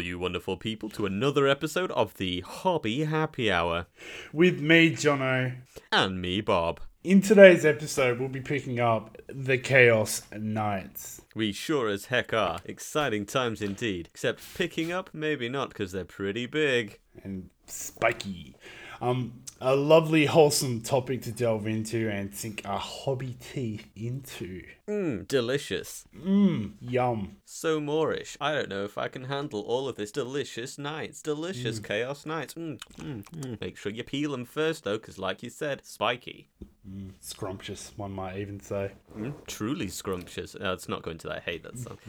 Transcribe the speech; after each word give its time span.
All 0.00 0.06
you 0.06 0.18
wonderful 0.18 0.56
people, 0.56 0.88
to 0.90 1.04
another 1.04 1.46
episode 1.46 1.90
of 1.90 2.14
the 2.14 2.40
Hobby 2.40 3.04
Happy 3.04 3.52
Hour. 3.52 3.84
With 4.32 4.58
me, 4.58 4.92
Jono. 4.92 5.56
And 5.92 6.22
me, 6.22 6.40
Bob. 6.40 6.80
In 7.04 7.20
today's 7.20 7.66
episode, 7.66 8.18
we'll 8.18 8.30
be 8.30 8.40
picking 8.40 8.80
up 8.80 9.18
the 9.28 9.58
Chaos 9.58 10.22
Knights. 10.32 11.20
We 11.34 11.52
sure 11.52 11.90
as 11.90 12.06
heck 12.06 12.32
are. 12.32 12.60
Exciting 12.64 13.26
times 13.26 13.60
indeed. 13.60 14.08
Except 14.10 14.42
picking 14.54 14.90
up, 14.90 15.10
maybe 15.12 15.50
not, 15.50 15.68
because 15.68 15.92
they're 15.92 16.06
pretty 16.06 16.46
big. 16.46 16.98
And 17.22 17.50
spiky. 17.66 18.56
Um, 19.00 19.42
a 19.62 19.74
lovely, 19.76 20.26
wholesome 20.26 20.80
topic 20.80 21.22
to 21.22 21.32
delve 21.32 21.66
into 21.66 22.08
and 22.08 22.34
sink 22.34 22.62
our 22.64 22.78
hobby 22.78 23.36
teeth 23.40 23.86
into. 23.94 24.62
Mmm, 24.88 25.26
delicious. 25.28 26.04
Mmm, 26.16 26.72
yum. 26.80 27.36
So 27.44 27.80
Moorish. 27.80 28.36
I 28.40 28.52
don't 28.52 28.68
know 28.68 28.84
if 28.84 28.96
I 28.98 29.08
can 29.08 29.24
handle 29.24 29.60
all 29.60 29.88
of 29.88 29.96
this 29.96 30.10
delicious 30.10 30.78
knights. 30.78 31.22
Delicious 31.22 31.78
chaos 31.78 32.24
knights. 32.24 32.54
Mmm, 32.54 32.78
mm, 32.98 33.22
mm. 33.22 33.60
Make 33.60 33.76
sure 33.76 33.92
you 33.92 34.04
peel 34.04 34.32
them 34.32 34.44
first, 34.44 34.84
though, 34.84 34.98
because, 34.98 35.18
like 35.18 35.42
you 35.42 35.50
said, 35.50 35.84
spiky. 35.84 36.48
Mm, 36.88 37.12
scrumptious, 37.20 37.92
one 37.96 38.12
might 38.12 38.38
even 38.38 38.60
say. 38.60 38.92
Mm, 39.16 39.34
truly 39.46 39.88
scrumptious. 39.88 40.54
Uh, 40.54 40.72
it's 40.72 40.88
not 40.88 41.02
going 41.02 41.18
to 41.18 41.28
that. 41.28 41.36
I 41.38 41.40
hate 41.40 41.62
that 41.64 41.78
song. 41.78 41.98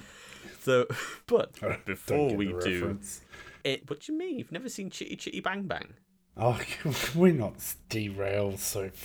So, 0.62 0.86
but 1.28 1.54
before 1.86 2.36
we 2.36 2.54
do 2.62 3.00
it, 3.64 3.90
what 3.90 4.02
do 4.02 4.12
you 4.12 4.18
mean? 4.18 4.38
You've 4.38 4.52
never 4.52 4.70
seen 4.70 4.90
Chitty 4.90 5.16
Chitty 5.16 5.40
Bang 5.40 5.64
Bang? 5.64 5.94
Oh, 6.38 6.60
we're 7.16 7.34
not 7.34 7.56
derailed 7.90 8.60
so. 8.60 8.92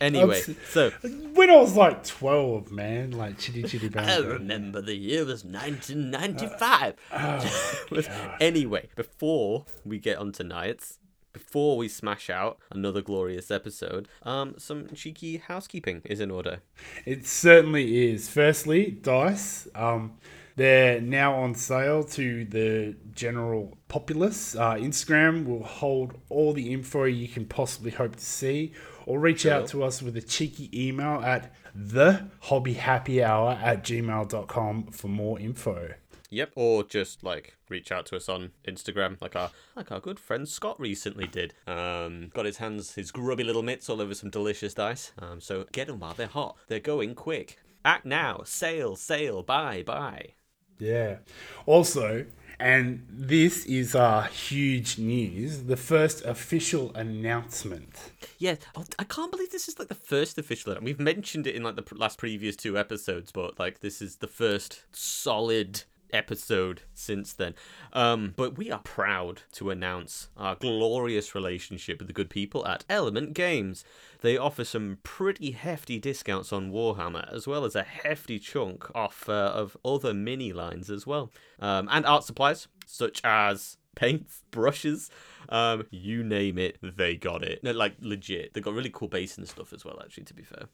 Anyway, 0.00 0.42
so 0.70 0.90
When 1.34 1.48
I 1.48 1.54
was 1.56 1.76
like 1.76 2.02
12, 2.02 2.72
man, 2.72 3.12
like 3.12 3.38
chitty 3.38 3.62
chitty 3.62 3.88
bang. 3.88 4.08
I 4.08 4.18
remember 4.18 4.80
the 4.80 4.96
year 4.96 5.24
was 5.24 5.44
1995. 5.44 6.94
Oh, 7.12 8.34
anyway, 8.40 8.88
before 8.96 9.64
we 9.84 10.00
get 10.00 10.18
on 10.18 10.32
to 10.32 10.42
knights, 10.42 10.98
before 11.32 11.76
we 11.76 11.86
smash 11.86 12.28
out 12.28 12.58
another 12.72 13.00
glorious 13.00 13.52
episode, 13.52 14.08
um, 14.24 14.54
some 14.58 14.88
cheeky 14.94 15.36
housekeeping 15.36 16.02
is 16.04 16.18
in 16.18 16.32
order. 16.32 16.60
It 17.06 17.24
certainly 17.26 18.10
is. 18.10 18.28
Firstly, 18.28 18.90
dice. 18.90 19.68
Um, 19.76 20.18
they're 20.56 21.00
now 21.00 21.34
on 21.34 21.54
sale 21.54 22.04
to 22.04 22.44
the 22.44 22.96
general 23.14 23.76
populace. 23.88 24.54
Uh, 24.54 24.74
Instagram 24.74 25.46
will 25.46 25.64
hold 25.64 26.18
all 26.28 26.52
the 26.52 26.72
info 26.72 27.04
you 27.04 27.28
can 27.28 27.46
possibly 27.46 27.90
hope 27.90 28.16
to 28.16 28.24
see, 28.24 28.72
or 29.06 29.18
reach 29.18 29.46
out 29.46 29.66
to 29.68 29.82
us 29.82 30.02
with 30.02 30.16
a 30.16 30.22
cheeky 30.22 30.70
email 30.72 31.20
at 31.24 31.52
the 31.74 32.28
hobbyhappyhour 32.44 33.60
at 33.62 33.82
gmail.com 33.84 34.86
for 34.88 35.08
more 35.08 35.38
info. 35.40 35.94
Yep, 36.30 36.52
or 36.54 36.82
just 36.82 37.22
like 37.22 37.58
reach 37.68 37.92
out 37.92 38.06
to 38.06 38.16
us 38.16 38.26
on 38.26 38.52
Instagram, 38.66 39.20
like 39.20 39.36
our 39.36 39.50
like 39.76 39.92
our 39.92 40.00
good 40.00 40.18
friend 40.18 40.48
Scott 40.48 40.80
recently 40.80 41.26
did. 41.26 41.52
Um, 41.66 42.30
got 42.32 42.46
his 42.46 42.56
hands, 42.56 42.94
his 42.94 43.10
grubby 43.10 43.44
little 43.44 43.62
mitts 43.62 43.90
all 43.90 44.00
over 44.00 44.14
some 44.14 44.30
delicious 44.30 44.72
dice. 44.72 45.12
Um, 45.18 45.42
so 45.42 45.66
get 45.72 45.88
them 45.88 46.00
while 46.00 46.14
they're 46.14 46.26
hot. 46.26 46.56
They're 46.68 46.80
going 46.80 47.14
quick. 47.14 47.58
Act 47.84 48.06
now. 48.06 48.42
Sale, 48.44 48.96
sale, 48.96 49.42
Buy, 49.42 49.82
buy. 49.82 50.34
Yeah. 50.82 51.18
Also, 51.64 52.26
and 52.58 53.06
this 53.08 53.64
is 53.66 53.94
uh, 53.94 54.22
huge 54.22 54.98
news 54.98 55.64
the 55.64 55.76
first 55.76 56.24
official 56.24 56.92
announcement. 56.94 58.12
Yeah, 58.38 58.56
oh, 58.74 58.84
I 58.98 59.04
can't 59.04 59.30
believe 59.30 59.52
this 59.52 59.68
is 59.68 59.78
like 59.78 59.88
the 59.88 59.94
first 59.94 60.38
official. 60.38 60.76
We've 60.82 60.98
mentioned 60.98 61.46
it 61.46 61.54
in 61.54 61.62
like 61.62 61.76
the 61.76 61.84
last 61.94 62.18
previous 62.18 62.56
two 62.56 62.76
episodes, 62.76 63.30
but 63.30 63.58
like 63.60 63.80
this 63.80 64.02
is 64.02 64.16
the 64.16 64.26
first 64.26 64.82
solid 64.92 65.84
episode 66.12 66.82
since 66.94 67.32
then. 67.32 67.54
Um, 67.92 68.34
but 68.36 68.56
we 68.56 68.70
are 68.70 68.80
proud 68.80 69.42
to 69.52 69.70
announce 69.70 70.28
our 70.36 70.54
glorious 70.54 71.34
relationship 71.34 71.98
with 71.98 72.08
the 72.08 72.14
good 72.14 72.30
people 72.30 72.66
at 72.66 72.84
Element 72.88 73.34
Games. 73.34 73.84
They 74.20 74.36
offer 74.36 74.64
some 74.64 74.98
pretty 75.02 75.52
hefty 75.52 75.98
discounts 75.98 76.52
on 76.52 76.70
Warhammer, 76.70 77.32
as 77.32 77.46
well 77.46 77.64
as 77.64 77.74
a 77.74 77.82
hefty 77.82 78.38
chunk 78.38 78.94
off 78.94 79.28
uh, 79.28 79.52
of 79.54 79.76
other 79.84 80.14
mini 80.14 80.52
lines 80.52 80.90
as 80.90 81.06
well, 81.06 81.30
um, 81.58 81.88
and 81.90 82.06
art 82.06 82.24
supplies 82.24 82.68
such 82.86 83.20
as 83.24 83.76
paints, 83.94 84.42
brushes, 84.50 85.10
um, 85.48 85.86
you 85.90 86.22
name 86.22 86.58
it, 86.58 86.78
they 86.82 87.16
got 87.16 87.42
it. 87.42 87.62
No, 87.62 87.72
like 87.72 87.94
legit. 88.00 88.54
They 88.54 88.60
got 88.60 88.74
really 88.74 88.90
cool 88.90 89.08
base 89.08 89.36
and 89.38 89.48
stuff 89.48 89.72
as 89.72 89.84
well. 89.84 90.00
Actually, 90.02 90.24
to 90.24 90.34
be 90.34 90.42
fair. 90.42 90.66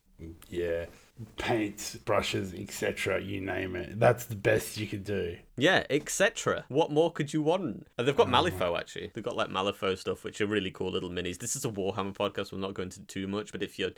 Yeah. 0.48 0.86
Paints, 1.36 1.96
brushes, 1.96 2.54
etc. 2.54 3.20
You 3.20 3.40
name 3.40 3.74
it. 3.74 3.98
That's 3.98 4.26
the 4.26 4.36
best 4.36 4.78
you 4.78 4.86
could 4.86 5.02
do. 5.02 5.36
Yeah, 5.56 5.84
etc. 5.90 6.64
What 6.68 6.92
more 6.92 7.10
could 7.10 7.32
you 7.32 7.42
want? 7.42 7.88
And 7.98 8.06
they've 8.06 8.16
got 8.16 8.28
Malifaux 8.28 8.78
actually. 8.78 9.10
They've 9.12 9.24
got 9.24 9.34
like 9.34 9.48
Malifaux 9.48 9.98
stuff, 9.98 10.22
which 10.22 10.40
are 10.40 10.46
really 10.46 10.70
cool 10.70 10.92
little 10.92 11.10
minis. 11.10 11.38
This 11.38 11.56
is 11.56 11.64
a 11.64 11.70
Warhammer 11.70 12.14
podcast. 12.14 12.52
We're 12.52 12.58
not 12.60 12.74
going 12.74 12.90
to 12.90 13.00
too 13.02 13.26
much, 13.26 13.50
but 13.50 13.64
if 13.64 13.80
you're 13.80 13.90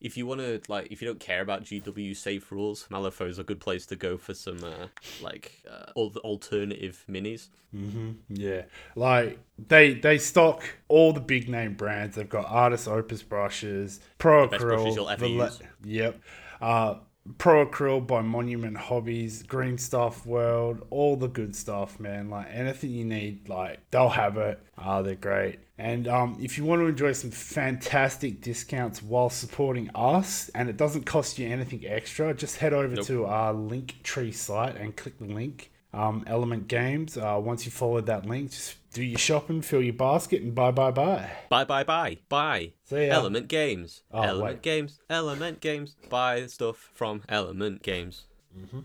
if 0.00 0.16
you 0.16 0.24
want 0.26 0.40
to 0.40 0.60
like 0.68 0.86
if 0.92 1.02
you 1.02 1.08
don't 1.08 1.18
care 1.18 1.40
about 1.40 1.64
GW 1.64 2.16
safe 2.16 2.52
rules, 2.52 2.86
Malifaux 2.92 3.28
is 3.28 3.40
a 3.40 3.44
good 3.44 3.58
place 3.58 3.84
to 3.86 3.96
go 3.96 4.16
for 4.16 4.34
some 4.34 4.62
uh, 4.62 4.86
like 5.20 5.60
uh, 5.68 5.90
al- 5.96 6.12
alternative 6.18 7.04
minis. 7.10 7.48
hmm 7.72 8.12
Yeah, 8.28 8.62
like 8.94 9.40
they 9.66 9.94
they 9.94 10.18
stock 10.18 10.62
all 10.88 11.12
the 11.12 11.20
big 11.20 11.48
name 11.48 11.74
brands. 11.74 12.16
They've 12.16 12.28
got 12.28 12.46
Artis 12.46 12.86
Opus 12.86 13.22
brushes, 13.22 14.00
Pro 14.18 14.46
best 14.46 14.62
Acryl, 14.62 15.12
ever 15.12 15.50
Yep, 15.84 16.20
uh, 16.60 16.94
Pro 17.36 17.66
Acryl 17.66 18.06
by 18.06 18.22
Monument 18.22 18.76
Hobbies, 18.76 19.42
Green 19.42 19.76
Stuff 19.76 20.24
World, 20.24 20.86
all 20.90 21.16
the 21.16 21.28
good 21.28 21.54
stuff, 21.54 21.98
man. 22.00 22.30
Like 22.30 22.46
anything 22.50 22.90
you 22.90 23.04
need, 23.04 23.48
like 23.48 23.80
they'll 23.90 24.08
have 24.08 24.36
it. 24.38 24.60
Ah, 24.78 25.02
they're 25.02 25.14
great. 25.14 25.58
And 25.76 26.08
um, 26.08 26.36
if 26.40 26.56
you 26.58 26.64
want 26.64 26.80
to 26.80 26.86
enjoy 26.86 27.12
some 27.12 27.30
fantastic 27.30 28.40
discounts 28.40 29.02
while 29.02 29.30
supporting 29.30 29.90
us, 29.94 30.48
and 30.54 30.68
it 30.68 30.76
doesn't 30.76 31.04
cost 31.04 31.38
you 31.38 31.48
anything 31.48 31.84
extra, 31.86 32.34
just 32.34 32.56
head 32.56 32.72
over 32.72 32.96
Nope. 32.96 33.06
to 33.06 33.26
our 33.26 33.52
Linktree 33.52 34.34
site 34.34 34.76
and 34.76 34.96
click 34.96 35.18
the 35.18 35.26
link 35.26 35.70
um, 35.92 36.24
Element 36.26 36.68
Games. 36.68 37.16
Uh, 37.16 37.40
once 37.42 37.64
you 37.64 37.70
follow 37.70 38.00
that 38.00 38.26
link, 38.26 38.50
just 38.50 38.76
do 38.92 39.02
your 39.02 39.18
shopping, 39.18 39.62
fill 39.62 39.82
your 39.82 39.94
basket, 39.94 40.42
and 40.42 40.54
bye 40.54 40.70
bye 40.70 40.90
bye. 40.90 41.30
Bye 41.48 41.64
bye 41.64 41.84
bye 41.84 42.18
bye. 42.28 42.72
See 42.84 43.06
ya. 43.06 43.14
Element 43.14 43.48
Games. 43.48 44.02
Oh, 44.12 44.22
Element 44.22 44.56
wait. 44.56 44.62
Games. 44.62 45.00
Element 45.08 45.60
Games. 45.60 45.96
Buy 46.08 46.46
stuff 46.46 46.90
from 46.94 47.22
Element 47.28 47.82
Games. 47.82 48.24
Mm-hmm. 48.56 48.80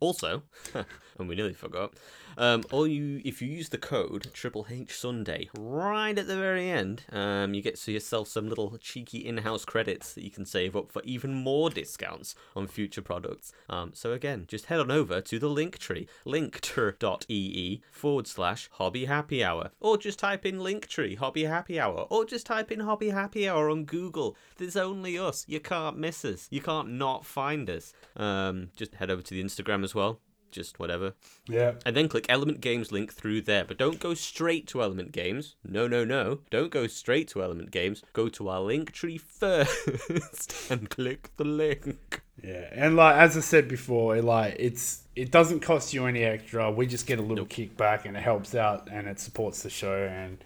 Also, 0.00 0.42
and 1.18 1.28
we 1.28 1.34
nearly 1.34 1.54
forgot. 1.54 1.94
Um, 2.38 2.64
all 2.70 2.86
you 2.86 3.20
if 3.24 3.40
you 3.40 3.48
use 3.48 3.70
the 3.70 3.78
code 3.78 4.28
Triple 4.32 4.66
H 4.70 4.98
Sunday 4.98 5.48
right 5.58 6.18
at 6.18 6.26
the 6.26 6.36
very 6.36 6.70
end, 6.70 7.04
um, 7.10 7.54
you 7.54 7.62
get 7.62 7.76
to 7.76 7.92
yourself 7.92 8.28
some 8.28 8.48
little 8.48 8.76
cheeky 8.78 9.26
in-house 9.26 9.64
credits 9.64 10.12
that 10.14 10.24
you 10.24 10.30
can 10.30 10.44
save 10.44 10.76
up 10.76 10.92
for 10.92 11.02
even 11.04 11.32
more 11.34 11.70
discounts 11.70 12.34
on 12.54 12.66
future 12.66 13.02
products. 13.02 13.52
Um, 13.68 13.92
so 13.94 14.12
again, 14.12 14.44
just 14.48 14.66
head 14.66 14.80
on 14.80 14.90
over 14.90 15.20
to 15.20 15.38
the 15.38 15.48
Linktree, 15.48 16.08
linktree.ee 16.26 17.82
forward 17.90 18.26
slash 18.26 18.68
Hobby 18.72 19.06
Happy 19.06 19.42
Hour, 19.42 19.70
or 19.80 19.96
just 19.96 20.18
type 20.18 20.44
in 20.44 20.58
Linktree 20.58 21.18
Hobby 21.18 21.44
Happy 21.44 21.80
Hour, 21.80 22.06
or 22.10 22.24
just 22.24 22.46
type 22.46 22.70
in 22.70 22.80
Hobby 22.80 23.10
Happy 23.10 23.48
Hour 23.48 23.70
on 23.70 23.84
Google. 23.84 24.36
There's 24.58 24.76
only 24.76 25.18
us. 25.18 25.44
You 25.48 25.60
can't 25.60 25.98
miss 25.98 26.24
us. 26.24 26.48
You 26.50 26.60
can't 26.60 26.90
not 26.90 27.24
find 27.24 27.70
us. 27.70 27.92
Um, 28.16 28.70
just 28.76 28.94
head 28.96 29.10
over 29.10 29.22
to 29.22 29.34
the 29.34 29.42
Instagram 29.42 29.84
as 29.84 29.94
well. 29.94 30.20
Just 30.50 30.78
whatever 30.78 31.14
Yeah. 31.48 31.74
and 31.84 31.94
then 31.96 32.08
click 32.08 32.26
Element 32.28 32.60
Games 32.60 32.90
link 32.92 33.12
through 33.12 33.42
there. 33.42 33.64
But 33.64 33.76
don't 33.76 34.00
go 34.00 34.14
straight 34.14 34.66
to 34.68 34.82
Element 34.82 35.12
Games. 35.12 35.56
No, 35.64 35.86
no, 35.86 36.04
no. 36.04 36.40
Don't 36.50 36.70
go 36.70 36.86
straight 36.86 37.28
to 37.28 37.42
Element 37.42 37.70
Games. 37.70 38.02
Go 38.14 38.28
to 38.30 38.48
our 38.48 38.60
link 38.60 38.92
tree 38.92 39.18
first 39.18 40.54
and 40.70 40.88
click 40.88 41.30
the 41.36 41.44
link. 41.44 42.22
Yeah, 42.42 42.68
and 42.72 42.96
like 42.96 43.16
as 43.16 43.36
I 43.36 43.40
said 43.40 43.66
before, 43.68 44.16
it, 44.16 44.24
like 44.24 44.56
it's 44.58 45.02
it 45.14 45.30
doesn't 45.30 45.60
cost 45.60 45.92
you 45.94 46.06
any 46.06 46.22
extra. 46.22 46.70
We 46.70 46.86
just 46.86 47.06
get 47.06 47.18
a 47.18 47.22
little 47.22 47.46
Nope. 47.46 47.48
kickback, 47.48 48.04
and 48.04 48.16
it 48.16 48.22
helps 48.22 48.54
out, 48.54 48.88
and 48.90 49.06
it 49.08 49.18
supports 49.18 49.62
the 49.62 49.70
show. 49.70 50.04
And 50.06 50.38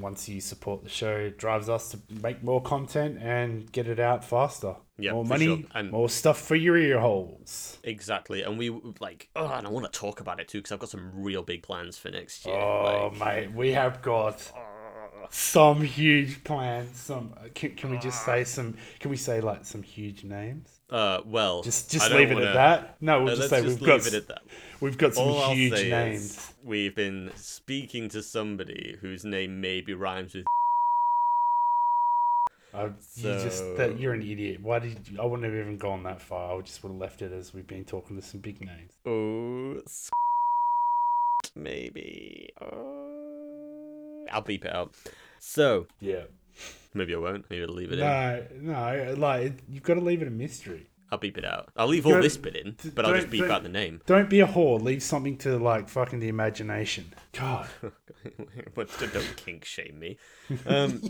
once 0.00 0.28
you 0.28 0.40
support 0.40 0.82
the 0.82 0.88
show, 0.88 1.16
it 1.16 1.38
drives 1.38 1.68
us 1.68 1.90
to 1.90 1.98
make 2.22 2.42
more 2.42 2.62
content 2.62 3.18
and 3.20 3.70
get 3.72 3.88
it 3.88 3.98
out 3.98 4.24
faster. 4.24 4.76
Yeah, 4.98 5.12
more 5.12 5.24
money, 5.24 5.46
sure. 5.46 5.58
And- 5.74 5.90
more 5.90 6.08
stuff 6.08 6.40
for 6.40 6.54
your 6.54 6.76
ear 6.76 7.00
holes. 7.00 7.78
Exactly. 7.82 8.42
And 8.42 8.58
we 8.58 8.70
like, 9.00 9.28
oh, 9.34 9.52
and 9.52 9.66
I 9.66 9.70
want 9.70 9.90
to 9.90 9.98
talk 9.98 10.20
about 10.20 10.40
it 10.40 10.48
too 10.48 10.58
because 10.58 10.72
I've 10.72 10.78
got 10.78 10.90
some 10.90 11.10
real 11.14 11.42
big 11.42 11.62
plans 11.62 11.98
for 11.98 12.10
next 12.10 12.46
year. 12.46 12.54
Oh 12.54 13.10
like, 13.18 13.48
mate, 13.48 13.52
we 13.52 13.72
have 13.72 14.02
got 14.02 14.52
oh, 14.54 14.60
some 15.34 15.80
huge 15.82 16.44
plans. 16.44 16.96
Some 16.98 17.32
can, 17.54 17.74
can 17.74 17.90
we 17.90 17.98
just 17.98 18.24
say 18.24 18.44
some? 18.44 18.76
Can 19.00 19.10
we 19.10 19.16
say 19.16 19.40
like 19.40 19.64
some 19.64 19.82
huge 19.82 20.24
names? 20.24 20.68
uh, 20.90 21.22
well, 21.24 21.62
Just 21.62 21.90
just 21.90 22.10
leave 22.10 22.30
it 22.30 22.34
wanna- 22.34 22.46
at 22.48 22.54
that. 22.54 22.96
No, 23.00 23.20
Uh, 23.20 23.24
we'll 23.24 23.36
just 23.36 23.48
say 23.48 23.62
just 23.62 23.80
we've 23.80 23.86
got 23.88 24.06
it 24.06 24.12
at 24.12 24.28
that. 24.28 24.42
we've 24.80 24.98
got 24.98 25.14
some 25.14 25.24
All 25.24 25.54
huge 25.54 25.72
names. 25.88 26.52
we've 26.62 26.94
been 26.94 27.30
speaking 27.34 28.10
to 28.10 28.22
somebody 28.22 28.98
whose 29.00 29.24
name 29.24 29.60
maybe 29.62 29.94
rhymes 29.94 30.34
with. 30.34 30.44
I, 32.74 32.84
you 32.84 32.92
just 33.22 33.62
that 33.78 33.90
So- 33.92 33.96
you're 33.98 34.12
an 34.14 34.22
idiot. 34.22 34.60
Why 34.62 34.78
did 34.80 35.08
you, 35.08 35.18
I 35.20 35.24
wouldn't 35.24 35.44
have 35.50 35.58
even 35.58 35.78
gone 35.78 36.02
that 36.02 36.20
far? 36.20 36.58
I 36.58 36.60
just 36.60 36.82
would 36.82 36.90
have 36.92 37.00
left 37.00 37.22
it 37.22 37.32
as 37.32 37.54
we've 37.54 37.66
been 37.66 37.84
talking 37.86 38.16
to 38.16 38.22
some 38.22 38.40
big 38.40 38.60
names. 38.60 38.92
Oh, 39.06 39.80
maybe. 41.56 42.50
Uh, 42.60 42.66
I'll 44.30 44.42
beep 44.42 44.64
it 44.64 44.74
out. 44.74 44.94
So 45.38 45.86
Yeah. 46.00 46.24
maybe 46.94 47.14
I 47.14 47.18
won't. 47.18 47.48
Maybe 47.50 47.62
I'll 47.62 47.68
leave 47.68 47.92
it 47.92 47.98
in. 47.98 48.04
No, 48.04 48.44
no, 48.60 49.14
like 49.16 49.54
you've 49.68 49.82
got 49.82 49.94
to 49.94 50.00
leave 50.00 50.22
it 50.22 50.28
a 50.28 50.30
mystery. 50.30 50.88
I'll 51.10 51.18
beep 51.18 51.36
it 51.36 51.44
out. 51.44 51.70
I'll 51.76 51.88
leave 51.88 52.06
all 52.06 52.22
this 52.22 52.38
bit 52.38 52.56
in, 52.56 52.74
but 52.94 53.04
I'll 53.04 53.14
just 53.14 53.28
beep 53.28 53.44
out 53.44 53.62
the 53.62 53.68
name. 53.68 54.00
Don't 54.06 54.30
be 54.30 54.40
a 54.40 54.46
whore. 54.46 54.80
Leave 54.80 55.02
something 55.02 55.36
to 55.38 55.58
like 55.58 55.90
fucking 55.90 56.20
the 56.20 56.28
imagination. 56.28 57.12
God. 57.32 57.68
but 58.74 58.88
don't 58.98 59.36
kink 59.36 59.64
shame 59.66 59.98
me. 59.98 60.16
Um, 60.66 61.00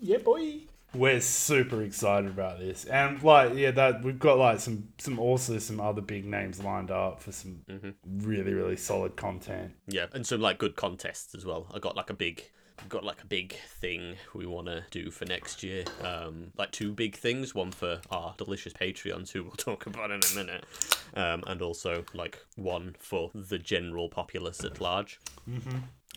yeah, 0.00 0.18
boy. 0.18 0.62
We're 0.94 1.20
super 1.20 1.82
excited 1.82 2.30
about 2.30 2.58
this, 2.58 2.84
and 2.84 3.22
like, 3.22 3.54
yeah, 3.54 3.70
that 3.72 4.02
we've 4.02 4.18
got 4.18 4.38
like 4.38 4.60
some, 4.60 4.88
some 4.98 5.18
also 5.18 5.58
some 5.58 5.80
other 5.80 6.02
big 6.02 6.24
names 6.26 6.62
lined 6.62 6.90
up 6.90 7.22
for 7.22 7.32
some 7.32 7.62
really, 8.06 8.52
really 8.52 8.76
solid 8.76 9.16
content. 9.16 9.72
yeah, 9.86 10.06
and 10.12 10.26
some 10.26 10.40
like 10.40 10.58
good 10.58 10.76
contests 10.76 11.34
as 11.34 11.46
well. 11.46 11.66
I 11.74 11.78
got 11.78 11.96
like 11.96 12.10
a 12.10 12.14
big, 12.14 12.44
got 12.88 13.04
like 13.04 13.22
a 13.22 13.26
big 13.26 13.54
thing 13.80 14.16
we 14.34 14.44
want 14.46 14.66
to 14.66 14.84
do 14.90 15.10
for 15.10 15.24
next 15.24 15.62
year. 15.62 15.84
Um, 16.02 16.52
like 16.58 16.72
two 16.72 16.92
big 16.92 17.16
things. 17.16 17.54
One 17.54 17.72
for 17.72 18.00
our 18.10 18.34
delicious 18.36 18.72
Patreons, 18.74 19.30
who 19.30 19.44
we'll 19.44 19.52
talk 19.56 19.86
about 19.86 20.10
in 20.10 20.20
a 20.32 20.36
minute, 20.36 20.64
um, 21.14 21.42
and 21.46 21.62
also 21.62 22.04
like 22.12 22.38
one 22.56 22.96
for 22.98 23.30
the 23.34 23.58
general 23.58 24.08
populace 24.10 24.62
at 24.62 24.80
large. 24.80 25.18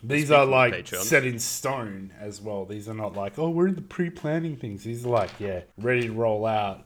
These 0.07 0.31
are 0.31 0.45
like 0.45 0.87
set 0.87 1.25
in 1.25 1.39
stone 1.39 2.13
as 2.19 2.41
well. 2.41 2.65
These 2.65 2.87
are 2.89 2.93
not 2.93 3.15
like, 3.15 3.39
oh, 3.39 3.49
we're 3.49 3.67
in 3.67 3.75
the 3.75 3.81
pre-planning 3.81 4.55
things. 4.55 4.83
These 4.83 5.05
are 5.05 5.09
like, 5.09 5.31
yeah, 5.39 5.61
ready 5.77 6.07
to 6.07 6.13
roll 6.13 6.45
out. 6.45 6.85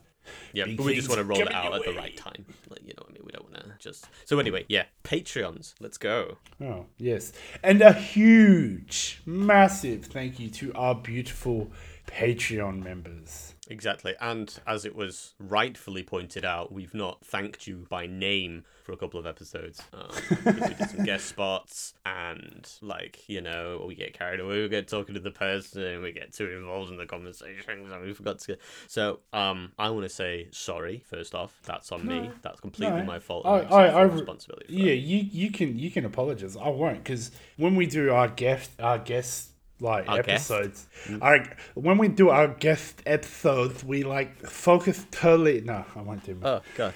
Yeah, 0.52 0.66
Big 0.66 0.76
but 0.76 0.86
we 0.86 0.94
just 0.94 1.08
want 1.08 1.18
to 1.18 1.24
roll 1.24 1.40
it 1.40 1.52
out 1.52 1.74
at 1.74 1.84
the 1.84 1.94
right 1.94 2.16
time. 2.16 2.44
Like, 2.68 2.82
you 2.82 2.88
know 2.88 3.02
what 3.02 3.10
I 3.10 3.12
mean? 3.14 3.22
We 3.24 3.32
don't 3.32 3.50
want 3.50 3.56
to 3.56 3.72
just. 3.78 4.06
So 4.24 4.38
anyway, 4.38 4.64
yeah, 4.68 4.84
Patreons. 5.02 5.74
Let's 5.80 5.98
go. 5.98 6.38
Oh, 6.60 6.86
yes. 6.98 7.32
And 7.62 7.82
a 7.82 7.92
huge, 7.92 9.22
massive 9.26 10.06
thank 10.06 10.38
you 10.38 10.48
to 10.50 10.72
our 10.74 10.94
beautiful 10.94 11.72
Patreon 12.06 12.82
members. 12.82 13.54
Exactly. 13.70 14.14
And 14.20 14.52
as 14.66 14.84
it 14.84 14.94
was 14.96 15.34
rightfully 15.38 16.02
pointed 16.02 16.44
out, 16.44 16.72
we've 16.72 16.92
not 16.92 17.24
thanked 17.24 17.66
you 17.68 17.86
by 17.88 18.06
name 18.06 18.64
for 18.82 18.90
a 18.92 18.96
couple 18.96 19.20
of 19.20 19.26
episodes. 19.26 19.80
Um, 19.94 20.10
we 20.44 20.52
did 20.74 20.90
some 20.90 21.04
guest 21.04 21.26
spots 21.26 21.94
and, 22.04 22.68
like, 22.82 23.28
you 23.28 23.40
know, 23.40 23.84
we 23.86 23.94
get 23.94 24.12
carried 24.18 24.40
away, 24.40 24.62
we 24.62 24.68
get 24.68 24.88
talking 24.88 25.14
to 25.14 25.20
the 25.20 25.30
person, 25.30 26.02
we 26.02 26.10
get 26.10 26.32
too 26.32 26.50
involved 26.50 26.90
in 26.90 26.96
the 26.96 27.06
conversations, 27.06 27.92
and 27.92 28.02
we 28.04 28.12
forgot 28.12 28.40
to. 28.40 28.58
So, 28.88 29.20
um, 29.32 29.70
I 29.78 29.88
want 29.90 30.02
to 30.02 30.08
say 30.08 30.48
sorry, 30.50 31.04
first 31.08 31.34
off. 31.34 31.54
That's 31.64 31.92
on 31.92 32.04
me. 32.06 32.30
That's 32.42 32.58
completely 32.60 32.98
No. 32.98 33.04
my 33.04 33.20
fault. 33.20 33.46
I- 33.46 33.60
I, 33.60 33.86
I- 33.86 34.00
I- 34.00 34.02
responsibility 34.02 34.66
Yeah, 34.74 34.92
you 34.92 35.18
you 35.30 35.50
can 35.52 35.78
you 35.78 35.90
can 35.92 36.04
apologize. 36.04 36.56
I 36.56 36.68
won't 36.70 37.04
because 37.04 37.30
when 37.56 37.76
we 37.76 37.86
do 37.86 38.10
our 38.10 38.26
guest 38.28 38.70
our 38.80 38.98
guest 38.98 39.50
like 39.80 40.08
Our 40.08 40.22
guest? 40.22 40.50
episodes, 40.50 40.86
our 41.20 41.44
when 41.74 41.98
we 41.98 42.08
do 42.08 42.28
our 42.30 42.48
guest 42.48 43.02
episodes, 43.06 43.82
we 43.84 44.02
like 44.02 44.46
focus 44.46 45.06
totally. 45.10 45.60
No, 45.60 45.84
I 45.94 46.02
won't 46.02 46.24
do. 46.24 46.38
Oh, 46.42 46.60
God. 46.76 46.94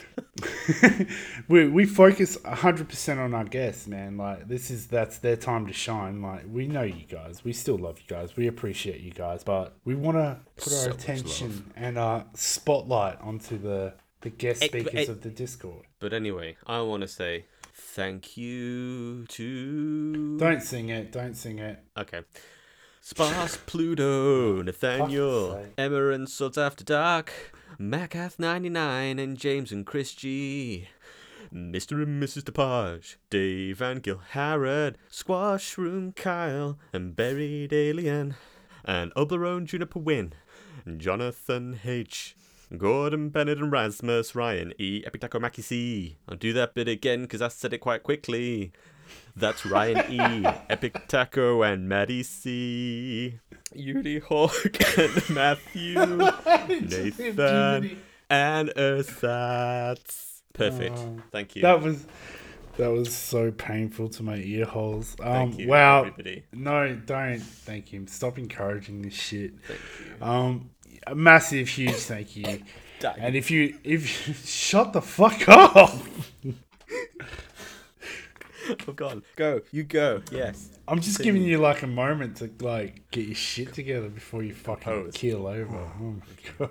we 1.49 1.69
we 1.69 1.85
focus 1.85 2.37
hundred 2.45 2.89
percent 2.89 3.21
on 3.21 3.35
our 3.35 3.45
guests, 3.45 3.87
man. 3.87 4.17
Like 4.17 4.49
this 4.49 4.71
is 4.71 4.87
that's 4.87 5.19
their 5.19 5.37
time 5.37 5.67
to 5.67 5.73
shine. 5.73 6.23
Like 6.23 6.45
we 6.51 6.67
know 6.67 6.83
you 6.83 7.07
guys, 7.07 7.45
we 7.45 7.53
still 7.53 7.79
love 7.79 7.99
you 7.99 8.07
guys, 8.07 8.37
we 8.37 8.47
appreciate 8.47 9.01
you 9.01 9.13
guys, 9.13 9.45
but 9.45 9.77
we 9.85 9.95
want 9.95 10.17
to 10.17 10.39
put 10.57 10.73
So 10.73 10.89
our 10.89 10.95
attention 10.95 11.73
and 11.77 11.99
our 11.99 12.27
spotlight 12.35 13.21
onto 13.21 13.59
the 13.59 13.95
the 14.23 14.31
guest 14.31 14.63
speakers 14.63 15.09
eh. 15.09 15.13
of 15.13 15.21
the 15.21 15.31
Discord. 15.31 15.85
But 16.01 16.13
anyway, 16.13 16.57
I 16.67 16.81
want 16.81 17.03
to 17.03 17.09
say 17.09 17.45
thank 17.75 18.37
you 18.37 19.27
to. 19.27 20.39
Don't 20.39 20.63
sing 20.63 20.89
it. 20.89 21.13
Don't 21.13 21.37
sing 21.37 21.59
it. 21.59 21.79
Okay. 21.97 22.23
Sparse 23.07 23.59
Pluto, 23.67 24.63
Nathaniel, 24.63 25.51
Fuck's 25.51 25.65
sake. 25.67 25.75
Emma 25.77 26.09
and 26.09 26.27
Suds 26.27 26.57
After 26.57 26.83
Dark, 26.83 27.53
Macath99, 27.79 29.23
and 29.23 29.37
James 29.37 29.71
and 29.73 29.85
Chris 29.85 30.15
G. 30.15 30.89
Mr. 31.53 32.03
and 32.03 32.23
Mrs. 32.23 32.45
DePage, 32.45 33.17
Dave 33.29 33.83
and 33.83 34.03
Gil 34.03 34.23
Harrod, 34.31 34.97
Squash 35.11 35.77
Room 35.77 36.13
Kyle, 36.13 36.79
and 36.95 37.15
Buried 37.15 37.75
Alien, 37.75 38.37
and 38.87 39.13
Oblerone 39.17 39.67
Juniper 39.67 39.99
Win, 39.99 40.33
Jonathan 40.97 41.81
H. 41.85 42.37
Gordon 42.79 43.29
Bennett 43.29 43.59
and 43.59 43.71
Rasmus 43.71 44.35
Ryan 44.35 44.73
E. 44.79 45.03
Epitaco 45.03 45.39
Mackie 45.39 45.61
C. 45.61 46.17
I'll 46.27 46.39
do 46.39 46.55
that 46.55 46.73
bit 46.73 46.89
again 46.89 47.21
because 47.23 47.43
I 47.43 47.49
said 47.49 47.75
it 47.75 47.79
quite 47.79 48.03
quickly. 48.03 48.73
That's 49.37 49.67
Ryan 49.67 50.13
E. 50.13 50.47
Epic 50.71 51.09
Taco 51.09 51.63
and 51.63 51.89
Maddie 51.89 52.23
C. 52.23 53.41
Yuri 53.75 54.21
Hawk 54.21 54.55
and 54.99 55.31
Matthew. 55.31 55.95
Nathan 56.69 57.99
and 58.31 58.69
Ersatz. 58.77 60.43
Perfect. 60.53 60.99
Oh. 60.99 61.17
Thank 61.33 61.57
you. 61.57 61.63
That 61.63 61.83
was 61.83 62.07
that 62.77 62.91
was 62.91 63.15
so 63.15 63.51
painful 63.53 64.09
to 64.11 64.23
my 64.23 64.37
ear 64.37 64.65
holes. 64.65 65.15
Um, 65.21 65.33
Thank 65.33 65.59
you, 65.59 65.69
wow. 65.69 66.01
everybody. 66.01 66.45
No, 66.53 66.95
don't. 66.95 67.39
Thank 67.39 67.93
you. 67.93 68.07
Stop 68.07 68.39
encouraging 68.39 69.03
this 69.03 69.15
shit. 69.15 69.55
Um, 70.21 70.71
a 71.07 71.15
massive, 71.15 71.69
huge 71.69 71.95
thank 71.95 72.37
you. 72.37 72.63
And 73.19 73.37
if 73.37 73.51
you 73.51 73.77
if 73.85 74.29
you, 74.29 74.35
shut 74.45 74.93
the 74.93 75.03
fuck 75.03 75.49
up, 75.49 75.95
Oh 78.89 78.93
god. 78.93 79.23
Go. 79.37 79.61
You 79.71 79.85
go. 79.85 80.23
Yes. 80.31 80.71
I'm 80.87 81.01
just 81.01 81.21
giving 81.21 81.43
you 81.43 81.59
like 81.59 81.83
a 81.83 81.87
moment 81.87 82.37
to 82.39 82.51
like 82.61 83.11
get 83.11 83.27
your 83.27 83.35
shit 83.35 83.73
together 83.73 84.09
before 84.09 84.43
you 84.43 84.55
fucking 84.55 84.85
Pose. 84.85 85.15
keel 85.15 85.47
over. 85.47 85.77
Oh, 85.77 85.91
oh 86.01 86.03
my 86.03 86.23
god! 86.59 86.71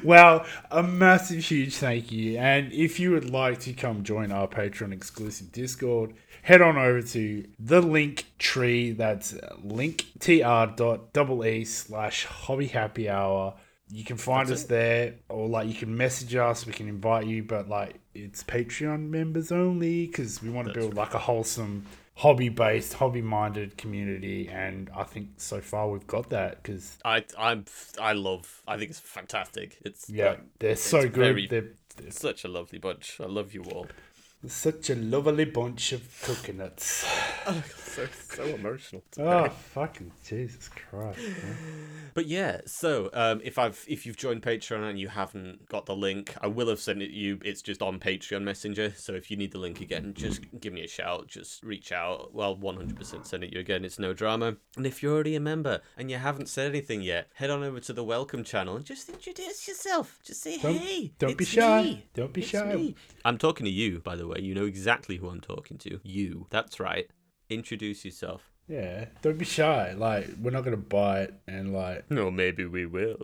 Well, 0.04 0.46
a 0.70 0.82
massive, 0.82 1.44
huge 1.44 1.76
thank 1.76 2.12
you. 2.12 2.38
And 2.38 2.72
if 2.72 3.00
you 3.00 3.10
would 3.12 3.30
like 3.30 3.60
to 3.60 3.72
come 3.72 4.04
join 4.04 4.30
our 4.30 4.46
Patreon 4.46 4.92
exclusive 4.92 5.50
Discord, 5.50 6.14
head 6.42 6.62
on 6.62 6.76
over 6.78 7.02
to 7.02 7.44
the 7.58 7.80
link 7.80 8.26
tree. 8.38 8.92
That's 8.92 9.32
linktr.ee 9.64 11.64
slash 11.64 12.24
hobby 12.26 12.66
happy 12.68 13.08
hour. 13.08 13.54
You 13.90 14.04
can 14.04 14.16
find 14.18 14.48
That's 14.48 14.60
us 14.60 14.64
it. 14.66 14.68
there, 14.68 15.14
or 15.28 15.48
like 15.48 15.66
you 15.68 15.74
can 15.74 15.96
message 15.96 16.34
us. 16.34 16.66
We 16.66 16.72
can 16.72 16.88
invite 16.88 17.26
you, 17.26 17.42
but 17.42 17.68
like 17.68 18.00
it's 18.14 18.42
Patreon 18.44 19.08
members 19.08 19.50
only 19.50 20.06
because 20.06 20.42
we 20.42 20.50
want 20.50 20.68
to 20.68 20.74
build 20.74 20.94
like 20.94 21.14
a 21.14 21.18
wholesome, 21.18 21.86
hobby-based, 22.16 22.94
hobby-minded 22.94 23.78
community. 23.78 24.48
And 24.48 24.90
I 24.94 25.04
think 25.04 25.28
so 25.38 25.60
far 25.60 25.88
we've 25.88 26.06
got 26.06 26.30
that 26.30 26.62
because 26.62 26.98
I 27.04 27.24
I'm 27.38 27.64
I 28.00 28.12
love. 28.12 28.62
I 28.68 28.76
think 28.76 28.90
it's 28.90 29.00
fantastic. 29.00 29.78
It's 29.84 30.10
yeah, 30.10 30.30
like, 30.30 30.40
they're 30.58 30.76
so 30.76 31.02
good. 31.02 31.12
very- 31.14 31.46
They're, 31.46 31.68
they're 31.96 32.10
such 32.10 32.44
a 32.44 32.48
lovely 32.48 32.78
bunch. 32.78 33.18
I 33.20 33.26
love 33.26 33.54
you 33.54 33.62
all. 33.64 33.86
Such 34.46 34.88
a 34.90 34.94
lovely 34.94 35.44
bunch 35.44 35.92
of 35.92 36.02
coconuts. 36.22 37.06
so 37.76 38.06
so 38.28 38.44
emotional. 38.44 39.02
Oh 39.18 39.48
fucking 39.48 40.12
Jesus 40.24 40.68
Christ! 40.68 41.18
man. 41.18 41.56
But 42.14 42.26
yeah, 42.26 42.60
so 42.66 43.10
um, 43.12 43.40
if 43.42 43.58
I've 43.58 43.84
if 43.88 44.06
you've 44.06 44.16
joined 44.16 44.42
Patreon 44.42 44.88
and 44.88 44.98
you 44.98 45.08
haven't 45.08 45.68
got 45.68 45.86
the 45.86 45.96
link, 45.96 46.34
I 46.40 46.46
will 46.46 46.68
have 46.68 46.78
sent 46.78 47.02
it 47.02 47.10
you. 47.10 47.40
It's 47.44 47.62
just 47.62 47.82
on 47.82 47.98
Patreon 47.98 48.42
Messenger. 48.42 48.92
So 48.96 49.14
if 49.14 49.30
you 49.30 49.36
need 49.36 49.50
the 49.52 49.58
link 49.58 49.80
again, 49.80 50.14
just 50.14 50.42
give 50.60 50.72
me 50.72 50.84
a 50.84 50.88
shout. 50.88 51.26
Just 51.26 51.62
reach 51.64 51.90
out. 51.90 52.32
Well, 52.32 52.56
one 52.56 52.76
hundred 52.76 52.96
percent 52.96 53.26
send 53.26 53.42
it 53.44 53.52
you 53.52 53.58
again. 53.60 53.84
It's 53.84 53.98
no 53.98 54.12
drama. 54.14 54.56
And 54.76 54.86
if 54.86 55.02
you're 55.02 55.14
already 55.14 55.34
a 55.34 55.40
member 55.40 55.80
and 55.96 56.10
you 56.10 56.16
haven't 56.18 56.48
said 56.48 56.68
anything 56.68 57.02
yet, 57.02 57.28
head 57.34 57.50
on 57.50 57.64
over 57.64 57.80
to 57.80 57.92
the 57.92 58.04
welcome 58.04 58.44
channel 58.44 58.76
and 58.76 58.84
just 58.84 59.08
introduce 59.08 59.66
yourself. 59.66 60.20
Just 60.24 60.42
say 60.42 60.58
Don't- 60.58 60.76
hey. 60.76 61.12
don't 61.18 61.36
be 61.36 61.44
shy. 61.44 61.82
me. 61.82 62.06
Don't 62.14 62.32
be 62.32 62.42
It's 62.42 62.50
shy. 62.50 62.74
me." 62.74 62.94
I'm 63.24 63.38
talking 63.38 63.64
to 63.64 63.70
you, 63.72 63.98
by 63.98 64.14
the 64.14 64.26
way. 64.27 64.27
You 64.36 64.54
know 64.54 64.66
exactly 64.66 65.16
who 65.16 65.28
I'm 65.28 65.40
talking 65.40 65.78
to. 65.78 66.00
You. 66.02 66.46
That's 66.50 66.78
right. 66.80 67.08
Introduce 67.48 68.04
yourself. 68.04 68.50
Yeah, 68.68 69.06
don't 69.22 69.38
be 69.38 69.46
shy. 69.46 69.94
Like 69.96 70.28
we're 70.42 70.50
not 70.50 70.62
gonna 70.62 70.76
bite, 70.76 71.30
and 71.46 71.72
like 71.72 72.10
No, 72.10 72.30
maybe 72.30 72.66
we 72.66 72.84
will. 72.84 73.16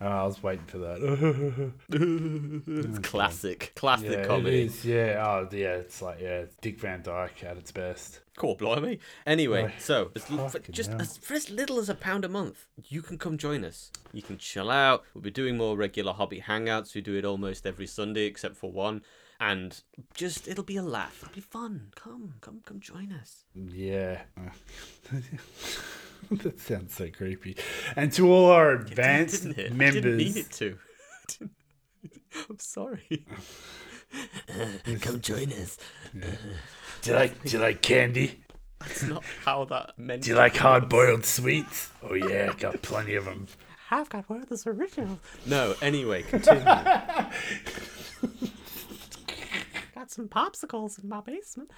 uh, 0.00 0.04
I 0.04 0.24
was 0.24 0.42
waiting 0.42 0.64
for 0.66 0.78
that. 0.78 1.72
it's 2.66 2.98
classic, 2.98 3.72
classic 3.76 4.10
yeah, 4.10 4.26
comedy. 4.26 4.62
it 4.62 4.66
is. 4.66 4.84
Yeah, 4.84 5.24
oh 5.24 5.48
yeah, 5.52 5.76
it's 5.76 6.02
like 6.02 6.18
yeah, 6.20 6.40
it's 6.40 6.56
Dick 6.56 6.80
Van 6.80 7.02
Dyke 7.02 7.44
at 7.44 7.56
its 7.56 7.70
best. 7.70 8.20
Cool, 8.36 8.56
blimey. 8.56 8.98
Anyway, 9.24 9.72
so 9.78 10.10
as, 10.16 10.24
for 10.24 10.58
just 10.70 10.90
hell. 10.90 11.00
as, 11.00 11.16
for 11.16 11.34
as 11.34 11.48
little 11.48 11.78
as 11.78 11.88
a 11.88 11.94
pound 11.94 12.24
a 12.24 12.28
month, 12.28 12.66
you 12.88 13.02
can 13.02 13.18
come 13.18 13.38
join 13.38 13.64
us. 13.64 13.92
You 14.12 14.22
can 14.22 14.36
chill 14.38 14.70
out. 14.70 15.04
We'll 15.14 15.22
be 15.22 15.30
doing 15.30 15.56
more 15.56 15.76
regular 15.76 16.12
hobby 16.12 16.40
hangouts. 16.40 16.94
We 16.94 17.02
do 17.02 17.16
it 17.16 17.24
almost 17.24 17.66
every 17.66 17.86
Sunday 17.86 18.26
except 18.26 18.56
for 18.56 18.72
one. 18.72 19.02
And 19.40 19.80
just, 20.14 20.48
it'll 20.48 20.64
be 20.64 20.76
a 20.76 20.82
laugh. 20.82 21.20
It'll 21.22 21.34
be 21.34 21.40
fun. 21.40 21.92
Come, 21.94 22.34
come, 22.40 22.60
come 22.64 22.80
join 22.80 23.12
us. 23.12 23.44
Yeah. 23.54 24.22
that 26.30 26.60
sounds 26.60 26.94
so 26.94 27.08
creepy. 27.10 27.56
And 27.94 28.12
to 28.14 28.32
all 28.32 28.50
our 28.50 28.72
advanced 28.72 29.44
Didn't 29.44 29.58
it? 29.58 29.72
I 29.72 29.74
members, 29.74 30.02
didn't 30.02 30.16
mean 30.16 30.36
it 30.36 30.50
to. 30.52 30.78
I'm 32.50 32.58
sorry. 32.58 33.26
come 35.00 35.20
join 35.20 35.52
us. 35.52 35.78
did 37.02 37.14
I 37.14 37.28
did 37.44 37.62
I 37.62 37.74
candy? 37.74 38.42
That's 38.80 39.02
not 39.04 39.24
how 39.44 39.64
that 39.66 39.98
meant. 39.98 40.22
Do 40.22 40.30
you 40.30 40.36
like 40.36 40.56
hard 40.56 40.88
boiled 40.88 41.24
sweets? 41.24 41.90
Oh 42.02 42.14
yeah, 42.14 42.52
got 42.58 42.80
plenty 42.82 43.14
of 43.14 43.24
them. 43.24 43.46
I've 43.90 44.08
got 44.08 44.28
one 44.28 44.42
of 44.42 44.48
those 44.48 44.66
originals. 44.66 45.18
No, 45.46 45.74
anyway, 45.80 46.22
continue. 46.22 46.62
Got 50.08 50.14
some 50.14 50.28
popsicles 50.28 51.02
in 51.02 51.08
my 51.08 51.20
basement. 51.20 51.70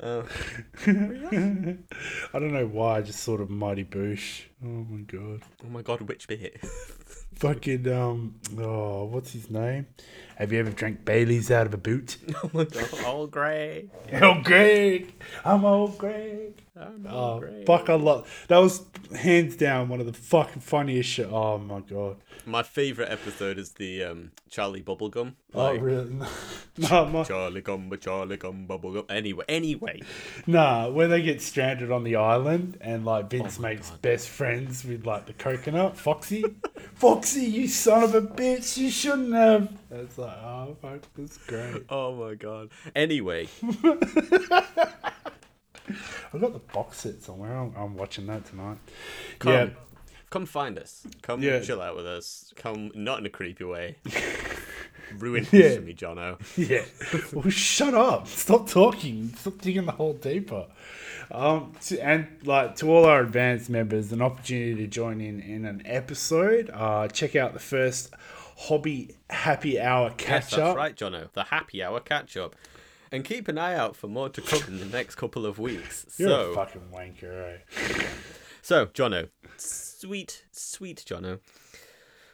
Uh, 0.00 0.22
I 0.86 2.38
don't 2.38 2.52
know 2.52 2.66
why. 2.66 2.98
I 2.98 3.02
just 3.02 3.24
thought 3.24 3.40
of 3.40 3.50
Mighty 3.50 3.84
Boosh. 3.84 4.42
Oh 4.64 4.86
my 4.88 5.02
god. 5.02 5.42
oh 5.64 5.68
my 5.68 5.82
god, 5.82 6.00
which 6.02 6.28
bit? 6.28 6.60
Fucking 7.46 7.92
um. 7.92 8.36
Oh, 8.56 9.02
what's 9.06 9.32
his 9.32 9.50
name? 9.50 9.86
Have 10.36 10.52
you 10.52 10.60
ever 10.60 10.70
drank 10.70 11.04
Bailey's 11.04 11.50
out 11.50 11.66
of 11.66 11.74
a 11.74 11.76
boot? 11.76 12.16
oh 12.44 12.50
my 12.52 12.62
god, 12.64 12.88
all 13.04 13.26
grey. 13.26 13.86
Oh, 14.12 14.40
Greg. 14.44 15.12
I'm 15.44 15.64
old 15.64 15.98
Greg. 15.98 16.62
Oh, 16.78 16.88
Oh, 17.08 17.40
grey. 17.40 17.64
fuck, 17.66 17.90
I 17.90 17.94
love 17.94 18.44
that. 18.46 18.58
Was 18.58 18.82
hands 19.16 19.56
down 19.56 19.88
one 19.88 19.98
of 19.98 20.06
the 20.06 20.12
fucking 20.12 20.62
funniest 20.62 21.10
shit. 21.10 21.26
Oh 21.32 21.58
my 21.58 21.80
god. 21.80 22.18
My 22.46 22.62
favourite 22.62 23.10
episode 23.10 23.58
is 23.58 23.72
the 23.72 24.04
um, 24.04 24.30
Charlie 24.48 24.82
Bubblegum. 24.82 25.34
Oh 25.52 25.74
really? 25.76 26.14
No, 26.78 27.04
my, 27.04 27.22
Charlie 27.24 27.60
Gum, 27.60 27.90
but 27.90 28.00
Charlie 28.00 28.38
Gum, 28.38 28.66
Bubblegum. 28.66 29.04
Anyway, 29.10 29.44
anyway. 29.46 30.00
nah. 30.46 30.88
When 30.88 31.10
they 31.10 31.20
get 31.20 31.42
stranded 31.42 31.90
on 31.92 32.02
the 32.02 32.16
island 32.16 32.78
and 32.80 33.04
like 33.04 33.28
Vince 33.28 33.58
Oh 33.58 33.62
makes 33.62 33.90
God. 33.90 34.00
best 34.00 34.30
friends 34.30 34.82
with 34.82 35.04
like 35.04 35.26
the 35.26 35.34
coconut 35.34 35.98
Foxy. 35.98 36.42
Foxy, 36.94 37.31
you 37.40 37.68
son 37.68 38.02
of 38.04 38.14
a 38.14 38.20
bitch! 38.22 38.76
You 38.76 38.90
shouldn't 38.90 39.32
have. 39.34 39.68
It's 39.90 40.18
like, 40.18 40.36
oh 40.38 40.76
fuck, 40.80 41.00
that's 41.16 41.38
great. 41.38 41.84
Oh 41.90 42.14
my 42.14 42.34
god. 42.34 42.70
Anyway, 42.94 43.48
I've 46.32 46.40
got 46.40 46.52
the 46.52 46.60
box 46.72 46.98
set 46.98 47.20
somewhere. 47.22 47.56
I'm, 47.56 47.74
I'm 47.76 47.96
watching 47.96 48.26
that 48.26 48.44
tonight. 48.46 48.78
come, 49.38 49.52
Yeah. 49.52 49.68
come 50.30 50.46
find 50.46 50.78
us. 50.78 51.06
Come 51.22 51.42
Yeah. 51.42 51.60
chill 51.60 51.80
out 51.82 51.96
with 51.96 52.06
us. 52.06 52.52
Come, 52.56 52.90
not 52.94 53.18
in 53.20 53.26
a 53.26 53.30
creepy 53.30 53.64
way. 53.64 53.96
Ruin 55.18 55.44
Yeah. 55.50 55.60
this 55.62 55.76
for 55.76 55.82
me, 55.82 55.94
Jono. 55.94 56.38
Yeah. 56.56 56.84
well, 57.32 57.48
shut 57.50 57.94
up. 57.94 58.26
Stop 58.28 58.68
talking. 58.68 59.34
Stop 59.36 59.58
digging 59.60 59.86
the 59.86 59.92
hole 59.92 60.14
deeper. 60.14 60.66
Um, 61.30 61.72
to, 61.86 61.98
and 62.00 62.26
like 62.44 62.76
to 62.76 62.90
all 62.90 63.04
our 63.06 63.20
advanced 63.22 63.70
members, 63.70 64.12
an 64.12 64.20
opportunity 64.20 64.74
to 64.76 64.86
join 64.86 65.20
in 65.20 65.40
in 65.40 65.64
an 65.64 65.82
episode. 65.84 66.70
Uh, 66.72 67.08
check 67.08 67.36
out 67.36 67.52
the 67.54 67.58
first 67.60 68.12
hobby 68.58 69.16
happy 69.30 69.80
hour 69.80 70.08
Yes, 70.10 70.16
catch 70.18 70.50
that's 70.50 70.58
up. 70.62 70.76
right, 70.76 70.94
Jono. 70.94 71.32
The 71.32 71.44
happy 71.44 71.82
hour 71.82 72.00
catch 72.00 72.36
up. 72.36 72.54
And 73.10 73.24
keep 73.24 73.46
an 73.48 73.58
eye 73.58 73.74
out 73.74 73.94
for 73.96 74.08
more 74.08 74.28
to 74.30 74.40
come 74.40 74.62
in 74.68 74.78
the 74.78 74.86
next 74.86 75.16
couple 75.16 75.44
of 75.44 75.58
weeks. 75.58 76.06
You're 76.18 76.28
so, 76.30 76.50
a 76.52 76.54
fucking 76.54 76.82
wanker, 76.92 77.58
eh? 77.58 78.04
so 78.62 78.86
Jono, 78.86 79.28
sweet, 79.58 80.44
sweet 80.50 81.04
Jono. 81.06 81.38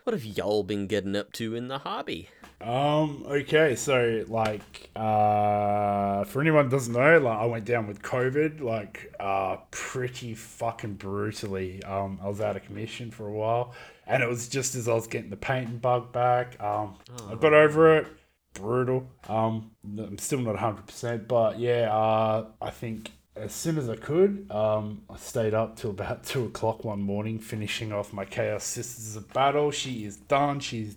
What 0.09 0.15
have 0.15 0.25
y'all 0.25 0.63
been 0.63 0.87
getting 0.87 1.15
up 1.17 1.35
to 1.35 1.55
in 1.55 1.69
the 1.69 1.81
hobby? 1.81 2.31
Um, 2.63 3.27
okay, 3.27 3.77
so 3.77 4.25
like 4.27 4.89
uh 4.97 6.25
for 6.25 6.41
anyone 6.41 6.65
who 6.65 6.71
doesn't 6.71 6.95
know, 6.95 7.19
like 7.19 7.39
I 7.39 7.45
went 7.45 7.67
down 7.67 7.87
with 7.87 8.01
COVID, 8.01 8.63
like 8.63 9.15
uh 9.21 9.57
pretty 9.71 10.33
fucking 10.33 10.95
brutally. 10.95 11.85
Um 11.85 12.19
I 12.23 12.29
was 12.29 12.41
out 12.41 12.57
of 12.57 12.65
commission 12.65 13.11
for 13.11 13.29
a 13.29 13.33
while 13.33 13.75
and 14.07 14.23
it 14.23 14.29
was 14.31 14.49
just 14.49 14.77
as 14.77 14.89
I 14.89 14.95
was 14.95 15.07
getting 15.07 15.29
the 15.29 15.37
painting 15.37 15.77
bug 15.77 16.11
back. 16.11 16.59
Um 16.59 16.95
I 17.31 17.35
got 17.35 17.53
over 17.53 17.99
it. 17.99 18.07
Brutal. 18.55 19.07
Um 19.29 19.73
I'm 19.85 20.17
still 20.17 20.41
not 20.41 20.57
hundred 20.57 20.87
percent, 20.87 21.29
but 21.29 21.59
yeah, 21.59 21.95
uh 21.95 22.47
I 22.63 22.71
think 22.71 23.11
as 23.39 23.53
soon 23.53 23.79
as 23.79 23.89
I 23.89 23.97
could, 23.97 24.51
um, 24.51 25.03
I 25.09 25.17
stayed 25.17 25.55
up 25.55 25.77
till 25.77 25.91
about 25.91 26.25
two 26.25 26.45
o'clock 26.47 26.85
one 26.85 27.01
morning, 27.01 27.39
finishing 27.39 27.93
off 27.93 28.13
my 28.13 28.25
Chaos 28.25 28.65
Sisters 28.65 29.17
of 29.17 29.33
Battle. 29.33 29.71
She 29.71 30.05
is 30.05 30.17
done. 30.17 30.61
She's 30.61 30.97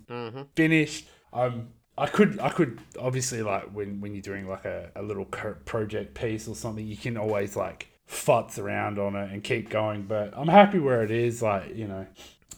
finished. 0.54 1.08
Um, 1.32 1.68
I 1.96 2.06
could, 2.06 2.40
I 2.40 2.48
could 2.48 2.80
obviously 2.98 3.42
like 3.42 3.64
when 3.74 4.00
when 4.00 4.14
you're 4.14 4.22
doing 4.22 4.48
like 4.48 4.64
a, 4.64 4.90
a 4.96 5.02
little 5.02 5.24
project 5.24 6.14
piece 6.14 6.48
or 6.48 6.54
something, 6.54 6.86
you 6.86 6.96
can 6.96 7.16
always 7.16 7.54
like 7.54 7.88
futz 8.08 8.58
around 8.58 8.98
on 8.98 9.14
it 9.14 9.30
and 9.30 9.44
keep 9.44 9.68
going. 9.70 10.04
But 10.04 10.32
I'm 10.36 10.48
happy 10.48 10.78
where 10.78 11.02
it 11.02 11.10
is. 11.10 11.42
Like 11.42 11.76
you 11.76 11.86
know, 11.86 12.06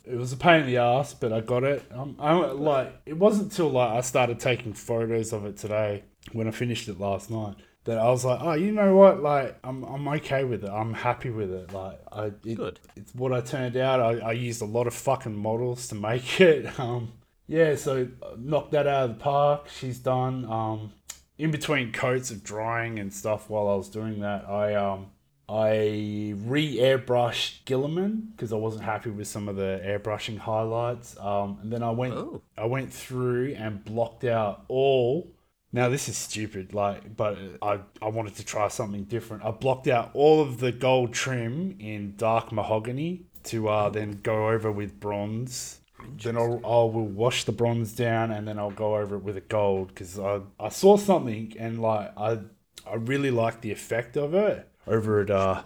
it 0.04 0.16
was 0.16 0.32
a 0.32 0.36
pain 0.36 0.60
in 0.60 0.66
the 0.66 0.76
ass, 0.78 1.14
but 1.14 1.32
I 1.32 1.40
got 1.40 1.64
it. 1.64 1.82
Um, 1.92 2.16
I 2.20 2.34
like 2.34 2.94
it 3.06 3.18
wasn't 3.18 3.50
till 3.52 3.70
like 3.70 3.90
I 3.90 4.00
started 4.02 4.38
taking 4.38 4.72
photos 4.72 5.32
of 5.32 5.44
it 5.46 5.56
today 5.56 6.04
when 6.32 6.46
I 6.46 6.52
finished 6.52 6.88
it 6.88 7.00
last 7.00 7.30
night 7.30 7.56
that 7.84 7.98
I 7.98 8.08
was 8.10 8.24
like, 8.24 8.40
oh, 8.42 8.54
you 8.54 8.72
know 8.72 8.96
what? 8.96 9.22
Like 9.22 9.58
I'm 9.62 9.84
I'm 9.84 10.06
okay 10.08 10.44
with 10.44 10.64
it. 10.64 10.70
I'm 10.70 10.94
happy 10.94 11.30
with 11.30 11.52
it. 11.52 11.72
Like 11.72 12.00
I 12.10 12.26
it, 12.44 12.54
Good. 12.56 12.80
It's 12.96 13.14
what 13.14 13.32
I 13.32 13.40
turned 13.40 13.76
out. 13.76 14.00
I, 14.00 14.18
I 14.18 14.32
used 14.32 14.62
a 14.62 14.66
lot 14.66 14.86
of 14.86 14.94
fucking 14.94 15.36
models 15.36 15.88
to 15.88 15.94
make 15.94 16.40
it. 16.40 16.78
Um, 16.78 17.12
yeah, 17.46 17.74
so 17.76 18.08
uh, 18.22 18.36
knocked 18.38 18.72
that 18.72 18.86
out 18.86 19.10
of 19.10 19.18
the 19.18 19.22
park. 19.22 19.68
She's 19.68 19.98
done. 19.98 20.44
Um, 20.46 20.92
in 21.36 21.50
between 21.50 21.92
coats 21.92 22.30
of 22.30 22.42
drying 22.44 22.98
and 22.98 23.12
stuff 23.12 23.50
while 23.50 23.68
I 23.68 23.74
was 23.74 23.88
doing 23.88 24.20
that, 24.20 24.48
I 24.48 24.74
um 24.74 25.10
I 25.46 26.32
re 26.38 26.76
airbrushed 26.78 27.64
Guilliman 27.64 28.30
because 28.30 28.52
I 28.52 28.56
wasn't 28.56 28.84
happy 28.84 29.10
with 29.10 29.28
some 29.28 29.48
of 29.48 29.56
the 29.56 29.80
airbrushing 29.84 30.38
highlights. 30.38 31.18
Um, 31.20 31.58
and 31.60 31.70
then 31.70 31.82
I 31.82 31.90
went 31.90 32.14
Oh. 32.14 32.40
I 32.56 32.64
went 32.64 32.92
through 32.92 33.54
and 33.58 33.84
blocked 33.84 34.24
out 34.24 34.64
all. 34.68 35.33
Now 35.74 35.88
this 35.88 36.08
is 36.08 36.16
stupid, 36.16 36.72
like, 36.72 37.16
but 37.16 37.36
I 37.60 37.80
I 38.00 38.06
wanted 38.06 38.36
to 38.36 38.44
try 38.44 38.68
something 38.68 39.02
different. 39.04 39.44
I 39.44 39.50
blocked 39.50 39.88
out 39.88 40.10
all 40.14 40.40
of 40.40 40.60
the 40.60 40.70
gold 40.70 41.12
trim 41.12 41.74
in 41.80 42.14
dark 42.16 42.52
mahogany 42.52 43.24
to 43.50 43.68
uh, 43.68 43.88
then 43.90 44.20
go 44.22 44.50
over 44.50 44.70
with 44.70 45.00
bronze. 45.00 45.80
Then 46.22 46.36
I'll, 46.36 46.60
I 46.64 46.84
will 46.94 47.08
wash 47.08 47.42
the 47.42 47.50
bronze 47.50 47.92
down 47.92 48.30
and 48.30 48.46
then 48.46 48.56
I'll 48.56 48.70
go 48.70 48.94
over 48.96 49.16
it 49.16 49.24
with 49.24 49.36
a 49.36 49.40
gold 49.40 49.88
because 49.88 50.16
I, 50.16 50.42
I 50.60 50.68
saw 50.68 50.96
something 50.96 51.56
and 51.58 51.82
like 51.82 52.12
I 52.16 52.38
I 52.86 52.94
really 52.94 53.32
like 53.32 53.60
the 53.60 53.72
effect 53.72 54.16
of 54.16 54.32
it 54.32 54.68
over 54.86 55.22
at 55.22 55.30
uh. 55.30 55.62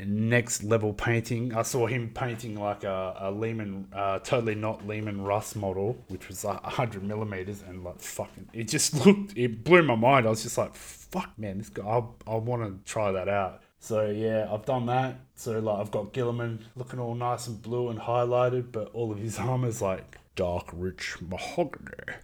Next 0.00 0.62
level 0.62 0.92
painting. 0.92 1.52
I 1.54 1.62
saw 1.62 1.86
him 1.88 2.10
painting 2.14 2.54
like 2.54 2.84
a, 2.84 3.16
a 3.18 3.30
Leman, 3.32 3.88
uh, 3.92 4.20
totally 4.20 4.54
not 4.54 4.86
Leman 4.86 5.22
Russ 5.22 5.56
model, 5.56 5.96
which 6.06 6.28
was 6.28 6.44
like 6.44 6.62
hundred 6.62 7.02
millimeters, 7.02 7.62
and 7.66 7.82
like 7.82 8.00
fucking, 8.00 8.48
it 8.52 8.68
just 8.68 8.94
looked, 9.06 9.36
it 9.36 9.64
blew 9.64 9.82
my 9.82 9.96
mind. 9.96 10.26
I 10.26 10.30
was 10.30 10.44
just 10.44 10.56
like, 10.56 10.74
fuck, 10.76 11.30
man, 11.36 11.58
this 11.58 11.68
guy, 11.68 11.82
I, 11.82 12.02
I 12.28 12.36
want 12.36 12.62
to 12.62 12.90
try 12.90 13.10
that 13.10 13.28
out. 13.28 13.62
So 13.80 14.06
yeah, 14.10 14.48
I've 14.52 14.64
done 14.64 14.86
that. 14.86 15.18
So 15.34 15.58
like, 15.58 15.80
I've 15.80 15.90
got 15.90 16.12
Guilliman 16.12 16.60
looking 16.76 17.00
all 17.00 17.14
nice 17.16 17.48
and 17.48 17.60
blue 17.60 17.88
and 17.88 17.98
highlighted, 17.98 18.70
but 18.70 18.90
all 18.94 19.10
of 19.10 19.18
his 19.18 19.38
armor's 19.38 19.82
like 19.82 20.16
dark, 20.36 20.68
rich 20.72 21.16
mahogany. 21.20 22.14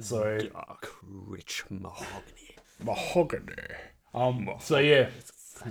So 0.00 0.38
Dark, 0.38 0.88
rich 1.02 1.64
mahogany. 1.68 2.56
mahogany. 2.84 3.52
Um. 4.14 4.48
So 4.60 4.78
yeah, 4.78 5.08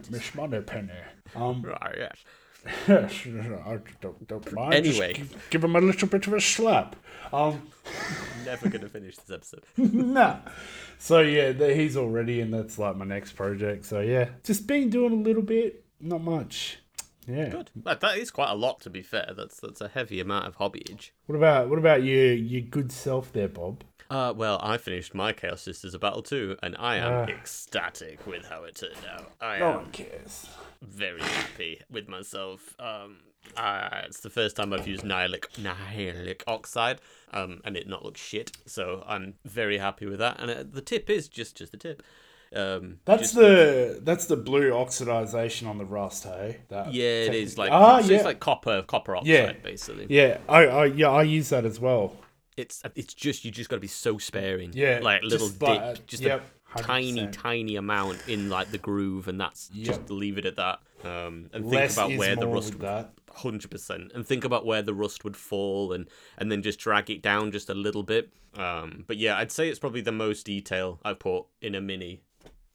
Miss 0.09 0.35
Moneypenny. 0.35 0.91
Um. 1.35 1.61
Right, 1.67 1.95
yes. 1.97 2.17
Yes, 2.87 3.27
I 3.27 3.79
don't, 4.01 4.27
don't 4.27 4.53
mind. 4.53 4.73
Anyway. 4.73 5.13
Just 5.13 5.31
give, 5.31 5.49
give 5.51 5.63
him 5.63 5.75
a 5.75 5.81
little 5.81 6.07
bit 6.07 6.27
of 6.27 6.33
a 6.33 6.41
slap. 6.41 6.95
Um, 7.31 7.69
Never 8.45 8.69
gonna 8.69 8.89
finish 8.89 9.17
this 9.17 9.31
episode. 9.31 9.63
nah. 9.77 10.37
So 10.97 11.19
yeah, 11.19 11.51
the, 11.51 11.73
he's 11.73 11.95
all 11.95 12.09
ready, 12.09 12.41
and 12.41 12.53
that's 12.53 12.79
like 12.79 12.95
my 12.95 13.05
next 13.05 13.33
project. 13.33 13.85
So 13.85 13.99
yeah, 14.01 14.29
just 14.43 14.67
been 14.67 14.89
doing 14.89 15.13
a 15.13 15.15
little 15.15 15.41
bit, 15.41 15.83
not 16.01 16.21
much. 16.21 16.79
Yeah. 17.27 17.49
Good. 17.49 17.71
That, 17.75 17.99
that 18.01 18.17
is 18.17 18.31
quite 18.31 18.51
a 18.51 18.55
lot, 18.55 18.79
to 18.81 18.89
be 18.89 19.01
fair. 19.01 19.33
That's 19.35 19.59
that's 19.59 19.81
a 19.81 19.89
heavy 19.89 20.19
amount 20.19 20.47
of 20.47 20.57
hobbyage. 20.57 21.11
What 21.25 21.35
about 21.35 21.69
what 21.69 21.79
about 21.79 22.03
you, 22.03 22.17
your 22.17 22.61
good 22.61 22.91
self 22.91 23.33
there, 23.33 23.49
Bob? 23.49 23.83
Uh, 24.09 24.33
well, 24.35 24.59
I 24.63 24.77
finished 24.77 25.13
my 25.13 25.33
Chaos 25.33 25.61
Sisters 25.61 25.93
of 25.93 26.01
Battle 26.01 26.21
too, 26.21 26.55
and 26.63 26.75
I 26.79 26.95
am 26.97 27.13
Ah. 27.13 27.31
ecstatic 27.31 28.25
with 28.25 28.45
how 28.45 28.63
it 28.63 28.75
turned 28.75 28.95
out. 29.09 29.31
I 29.41 29.59
No 29.59 29.69
am 29.69 29.75
one 29.75 29.91
cares. 29.91 30.47
very 30.81 31.21
happy 31.21 31.81
with 31.89 32.07
myself. 32.07 32.73
Um, 32.79 33.17
uh, 33.55 34.01
it's 34.05 34.19
the 34.21 34.29
first 34.29 34.55
time 34.55 34.71
I've 34.73 34.87
used 34.87 35.03
Nihilakh, 35.03 35.47
Nihilakh 35.59 36.43
Oxide, 36.47 36.99
um, 37.33 37.61
and 37.65 37.75
it 37.75 37.87
not 37.87 38.03
look 38.05 38.17
shit. 38.17 38.51
So 38.65 39.03
I'm 39.07 39.35
very 39.45 39.77
happy 39.77 40.05
with 40.05 40.19
that. 40.19 40.39
And 40.39 40.51
uh, 40.51 40.63
the 40.69 40.81
tip 40.81 41.09
is 41.09 41.27
just 41.27 41.57
just 41.57 41.71
the 41.71 41.77
tip. 41.77 42.01
Um, 42.55 42.99
That's 43.03 43.33
the 43.33 43.99
that's 44.03 44.25
the 44.27 44.37
blue 44.37 44.71
oxidization 44.71 45.67
on 45.67 45.77
the 45.77 45.85
rust, 45.85 46.23
hey? 46.23 46.59
That 46.69 46.93
yeah, 46.93 47.03
it 47.25 47.35
is 47.35 47.57
like 47.57 47.71
ah, 47.73 47.99
so 48.01 48.07
yeah, 48.09 48.15
it's 48.17 48.25
like 48.25 48.39
copper 48.39 48.83
copper 48.83 49.17
oxide 49.17 49.27
Yeah. 49.27 49.51
basically. 49.61 50.05
yeah. 50.09 50.37
I, 50.47 50.65
I 50.65 50.85
yeah 50.85 51.09
I 51.09 51.23
use 51.23 51.49
that 51.49 51.65
as 51.65 51.77
well. 51.81 52.13
It's 52.57 52.81
it's 52.95 53.13
just 53.13 53.45
you 53.45 53.51
just 53.51 53.69
got 53.69 53.77
to 53.77 53.79
be 53.81 53.87
so 53.87 54.17
sparing. 54.17 54.71
Yeah, 54.73 54.99
like 55.01 55.21
a 55.21 55.25
little 55.25 55.47
just 55.47 55.59
dip, 55.59 55.67
like, 55.67 56.07
just 56.07 56.23
yep, 56.23 56.43
a 56.75 56.81
tiny 56.81 57.27
100%. 57.27 57.31
tiny 57.31 57.75
amount 57.75 58.27
in 58.27 58.49
like 58.49 58.71
the 58.71 58.77
groove, 58.77 59.27
and 59.27 59.39
that's 59.39 59.69
just 59.69 60.09
leave 60.09 60.37
it 60.37 60.45
at 60.45 60.55
that. 60.55 60.79
Um, 61.03 61.49
and 61.53 61.69
think 61.69 61.91
about 61.91 62.17
where 62.17 62.35
the 62.35 62.47
rust 62.47 62.73
hundred 63.31 63.69
percent, 63.69 64.11
and 64.15 64.25
think 64.25 64.43
about 64.43 64.65
where 64.65 64.81
the 64.81 64.93
rust 64.93 65.23
would 65.23 65.37
fall, 65.37 65.93
and 65.93 66.09
and 66.37 66.51
then 66.51 66.63
just 66.63 66.79
drag 66.79 67.09
it 67.09 67.21
down 67.21 67.51
just 67.51 67.69
a 67.69 67.75
little 67.75 68.03
bit. 68.03 68.31
Um, 68.57 69.03
but 69.07 69.17
yeah, 69.17 69.37
I'd 69.37 69.51
say 69.51 69.69
it's 69.69 69.79
probably 69.79 70.01
the 70.01 70.11
most 70.11 70.45
detail 70.45 70.99
I've 71.05 71.19
put 71.19 71.45
in 71.61 71.75
a 71.75 71.81
mini 71.81 72.21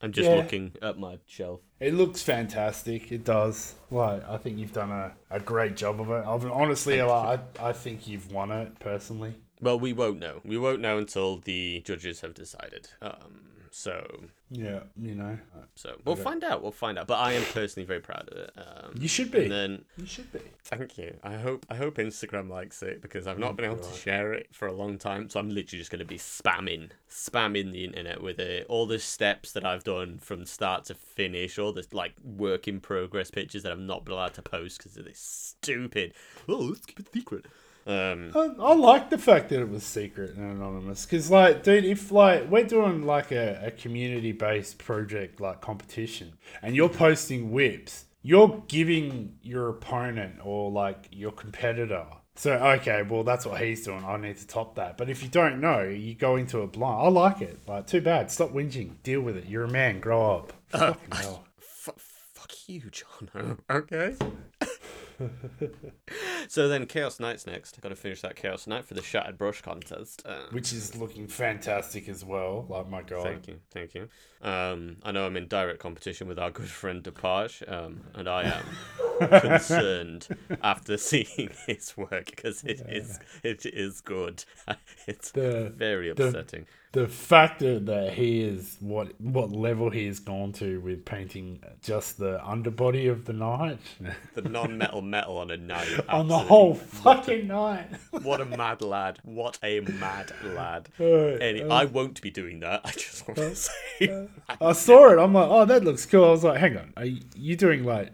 I'm 0.03 0.11
just 0.11 0.29
Yeah. 0.29 0.37
looking 0.37 0.73
at 0.83 0.99
my 0.99 1.19
shelf. 1.27 1.61
It 1.79 1.95
looks 1.95 2.23
fantastic. 2.23 3.13
It 3.13 3.25
does. 3.25 3.77
Like 3.91 4.29
I 4.29 4.37
think 4.37 4.59
you've 4.59 4.73
done 4.73 4.91
a, 4.91 5.13
a 5.31 5.39
great 5.39 5.77
job 5.77 6.01
of 6.01 6.11
it. 6.11 6.25
I've, 6.27 6.45
honestly, 6.51 7.01
like, 7.01 7.41
I 7.61 7.69
I 7.69 7.73
think 7.73 8.09
you've 8.09 8.31
won 8.33 8.51
it 8.51 8.79
personally. 8.81 9.35
Well, 9.63 9.79
we 9.79 9.93
won't 9.93 10.19
know. 10.19 10.41
We 10.45 10.59
won't 10.59 10.81
know 10.81 10.99
until 10.99 11.39
the 11.39 11.81
judges 11.87 12.21
have 12.21 12.35
decided. 12.35 12.89
Um, 13.01 13.49
so, 13.75 14.25
Yeah, 14.51 14.81
you 15.01 15.15
know, 15.15 15.39
so 15.77 15.97
we'll 16.05 16.15
find 16.17 16.45
out. 16.45 16.63
We'll 16.63 16.73
find 16.73 16.99
out. 16.99 17.07
But 17.07 17.21
I 17.21 17.33
am 17.33 17.45
personally 17.55 17.87
very 17.87 18.01
proud 18.01 18.29
of 18.31 18.37
it. 18.37 18.51
Um, 18.59 18.93
you 18.99 19.09
should 19.09 19.31
be. 19.31 19.45
and 19.45 19.51
then 19.51 19.85
you 19.97 20.05
should 20.05 20.31
be. 20.31 20.41
Thank 20.65 20.99
you. 20.99 21.17
I 21.23 21.37
hope 21.37 21.65
I 21.71 21.77
hope 21.77 21.97
Instagram 21.97 22.51
likes 22.51 22.83
it 22.83 23.01
because 23.01 23.27
I've 23.27 23.39
not 23.39 23.57
been 23.57 23.65
able 23.65 23.79
to 23.79 23.95
share 23.99 24.35
it 24.35 24.49
for 24.53 24.69
a 24.69 24.75
long 24.75 24.99
time. 24.99 25.31
So 25.31 25.41
I'm 25.41 25.49
literally 25.49 25.79
just 25.79 25.91
going 25.91 26.01
to 26.01 26.05
be 26.05 26.19
spamming, 26.19 26.91
spamming 27.11 27.73
the 27.73 27.85
internet 27.85 28.23
with 28.23 28.41
it. 28.41 28.67
All 28.69 28.85
the 28.85 28.99
steps 28.99 29.53
that 29.53 29.65
I've 29.65 29.85
done 29.85 30.19
from 30.19 30.45
start 30.45 30.85
to 30.87 30.95
finish, 30.95 31.59
all 31.59 31.73
the 31.73 31.87
like 31.93 32.13
work 32.23 32.69
in 32.69 32.79
progress 32.79 33.31
pictures 33.31 33.63
that 33.63 33.73
I've 33.73 33.79
not 33.79 34.05
been 34.05 34.13
allowed 34.13 34.35
to 34.35 34.43
post 34.43 34.79
because 34.79 34.99
of 34.99 35.05
this 35.07 35.19
stupid. 35.19 36.13
Oh, 36.47 36.57
let's 36.57 36.85
keep 36.85 37.01
it 37.01 37.11
secret. 37.11 37.47
Um, 37.87 38.31
I, 38.35 38.51
I 38.63 38.75
like 38.75 39.11
the 39.11 39.19
fact 39.19 39.49
that 39.49 39.61
it 39.61 39.69
was 39.69 39.83
secret 39.83 40.37
and 40.37 40.53
anonymous 40.53 41.05
because, 41.05 41.31
like, 41.31 41.63
dude, 41.63 41.85
if 41.85 42.13
like 42.13 42.49
we're 42.49 42.65
doing 42.65 43.05
like 43.05 43.33
a, 43.33 43.61
a 43.67 43.71
community 43.71 44.33
based 44.33 44.79
project 44.79 45.41
like 45.41 45.61
competition, 45.61 46.35
and 46.63 46.77
you're 46.77 46.89
posting 46.89 47.51
WIPs, 47.51 48.05
you're 48.23 48.63
giving 48.69 49.37
your 49.43 49.69
opponent 49.69 50.37
or 50.45 50.71
like 50.71 51.09
your 51.11 51.33
competitor. 51.33 52.07
So 52.35 52.53
okay, 52.53 53.03
well 53.03 53.25
that's 53.25 53.45
what 53.45 53.61
he's 53.61 53.85
doing. 53.85 54.05
I 54.05 54.17
need 54.17 54.37
to 54.39 54.47
top 54.47 54.77
that. 54.77 54.97
But 54.97 55.11
if 55.11 55.23
you 55.23 55.29
don't 55.29 55.61
know, 55.61 55.83
you 55.83 56.15
go 56.15 56.37
into 56.37 56.61
a 56.61 56.67
blind. 56.67 57.07
I 57.07 57.09
like 57.11 57.43
it. 57.43 57.59
Like, 57.69 57.87
too 57.87 58.01
bad. 58.01 58.31
Stop 58.31 58.53
whinging. 58.53 59.03
Deal 59.03 59.21
with 59.21 59.37
it. 59.37 59.47
You're 59.47 59.65
a 59.65 59.71
man. 59.71 60.01
Grow 60.01 60.37
up. 60.37 60.53
Fucking 60.69 61.11
hell. 61.13 61.45
F- 61.59 61.95
fuck 61.99 62.53
you, 62.69 62.83
John. 62.91 63.59
Okay. 63.71 64.17
so 66.49 66.69
then, 66.69 66.87
Chaos 66.87 67.21
Knight's 67.21 67.47
next. 67.47 67.77
I've 67.77 67.83
got 67.83 67.91
to 67.91 67.97
finish 67.97 68.21
that 68.23 68.37
Chaos 68.37 68.67
Knight 68.67 68.85
for 68.85 68.95
the 68.95 69.03
Shattered 69.03 69.39
Brush 69.39 69.61
contest. 69.63 70.23
Uh, 70.25 70.43
Which 70.51 70.73
is 70.73 70.97
looking 70.97 71.27
fantastic 71.27 72.09
as 72.09 72.25
well. 72.25 72.67
Like 72.69 72.89
my 72.89 73.03
god. 73.03 73.23
Thank 73.25 73.49
you, 73.49 73.61
thank 73.71 73.95
you. 73.95 74.09
Um, 74.43 74.97
I 75.03 75.13
know 75.13 75.27
I'm 75.27 75.37
in 75.37 75.49
direct 75.49 75.79
competition 75.79 76.27
with 76.29 76.39
our 76.39 76.51
good 76.51 76.69
friend 76.69 77.03
Depage, 77.03 77.63
um, 77.71 78.01
and 78.15 78.29
I 78.29 78.45
am 78.45 78.65
concerned 79.21 80.29
after 80.63 80.97
seeing 80.97 81.51
his 81.67 81.97
work 81.97 82.27
because 82.27 82.63
it 82.65 82.81
is 82.89 83.19
it 83.43 83.67
is 83.67 84.01
good. 84.01 84.45
It's 85.07 85.33
The- 85.33 85.73
very 85.77 86.11
upsetting. 86.11 86.67
the 86.93 87.09
fact 87.09 87.59
that, 87.61 87.87
that 87.87 88.13
he 88.13 88.43
is 88.43 88.77
what 88.81 89.21
what 89.21 89.51
level 89.51 89.91
he 89.91 90.07
has 90.07 90.21
gone 90.21 90.53
to 90.53 90.79
with 90.81 91.05
painting 91.05 91.61
just 91.83 92.19
the 92.19 92.45
underbody 92.47 93.09
of 93.09 93.25
the 93.25 93.33
knight 93.33 93.79
The 94.35 94.43
non-metal 94.43 95.03
metal 95.03 95.39
on 95.39 95.51
a 95.51 95.57
knight. 95.57 95.89
on 96.09 96.29
the 96.29 96.39
whole 96.39 96.75
fucking 96.75 97.49
knight. 97.49 97.89
What 98.23 98.41
a 98.41 98.45
mad 98.45 98.81
lad! 98.83 99.19
What 99.25 99.59
a 99.65 99.81
mad 99.81 100.33
lad! 100.45 100.89
Uh, 101.01 101.05
Any, 101.49 101.63
I 101.65 101.85
won't 101.87 102.23
be 102.23 102.31
doing 102.31 102.61
that. 102.61 102.83
I 102.85 102.91
just 102.93 103.27
want 103.27 103.39
to 103.39 103.55
say. 103.57 104.29
I 104.61 104.73
saw 104.73 105.11
it. 105.13 105.19
I'm 105.19 105.35
like, 105.35 105.49
oh, 105.51 105.65
that 105.65 105.83
looks 105.85 106.07
cool. 106.07 106.25
I 106.27 106.31
was 106.31 106.45
like, 106.45 106.61
hang 106.61 106.77
on, 106.77 106.93
are 106.97 107.07
you 107.35 107.57
doing 107.57 107.85
like 107.85 108.13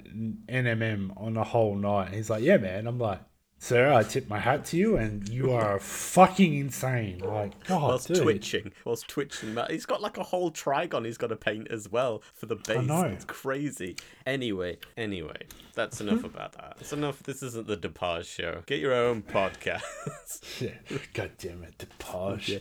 On 1.17 1.35
the 1.35 1.45
whole 1.45 1.75
knight? 1.77 2.13
He's 2.15 2.31
like, 2.31 2.43
yeah, 2.43 2.57
man. 2.57 2.87
I'm 2.87 2.99
like, 2.99 3.21
sir, 3.59 3.93
I 3.93 4.03
tip 4.05 4.29
my 4.29 4.39
hat 4.39 4.65
to 4.67 4.77
you, 4.77 4.97
and 4.97 5.29
you 5.29 5.51
are 5.53 5.79
fucking 5.81 6.55
insane. 6.55 7.19
Like, 7.19 7.65
God, 7.65 7.83
Whilst 7.83 8.09
dude. 8.09 8.23
twitching, 8.23 8.73
whilst 8.85 9.09
twitching, 9.09 9.55
that 9.57 9.71
he's 9.71 9.85
got 9.87 10.01
like 10.01 10.17
a 10.17 10.23
whole 10.23 10.51
Trygon 10.53 11.05
he's 11.05 11.19
got 11.19 11.29
to 11.29 11.37
paint 11.37 11.69
as 11.71 11.89
well 11.91 12.23
for 12.35 12.47
the 12.47 12.57
base. 12.57 12.79
I 12.79 12.83
know. 12.83 13.03
It's 13.05 13.25
crazy. 13.25 13.97
Anyway, 14.27 14.79
anyway, 14.97 15.47
that's 15.75 16.01
enough 16.01 16.23
about 16.25 16.53
that. 16.53 16.77
It's 16.81 16.93
enough. 16.93 17.23
This 17.25 17.43
isn't 17.43 17.67
the 17.67 17.77
Depage 17.77 18.27
show. 18.27 18.63
Get 18.67 18.79
your 18.81 18.95
own 18.95 19.23
podcast. 19.23 19.83
Yeah. 20.61 20.99
God 21.15 21.33
damn 21.39 21.63
it, 21.65 21.79
Depage. 21.79 22.61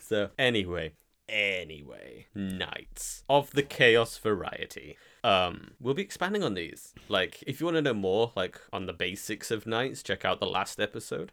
so 0.00 0.30
anyway, 0.38 0.92
anyway, 1.28 2.26
knights 2.34 3.22
of 3.28 3.50
the 3.52 3.62
chaos 3.62 4.18
variety. 4.18 4.96
Um, 5.26 5.72
we'll 5.80 5.94
be 5.94 6.02
expanding 6.02 6.44
on 6.44 6.54
these. 6.54 6.94
Like, 7.08 7.42
if 7.48 7.58
you 7.58 7.66
want 7.66 7.76
to 7.76 7.82
know 7.82 7.94
more, 7.94 8.32
like 8.36 8.60
on 8.72 8.86
the 8.86 8.92
basics 8.92 9.50
of 9.50 9.66
knights, 9.66 10.04
check 10.04 10.24
out 10.24 10.38
the 10.38 10.46
last 10.46 10.78
episode. 10.78 11.32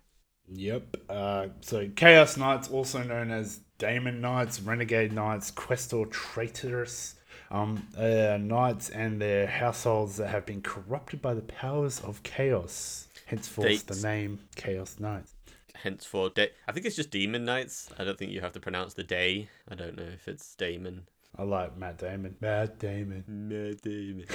Yep. 0.52 0.98
Uh, 1.08 1.48
so 1.62 1.88
Chaos 1.96 2.36
Knights, 2.36 2.70
also 2.70 3.04
known 3.04 3.30
as 3.30 3.60
Daemon 3.78 4.20
Knights, 4.20 4.60
Renegade 4.62 5.14
Knights, 5.14 5.52
Questor 5.52 6.06
Traitoris, 6.06 7.14
um, 7.52 7.88
uh, 7.96 8.38
knights 8.42 8.90
and 8.90 9.22
their 9.22 9.46
households 9.46 10.18
that 10.18 10.30
have 10.30 10.46
been 10.46 10.62
corrupted 10.62 11.22
by 11.22 11.36
the 11.36 11.42
powers 11.42 12.02
of 12.02 12.24
chaos. 12.24 13.08
Henceforth, 13.28 13.68
Dates. 13.68 13.84
the 13.84 14.08
name 14.08 14.40
Chaos 14.56 15.00
Knights. 15.00 15.36
Henceforth, 15.76 16.34
de- 16.34 16.50
I 16.68 16.72
think 16.72 16.86
it's 16.88 16.96
just 16.96 17.12
demon 17.12 17.46
knights. 17.46 17.90
I 18.00 18.04
don't 18.04 18.18
think 18.18 18.32
you 18.32 18.42
have 18.42 18.54
to 18.54 18.60
pronounce 18.60 18.96
the 18.96 19.04
day. 19.04 19.50
I 19.70 19.76
don't 19.76 19.96
know 19.98 20.10
if 20.14 20.28
it's 20.28 20.56
Damon. 20.56 21.04
I 21.38 21.44
like 21.44 21.78
Matt 21.78 21.98
Damon. 21.98 22.36
Matt 22.42 22.80
Damon. 22.80 23.24
Matt 23.28 23.82
Damon. 23.82 24.26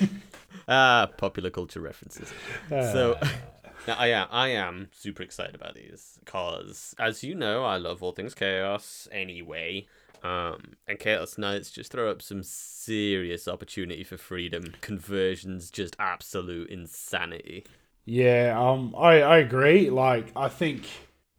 ah, 0.68 1.08
popular 1.16 1.50
culture 1.50 1.80
references. 1.80 2.32
So, 2.68 3.18
now 3.86 3.96
I 3.98 4.08
am 4.08 4.28
I 4.30 4.48
am 4.48 4.88
super 4.92 5.22
excited 5.22 5.54
about 5.54 5.74
these 5.74 6.18
because, 6.24 6.94
as 6.98 7.22
you 7.22 7.34
know, 7.34 7.64
I 7.64 7.76
love 7.76 8.02
all 8.02 8.12
things 8.12 8.34
chaos 8.34 9.08
anyway. 9.12 9.86
Um, 10.22 10.74
and 10.88 10.98
Chaos 10.98 11.38
Knights 11.38 11.70
just 11.70 11.92
throw 11.92 12.10
up 12.10 12.22
some 12.22 12.42
serious 12.42 13.46
opportunity 13.46 14.02
for 14.02 14.16
freedom. 14.16 14.74
Conversions, 14.80 15.70
just 15.70 15.94
absolute 16.00 16.70
insanity. 16.70 17.64
Yeah, 18.04 18.56
um, 18.58 18.94
I, 18.98 19.20
I 19.22 19.38
agree. 19.38 19.90
Like, 19.90 20.32
I 20.34 20.48
think 20.48 20.86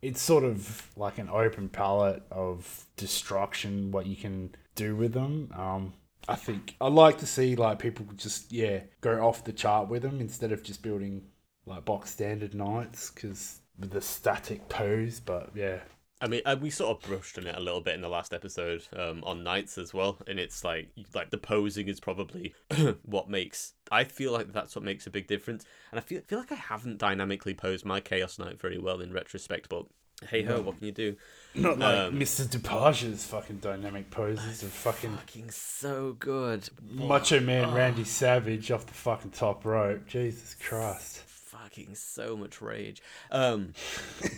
it's 0.02 0.22
sort 0.22 0.44
of 0.44 0.90
like 0.96 1.18
an 1.18 1.30
open 1.30 1.70
palette 1.70 2.24
of 2.32 2.86
destruction, 2.96 3.92
what 3.92 4.06
you 4.06 4.16
can 4.16 4.56
do 4.76 4.96
with 4.96 5.14
them. 5.14 5.52
Um, 5.56 5.94
I 6.28 6.36
think 6.36 6.76
I 6.80 6.88
like 6.88 7.18
to 7.20 7.26
see 7.26 7.56
like 7.56 7.80
people 7.80 8.06
just 8.16 8.52
yeah 8.52 8.82
go 9.02 9.26
off 9.26 9.44
the 9.44 9.54
chart 9.54 9.90
with 9.90 10.04
them 10.04 10.22
instead 10.22 10.52
of 10.52 10.64
just 10.64 10.84
building 10.84 11.24
like 11.66 11.86
box 11.86 12.12
standard 12.12 12.54
knights 12.54 13.10
because 13.12 13.62
the 13.78 14.02
static 14.02 14.70
pose. 14.70 15.20
But 15.20 15.52
yeah, 15.56 15.80
I 16.22 16.28
mean, 16.28 16.42
uh, 16.46 16.58
we 16.60 16.70
sort 16.70 16.98
of 16.98 17.08
brushed 17.10 17.38
on 17.38 17.48
it 17.48 17.56
a 17.56 17.62
little 17.62 17.80
bit 17.82 17.96
in 17.96 18.02
the 18.02 18.10
last 18.10 18.34
episode 18.34 18.86
um, 18.96 19.24
on 19.24 19.44
knights 19.44 19.78
as 19.78 19.94
well, 19.94 20.18
and 20.28 20.38
it's 20.40 20.64
like 20.64 20.90
like 21.14 21.30
the 21.30 21.38
posing 21.38 21.88
is 21.88 22.00
probably 22.00 22.54
what 23.04 23.30
makes. 23.30 23.74
I 23.92 24.04
feel 24.04 24.32
like 24.32 24.52
that's 24.52 24.76
what 24.76 24.84
makes 24.84 25.08
a 25.08 25.10
big 25.10 25.28
difference, 25.28 25.66
and 25.92 26.00
I 26.00 26.02
feel 26.04 26.22
feel 26.28 26.40
like 26.40 26.52
I 26.52 26.56
haven't 26.56 26.98
dynamically 26.98 27.54
posed 27.54 27.86
my 27.86 28.02
chaos 28.02 28.38
knight 28.38 28.60
very 28.60 28.78
well 28.78 29.00
in 29.00 29.14
retrospect, 29.14 29.70
but 29.70 29.86
hey 30.30 30.44
ho, 30.44 30.60
what 30.62 30.78
can 30.78 30.88
you 30.88 30.92
do? 30.92 31.16
not 31.56 31.80
like 31.80 31.98
Um, 31.98 32.20
Mr. 32.20 32.46
Depage's 32.46 33.26
fucking 33.26 33.60
dynamic 33.60 34.12
poses 34.12 34.62
of 34.62 34.72
fucking 34.72 35.16
Fucking 35.16 35.52
so 35.52 36.18
good, 36.20 36.70
Macho 36.92 37.40
Man 37.40 37.74
Randy 37.74 38.04
Savage 38.04 38.70
off 38.72 38.86
the 38.86 38.94
fucking 38.94 39.32
top 39.32 39.64
rope. 39.64 40.06
Jesus 40.06 40.56
Christ. 40.56 41.24
Fucking 41.50 41.96
so 41.96 42.38
much 42.38 42.62
rage. 42.62 43.02
Um, 43.32 43.74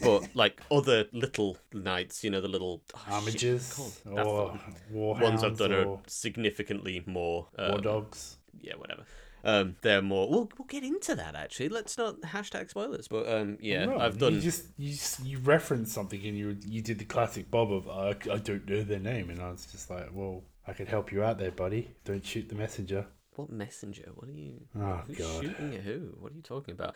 but 0.02 0.30
like 0.34 0.62
other 0.72 1.08
little 1.12 1.58
knights, 1.74 2.24
you 2.24 2.30
know, 2.30 2.40
the 2.40 2.48
little 2.48 2.82
oh, 2.96 3.26
shit, 3.28 3.42
Armigers 3.42 3.76
called- 3.76 4.16
that's 4.16 4.28
or 4.28 4.60
one. 4.90 5.20
ones 5.20 5.44
I've 5.44 5.58
done 5.58 5.74
are 5.74 6.00
significantly 6.08 7.04
more 7.06 7.48
war 7.58 7.76
um, 7.76 7.82
dogs. 7.82 8.38
yeah, 8.62 8.76
whatever. 8.76 9.04
Um, 9.44 9.76
they're 9.82 10.02
more. 10.02 10.30
We'll 10.30 10.50
we'll 10.58 10.68
get 10.68 10.84
into 10.84 11.16
that 11.16 11.36
actually. 11.36 11.68
Let's 11.70 11.98
not 11.98 12.22
hashtag 12.22 12.70
spoilers, 12.70 13.08
but 13.10 13.28
um, 13.28 13.58
yeah, 13.60 13.86
No, 13.86 14.00
I've 14.00 14.18
done. 14.18 14.36
You 14.36 14.42
just 14.42 14.68
you 14.78 14.92
just, 14.92 15.26
you 15.26 15.40
referenced 15.40 15.94
something 15.94 16.24
and 16.26 16.38
you 16.38 16.58
you 16.66 16.82
did 16.82 17.00
the 17.00 17.06
classic 17.06 17.52
Bob 17.52 17.74
of 17.74 17.90
I, 17.90 18.10
I 18.32 18.38
don't 18.38 18.70
know 18.70 18.84
their 18.84 19.00
name 19.00 19.30
and 19.30 19.42
I 19.42 19.52
was 19.52 19.66
just 19.66 19.90
like, 19.90 20.10
well, 20.14 20.44
I 20.68 20.74
could 20.74 20.88
help 20.88 21.12
you 21.12 21.24
out 21.24 21.40
there, 21.40 21.52
buddy. 21.52 21.90
Don't 22.06 22.26
shoot 22.26 22.48
the 22.48 22.56
messenger. 22.56 23.06
What 23.42 23.52
messenger? 23.52 24.12
What 24.14 24.30
are 24.30 24.34
you? 24.34 24.62
Oh 24.80 25.02
who's 25.08 25.18
god, 25.18 25.42
shooting 25.42 25.74
at 25.74 25.82
who? 25.82 26.16
What 26.20 26.32
are 26.32 26.36
you 26.36 26.44
talking 26.44 26.76
about? 26.76 26.96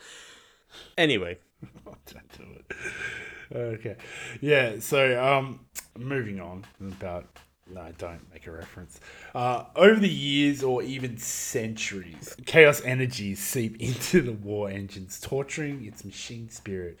Anyway, 0.96 1.38
don't 1.84 2.38
do 2.38 2.44
it. 2.54 3.56
Okay, 3.56 3.96
yeah. 4.40 4.78
So 4.78 5.20
um, 5.22 5.66
moving 5.98 6.40
on 6.40 6.64
about. 6.80 7.26
No, 7.68 7.84
don't 7.98 8.20
make 8.32 8.46
a 8.46 8.52
reference. 8.52 9.00
Uh, 9.34 9.64
over 9.74 9.98
the 9.98 10.08
years 10.08 10.62
or 10.62 10.84
even 10.84 11.18
centuries, 11.18 12.36
chaos 12.46 12.80
energies 12.84 13.40
seep 13.40 13.76
into 13.80 14.22
the 14.22 14.30
war 14.30 14.70
engines, 14.70 15.18
torturing 15.20 15.84
its 15.84 16.04
machine 16.04 16.48
spirit 16.48 16.96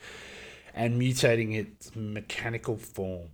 and 0.74 1.00
mutating 1.00 1.54
its 1.54 1.94
mechanical 1.94 2.76
form. 2.76 3.28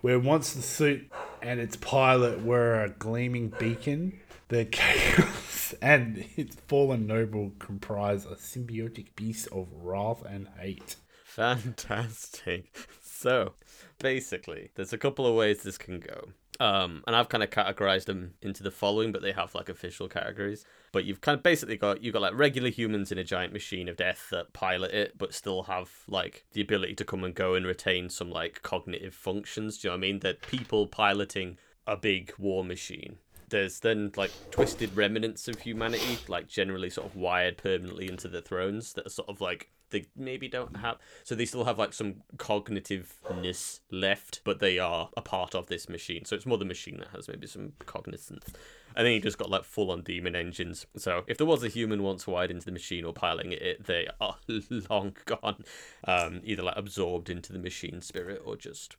Where 0.00 0.18
once 0.18 0.54
the 0.54 0.62
suit 0.62 1.08
and 1.40 1.60
its 1.60 1.76
pilot 1.76 2.44
were 2.44 2.82
a 2.82 2.88
gleaming 2.90 3.50
beacon, 3.50 4.20
the 4.48 4.64
chaos 4.64 5.74
and 5.82 6.24
its 6.36 6.56
fallen 6.66 7.06
noble 7.06 7.52
comprise 7.58 8.24
a 8.26 8.34
symbiotic 8.34 9.06
beast 9.16 9.48
of 9.52 9.68
wrath 9.72 10.22
and 10.24 10.48
hate. 10.58 10.96
fantastic. 11.24 12.76
So, 13.00 13.52
basically, 13.98 14.70
there's 14.74 14.92
a 14.92 14.98
couple 14.98 15.26
of 15.26 15.34
ways 15.34 15.62
this 15.62 15.78
can 15.78 16.00
go. 16.00 16.28
Um, 16.60 17.02
and 17.06 17.16
I've 17.16 17.28
kind 17.28 17.42
of 17.42 17.50
categorized 17.50 18.04
them 18.04 18.34
into 18.42 18.62
the 18.62 18.70
following, 18.70 19.10
but 19.10 19.22
they 19.22 19.32
have 19.32 19.54
like 19.54 19.68
official 19.68 20.08
categories. 20.08 20.64
But 20.92 21.04
you've 21.04 21.20
kind 21.20 21.36
of 21.36 21.42
basically 21.42 21.76
got 21.76 22.02
you've 22.02 22.12
got 22.12 22.22
like 22.22 22.36
regular 22.36 22.68
humans 22.68 23.10
in 23.10 23.18
a 23.18 23.24
giant 23.24 23.52
machine 23.52 23.88
of 23.88 23.96
death 23.96 24.28
that 24.30 24.52
pilot 24.52 24.92
it, 24.92 25.18
but 25.18 25.34
still 25.34 25.64
have 25.64 25.90
like 26.06 26.44
the 26.52 26.60
ability 26.60 26.94
to 26.96 27.04
come 27.04 27.24
and 27.24 27.34
go 27.34 27.54
and 27.54 27.66
retain 27.66 28.10
some 28.10 28.30
like 28.30 28.62
cognitive 28.62 29.14
functions. 29.14 29.78
Do 29.78 29.88
you 29.88 29.90
know 29.90 29.94
what 29.96 29.98
I 29.98 30.08
mean? 30.08 30.18
That 30.20 30.42
people 30.42 30.86
piloting 30.86 31.58
a 31.86 31.96
big 31.96 32.32
war 32.38 32.64
machine. 32.64 33.16
There's 33.52 33.80
then 33.80 34.12
like 34.16 34.30
twisted 34.50 34.96
remnants 34.96 35.46
of 35.46 35.60
humanity, 35.60 36.16
like 36.26 36.48
generally 36.48 36.88
sort 36.88 37.06
of 37.06 37.16
wired 37.16 37.58
permanently 37.58 38.08
into 38.08 38.26
the 38.26 38.40
thrones 38.40 38.94
that 38.94 39.06
are 39.06 39.10
sort 39.10 39.28
of 39.28 39.42
like 39.42 39.68
they 39.90 40.06
maybe 40.16 40.48
don't 40.48 40.78
have 40.78 40.96
so 41.22 41.34
they 41.34 41.44
still 41.44 41.64
have 41.64 41.78
like 41.78 41.92
some 41.92 42.22
cognitiveness 42.38 43.80
left 43.90 44.40
but 44.42 44.58
they 44.58 44.78
are 44.78 45.10
a 45.18 45.20
part 45.20 45.54
of 45.54 45.66
this 45.66 45.86
machine. 45.86 46.24
So 46.24 46.34
it's 46.34 46.46
more 46.46 46.56
the 46.56 46.64
machine 46.64 46.96
that 47.00 47.08
has 47.08 47.28
maybe 47.28 47.46
some 47.46 47.74
cognizance. 47.84 48.54
And 48.96 49.06
then 49.06 49.12
you 49.12 49.20
just 49.20 49.36
got 49.36 49.50
like 49.50 49.64
full 49.64 49.90
on 49.90 50.00
demon 50.00 50.34
engines. 50.34 50.86
So 50.96 51.22
if 51.26 51.36
there 51.36 51.46
was 51.46 51.62
a 51.62 51.68
human 51.68 52.02
once 52.02 52.26
wired 52.26 52.50
into 52.50 52.64
the 52.64 52.72
machine 52.72 53.04
or 53.04 53.12
piloting 53.12 53.52
it 53.52 53.84
they 53.84 54.08
are 54.18 54.36
long 54.88 55.14
gone 55.26 55.64
um, 56.04 56.40
either 56.42 56.62
like 56.62 56.78
absorbed 56.78 57.28
into 57.28 57.52
the 57.52 57.58
machine 57.58 58.00
spirit 58.00 58.40
or 58.46 58.56
just 58.56 58.96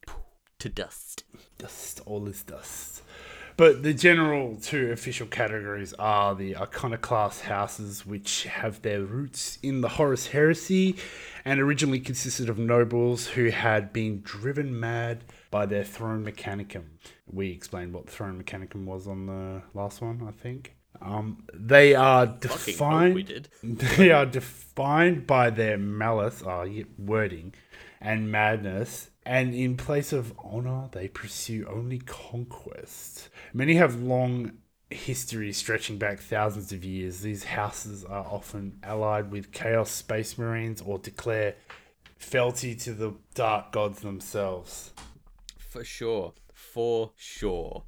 to 0.59 0.69
dust. 0.69 1.23
Dust, 1.57 2.01
all 2.05 2.27
is 2.27 2.43
dust. 2.43 3.02
But 3.55 3.83
the 3.83 3.93
general 3.93 4.55
two 4.55 4.91
official 4.91 5.27
categories 5.27 5.93
are 5.99 6.33
the 6.33 6.57
iconoclast 6.57 7.41
houses, 7.41 8.05
which 8.05 8.43
have 8.45 8.81
their 8.81 9.01
roots 9.01 9.59
in 9.61 9.81
the 9.81 9.89
Horus 9.89 10.27
Heresy 10.27 10.95
and 11.45 11.59
originally 11.59 11.99
consisted 11.99 12.49
of 12.49 12.57
nobles 12.57 13.27
who 13.27 13.49
had 13.49 13.93
been 13.93 14.21
driven 14.21 14.79
mad 14.79 15.23
by 15.51 15.65
their 15.65 15.83
throne 15.83 16.25
mechanicum. 16.25 16.83
We 17.31 17.51
explained 17.51 17.93
what 17.93 18.07
the 18.07 18.11
throne 18.11 18.41
mechanicum 18.41 18.85
was 18.85 19.07
on 19.07 19.27
the 19.27 19.61
last 19.73 20.01
one, 20.01 20.25
I 20.27 20.31
think. 20.31 20.75
Um, 21.01 21.43
they 21.53 21.95
are 21.95 22.25
defined. 22.25 23.15
we 23.15 23.23
did 23.23 23.49
They 23.63 24.11
are 24.11 24.25
defined 24.25 25.27
by 25.27 25.49
their 25.49 25.77
malice, 25.77 26.43
yeah, 26.45 26.83
wording, 26.97 27.53
and 27.99 28.31
madness. 28.31 29.09
And 29.25 29.53
in 29.53 29.77
place 29.77 30.11
of 30.11 30.33
honor, 30.43 30.89
they 30.91 31.07
pursue 31.07 31.65
only 31.69 31.99
conquest. 31.99 33.29
Many 33.53 33.75
have 33.75 33.95
long 34.01 34.57
history 34.89 35.51
stretching 35.53 35.97
back 35.97 36.19
thousands 36.19 36.71
of 36.71 36.83
years. 36.83 37.21
These 37.21 37.45
houses 37.45 38.03
are 38.03 38.25
often 38.25 38.79
allied 38.83 39.31
with 39.31 39.51
Chaos 39.51 39.89
Space 39.91 40.37
Marines 40.37 40.81
or 40.81 40.99
declare 40.99 41.55
fealty 42.17 42.75
to 42.75 42.93
the 42.93 43.13
Dark 43.33 43.71
Gods 43.71 44.01
themselves. 44.01 44.91
For 45.57 45.83
sure. 45.83 46.33
For 46.53 47.11
sure. 47.15 47.83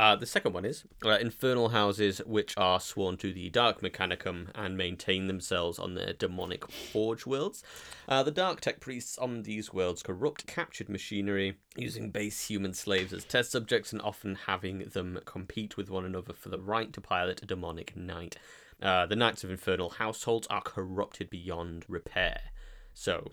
Uh, 0.00 0.16
the 0.16 0.24
second 0.24 0.54
one 0.54 0.64
is 0.64 0.84
uh, 1.04 1.10
infernal 1.10 1.68
houses 1.68 2.22
which 2.24 2.54
are 2.56 2.80
sworn 2.80 3.18
to 3.18 3.34
the 3.34 3.50
Dark 3.50 3.82
Mechanicum 3.82 4.46
and 4.54 4.74
maintain 4.74 5.26
themselves 5.26 5.78
on 5.78 5.94
their 5.94 6.14
demonic 6.14 6.72
forge 6.72 7.26
worlds. 7.26 7.62
Uh, 8.08 8.22
the 8.22 8.30
Dark 8.30 8.62
Tech 8.62 8.80
priests 8.80 9.18
on 9.18 9.42
these 9.42 9.74
worlds 9.74 10.02
corrupt 10.02 10.46
captured 10.46 10.88
machinery, 10.88 11.58
using 11.76 12.10
base 12.10 12.46
human 12.46 12.72
slaves 12.72 13.12
as 13.12 13.26
test 13.26 13.52
subjects 13.52 13.92
and 13.92 14.00
often 14.00 14.36
having 14.46 14.78
them 14.78 15.18
compete 15.26 15.76
with 15.76 15.90
one 15.90 16.06
another 16.06 16.32
for 16.32 16.48
the 16.48 16.58
right 16.58 16.94
to 16.94 17.02
pilot 17.02 17.42
a 17.42 17.46
demonic 17.46 17.94
knight. 17.94 18.36
Uh, 18.80 19.04
the 19.04 19.16
knights 19.16 19.44
of 19.44 19.50
infernal 19.50 19.90
households 19.90 20.46
are 20.46 20.62
corrupted 20.62 21.28
beyond 21.28 21.84
repair. 21.88 22.40
So, 22.94 23.30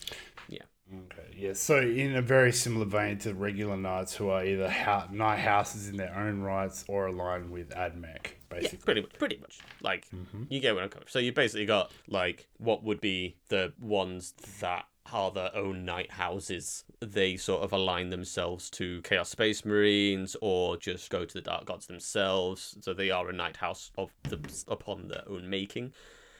yeah. 0.50 0.64
Okay, 0.94 1.36
yeah. 1.36 1.54
So 1.54 1.80
in 1.80 2.16
a 2.16 2.22
very 2.22 2.54
similar 2.54 2.86
vein 2.86 3.18
to 3.20 3.34
regular 3.34 3.76
knights 3.76 4.16
who 4.16 4.30
are 4.30 4.46
either 4.46 4.70
ha- 4.70 5.08
knight 5.12 5.40
houses 5.40 5.90
in 5.90 5.98
their 5.98 6.16
own 6.16 6.42
rights 6.42 6.86
or 6.88 7.08
aligned 7.08 7.50
with 7.52 7.70
AdMech, 7.72 8.24
Yeah, 8.24 8.32
basically. 8.50 8.78
pretty 8.86 9.02
much. 9.02 9.14
Pretty 9.20 9.38
much. 9.38 9.60
Like 9.82 10.08
you 10.50 10.60
get 10.62 10.76
what 10.76 10.84
I'm 10.84 10.90
coming. 10.90 11.08
So 11.10 11.20
you 11.20 11.34
basically 11.34 11.66
got 11.66 11.92
like 12.08 12.48
what 12.58 12.84
would 12.84 13.02
be 13.02 13.36
the 13.50 13.74
ones 13.82 14.34
that 14.62 14.86
are 15.12 15.32
their 15.32 15.54
own 15.56 15.84
knight 15.84 16.12
houses. 16.12 16.86
They 17.02 17.36
sort 17.38 17.64
of 17.64 17.74
align 17.74 18.10
themselves 18.10 18.70
to 18.72 19.02
Chaos 19.04 19.30
Space 19.30 19.66
Marines 19.66 20.36
or 20.42 20.78
just 20.78 21.10
go 21.10 21.26
to 21.26 21.34
the 21.34 21.42
Dark 21.42 21.66
Gods 21.66 21.88
themselves. 21.88 22.78
So 22.82 22.94
they 22.94 23.10
are 23.12 23.30
a 23.30 23.34
knight 23.34 23.58
house 23.58 23.92
of 23.98 24.12
them 24.24 24.44
upon 24.70 25.10
their 25.10 25.24
own 25.28 25.50
making. 25.50 25.92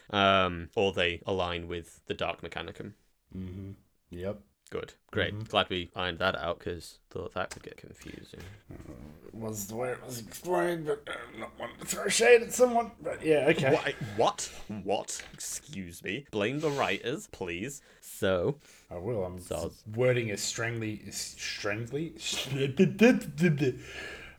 Um, 0.10 0.70
or 0.76 0.94
they 0.94 1.22
align 1.26 1.68
with 1.68 2.00
the 2.08 2.14
Dark 2.14 2.42
Mechanicum. 2.42 2.94
Mm-hmm. 3.38 3.72
Yep. 4.10 4.40
Good, 4.70 4.96
great. 5.12 5.34
Mm-hmm. 5.34 5.44
Glad 5.44 5.70
we 5.70 5.90
ironed 5.96 6.20
that 6.20 6.36
out 6.36 6.60
because 6.60 7.00
thought 7.10 7.34
that 7.36 7.52
could 7.52 7.64
get 7.64 7.78
confusing. 7.78 8.42
It 8.70 9.34
was 9.34 9.68
the 9.68 9.78
way 9.78 9.92
it 9.92 10.06
was 10.06 10.20
explained, 10.20 10.86
but 10.88 11.08
I'm 11.08 11.40
not 11.40 11.52
wanting 11.58 11.78
to 11.80 11.86
throw 11.86 12.10
shade 12.10 12.42
at 12.42 12.52
someone. 12.52 12.92
But 13.02 13.24
yeah, 13.26 13.46
okay. 13.52 13.72
What? 13.72 13.94
What? 14.18 14.52
What? 14.84 15.24
Excuse 15.34 16.04
me. 16.04 16.26
Blame 16.32 16.60
the 16.60 16.70
writers, 16.70 17.30
please. 17.32 17.82
So, 18.02 18.58
I 18.92 18.98
will. 18.98 19.24
I'm 19.24 19.40
So- 19.40 19.72
wording 19.96 20.32
a 20.32 20.38
strongly, 20.38 21.02
strongly, 21.12 22.16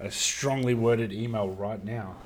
a 0.00 0.10
strongly 0.10 0.74
worded 0.74 1.10
email 1.12 1.48
right 1.48 1.82
now. 1.82 2.16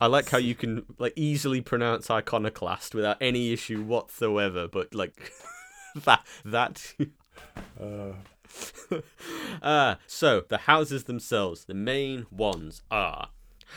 I 0.00 0.06
like 0.06 0.30
how 0.30 0.38
you 0.38 0.54
can 0.54 0.86
like 0.98 1.12
easily 1.14 1.60
pronounce 1.60 2.08
iconoclast 2.10 2.94
without 2.94 3.18
any 3.20 3.52
issue 3.52 3.82
whatsoever, 3.82 4.66
but 4.66 4.94
like 4.94 5.30
that 6.04 6.24
that 6.44 6.94
Uh, 7.80 8.12
uh 9.62 9.94
so 10.06 10.44
the 10.48 10.58
houses 10.58 11.04
themselves, 11.04 11.64
the 11.64 11.74
main 11.74 12.26
ones 12.30 12.82
are 12.90 13.28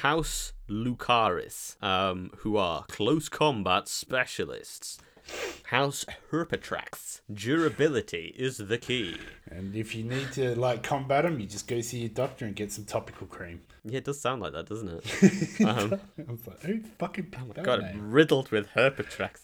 House 0.02 0.54
Lucaryx, 0.70 1.82
um, 1.84 2.32
who 2.38 2.58
are 2.58 2.84
close 2.88 3.30
combat 3.30 3.88
specialists. 3.88 4.98
House 5.68 6.04
Herpetrax, 6.32 7.22
durability 7.34 8.34
is 8.38 8.58
the 8.58 8.78
key. 8.78 9.16
and 9.50 9.74
if 9.76 9.96
you 9.96 10.04
need 10.04 10.32
to 10.34 10.54
like 10.60 10.84
combat 10.84 11.24
them, 11.24 11.40
you 11.40 11.48
just 11.48 11.66
go 11.68 11.80
see 11.80 12.00
your 12.00 12.10
doctor 12.10 12.46
and 12.46 12.56
get 12.56 12.72
some 12.74 12.84
topical 12.84 13.28
cream. 13.28 13.62
Yeah, 13.86 14.00
it 14.00 14.04
does 14.04 14.20
sound 14.20 14.42
like 14.42 14.52
that, 14.54 14.68
doesn't 14.68 14.90
it? 14.90 15.60
Um, 15.66 16.00
I 16.28 16.32
was 16.32 16.46
like, 16.48 16.62
who 16.64 16.82
fucking 17.00 17.26
picked 17.28 17.54
that 17.56 17.64
God, 17.64 17.82
name? 17.84 18.12
riddled 18.12 18.50
with 18.52 18.68
Herpetrax. 18.76 19.36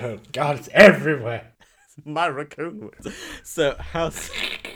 Oh, 0.00 0.18
God, 0.32 0.56
it's 0.58 0.68
everywhere. 0.72 1.52
my 2.04 2.28
raccoon. 2.28 2.90
So 3.42 3.76
House 3.76 4.30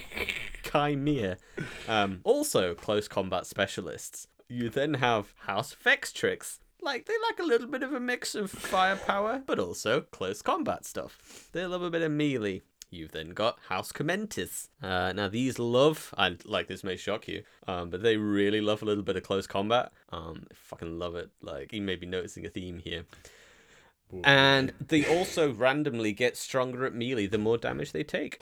Chimera, 0.62 1.36
um, 1.88 2.20
also 2.24 2.74
close 2.74 3.08
combat 3.08 3.46
specialists. 3.46 4.26
You 4.48 4.68
then 4.68 4.94
have 4.94 5.34
House 5.40 5.76
Vextrix. 5.84 6.58
Like 6.82 7.06
they 7.06 7.14
like 7.28 7.38
a 7.38 7.46
little 7.46 7.68
bit 7.68 7.82
of 7.82 7.92
a 7.92 8.00
mix 8.00 8.34
of 8.34 8.50
firepower, 8.50 9.42
but 9.44 9.58
also 9.58 10.00
close 10.00 10.40
combat 10.42 10.84
stuff. 10.86 11.48
They 11.52 11.66
love 11.66 11.82
a 11.82 11.90
bit 11.90 12.02
of 12.02 12.10
melee. 12.10 12.62
You've 12.92 13.12
then 13.12 13.30
got 13.30 13.58
House 13.68 13.92
Khomentis. 13.92 14.68
Uh, 14.82 15.12
now 15.12 15.28
these 15.28 15.60
love, 15.60 16.12
and 16.18 16.44
like 16.44 16.66
this 16.66 16.82
may 16.82 16.96
shock 16.96 17.28
you, 17.28 17.44
um, 17.68 17.90
but 17.90 18.02
they 18.02 18.16
really 18.16 18.60
love 18.60 18.82
a 18.82 18.84
little 18.84 19.04
bit 19.04 19.16
of 19.16 19.22
close 19.22 19.46
combat. 19.46 19.92
Um, 20.10 20.46
fucking 20.52 20.98
love 20.98 21.14
it. 21.14 21.30
Like 21.40 21.72
you 21.72 21.82
may 21.82 21.94
be 21.94 22.06
noticing 22.06 22.44
a 22.46 22.48
theme 22.48 22.78
here. 22.78 23.04
And 24.24 24.72
they 24.80 25.06
also 25.06 25.52
randomly 25.52 26.12
get 26.12 26.36
stronger 26.36 26.84
at 26.84 26.94
melee 26.94 27.26
the 27.26 27.38
more 27.38 27.58
damage 27.58 27.92
they 27.92 28.04
take. 28.04 28.40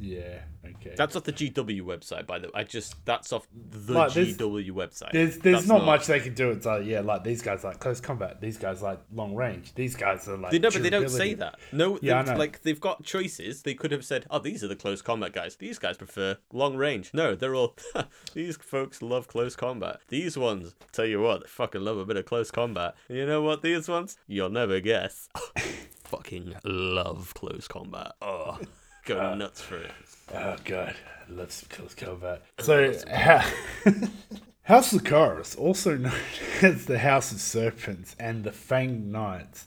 Yeah, 0.00 0.40
okay. 0.64 0.94
That's 0.96 1.16
off 1.16 1.24
the 1.24 1.32
GW 1.32 1.82
website, 1.82 2.26
by 2.26 2.38
the 2.38 2.48
way. 2.48 2.52
I 2.54 2.64
just 2.64 3.04
that's 3.04 3.32
off 3.32 3.46
the 3.52 3.92
Like, 3.92 4.10
GW 4.10 4.70
website. 4.72 5.12
There's 5.12 5.38
there's 5.38 5.58
That's 5.58 5.68
not, 5.68 5.84
much 5.84 6.06
they 6.06 6.20
can 6.20 6.34
do. 6.34 6.50
It's 6.50 6.66
like 6.66 6.84
yeah, 6.84 7.00
like 7.00 7.24
these 7.24 7.42
guys 7.42 7.64
like 7.64 7.78
close 7.78 8.00
combat. 8.00 8.40
These 8.40 8.58
guys 8.58 8.82
like 8.82 9.00
long 9.12 9.34
range. 9.34 9.74
These 9.74 9.94
guys 9.94 10.26
are 10.28 10.36
like 10.36 10.52
They, 10.52 10.58
no, 10.58 10.70
but 10.70 10.82
they 10.82 10.90
don't 10.90 11.08
say 11.08 11.34
that. 11.34 11.58
No, 11.72 11.98
Yeah, 12.02 12.22
they, 12.22 12.34
like 12.36 12.62
they've 12.62 12.80
got 12.80 13.04
choices. 13.04 13.62
They 13.62 13.74
could 13.74 13.92
have 13.92 14.04
said, 14.04 14.26
"Oh, 14.30 14.38
these 14.38 14.64
are 14.64 14.68
the 14.68 14.76
close 14.76 15.00
combat 15.00 15.32
guys. 15.32 15.56
These 15.56 15.78
guys 15.78 15.96
prefer 15.96 16.36
long 16.52 16.76
range." 16.76 17.12
No, 17.14 17.34
they're 17.34 17.54
all. 17.54 17.76
these 18.34 18.56
folks 18.56 19.00
love 19.00 19.28
close 19.28 19.54
combat. 19.56 20.00
These 20.08 20.36
ones, 20.36 20.74
tell 20.92 21.06
you 21.06 21.20
what, 21.20 21.42
they 21.42 21.48
fucking 21.48 21.82
love 21.82 21.98
a 21.98 22.04
bit 22.04 22.16
of 22.16 22.24
close 22.26 22.50
combat. 22.50 22.94
You 23.08 23.26
know 23.26 23.42
what? 23.42 23.62
These 23.62 23.88
ones, 23.88 24.16
you'll 24.26 24.50
never 24.50 24.80
guess. 24.80 25.28
fucking 26.04 26.54
love 26.64 27.32
close 27.34 27.68
combat. 27.68 28.12
Oh, 28.20 28.58
go 29.04 29.20
Uh, 29.20 29.34
nuts 29.34 29.60
for 29.60 29.76
it. 29.78 29.90
Oh 30.32 30.56
god, 30.64 30.94
some 31.48 31.68
close 31.68 31.94
combat. 31.94 32.42
So 32.60 32.94
ha- 33.12 33.50
House 34.62 34.92
Lucaryx, 34.94 35.58
also 35.58 35.96
known 35.96 36.12
as 36.62 36.86
the 36.86 36.98
House 36.98 37.32
of 37.32 37.40
Serpents 37.40 38.16
and 38.18 38.44
the 38.44 38.50
Fanged 38.50 39.04
Knights, 39.06 39.66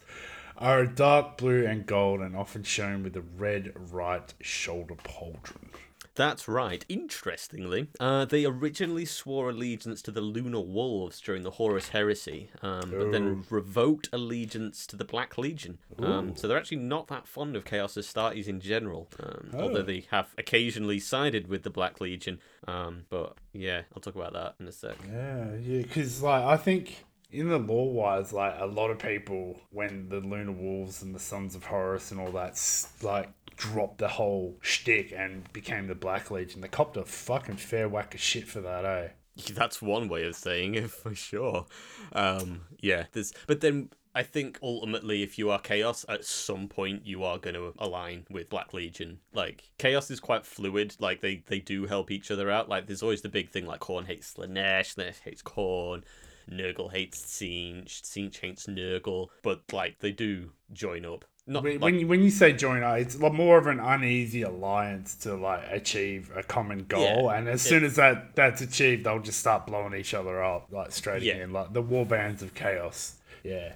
are 0.58 0.80
a 0.82 0.88
dark 0.88 1.38
blue 1.38 1.66
and 1.66 1.86
gold 1.86 2.20
and 2.22 2.36
often 2.36 2.64
shown 2.64 3.04
with 3.04 3.16
a 3.16 3.22
red 3.22 3.74
right 3.76 4.34
shoulder 4.42 4.96
pauldron. 4.96 5.70
That's 6.18 6.48
right. 6.48 6.84
Interestingly, 6.90 7.90
uh, 8.00 8.26
they 8.26 8.44
originally 8.44 9.06
swore 9.06 9.52
allegiance 9.52 10.02
to 10.02 10.12
the 10.12 10.20
Lunar 10.20 10.62
Wolves 10.62 11.22
during 11.22 11.44
the 11.44 11.52
Horus 11.52 11.90
Heresy, 11.90 12.50
um, 12.64 12.90
but 12.90 13.12
then 13.12 13.46
revoked 13.52 14.10
allegiance 14.12 14.88
to 14.88 14.96
the 14.96 15.06
Black 15.06 15.38
Legion. 15.38 15.78
Um, 16.00 16.36
so 16.36 16.48
they're 16.48 16.58
actually 16.58 16.78
not 16.78 17.08
that 17.08 17.28
fond 17.28 17.56
of 17.56 17.66
Chaos 17.66 17.94
Astartes 17.94 18.48
in 18.48 18.60
general, 18.60 19.08
um, 19.22 19.52
although 19.54 19.84
they 19.84 20.06
have 20.10 20.34
occasionally 20.40 21.00
sided 21.00 21.48
with 21.48 21.62
the 21.62 21.70
Black 21.70 22.02
Legion. 22.02 22.40
Um, 22.68 23.04
but 23.12 23.38
yeah, 23.54 23.84
I'll 23.96 24.02
talk 24.02 24.16
about 24.16 24.34
that 24.34 24.56
in 24.60 24.68
a 24.68 24.72
sec. 24.72 24.96
Yeah, 25.08 25.56
yeah, 25.56 25.84
because 25.84 26.24
like 26.24 26.44
I 26.44 26.58
think 26.58 27.06
in 27.32 27.50
the 27.50 27.60
lore 27.60 27.94
wise, 27.94 28.34
like 28.34 28.56
a 28.60 28.66
lot 28.66 28.90
of 28.90 28.98
people 28.98 29.60
when 29.70 30.10
the 30.10 30.20
Lunar 30.20 30.52
Wolves 30.52 31.04
and 31.04 31.14
the 31.14 31.20
Sons 31.20 31.54
of 31.54 31.66
Horus 31.66 32.10
and 32.12 32.20
all 32.20 32.32
that 32.32 32.60
like 33.04 33.30
dropped 33.58 33.98
the 33.98 34.08
whole 34.08 34.58
shtick 34.62 35.12
and 35.12 35.52
became 35.52 35.88
the 35.88 35.96
Black 35.96 36.32
Legion, 36.32 36.62
they 36.62 36.68
copped 36.68 36.96
a 36.96 37.04
fucking 37.04 37.58
fair 37.58 37.90
whack 37.90 38.14
of 38.14 38.22
shit 38.22 38.48
for 38.48 38.62
that, 38.62 38.86
eh? 38.86 39.10
That's 39.54 39.82
one 39.82 40.08
way 40.08 40.26
of 40.26 40.36
saying 40.36 40.76
it 40.76 40.90
for 40.90 41.14
sure. 41.14 41.66
Um, 42.14 42.62
yeah, 42.80 43.06
there's, 43.12 43.34
but 43.48 43.62
then 43.62 43.90
I 44.16 44.24
think 44.24 44.58
ultimately, 44.64 45.22
if 45.22 45.38
you 45.38 45.52
are 45.52 45.60
Chaos, 45.60 46.04
at 46.10 46.26
some 46.26 46.68
point 46.68 47.06
you 47.06 47.24
are 47.24 47.38
going 47.38 47.54
to 47.54 47.74
align 47.78 48.26
with 48.32 48.50
Black 48.50 48.74
Legion. 48.74 49.20
Like 49.32 49.70
Chaos 49.78 50.10
is 50.10 50.20
quite 50.20 50.44
fluid. 50.44 50.96
Like 51.00 51.22
they 51.22 51.44
they 51.46 51.60
do 51.60 51.86
help 51.86 52.10
each 52.10 52.32
other 52.32 52.50
out. 52.50 52.68
Like 52.68 52.88
there's 52.88 53.04
always 53.04 53.22
the 53.22 53.30
big 53.30 53.52
thing 53.52 53.68
like 53.68 53.82
Khorne 53.82 54.08
hates 54.08 54.34
Slaanesh, 54.34 54.96
Slaanesh 54.96 55.20
hates 55.24 55.44
Khorne. 55.44 56.04
Nurgle 56.50 56.92
hates 56.92 57.22
Tzeentch, 57.22 58.02
Tzeentch 58.02 58.40
hates 58.40 58.66
Nurgle, 58.66 59.28
but 59.44 59.62
like 59.72 60.00
they 60.00 60.12
do 60.12 60.52
join 60.74 61.06
up. 61.06 61.26
Not 61.50 61.64
When, 61.64 61.74
like, 61.76 61.82
when, 61.82 62.00
you, 62.00 62.08
when 62.08 62.22
you 62.24 62.30
say 62.30 62.52
join 62.52 62.84
up, 62.84 62.98
it's 62.98 63.18
more 63.18 63.58
of 63.58 63.68
an 63.68 63.80
uneasy 63.80 64.42
alliance 64.42 65.16
to 65.16 65.34
like 65.36 65.64
achieve 65.72 66.30
a 66.36 66.44
common 66.44 66.84
goal, 66.84 67.02
Yeah, 67.30 67.38
and 67.38 67.48
as 67.48 67.62
soon 67.62 67.86
as 67.86 67.96
that 67.96 68.36
that's 68.36 68.62
achieved, 68.62 69.06
they'll 69.06 69.20
just 69.22 69.40
start 69.40 69.66
blowing 69.66 69.94
each 69.96 70.14
other 70.14 70.44
up 70.44 70.68
like 70.72 70.92
straight 70.92 71.24
Yeah. 71.24 71.36
again, 71.36 71.54
like 71.54 71.72
the 71.72 71.82
war 71.82 72.06
bands 72.06 72.44
of 72.44 72.54
chaos. 72.54 73.16
Yeah, 73.44 73.74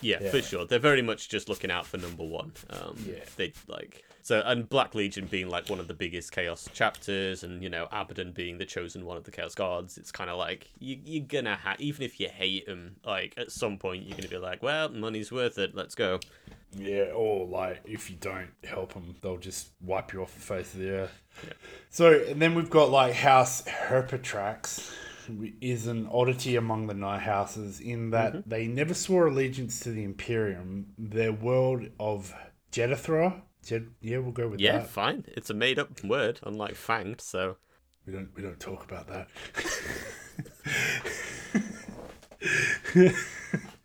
Yeah, 0.00 0.16
Yeah. 0.22 0.30
for 0.30 0.40
sure. 0.40 0.64
They're 0.64 0.78
very 0.78 1.02
much 1.02 1.28
just 1.28 1.50
looking 1.50 1.70
out 1.70 1.86
for 1.86 1.98
number 1.98 2.24
one. 2.24 2.52
Um, 2.70 2.96
Yeah. 3.06 3.16
They 3.36 3.52
like 3.68 4.02
so, 4.22 4.42
and 4.44 4.68
Black 4.68 4.94
Legion 4.94 5.26
being 5.26 5.48
like 5.48 5.68
one 5.68 5.80
of 5.80 5.88
the 5.88 5.94
biggest 5.94 6.30
Chaos 6.32 6.68
chapters, 6.72 7.42
and 7.42 7.62
you 7.62 7.68
know 7.68 7.86
Abaddon 7.92 8.32
being 8.32 8.56
the 8.58 8.64
chosen 8.66 9.04
one 9.04 9.16
of 9.18 9.24
the 9.24 9.30
Chaos 9.30 9.54
Gods. 9.54 9.98
It's 9.98 10.12
kind 10.12 10.30
of 10.30 10.38
like 10.38 10.68
you, 10.78 10.98
you're 11.04 11.26
gonna 11.26 11.56
have, 11.56 11.80
even 11.80 12.02
if 12.02 12.18
you 12.18 12.28
hate 12.28 12.64
them, 12.66 12.96
like 13.04 13.34
at 13.36 13.50
some 13.50 13.76
point 13.76 14.04
you're 14.04 14.16
gonna 14.16 14.28
be 14.28 14.36
like, 14.38 14.62
well, 14.62 14.88
money's 14.88 15.30
worth 15.30 15.58
it. 15.58 15.74
Let's 15.74 15.94
go. 15.94 16.18
Yeah, 16.76 17.10
or 17.14 17.46
like 17.46 17.80
if 17.84 18.10
you 18.10 18.16
don't 18.20 18.50
help 18.64 18.94
them, 18.94 19.16
they'll 19.22 19.38
just 19.38 19.70
wipe 19.80 20.12
you 20.12 20.22
off 20.22 20.34
the 20.34 20.40
face 20.40 20.72
of 20.74 20.80
the 20.80 20.90
earth. 20.90 21.22
So, 21.90 22.22
and 22.28 22.40
then 22.40 22.54
we've 22.54 22.70
got 22.70 22.90
like 22.90 23.14
House 23.14 23.62
Herpetrax, 23.62 24.92
is 25.60 25.86
an 25.86 26.08
oddity 26.12 26.56
among 26.56 26.86
the 26.86 26.94
Knight 26.94 27.22
Houses 27.22 27.80
in 27.80 28.10
that 28.10 28.32
mm-hmm. 28.32 28.48
they 28.48 28.66
never 28.66 28.94
swore 28.94 29.26
allegiance 29.28 29.80
to 29.80 29.90
the 29.90 30.04
Imperium. 30.04 30.86
Their 30.98 31.32
world 31.32 31.88
of 31.98 32.34
Jedithra. 32.72 33.42
Jed, 33.64 33.88
yeah, 34.00 34.18
we'll 34.18 34.32
go 34.32 34.48
with 34.48 34.60
Yeah, 34.60 34.72
that. 34.72 34.82
Yeah, 34.82 34.86
fine. 34.86 35.24
It's 35.28 35.50
a 35.50 35.54
made 35.54 35.78
up 35.78 36.02
word, 36.02 36.40
unlike 36.42 36.74
fanged. 36.74 37.20
So 37.20 37.56
We 38.06 38.12
don't 38.12 38.30
we 38.34 38.42
don't 38.42 38.58
talk 38.58 38.84
about 38.84 39.06
that. 39.08 39.28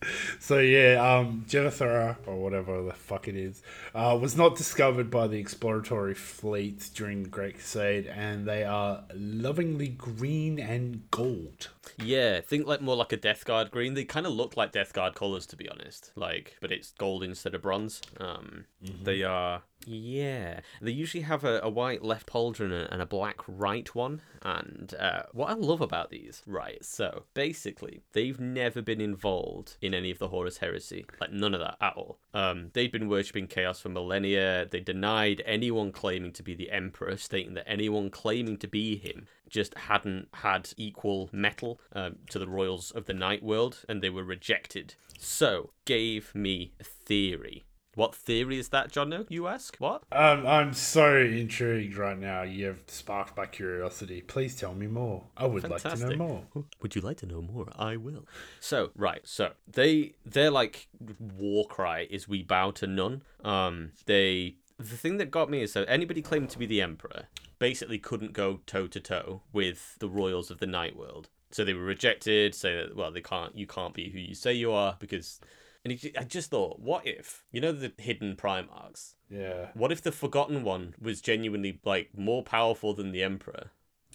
so 0.40 0.60
yeah, 0.60 0.96
um, 0.96 1.46
Jennifer 1.48 2.18
or 2.26 2.36
whatever 2.38 2.84
the 2.84 2.94
fuck 2.94 3.28
it 3.28 3.36
is, 3.36 3.62
uh, 3.94 4.18
was 4.20 4.36
not 4.36 4.56
discovered 4.56 5.10
by 5.10 5.28
the 5.28 5.38
exploratory 5.38 6.14
fleet 6.14 6.90
during 6.94 7.24
the 7.24 7.30
Great 7.30 7.56
Crusade, 7.56 8.08
and 8.08 8.48
they 8.48 8.64
are 8.64 9.04
lovingly 9.14 9.88
green 9.88 10.60
and 10.60 11.10
gold. 11.12 11.70
Yeah, 11.98 12.42
think 12.42 12.68
like 12.68 12.82
more 12.82 12.96
like 12.96 13.12
a 13.12 13.18
Death 13.18 13.46
Guard 13.46 13.72
green. 13.72 13.94
They 13.94 14.06
kind 14.06 14.26
of 14.26 14.34
look 14.34 14.58
like 14.58 14.72
Death 14.72 14.94
Guard 14.94 15.16
colors, 15.16 15.46
to 15.48 15.56
be 15.56 15.70
honest. 15.70 16.12
Like, 16.16 16.58
but 16.62 16.72
it's 16.72 16.92
gold 16.92 17.24
instead 17.24 17.56
of 17.56 17.62
bronze. 17.62 18.02
Um, 18.20 18.66
they 18.82 19.24
are. 19.24 19.64
Yeah, 19.88 20.62
they 20.82 20.92
usually 20.92 21.24
have 21.24 21.44
a, 21.44 21.60
a 21.62 21.70
white 21.70 22.04
left 22.04 22.28
pauldron 22.28 22.72
and 22.72 22.90
and 22.92 23.02
a 23.02 23.06
black 23.06 23.40
right 23.48 23.94
one. 23.94 24.22
And 24.42 24.94
uh, 25.00 25.24
what 25.32 25.50
I 25.50 25.54
love 25.54 25.82
about 25.82 26.10
these, 26.10 26.42
right? 26.46 26.84
So 26.84 27.24
basically, 27.34 28.02
they've 28.14 28.40
never 28.40 28.82
been 28.82 29.02
involved 29.02 29.78
in 29.82 29.94
any 29.94 30.12
of 30.12 30.20
the 30.20 30.30
Horus 30.30 30.58
Heresy, 30.58 31.06
like 31.20 31.32
none 31.32 31.54
of 31.54 31.60
that 31.60 31.78
at 31.82 31.94
all. 31.96 32.20
Um, 32.34 32.70
they'd 32.74 32.92
been 32.92 33.10
worshipping 33.10 33.48
chaos 33.48 33.80
for 33.80 33.90
millennia. 33.90 34.66
They 34.70 34.80
denied 34.80 35.44
anyone 35.46 35.92
claiming 35.92 36.34
to 36.34 36.44
be 36.44 36.56
the 36.56 36.72
Emperor, 36.72 37.18
stating 37.18 37.54
that 37.56 37.70
anyone 37.70 38.10
claiming 38.10 38.58
to 38.58 38.68
be 38.68 38.98
him 38.98 39.28
just 39.56 39.74
hadn't 39.78 40.28
had 40.34 40.74
equal 40.76 41.30
mettle 41.32 41.80
um, 41.94 42.18
to 42.30 42.38
the 42.38 42.48
royals 42.48 42.92
of 42.92 43.06
the 43.06 43.14
knight 43.14 43.42
world, 43.42 43.86
and 43.88 44.02
they 44.02 44.10
were 44.10 44.24
rejected. 44.24 44.96
So 45.18 45.72
gave 45.86 46.36
me 46.36 46.74
a 46.80 46.84
theory. 46.84 47.64
What 47.96 48.14
theory 48.14 48.60
is 48.60 48.68
that, 48.70 48.92
Jono? 48.92 49.26
You 49.30 49.48
ask. 49.48 49.78
What? 49.78 50.04
Um, 50.12 50.46
I'm 50.46 50.74
so 50.74 51.16
intrigued 51.16 51.96
right 51.96 52.20
now. 52.20 52.42
You 52.42 52.66
have 52.66 52.82
sparked 52.88 53.38
my 53.38 53.46
curiosity. 53.46 54.20
Please 54.22 54.58
tell 54.58 54.76
me 54.76 54.88
more. 54.88 55.24
I 55.38 55.46
would 55.46 55.64
like 55.70 55.82
to 55.84 55.96
know 55.96 56.18
more. 56.18 56.44
Would 56.82 56.96
you 56.96 57.02
like 57.02 57.16
to 57.18 57.26
know 57.26 57.42
more? 57.42 57.68
I 57.78 57.96
will. 57.96 58.28
So 58.60 58.92
right, 58.96 59.22
so 59.24 59.52
they 59.66 60.16
their 60.26 60.52
like 60.52 60.90
war 61.20 61.66
cry 61.68 62.06
is 62.10 62.28
we 62.28 62.44
bow 62.44 62.72
to 62.72 62.88
none. 62.88 63.24
Um, 63.46 63.94
they 64.06 64.58
the 64.78 64.98
thing 64.98 65.18
that 65.18 65.32
got 65.32 65.50
me 65.50 65.62
is 65.62 65.74
that 65.74 65.86
anybody 65.88 66.22
claiming 66.22 66.50
to 66.50 66.60
be 66.60 66.66
the 66.66 66.82
emperor 66.82 67.28
basically 67.60 67.98
couldn't 67.98 68.34
go 68.34 68.60
toe 68.66 68.88
to 68.88 69.00
toe 69.00 69.42
with 69.54 69.96
the 70.00 70.10
royals 70.10 70.52
of 70.52 70.60
the 70.60 70.68
knight 70.68 70.96
world. 70.96 71.30
So 71.52 71.64
they 71.64 71.74
were 71.74 71.84
rejected. 71.84 72.54
Say 72.54 72.76
that 72.76 72.96
well, 72.96 73.12
they 73.12 73.22
can't. 73.22 73.56
You 73.56 73.68
can't 73.68 73.94
be 73.94 74.10
who 74.10 74.20
you 74.20 74.36
say 74.36 74.54
you 74.54 74.72
are 74.72 74.98
because. 75.00 75.40
And 75.84 75.94
he, 75.94 76.18
I 76.18 76.24
just 76.24 76.50
thought, 76.50 76.80
what 76.80 77.06
if 77.06 77.44
you 77.52 77.62
know 77.62 77.72
the 77.72 77.94
hidden 77.98 78.36
Primarchs? 78.36 79.14
Yeah. 79.30 79.68
What 79.76 79.92
if 79.92 80.02
the 80.02 80.12
Forgotten 80.12 80.64
One 80.64 80.96
was 81.00 81.22
genuinely 81.22 81.80
like 81.86 82.18
more 82.18 82.44
powerful 82.44 82.94
than 82.94 83.12
the 83.12 83.24
Emperor, 83.24 83.70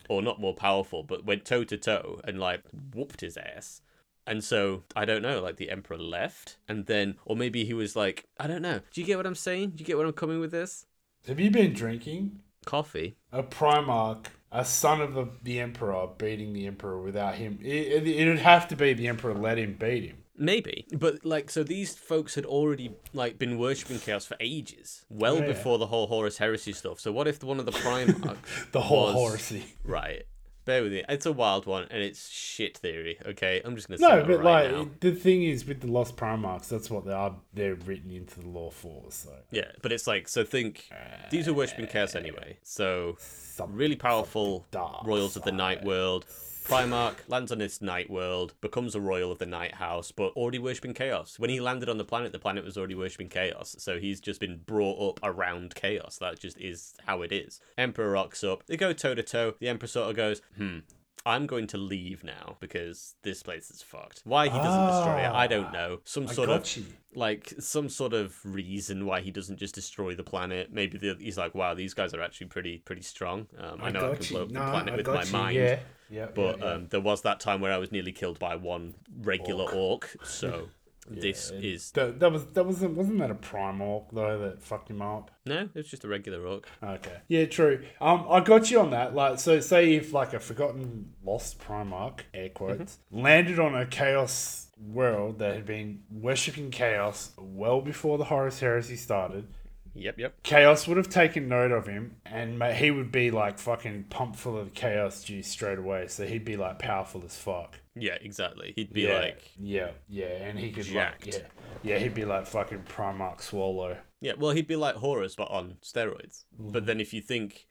or 0.08 0.20
not 0.20 0.40
more 0.40 0.54
powerful, 0.54 1.02
but 1.02 1.24
went 1.24 1.44
toe 1.44 1.64
to 1.64 1.76
toe 1.76 2.20
and 2.24 2.40
like 2.40 2.62
whooped 2.92 3.20
his 3.20 3.36
ass? 3.36 3.82
And 4.26 4.44
so 4.44 4.85
I 4.94 5.04
don't 5.04 5.22
know, 5.22 5.40
like 5.40 5.56
the 5.56 5.70
Emperor 5.70 5.98
left, 5.98 6.56
and 6.68 6.87
then, 6.87 7.16
or 7.24 7.35
maybe 7.37 7.64
he 7.64 7.74
was 7.74 7.96
like, 7.96 8.26
I 8.38 8.46
don't 8.46 8.62
know. 8.62 8.80
Do 8.92 9.00
you 9.00 9.06
get 9.06 9.16
what 9.16 9.26
I'm 9.26 9.35
saying? 9.35 9.70
Do 9.70 9.80
you 9.80 9.85
get 9.87 9.96
what 9.96 10.06
I'm 10.06 10.12
coming 10.12 10.40
with 10.40 10.50
this? 10.52 10.87
Have 11.26 11.40
you 11.40 11.50
been 11.50 11.72
drinking? 11.72 12.40
Coffee. 12.66 13.16
a 13.33 13.42
Primarch, 13.42 14.26
a 14.52 14.64
son 14.64 15.00
of 15.00 15.14
the, 15.14 15.28
the 15.42 15.61
Emperor, 15.61 16.09
beating 16.18 16.52
the 16.52 16.66
Emperor 16.66 17.00
without 17.00 17.35
him. 17.37 17.59
It, 17.62 18.06
it, 18.06 18.06
it'd 18.06 18.38
have 18.38 18.68
to 18.68 18.76
be 18.76 18.92
the 18.92 19.09
Emperor 19.09 19.35
let 19.35 19.59
him 19.59 19.76
beat 19.80 20.04
him. 20.04 20.18
Maybe, 20.37 20.87
but 20.92 21.24
like, 21.24 21.50
so 21.50 21.62
these 21.62 21.94
folks 21.94 22.35
had 22.35 22.46
already 22.46 22.92
like 23.12 23.38
been 23.38 23.59
worshipping 23.59 23.98
chaos 23.98 24.24
for 24.24 24.37
ages, 24.40 25.04
well 25.11 25.37
oh, 25.37 25.40
Yeah. 25.40 25.46
before 25.48 25.76
the 25.78 25.87
whole 25.87 26.06
Horus 26.06 26.38
Heresy 26.38 26.72
stuff. 26.72 26.98
So 27.00 27.12
what 27.12 27.28
if 27.28 27.42
one 27.44 27.59
of 27.61 27.66
the 27.66 27.72
Primarchs 27.85 28.70
The 28.72 28.80
whole 28.80 29.06
was- 29.06 29.14
horsey. 29.14 29.64
Right. 29.85 30.22
Bear 30.70 30.85
with 30.85 30.92
me. 30.92 31.02
It's 31.09 31.26
a 31.26 31.33
wild 31.33 31.66
one, 31.66 31.88
and 31.90 32.00
it's 32.00 32.28
shit 32.28 32.78
theory. 32.78 33.18
Okay, 33.26 33.61
I'm 33.64 33.74
just 33.74 33.88
gonna 33.88 33.98
say 33.98 34.06
No, 34.09 34.24
but 34.24 34.38
right 34.38 34.70
like 34.70 34.72
now. 34.72 34.88
the 35.00 35.11
thing 35.11 35.42
is 35.42 35.66
with 35.66 35.80
the 35.80 35.88
Lost 35.88 36.16
Primarchs, 36.16 36.68
that's 36.68 36.88
what 36.88 37.04
they 37.04 37.12
are. 37.12 37.35
They're 37.52 37.74
written 37.74 38.12
into 38.12 38.38
the 38.38 38.46
law 38.46 38.70
for. 38.70 39.02
So 39.09 39.30
Yeah, 39.50 39.72
but 39.83 39.90
it's 39.90 40.06
like 40.06 40.28
so. 40.28 40.44
Think 40.44 40.88
these 41.33 41.48
are 41.48 41.52
worshipping 41.52 41.88
chaos 41.88 42.14
anyway. 42.14 42.59
So 42.62 43.18
really 43.66 43.96
powerful 43.96 44.64
royals 45.04 45.35
of 45.35 45.42
the 45.42 45.50
knight 45.50 45.83
world. 45.85 46.24
Primarch 46.70 47.16
lands 47.26 47.50
on 47.50 47.59
this 47.59 47.83
knight 47.83 48.09
world, 48.09 48.54
becomes 48.61 48.94
a 48.94 49.00
royal 49.00 49.33
of 49.33 49.38
the 49.38 49.46
knight 49.46 49.74
house, 49.74 50.12
but 50.12 50.33
already 50.37 50.61
worshipping 50.61 50.94
chaos. 50.94 51.37
When 51.37 51.50
he 51.50 51.59
landed 51.59 51.88
on 51.88 51.98
the 51.98 52.04
planet, 52.04 52.30
the 52.30 52.38
planet 52.38 52.64
was 52.64 52.78
already 52.78 52.94
worshipping 52.94 53.28
chaos. 53.28 53.74
So 53.80 53.98
he's 53.98 54.20
just 54.20 54.38
been 54.38 54.61
brought 54.64 55.11
up 55.11 55.20
around 55.24 55.74
chaos. 55.74 56.18
That 56.18 56.38
just 56.38 56.56
is 56.61 56.94
how 57.06 57.22
it 57.22 57.33
is. 57.33 57.61
Emperor 57.76 58.12
rocks 58.12 58.44
up. 58.44 58.64
They 58.66 58.76
go 58.76 58.92
toe 58.92 59.16
to 59.16 59.22
toe. 59.24 59.54
The 59.59 59.68
Emperor 59.68 59.88
sort 59.88 60.11
of 60.11 60.16
goes, 60.16 60.42
hmm. 60.56 60.78
I'm 61.26 61.46
going 61.46 61.66
to 61.68 61.76
leave 61.76 62.24
now 62.24 62.56
because 62.61 63.14
this 63.22 63.42
place 63.42 63.70
is 63.70 63.83
fucked. 63.83 64.22
Why 64.24 64.48
he 64.48 64.56
doesn't 64.59 64.87
destroy 64.87 65.20
it, 65.20 65.30
I 65.30 65.46
don't 65.46 65.72
know. 65.72 66.00
Some 66.04 66.26
I 66.28 66.33
sort 66.33 66.48
of 66.48 66.76
you. 66.76 66.85
like 67.14 67.52
some 67.59 67.88
sort 67.90 68.14
of 68.14 68.37
reason 68.44 69.04
why 69.04 69.20
he 69.20 69.30
doesn't 69.30 69.59
just 69.59 69.74
destroy 69.74 70.14
the 70.14 70.22
planet. 70.22 70.72
Maybe 70.72 70.96
the, 70.98 71.16
he's 71.20 71.37
like, 71.37 71.54
wow, 71.54 71.74
these 71.74 71.92
guys 71.92 72.14
are 72.14 72.22
actually 72.22 72.46
pretty 72.46 72.78
pretty 72.78 73.02
strong. 73.02 73.46
Um, 73.59 73.80
I, 73.83 73.90
know 73.90 74.12
I 74.12 74.16
can 74.16 74.26
blow 74.33 74.42
up 74.42 74.48
the 74.48 74.54
No, 74.54 74.70
planet 74.70 74.94
I 74.94 74.96
with 74.96 75.06
my 75.09 75.22
you. 75.24 75.33
mind. 75.33 75.56
Yeah, 75.56 75.78
yeah. 76.09 76.26
But 76.35 76.59
yeah, 76.59 76.64
yeah. 76.64 76.72
Um, 76.72 76.87
there 76.88 77.00
was 77.00 77.20
that 77.22 77.38
time 77.40 77.61
where 77.61 77.72
I 77.72 77.78
was 77.78 77.92
nearly 77.92 78.12
killed 78.12 78.38
by 78.38 78.56
one 78.56 78.94
regular 79.20 79.70
orc. 79.70 80.16
So 80.24 80.68
this 81.08 81.50
And 81.50 81.64
is 81.64 81.90
that, 81.92 82.20
that 82.20 82.30
was 82.30 82.46
that 82.46 82.64
wasn't 82.64 82.96
wasn't 82.96 83.18
that 83.18 83.30
a 83.30 83.34
Primarch 83.34 84.06
though 84.12 84.38
that 84.38 84.62
fucked 84.62 84.90
him 84.90 85.02
up. 85.02 85.30
no, 85.46 85.62
it 85.62 85.74
was 85.74 85.88
just 85.88 86.04
a 86.04 86.08
regular 86.08 86.44
orc. 86.46 86.68
Okay. 86.82 87.16
Yeah, 87.28 87.46
true. 87.46 87.84
Um, 88.00 88.26
I 88.28 88.40
got 88.40 88.70
you 88.70 88.80
on 88.80 88.90
that. 88.90 89.14
Like, 89.14 89.40
so 89.40 89.60
say 89.60 89.94
if 89.94 90.12
like 90.12 90.32
a 90.34 90.40
forgotten 90.40 91.14
lost 91.24 91.58
Primarch, 91.60 92.20
air 92.34 92.50
quotes, 92.50 92.98
landed 93.10 93.58
on 93.58 93.74
a 93.74 93.86
chaos 93.86 94.68
world 94.78 95.38
that 95.40 95.54
had 95.54 95.66
been 95.66 96.02
worshipping 96.10 96.70
chaos 96.70 97.32
well 97.38 97.80
before 97.80 98.18
the 98.18 98.24
Horus 98.24 98.60
Heresy 98.60 98.96
started, 98.96 99.46
Yep, 99.94 100.18
yep. 100.18 100.42
Chaos 100.42 100.87
would 100.87 100.96
have 100.96 101.09
taken 101.09 101.48
note 101.48 101.72
of 101.72 101.87
him, 101.87 102.16
and 102.24 102.62
he 102.62 102.90
would 102.90 103.11
be 103.11 103.31
like 103.31 103.59
fucking 103.59 104.05
pumped 104.11 104.37
full 104.38 104.57
of 104.57 104.72
chaos 104.72 105.24
juice 105.24 105.48
straight 105.48 105.79
away. 105.79 106.07
So 106.09 106.26
he'd 106.26 106.44
be 106.44 106.57
like 106.57 106.79
powerful 106.79 107.22
as 107.24 107.37
fuck. 107.37 107.81
Yeah, 107.96 108.16
exactly. 108.20 108.72
He'd 108.76 108.92
be 108.92 109.03
yeah, 109.03 109.18
like, 109.18 109.50
yeah, 109.59 109.90
yeah, 110.09 110.26
and 110.26 110.59
he 110.59 110.70
could 110.70 110.85
jacked. 110.85 111.26
like, 111.26 111.35
yeah, 111.35 111.94
yeah, 111.94 111.98
he'd 111.98 112.14
be 112.14 112.24
like 112.24 112.46
fucking 112.46 112.85
Primarch 112.88 113.40
Swallow. 113.42 113.96
yeah, 114.20 114.33
well, 114.38 114.53
he'd 114.53 114.68
be 114.68 114.76
like 114.76 114.94
Horus, 114.94 115.35
but 115.35 115.50
on 115.50 115.76
steroids. 115.83 116.44
Mm. 116.61 116.72
But 116.72 116.87
then 116.87 117.00
if 117.00 117.12
you 117.12 117.20
think, 117.20 117.66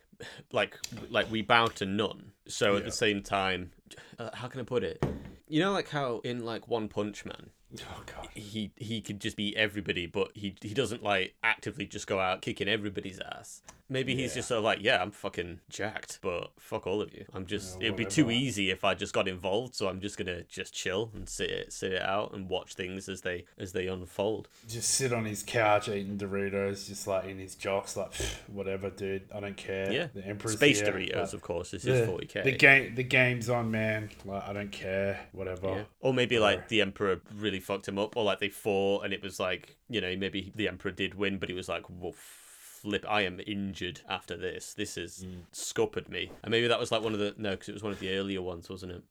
like, 0.52 0.78
like 1.10 1.32
we 1.32 1.42
bow 1.42 1.68
to 1.68 1.86
none. 1.86 2.34
So 2.48 2.76
at 2.76 2.80
Yeah. 2.82 2.86
the 2.86 2.92
same 2.92 3.24
time, 3.24 3.72
uh, 4.20 4.32
how 4.34 4.48
can 4.50 4.60
I 4.60 4.64
put 4.64 4.84
it? 4.84 5.04
You 5.48 5.62
know, 5.62 5.72
like 5.72 5.88
how 5.90 6.20
in 6.26 6.44
like 6.46 6.68
One 6.68 6.90
Punch 6.90 7.24
Man, 7.26 7.50
Oh 7.78 8.02
god. 8.06 8.30
he 8.34 8.72
he 8.78 9.00
could 9.02 9.20
just 9.20 9.38
be 9.38 9.56
everybody, 9.56 10.06
but 10.08 10.32
he 10.34 10.56
he 10.62 10.74
doesn't 10.74 11.04
like 11.04 11.36
actively 11.44 11.86
just 11.86 12.08
go 12.08 12.20
out 12.20 12.42
kicking 12.42 12.68
everybody's 12.68 13.20
ass. 13.20 13.62
Maybe 13.92 14.14
he's 14.16 14.32
Yeah. 14.32 14.36
just 14.36 14.50
sort 14.50 14.60
of 14.60 14.64
like, 14.66 14.80
yeah, 14.84 15.02
I'm 15.02 15.10
fucking 15.10 15.62
jacked, 15.68 16.20
but 16.22 16.52
fuck 16.60 16.86
all 16.86 17.02
of 17.02 17.12
you. 17.12 17.26
I'm 17.34 17.48
just 17.48 17.82
it'd 17.82 17.96
be 17.96 18.06
too 18.06 18.30
easy 18.30 18.70
if 18.70 18.84
I 18.84 18.94
just 18.94 19.14
got 19.14 19.28
involved, 19.28 19.74
so 19.74 19.88
I'm 19.88 20.00
just 20.00 20.16
gonna 20.16 20.44
just 20.44 20.74
chill 20.76 21.10
and 21.16 21.28
sit 21.28 21.50
it 21.50 21.74
sit 21.74 21.94
it 21.94 22.02
out 22.04 22.34
and 22.36 22.48
watch 22.50 22.76
things 22.76 23.10
as 23.10 23.22
they 23.22 23.46
as 23.58 23.72
they 23.74 23.88
unfold. 23.88 24.48
Just 24.68 24.92
sit 24.92 25.12
on 25.12 25.26
his 25.26 25.42
couch 25.42 25.90
eating 25.90 26.18
Doritos, 26.20 26.88
just 26.88 27.08
like 27.08 27.26
in 27.26 27.40
his 27.40 27.56
jocks, 27.56 27.98
like 27.98 28.14
whatever, 28.48 28.92
dude. 28.92 29.24
I 29.34 29.40
don't 29.40 29.58
care. 29.58 29.92
Yeah. 29.92 30.08
the 30.14 30.24
Emperor's 30.26 30.54
Space 30.56 30.82
here, 30.82 30.92
Doritos, 30.94 31.34
of 31.34 31.42
course, 31.42 31.72
This 31.72 31.84
is 31.86 31.98
his 32.00 32.08
forty 32.08 32.28
K. 32.28 32.42
the 32.44 32.52
game, 32.52 32.94
the 32.94 33.04
game's 33.04 33.50
on, 33.50 33.72
man. 33.72 34.10
Like 34.24 34.48
I 34.48 34.54
don't 34.54 34.72
care, 34.72 35.20
whatever. 35.32 35.68
Yeah. 35.68 35.84
Or 36.00 36.14
maybe 36.14 36.38
like 36.38 36.68
the 36.68 36.82
Emperor 36.82 37.22
really 37.36 37.59
fucked 37.60 37.88
him 37.88 38.00
up, 38.00 38.16
or 38.18 38.24
like 38.24 38.40
they 38.40 38.50
fought 38.50 39.04
and 39.06 39.14
it 39.14 39.22
was 39.22 39.40
like, 39.40 39.78
you 39.90 40.02
know, 40.02 40.16
maybe 40.16 40.52
the 40.56 40.68
Emperor 40.68 40.92
did 40.92 41.16
win, 41.16 41.38
but 41.38 41.50
he 41.50 41.56
was 41.56 41.70
like, 41.70 41.86
well, 41.90 42.14
flip, 42.16 43.06
I 43.10 43.24
am 43.24 43.40
injured 43.46 44.02
after 44.08 44.38
this. 44.38 44.74
This 44.74 44.96
has 44.96 45.24
Mm. 45.26 45.44
scuppered 45.52 46.10
me. 46.10 46.32
And 46.44 46.52
maybe 46.52 46.68
that 46.68 46.80
was 46.80 46.92
like 46.92 47.02
one 47.02 47.14
of 47.14 47.20
the, 47.20 47.36
no, 47.38 47.52
because 47.52 47.70
it 47.70 47.74
was 47.74 47.84
one 47.84 47.92
of 47.92 48.00
the 48.00 48.14
earlier 48.16 48.42
ones, 48.42 48.70
wasn't 48.70 48.94
it? 48.94 49.04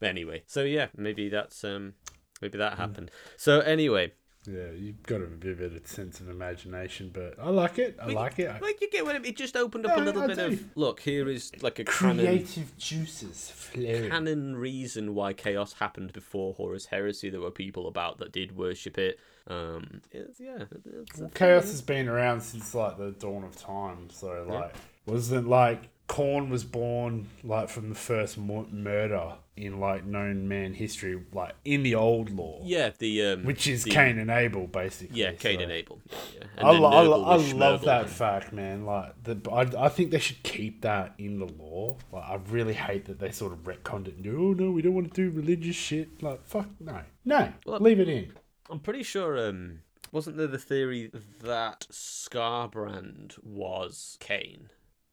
But 0.00 0.10
anyway, 0.10 0.42
so 0.46 0.62
yeah, 0.62 0.88
maybe 0.96 1.28
that's, 1.28 1.64
um, 1.64 1.94
maybe 2.40 2.56
Mm. 2.56 2.60
that 2.60 2.78
happened. 2.78 3.10
So 3.36 3.60
anyway, 3.60 4.12
Yeah, 4.46 4.70
you've 4.76 5.02
got 5.02 5.20
a 5.20 5.26
vivid 5.26 5.86
sense 5.88 6.20
of 6.20 6.28
imagination, 6.28 7.10
but 7.12 7.34
I 7.40 7.50
like 7.50 7.78
it. 7.78 7.98
I 8.00 8.06
Well, 8.06 8.14
like 8.16 8.38
it. 8.38 8.50
Like 8.62 8.80
you 8.80 8.90
get 8.90 9.04
what 9.04 9.16
I 9.16 9.18
mean? 9.18 9.30
It 9.30 9.36
just 9.36 9.56
opened 9.56 9.86
up 9.86 9.96
a 9.96 10.00
little 10.00 10.22
I 10.22 10.26
bit 10.28 10.36
do. 10.36 10.44
of, 10.46 10.64
look, 10.76 11.00
here 11.00 11.28
is 11.28 11.50
like 11.62 11.78
a 11.78 11.84
canon. 11.84 12.24
Creative 12.24 12.76
juices 12.78 13.50
flowing. 13.50 14.10
canon 14.10 14.56
reason 14.56 15.14
why 15.14 15.32
chaos 15.32 15.74
happened 15.74 16.12
before 16.12 16.54
Horus 16.54 16.86
Heresy. 16.86 17.30
There 17.30 17.40
were 17.40 17.50
people 17.50 17.88
about 17.88 18.18
that 18.18 18.32
did 18.32 18.56
worship 18.56 18.98
it. 18.98 19.18
Um, 19.48 20.02
it's, 20.12 20.40
yeah, 20.40 20.64
it's 20.84 21.18
Well, 21.18 21.28
thing. 21.28 21.30
chaos 21.34 21.64
has 21.70 21.82
been 21.82 22.08
around 22.08 22.40
since 22.42 22.74
like 22.74 22.98
the 22.98 23.12
dawn 23.12 23.44
of 23.44 23.56
time. 23.56 24.10
So 24.10 24.44
like, 24.48 24.74
wasn't 25.06 25.48
like 25.48 25.88
Khorne 26.08 26.48
was 26.50 26.62
born 26.64 27.28
like 27.42 27.68
from 27.68 27.88
the 27.88 27.94
first 27.96 28.38
mu- 28.38 28.66
murder 28.70 29.34
in 29.56 29.80
like 29.80 30.04
known 30.04 30.46
man 30.48 30.74
history, 30.74 31.20
like 31.32 31.54
in 31.64 31.82
the 31.82 31.94
old 31.94 32.30
lore, 32.30 32.60
Yeah, 32.64 32.90
the 32.98 33.24
um, 33.26 33.44
which 33.44 33.66
is 33.66 33.84
the, 33.84 33.90
Cain 33.90 34.18
and 34.18 34.30
Abel, 34.30 34.66
basically. 34.66 35.18
Yeah, 35.18 35.32
Cain 35.32 35.58
so- 35.58 35.62
and 35.64 35.72
Abel. 35.72 36.00
Yeah, 36.06 36.18
yeah. 36.58 36.66
I, 36.68 36.72
then 36.72 36.82
lo- 36.82 36.90
I, 36.90 37.00
lo- 37.02 37.24
I 37.24 37.36
love 37.52 37.82
that 37.82 38.08
fact, 38.08 38.52
man. 38.52 38.84
Like, 38.84 39.14
the, 39.24 39.50
I, 39.50 39.86
I 39.86 39.88
think 39.88 40.10
they 40.10 40.18
should 40.18 40.42
keep 40.42 40.82
that 40.82 41.14
in 41.18 41.38
the 41.38 41.46
lore. 41.46 41.96
Like, 42.12 42.24
I 42.24 42.38
really 42.50 42.74
hate 42.74 43.06
that 43.06 43.18
they 43.18 43.30
sort 43.30 43.52
of 43.52 43.60
retconned 43.64 44.08
it. 44.08 44.16
and 44.16 44.24
go, 44.24 44.30
Oh 44.32 44.52
no, 44.52 44.70
we 44.70 44.82
don't 44.82 44.94
want 44.94 45.12
to 45.14 45.30
do 45.30 45.34
religious 45.36 45.76
shit. 45.76 46.22
Like, 46.22 46.46
fuck 46.46 46.68
no, 46.78 47.00
no, 47.24 47.52
Well, 47.64 47.80
leave 47.80 47.98
it 48.00 48.08
in. 48.08 48.32
I'm 48.70 48.80
pretty 48.80 49.02
sure. 49.02 49.38
Um, 49.48 49.80
wasn't 50.12 50.36
there 50.36 50.46
the 50.46 50.58
theory 50.58 51.10
that 51.42 51.86
Skarbrand 51.90 53.42
was 53.42 54.16
Cain? 54.20 54.68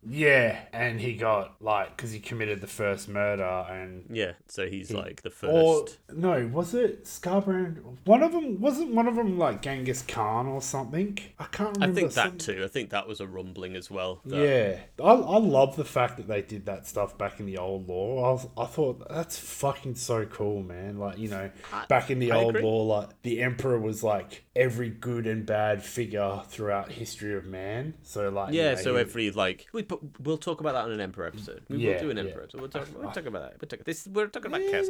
Yeah, 0.05 0.59
and 0.73 0.99
he 0.99 1.13
got 1.15 1.55
like 1.61 1.95
because 1.95 2.11
he 2.11 2.19
committed 2.19 2.61
the 2.61 2.67
first 2.67 3.07
murder 3.09 3.43
and. 3.69 4.05
Yeah, 4.11 4.33
so 4.47 4.67
he's 4.67 4.89
He- 4.89 4.95
like 4.95 5.21
the 5.21 5.29
Or 5.47 5.81
first. 5.85 5.99
no, 6.13 6.47
was 6.47 6.73
it 6.73 7.05
Skarbrand? 7.05 7.81
One 8.05 8.21
of 8.23 8.31
them 8.31 8.59
wasn't 8.59 8.93
one 8.93 9.07
of 9.07 9.15
them 9.15 9.37
like 9.37 9.61
Genghis 9.61 10.01
Khan 10.01 10.47
or 10.47 10.61
something. 10.61 11.17
I 11.39 11.45
can't 11.45 11.69
I 11.77 11.85
remember. 11.85 11.95
think 11.95 12.13
that 12.13 12.29
some- 12.29 12.37
too. 12.37 12.63
I 12.63 12.67
think 12.67 12.89
that 12.89 13.07
was 13.07 13.19
a 13.21 13.27
rumbling 13.27 13.75
as 13.75 13.89
well. 13.89 14.21
that- 14.25 14.37
Yeah, 14.37 14.79
I, 15.03 15.11
I 15.13 15.37
love 15.37 15.75
the 15.75 15.85
fact 15.85 16.17
that 16.17 16.27
they 16.27 16.41
did 16.41 16.65
that 16.65 16.85
stuff 16.87 17.17
back 17.17 17.39
in 17.39 17.45
the 17.45 17.57
old 17.57 17.87
lore. 17.87 18.25
I, 18.27 18.31
was, 18.31 18.47
I 18.57 18.65
thought 18.65 19.07
that's 19.09 19.37
fucking 19.39 19.95
so 19.95 20.25
cool, 20.25 20.63
man. 20.63 20.97
Like 20.99 21.17
you 21.17 21.29
know, 21.29 21.49
I- 21.71 21.85
back 21.87 22.09
in 22.11 22.19
the 22.19 22.31
I 22.31 22.37
old 22.37 22.55
agree. 22.55 22.63
lore, 22.63 22.85
like 22.85 23.21
the 23.23 23.41
emperor 23.41 23.79
was 23.79 24.03
like 24.03 24.43
every 24.55 24.89
good 24.89 25.25
and 25.27 25.45
bad 25.45 25.83
figure 25.83 26.41
throughout 26.47 26.91
history 26.91 27.33
of 27.35 27.45
man. 27.45 27.95
So 28.03 28.29
like 28.29 28.53
you 28.53 28.61
Yeah, 28.61 28.73
know, 28.73 28.81
so 28.81 28.93
he- 28.95 29.01
every 29.01 29.31
like 29.31 29.67
we 29.73 29.83
but 30.01 30.25
we'll 30.25 30.37
talk 30.37 30.59
about 30.59 30.73
that 30.73 30.85
on 30.85 30.91
an 30.91 30.99
Emperor 31.01 31.27
episode. 31.27 31.63
We 31.69 31.77
Yeah, 31.77 31.93
will 31.93 31.99
do 31.99 32.09
an 32.11 32.17
yeah. 32.17 32.23
Episode. 32.23 32.59
We'll 32.61 32.69
talk. 32.69 32.87
We'll 32.95 33.11
talk 33.11 33.25
about 33.25 33.41
that. 33.43 33.61
We'll 33.61 33.67
talk, 33.69 33.83
this 33.85 34.07
we're 34.07 34.27
talking 34.27 34.47
about 34.47 34.61
chaos. 34.61 34.87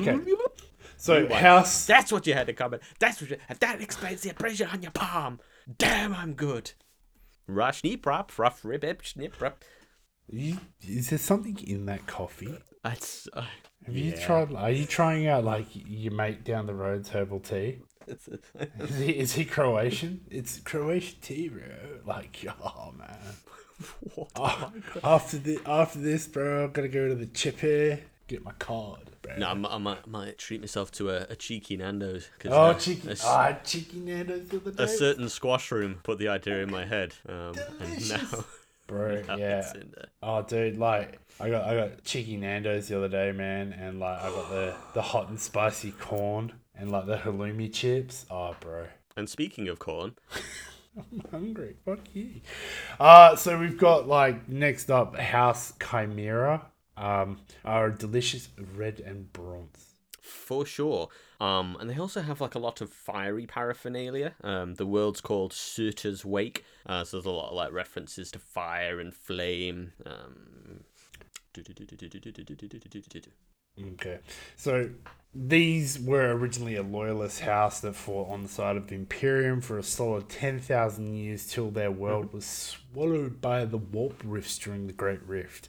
Okay. 0.00 0.18
So 0.96 1.28
house. 1.34 1.86
That's 1.86 2.12
what 2.12 2.26
you 2.26 2.34
had 2.34 2.46
to 2.46 2.52
comment. 2.52 2.82
That's 2.98 3.20
what 3.20 3.30
you, 3.30 3.36
that 3.60 3.80
explains 3.80 4.22
the 4.22 4.30
abrasion 4.30 4.68
on 4.68 4.82
your 4.82 4.92
palm. 4.92 5.40
Damn, 5.78 6.14
I'm 6.14 6.34
good. 6.34 6.72
Rush 7.46 7.82
knee 7.84 7.96
prop, 7.96 8.38
rough 8.38 8.64
rib, 8.64 8.84
ip, 8.84 9.04
snip, 9.04 9.36
prop. 9.38 9.62
Is 10.28 11.10
there 11.10 11.18
something 11.18 11.58
in 11.66 11.86
that 11.86 12.06
coffee? 12.06 12.54
That's 12.82 13.28
uh, 13.34 13.44
Have 13.86 13.96
you 13.96 14.12
Yeah. 14.12 14.26
tried? 14.26 14.54
Are 14.54 14.70
you 14.70 14.86
trying 14.86 15.26
out 15.26 15.44
like 15.44 15.66
your 15.72 16.12
mate 16.12 16.44
down 16.44 16.66
the 16.66 16.74
road's 16.74 17.10
herbal 17.10 17.40
tea? 17.40 17.78
Is 18.06 18.96
he, 18.98 19.10
is 19.12 19.32
he 19.34 19.44
Croatian? 19.44 20.20
It's 20.30 20.58
Croatian 20.60 21.18
tea, 21.22 21.48
bro. 21.48 21.62
Like, 22.06 22.44
oh 22.62 22.92
man. 22.96 23.18
what? 24.14 24.30
Oh, 24.36 24.72
after 25.02 25.38
the 25.38 25.58
after 25.66 25.98
this, 25.98 26.26
bro, 26.28 26.64
I'm 26.64 26.72
gonna 26.72 26.88
go 26.88 27.08
to 27.08 27.14
the 27.14 27.26
chip 27.26 27.60
here, 27.60 28.00
get 28.28 28.44
my 28.44 28.52
card, 28.52 29.00
bro. 29.22 29.36
No, 29.36 29.48
I 29.48 29.54
might, 29.54 29.72
I 29.72 29.78
might, 29.78 29.98
I 30.06 30.08
might 30.10 30.38
treat 30.38 30.60
myself 30.60 30.92
to 30.92 31.10
a, 31.10 31.26
a 31.30 31.36
cheeky 31.36 31.76
Nando's. 31.76 32.28
'cause, 32.38 32.52
oh, 32.52 32.62
uh, 32.62 32.74
cheeky, 32.74 33.08
a 33.10 33.16
ah, 33.24 33.52
cheeky 33.64 33.98
Nando's 34.00 34.48
the 34.48 34.58
day, 34.58 34.84
a 34.84 34.88
certain 34.88 35.28
squash 35.28 35.72
room 35.72 36.00
put 36.02 36.18
the 36.18 36.28
idea 36.28 36.62
in 36.62 36.70
my 36.70 36.84
head, 36.84 37.14
um, 37.28 37.54
and 37.80 38.08
now, 38.08 38.44
bro. 38.86 39.22
now 39.26 39.36
Yeah. 39.36 39.58
it's 39.60 39.72
in 39.74 39.92
there. 39.96 40.08
Oh, 40.22 40.42
dude, 40.42 40.78
like 40.78 41.18
I 41.40 41.50
got 41.50 41.64
I 41.64 41.74
got 41.76 42.04
cheeky 42.04 42.36
Nando's 42.36 42.88
the 42.88 42.96
other 42.96 43.08
day, 43.08 43.32
man, 43.32 43.72
and 43.72 43.98
like 44.00 44.20
I 44.20 44.30
got 44.30 44.50
the 44.50 44.74
the 44.94 45.02
hot 45.02 45.28
and 45.28 45.40
spicy 45.40 45.90
corn 45.92 46.52
and 46.76 46.90
like 46.90 47.06
the 47.06 47.16
halloumi 47.16 47.72
chips. 47.72 48.26
Oh, 48.30 48.54
bro. 48.60 48.86
And 49.16 49.28
speaking 49.28 49.68
of 49.68 49.78
corn, 49.78 50.14
I'm 50.96 51.22
hungry. 51.30 51.76
Fuck 51.84 52.00
you. 52.14 52.40
Uh, 53.00 53.36
so 53.36 53.58
we've 53.58 53.78
got 53.78 54.06
like 54.08 54.48
next 54.48 54.90
up 54.90 55.16
House 55.16 55.72
Chimera. 55.80 56.66
Um, 56.96 57.40
are 57.64 57.90
delicious 57.90 58.48
red 58.76 59.00
and 59.00 59.32
bronze. 59.32 59.94
for 60.20 60.64
sure. 60.64 61.08
Um, 61.40 61.76
and 61.80 61.90
they 61.90 61.98
also 61.98 62.20
have 62.22 62.40
like 62.40 62.54
a 62.54 62.60
lot 62.60 62.80
of 62.80 62.92
fiery 62.92 63.46
paraphernalia. 63.46 64.34
Um, 64.44 64.76
the 64.76 64.86
world's 64.86 65.20
called 65.20 65.52
Surtur's 65.52 66.24
Wake, 66.24 66.64
uh, 66.86 67.02
so 67.02 67.16
there's 67.16 67.26
a 67.26 67.30
lot 67.30 67.48
of 67.50 67.56
like 67.56 67.72
references 67.72 68.30
to 68.30 68.38
fire 68.38 69.00
and 69.00 69.12
flame. 69.12 69.92
Um, 70.06 70.84
Okay. 73.94 74.18
So 74.56 74.90
these 75.34 75.98
were 75.98 76.32
originally 76.32 76.76
a 76.76 76.82
loyalist 76.82 77.40
house 77.40 77.80
that 77.80 77.96
fought 77.96 78.30
on 78.30 78.42
the 78.42 78.48
side 78.48 78.76
of 78.76 78.86
the 78.86 78.94
Imperium 78.94 79.60
for 79.60 79.78
a 79.78 79.82
solid 79.82 80.28
10,000 80.28 81.14
years 81.14 81.46
till 81.46 81.70
their 81.70 81.90
world 81.90 82.32
was 82.32 82.46
swallowed 82.46 83.40
by 83.40 83.64
the 83.64 83.78
warp 83.78 84.22
rifts 84.24 84.58
during 84.58 84.86
the 84.86 84.92
Great 84.92 85.22
Rift. 85.26 85.68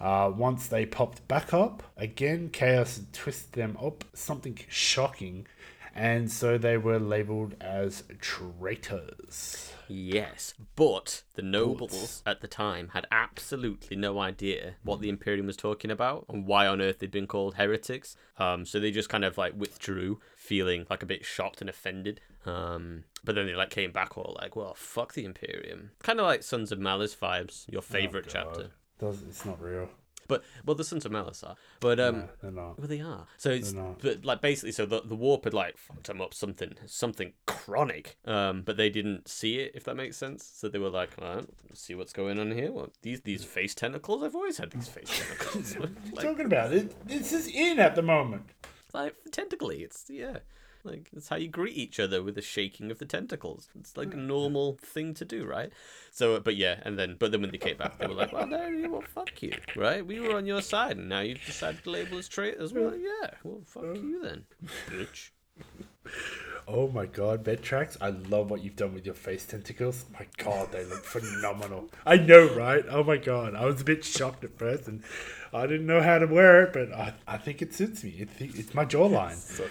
Uh, 0.00 0.32
once 0.34 0.66
they 0.66 0.84
popped 0.86 1.26
back 1.28 1.52
up, 1.54 1.82
again, 1.96 2.48
Chaos 2.50 2.96
had 2.96 3.12
twisted 3.12 3.52
them 3.52 3.76
up, 3.80 4.04
something 4.12 4.58
shocking, 4.68 5.46
and 5.94 6.30
so 6.30 6.58
they 6.58 6.76
were 6.76 6.98
labeled 6.98 7.54
as 7.60 8.02
traitors. 8.20 9.72
Yes, 9.88 10.54
but 10.76 11.22
the 11.34 11.42
nobles 11.42 12.22
at 12.26 12.40
the 12.40 12.48
time 12.48 12.88
had 12.94 13.06
absolutely 13.12 13.96
no 13.96 14.18
idea 14.18 14.74
what 14.82 15.00
the 15.00 15.08
Imperium 15.08 15.46
was 15.46 15.56
talking 15.56 15.90
about 15.90 16.24
and 16.28 16.46
why 16.46 16.66
on 16.66 16.80
earth 16.80 16.98
they'd 16.98 17.10
been 17.10 17.26
called 17.26 17.54
heretics. 17.54 18.16
Um, 18.38 18.64
so 18.64 18.80
they 18.80 18.90
just 18.90 19.08
kind 19.08 19.24
of 19.24 19.38
like 19.38 19.54
withdrew, 19.56 20.20
feeling 20.36 20.86
like 20.90 21.02
a 21.02 21.06
bit 21.06 21.24
shocked 21.24 21.60
and 21.60 21.70
offended. 21.70 22.20
Um, 22.44 23.04
but 23.22 23.34
then 23.34 23.46
they 23.46 23.54
like 23.54 23.70
came 23.70 23.92
back 23.92 24.18
all 24.18 24.36
like, 24.40 24.56
"Well, 24.56 24.74
fuck 24.74 25.14
the 25.14 25.24
Imperium," 25.24 25.92
kind 26.02 26.18
of 26.18 26.26
like 26.26 26.42
Sons 26.42 26.72
of 26.72 26.78
Malice 26.78 27.14
vibes, 27.14 27.64
your 27.70 27.82
favorite 27.82 28.26
God. 28.26 28.32
chapter. 28.32 28.70
Does 28.98 29.22
it's 29.22 29.44
not 29.44 29.62
real. 29.62 29.88
But 30.28 30.42
well, 30.64 30.74
the 30.74 30.84
Sons 30.84 31.04
of 31.04 31.12
Malice 31.12 31.42
are, 31.42 31.56
but 31.80 32.00
um. 32.00 32.20
No, 32.20 32.28
they're 32.42 32.50
not. 32.50 32.78
Well, 32.78 32.88
they 32.88 33.00
are. 33.00 33.26
So 33.38 33.50
it's 33.50 33.72
but 33.72 34.24
like 34.24 34.40
basically, 34.40 34.72
so 34.72 34.86
the 34.86 35.02
the 35.02 35.14
warp 35.14 35.44
had 35.44 35.54
like 35.54 35.76
fucked 35.76 36.06
them 36.06 36.20
up 36.20 36.34
something 36.34 36.74
something 36.86 37.32
chronic. 37.46 38.16
Um, 38.24 38.62
but 38.62 38.76
they 38.76 38.90
didn't 38.90 39.28
see 39.28 39.58
it, 39.58 39.72
if 39.74 39.84
that 39.84 39.94
makes 39.96 40.16
sense. 40.16 40.44
So 40.44 40.68
they 40.68 40.78
were 40.78 40.90
like, 40.90 41.10
all 41.20 41.36
right, 41.36 41.46
let's 41.68 41.80
see 41.80 41.94
what's 41.94 42.12
going 42.12 42.38
on 42.38 42.52
here. 42.52 42.72
Well, 42.72 42.90
these 43.02 43.20
these 43.22 43.44
face 43.44 43.74
tentacles. 43.74 44.22
I've 44.22 44.34
always 44.34 44.58
had 44.58 44.70
these 44.70 44.88
face 44.88 45.10
tentacles. 45.10 45.76
What 45.78 45.88
are 45.88 45.92
you 46.06 46.14
like, 46.14 46.24
talking 46.24 46.46
about? 46.46 46.72
It, 46.72 47.06
this 47.06 47.32
is 47.32 47.48
in 47.48 47.78
at 47.78 47.94
the 47.94 48.02
moment. 48.02 48.44
like 48.92 49.14
tentacly. 49.30 49.82
It's 49.82 50.06
yeah. 50.08 50.38
Like 50.84 51.08
it's 51.16 51.28
how 51.28 51.36
you 51.36 51.48
greet 51.48 51.76
each 51.76 51.98
other 51.98 52.22
with 52.22 52.36
a 52.36 52.42
shaking 52.42 52.90
of 52.90 52.98
the 52.98 53.06
tentacles. 53.06 53.68
It's 53.78 53.96
like 53.96 54.12
a 54.12 54.16
hmm. 54.16 54.26
normal 54.26 54.78
thing 54.80 55.14
to 55.14 55.24
do, 55.24 55.44
right? 55.44 55.72
So, 56.10 56.38
but 56.40 56.56
yeah, 56.56 56.80
and 56.82 56.98
then 56.98 57.16
but 57.18 57.32
then 57.32 57.40
when 57.40 57.50
they 57.50 57.58
came 57.58 57.76
back, 57.76 57.98
they 57.98 58.06
were 58.06 58.14
like, 58.14 58.32
"Well, 58.32 58.48
you, 58.70 58.90
well, 58.90 59.02
fuck 59.02 59.42
you, 59.42 59.54
right? 59.76 60.06
We 60.06 60.20
were 60.20 60.36
on 60.36 60.46
your 60.46 60.62
side, 60.62 60.98
and 60.98 61.08
now 61.08 61.20
you've 61.20 61.44
decided 61.44 61.82
to 61.84 61.90
label 61.90 62.18
us 62.18 62.28
traitors." 62.28 62.72
We're 62.72 62.90
like, 62.90 63.00
"Yeah, 63.00 63.30
well, 63.42 63.62
fuck 63.66 63.96
you 63.96 64.20
then, 64.22 64.44
bitch." 64.88 65.30
Oh 66.66 66.88
my 66.88 67.04
god, 67.04 67.44
bed 67.44 67.62
tracks! 67.62 67.98
I 68.00 68.08
love 68.08 68.50
what 68.50 68.62
you've 68.62 68.76
done 68.76 68.94
with 68.94 69.04
your 69.04 69.14
face 69.14 69.44
tentacles. 69.44 70.06
My 70.12 70.26
god, 70.38 70.72
they 70.72 70.84
look 70.84 71.04
phenomenal. 71.04 71.90
I 72.06 72.16
know, 72.16 72.54
right? 72.54 72.84
Oh 72.88 73.04
my 73.04 73.18
god. 73.18 73.54
I 73.54 73.66
was 73.66 73.82
a 73.82 73.84
bit 73.84 74.02
shocked 74.02 74.44
at 74.44 74.58
first 74.58 74.88
and 74.88 75.02
I 75.52 75.66
didn't 75.66 75.86
know 75.86 76.00
how 76.00 76.18
to 76.18 76.26
wear 76.26 76.62
it, 76.62 76.72
but 76.72 76.92
I, 76.92 77.14
I 77.28 77.36
think 77.36 77.60
it 77.60 77.74
suits 77.74 78.02
me. 78.02 78.10
It, 78.18 78.28
it's 78.38 78.74
my 78.74 78.86
jawline. 78.86 79.36
So, 79.36 79.68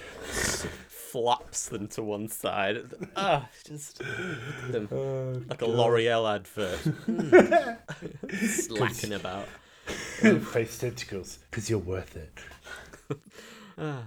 flaps 1.13 1.69
them 1.69 1.87
to 1.87 2.01
one 2.01 2.27
side. 2.27 2.89
Ah, 3.15 3.47
just 3.67 3.99
mm, 3.99 4.71
them 4.71 4.89
Oh, 4.91 5.39
like 5.47 5.61
a 5.61 5.67
L'Oreal 5.67 6.25
advert. 6.35 6.79
Slacking 8.49 9.13
about. 9.13 9.47
face 9.85 10.79
tentacles, 10.79 11.37
because 11.51 11.69
you're 11.69 11.77
worth 11.77 12.15
it. 12.17 12.31
Ah. 13.77 14.03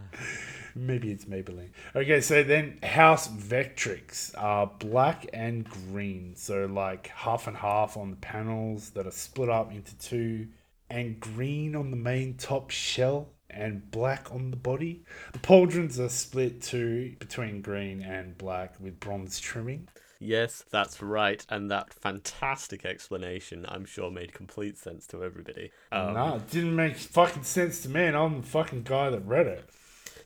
Maybe 0.75 1.13
it's 1.13 1.27
Maybelline. 1.27 1.71
Okay, 1.95 2.21
so 2.21 2.43
then 2.43 2.79
House 2.83 3.29
Vextrix 3.29 4.35
are 4.37 4.67
black 4.67 5.27
and 5.33 5.65
green. 5.65 6.35
So 6.35 6.67
like 6.67 7.07
half 7.09 7.47
and 7.47 7.57
half 7.57 7.97
on 7.97 8.11
the 8.11 8.17
panels 8.17 8.91
that 8.91 9.07
are 9.07 9.13
split 9.13 9.49
up 9.49 9.71
into 9.73 9.97
two, 9.99 10.49
and 10.91 11.21
green 11.21 11.77
on 11.77 11.91
the 11.91 11.97
main 11.97 12.37
top 12.37 12.71
shell 12.71 13.29
and 13.51 13.91
black 13.91 14.33
on 14.33 14.51
the 14.51 14.57
body. 14.57 15.03
The 15.33 15.39
pauldrons 15.39 15.99
are 15.99 16.09
split 16.09 16.63
too 16.63 17.15
between 17.19 17.63
green 17.63 18.03
and 18.03 18.37
black 18.37 18.75
with 18.81 19.01
bronze 19.01 19.39
trimming. 19.41 19.89
Yes, 20.19 20.65
that's 20.71 21.03
right, 21.03 21.45
and 21.51 21.71
that 21.71 21.93
fantastic 21.93 22.87
explanation, 22.87 23.67
I'm 23.69 23.85
sure, 23.85 24.11
made 24.11 24.33
complete 24.33 24.79
sense 24.79 25.07
to 25.09 25.23
everybody. 25.23 25.71
Um, 25.93 26.15
nah, 26.15 26.37
it 26.37 26.51
didn't 26.51 26.75
make 26.75 26.97
fucking 26.97 27.43
sense 27.43 27.83
to 27.83 27.91
me, 27.91 28.05
and 28.05 28.17
I'm 28.17 28.41
the 28.41 28.47
fucking 28.47 28.85
guy 28.85 29.11
that 29.11 29.27
read 29.27 29.47
it. 29.47 29.69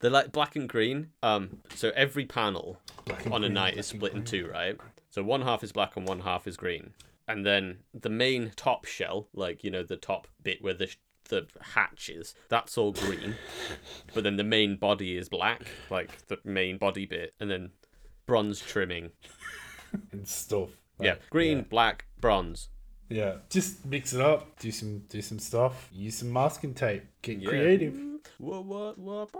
They're 0.00 0.10
like 0.10 0.32
black 0.32 0.56
and 0.56 0.68
green. 0.68 1.08
Um, 1.22 1.58
so 1.74 1.90
every 1.94 2.24
panel 2.24 2.78
on 3.26 3.44
a 3.44 3.48
green, 3.48 3.54
knight 3.54 3.76
is 3.76 3.86
split 3.86 4.14
in 4.14 4.24
two, 4.24 4.46
right? 4.46 4.78
So 5.10 5.22
one 5.22 5.42
half 5.42 5.64
is 5.64 5.72
black 5.72 5.96
and 5.96 6.06
one 6.06 6.20
half 6.20 6.46
is 6.46 6.56
green, 6.56 6.92
and 7.26 7.44
then 7.44 7.78
the 7.92 8.08
main 8.08 8.52
top 8.56 8.84
shell, 8.84 9.28
like 9.34 9.64
you 9.64 9.70
know 9.70 9.82
the 9.82 9.96
top 9.96 10.28
bit 10.42 10.62
where 10.62 10.74
the 10.74 10.88
the 11.30 11.46
hatch 11.74 12.10
is, 12.10 12.34
that's 12.50 12.76
all 12.76 12.92
green, 12.92 13.34
but 14.14 14.22
then 14.24 14.36
the 14.36 14.44
main 14.44 14.76
body 14.76 15.16
is 15.16 15.28
black, 15.30 15.62
like 15.90 16.26
the 16.28 16.38
main 16.44 16.76
body 16.76 17.06
bit, 17.06 17.32
and 17.40 17.50
then 17.50 17.70
bronze 18.26 18.60
trimming. 18.60 19.10
and 20.12 20.28
stuff. 20.28 20.68
Yeah, 21.00 21.12
Like, 21.12 21.30
green, 21.30 21.62
black, 21.62 22.04
bronze. 22.20 22.68
Yeah, 23.08 23.36
just 23.48 23.84
mix 23.86 24.12
it 24.12 24.20
up. 24.20 24.56
Do 24.60 24.70
some 24.70 25.00
do 25.08 25.20
some 25.20 25.40
stuff. 25.40 25.88
Use 25.92 26.16
some 26.18 26.32
masking 26.32 26.74
tape. 26.74 27.02
Get 27.22 27.38
Yeah. 27.40 27.48
creative. 27.48 27.98
What 28.38 28.64
what 28.66 28.98
what? 28.98 29.30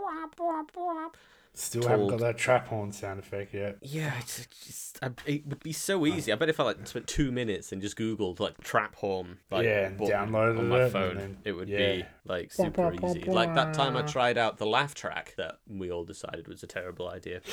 Still 1.61 1.87
haven't 1.87 2.07
got 2.07 2.19
that 2.21 2.37
trap 2.37 2.67
horn 2.67 2.91
sound 2.91 3.19
effect 3.19 3.53
yet. 3.53 3.77
Yeah, 3.83 4.13
it's 4.19 4.47
just 4.65 4.97
I, 5.03 5.11
it 5.27 5.45
would 5.45 5.61
be 5.61 5.73
so 5.73 6.07
easy. 6.07 6.31
I 6.31 6.35
bet 6.35 6.49
if 6.49 6.59
I 6.59 6.63
like 6.63 6.87
spent 6.87 7.05
two 7.07 7.31
minutes 7.31 7.71
and 7.71 7.81
just 7.81 7.95
googled 7.95 8.39
like 8.39 8.59
trap 8.63 8.95
horn, 8.95 9.37
like 9.51 9.65
Yeah, 9.65 9.87
and 9.87 9.99
downloaded 9.99 10.57
on 10.57 10.69
my 10.69 10.85
it, 10.85 10.89
phone, 10.91 11.17
then- 11.17 11.37
it 11.45 11.51
would 11.51 11.69
yeah. 11.69 11.77
be 11.77 12.05
like 12.25 12.55
Blah, 12.55 12.65
super 12.65 12.89
blah, 12.91 12.99
blah, 12.99 13.09
easy. 13.11 13.23
Like 13.29 13.53
that 13.53 13.75
time 13.75 13.95
I 13.95 14.01
tried 14.01 14.39
out 14.39 14.57
the 14.57 14.65
laugh 14.65 14.95
track 14.95 15.35
that 15.37 15.59
we 15.67 15.91
all 15.91 16.03
decided 16.03 16.47
was 16.47 16.63
a 16.63 16.67
terrible 16.67 17.07
idea. 17.09 17.41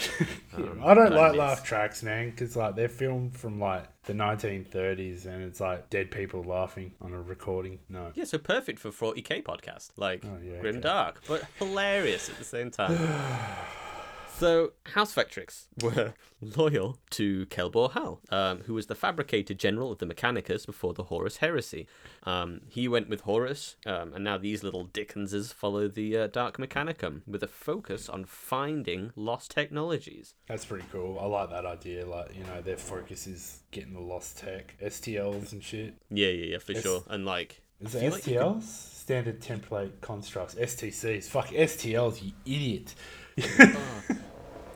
Um, 0.57 0.81
I 0.85 0.95
don't 0.95 1.13
like 1.13 1.37
laugh 1.37 1.63
tracks, 1.63 2.03
man, 2.03 2.31
because 2.31 2.57
like 2.57 2.75
they're 2.75 2.89
filmed 2.89 3.37
from 3.37 3.61
like 3.61 3.85
the 4.05 4.15
1930s, 4.15 5.27
and 5.27 5.43
it's 5.45 5.61
like 5.61 5.91
dead 5.91 6.11
people 6.11 6.43
laughing 6.43 6.95
on 7.03 7.13
a 7.13 7.21
recording. 7.21 7.79
No. 7.91 8.11
Yeah, 8.15 8.25
so 8.25 8.39
perfect 8.39 8.79
for 8.79 8.91
40k 8.91 9.43
podcast, 9.45 9.91
like 9.99 10.25
Oh, 10.25 10.39
yeah, 10.43 10.61
grim 10.61 10.77
okay. 10.77 10.83
dark, 10.83 11.21
but 11.29 11.43
hilarious 11.59 12.31
at 12.31 12.39
the 12.39 12.45
same 12.45 12.71
time. 12.71 12.97
So, 14.39 14.71
House 14.95 15.13
Vextrix 15.17 15.65
were 15.83 16.15
loyal 16.41 16.99
to 17.11 17.47
Kelbor 17.47 17.91
Hal, 17.91 18.21
um, 18.31 18.61
who 18.61 18.75
was 18.75 18.87
the 18.87 18.95
fabricator 18.95 19.53
general 19.53 19.91
of 19.91 19.99
the 19.99 20.07
Mechanicus 20.07 20.65
before 20.65 20.95
the 20.95 21.03
Horus 21.05 21.39
heresy. 21.39 21.89
Um, 22.23 22.61
he 22.69 22.87
went 22.87 23.09
with 23.09 23.23
Horus, 23.23 23.75
um, 23.85 24.13
and 24.15 24.23
now 24.23 24.39
these 24.39 24.63
little 24.63 24.85
Dickenses 24.85 25.51
follow 25.53 25.89
the 25.89 26.17
uh, 26.17 26.27
Dark 26.29 26.57
Mechanicum 26.59 27.23
with 27.27 27.43
a 27.43 27.49
focus 27.49 28.09
on 28.09 28.25
finding 28.25 29.11
lost 29.17 29.51
technologies. 29.51 30.35
That's 30.47 30.65
pretty 30.65 30.85
cool. 30.93 31.19
I 31.19 31.27
like 31.27 31.51
that 31.51 31.67
idea. 31.67 32.07
Like, 32.07 32.33
you 32.37 32.45
know, 32.45 32.61
their 32.61 32.77
focus 32.77 33.27
is 33.27 33.63
getting 33.73 33.93
the 33.95 34.01
lost 34.01 34.39
tech, 34.39 34.77
STLs 34.81 35.51
and 35.51 35.65
shit. 35.65 35.95
Yeah, 36.11 36.29
yeah, 36.29 36.53
yeah, 36.53 36.59
for 36.59 36.73
Yes. 36.75 36.85
sure. 36.85 37.03
And 37.09 37.25
like, 37.27 37.61
Is 37.81 37.93
it 37.97 38.01
feel 38.03 38.13
like 38.13 38.23
STLs? 38.23 38.63
Standard 38.63 39.41
template 39.41 40.01
constructs. 40.01 40.55
STCs. 40.55 41.25
Fuck 41.25 41.49
STLs, 41.49 42.23
you 42.23 42.33
idiot. 42.47 42.95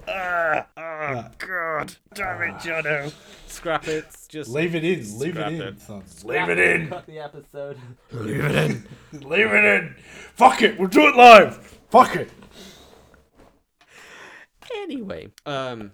ah, 0.09 0.67
oh 0.77 1.25
god, 1.39 1.95
damn 2.15 2.43
it, 2.43 2.55
Jono. 2.57 3.13
Scrap 3.47 3.87
it. 3.89 4.07
Just 4.29 4.51
Leave 4.51 4.75
it 4.75 4.83
in. 4.85 5.19
Leave 5.19 5.35
Scrap 5.35 5.53
it 5.53 5.55
in, 5.55 5.63
it. 5.63 5.81
son. 5.81 6.03
Leave 6.25 6.49
it 6.49 6.59
in. 6.59 6.89
Cut 6.89 7.07
the 7.07 7.19
episode. 7.19 7.79
Leave 8.13 8.45
it 8.45 8.55
in. 8.55 8.89
Leave 9.29 9.47
it 9.53 9.65
in. 9.65 9.95
Fuck 10.35 10.63
it. 10.63 10.79
We'll 10.79 10.89
do 10.89 11.07
it 11.09 11.17
live. 11.17 11.57
Fuck 11.91 12.17
it. 12.17 12.31
Anyway, 14.77 15.29
um, 15.45 15.93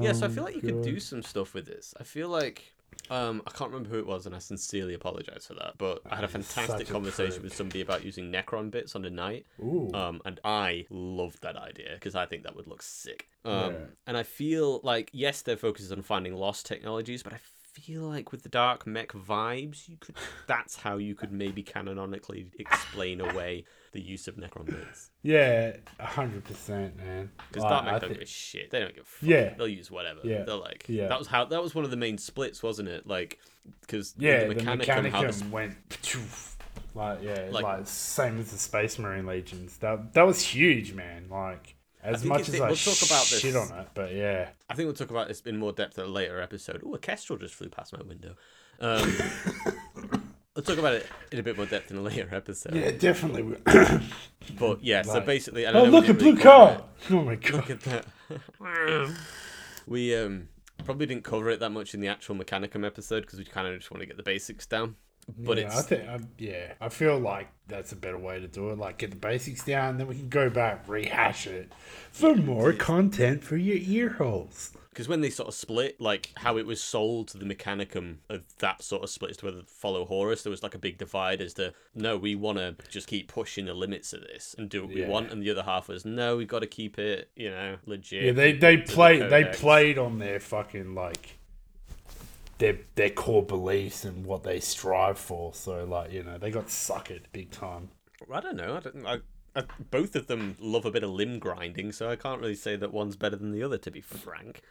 yeah. 0.00 0.12
So 0.12 0.26
I 0.26 0.28
feel 0.28 0.44
like 0.44 0.54
you 0.54 0.60
could 0.60 0.74
Oh, 0.74 0.82
do 0.82 1.00
some 1.00 1.22
stuff 1.22 1.54
with 1.54 1.66
this. 1.66 1.94
I 1.98 2.02
feel 2.04 2.28
like. 2.28 2.73
Um, 3.10 3.42
I 3.46 3.50
can't 3.50 3.70
remember 3.70 3.90
who 3.90 3.98
it 3.98 4.06
was, 4.06 4.26
and 4.26 4.34
I 4.34 4.38
sincerely 4.38 4.94
apologize 4.94 5.46
for 5.46 5.54
that. 5.54 5.74
But 5.78 6.00
I 6.10 6.16
had 6.16 6.24
a 6.24 6.28
fantastic 6.28 6.88
a 6.88 6.92
conversation 6.92 7.42
with 7.42 7.54
somebody 7.54 7.80
about 7.80 8.04
using 8.04 8.32
Necron 8.32 8.70
bits 8.70 8.96
on 8.96 9.04
a 9.04 9.10
knight, 9.10 9.46
Ooh. 9.60 9.90
um, 9.94 10.20
and 10.24 10.40
I 10.44 10.86
loved 10.90 11.42
that 11.42 11.56
idea 11.56 11.90
because 11.94 12.14
I 12.14 12.26
think 12.26 12.44
that 12.44 12.56
would 12.56 12.66
look 12.66 12.82
sick. 12.82 13.28
Um, 13.44 13.52
Yeah. 13.52 13.70
and 14.06 14.16
I 14.16 14.22
feel 14.22 14.80
like 14.82 15.10
yes, 15.12 15.42
their 15.42 15.56
focus 15.56 15.84
is 15.84 15.92
on 15.92 16.02
finding 16.02 16.34
lost 16.34 16.66
technologies, 16.66 17.22
but 17.22 17.32
I 17.34 17.38
feel 17.80 18.02
like 18.02 18.32
with 18.32 18.42
the 18.42 18.48
dark 18.48 18.86
mech 18.86 19.08
vibes, 19.12 19.88
you 19.88 19.96
could 19.98 20.14
that's 20.46 20.76
how 20.76 20.96
you 20.96 21.14
could 21.14 21.32
maybe 21.32 21.62
canonically 21.62 22.46
explain 22.58 23.20
away 23.20 23.64
the 23.92 24.00
use 24.00 24.26
of 24.28 24.36
Necron 24.36 24.66
bits. 24.66 25.10
yeah, 25.22 25.76
hundred 26.00 26.44
percent, 26.44 26.96
man. 26.96 27.30
Because 27.48 27.62
Like, 27.64 27.70
Dark 27.70 27.84
I 27.94 27.98
don't 27.98 28.12
give 28.12 28.22
a 28.22 28.26
shit. 28.26 28.70
They 28.70 28.80
don't 28.80 28.94
give 28.94 29.04
a 29.04 29.06
fuck. 29.06 29.28
Yeah. 29.28 29.54
They'll 29.56 29.68
use 29.68 29.90
whatever. 29.90 30.20
Yeah. 30.24 30.42
They're 30.44 30.56
like, 30.56 30.84
Yeah. 30.88 31.08
that 31.08 31.18
was 31.18 31.28
how, 31.28 31.44
that 31.46 31.62
was 31.62 31.74
one 31.74 31.84
of 31.84 31.90
the 31.90 31.96
main 31.96 32.18
splits, 32.18 32.62
wasn't 32.62 32.88
it? 32.88 33.06
Like, 33.06 33.38
because 33.80 34.14
yeah, 34.18 34.46
the 34.48 34.54
Mechanicum, 34.54 34.78
the 35.02 35.10
Mechanicum 35.10 35.50
went 35.50 35.76
poof. 36.02 36.56
like 36.94 37.20
yeah, 37.22 37.48
Like- 37.50 37.62
like, 37.64 37.86
same 37.86 38.38
as 38.40 38.50
the 38.50 38.58
Space 38.58 38.98
Marine 38.98 39.26
Legions. 39.26 39.76
That 39.78 40.12
that 40.14 40.26
was 40.26 40.40
huge, 40.42 40.92
man. 40.92 41.26
Like 41.30 41.76
as 42.04 42.24
much 42.24 42.48
as 42.48 42.60
I 42.60 42.66
we'll 42.66 42.76
talk 42.76 43.02
about 43.02 43.26
this- 43.26 43.40
shit 43.40 43.56
on 43.56 43.70
it, 43.78 43.88
but 43.94 44.14
yeah, 44.14 44.50
I 44.68 44.74
think 44.74 44.86
we'll 44.86 44.94
talk 44.94 45.10
about 45.10 45.28
this 45.28 45.40
in 45.40 45.56
more 45.58 45.72
depth 45.72 45.98
in 45.98 46.04
a 46.04 46.08
later 46.08 46.40
episode. 46.40 46.82
Oh, 46.84 46.94
a 46.94 46.98
Kestrel 46.98 47.38
just 47.38 47.54
flew 47.54 47.68
past 47.68 47.92
my 47.96 48.02
window. 48.02 48.34
Um, 48.80 49.12
we'll 50.54 50.64
talk 50.64 50.78
about 50.78 50.94
it 50.94 51.06
in 51.32 51.38
a 51.38 51.42
bit 51.42 51.56
more 51.56 51.66
depth 51.66 51.90
in 51.90 51.96
a 51.96 52.02
later 52.02 52.28
episode. 52.32 52.74
yeah, 52.74 52.90
definitely. 52.90 53.56
But 54.58 54.84
yeah, 54.84 55.00
so 55.00 55.20
basically, 55.22 55.66
I 55.66 55.70
oh, 55.70 55.72
know 55.72 55.84
we 55.84 55.88
look 55.88 56.04
at 56.04 56.18
didn't 56.18 56.22
really 56.22 56.32
blue 56.34 56.42
cover 56.42 56.76
car! 56.76 56.84
Oh 57.10 57.22
my 57.22 57.32
it. 57.32 57.40
god! 57.40 57.54
Look 57.54 57.70
at 57.70 57.80
that. 57.80 58.06
we 59.86 60.14
um 60.14 60.48
probably 60.84 61.06
didn't 61.06 61.24
cover 61.24 61.48
it 61.48 61.60
that 61.60 61.70
much 61.70 61.94
in 61.94 62.00
the 62.00 62.08
actual 62.08 62.34
Mechanicum 62.34 62.86
episode 62.86 63.22
because 63.22 63.38
we 63.38 63.46
kind 63.46 63.66
of 63.66 63.78
just 63.78 63.90
want 63.90 64.00
to 64.02 64.06
get 64.06 64.18
the 64.18 64.22
basics 64.22 64.66
down. 64.66 64.96
But 65.38 65.58
yeah, 65.58 65.64
it's 65.66 65.78
I 65.78 65.82
think, 65.82 66.08
I, 66.08 66.18
yeah, 66.38 66.72
I 66.80 66.88
feel 66.88 67.18
like 67.18 67.48
that's 67.66 67.92
a 67.92 67.96
better 67.96 68.18
way 68.18 68.40
to 68.40 68.46
do 68.46 68.70
it. 68.70 68.78
Like, 68.78 68.98
get 68.98 69.10
the 69.10 69.16
basics 69.16 69.64
down, 69.64 69.96
then 69.98 70.06
we 70.06 70.14
can 70.16 70.28
go 70.28 70.50
back, 70.50 70.86
rehash 70.88 71.46
it 71.46 71.72
for 72.12 72.34
more 72.34 72.72
content 72.72 73.42
for 73.42 73.56
your 73.56 73.78
ear 73.78 74.10
holes. 74.10 74.72
because 74.90 75.08
when 75.08 75.22
they 75.22 75.30
sort 75.30 75.48
of 75.48 75.54
split, 75.54 76.00
like 76.00 76.30
how 76.36 76.56
it 76.58 76.66
was 76.66 76.80
sold 76.82 77.28
to 77.28 77.38
the 77.38 77.44
Mechanicum 77.44 78.18
of 78.28 78.42
that 78.58 78.82
sort 78.82 79.02
of 79.02 79.10
split 79.10 79.30
as 79.32 79.36
to 79.38 79.46
whether 79.46 79.60
to 79.60 79.66
follow 79.66 80.04
Horus, 80.04 80.42
there 80.42 80.50
was 80.50 80.62
like 80.62 80.74
a 80.74 80.78
big 80.78 80.98
divide 80.98 81.40
as 81.40 81.54
to 81.54 81.72
no, 81.94 82.16
we 82.16 82.34
want 82.34 82.58
to 82.58 82.76
just 82.88 83.06
keep 83.08 83.26
pushing 83.28 83.64
the 83.64 83.74
limits 83.74 84.12
of 84.12 84.20
this 84.20 84.54
and 84.58 84.68
do 84.68 84.82
what 84.82 84.94
we 84.94 85.04
want, 85.04 85.32
and 85.32 85.42
the 85.42 85.50
other 85.50 85.62
half 85.64 85.88
was 85.88 86.04
no, 86.04 86.36
we 86.36 86.44
got 86.44 86.60
to 86.60 86.66
keep 86.66 86.98
it, 86.98 87.30
you 87.34 87.50
know, 87.50 87.76
legit. 87.86 88.24
Yeah, 88.24 88.32
they 88.32 88.52
they 88.52 88.76
to 88.76 88.86
the 88.86 88.92
played 88.92 89.30
they 89.30 89.44
played 89.44 89.98
on 89.98 90.18
their 90.18 90.38
fucking 90.38 90.94
like 90.94 91.38
their 92.58 92.78
their 92.94 93.10
core 93.10 93.42
beliefs 93.44 94.04
and 94.04 94.24
what 94.24 94.42
they 94.42 94.60
strive 94.60 95.18
for. 95.18 95.54
So 95.54 95.84
like 95.84 96.12
you 96.12 96.22
know 96.22 96.38
they 96.38 96.50
got 96.50 96.66
suckered 96.68 97.22
big 97.32 97.50
time. 97.50 97.90
I 98.32 98.40
don't 98.40 98.56
know. 98.56 98.76
I 98.76 98.80
don't. 98.80 99.06
I, 99.06 99.18
uh, 99.56 99.62
both 99.90 100.16
of 100.16 100.26
them 100.26 100.56
love 100.58 100.84
a 100.84 100.90
bit 100.90 101.04
of 101.04 101.10
limb 101.10 101.38
grinding, 101.38 101.92
so 101.92 102.08
I 102.10 102.16
can't 102.16 102.40
really 102.40 102.54
say 102.56 102.74
that 102.76 102.92
one's 102.92 103.16
better 103.16 103.36
than 103.36 103.52
the 103.52 103.62
other. 103.62 103.78
To 103.78 103.90
be 103.90 104.00
frank, 104.00 104.62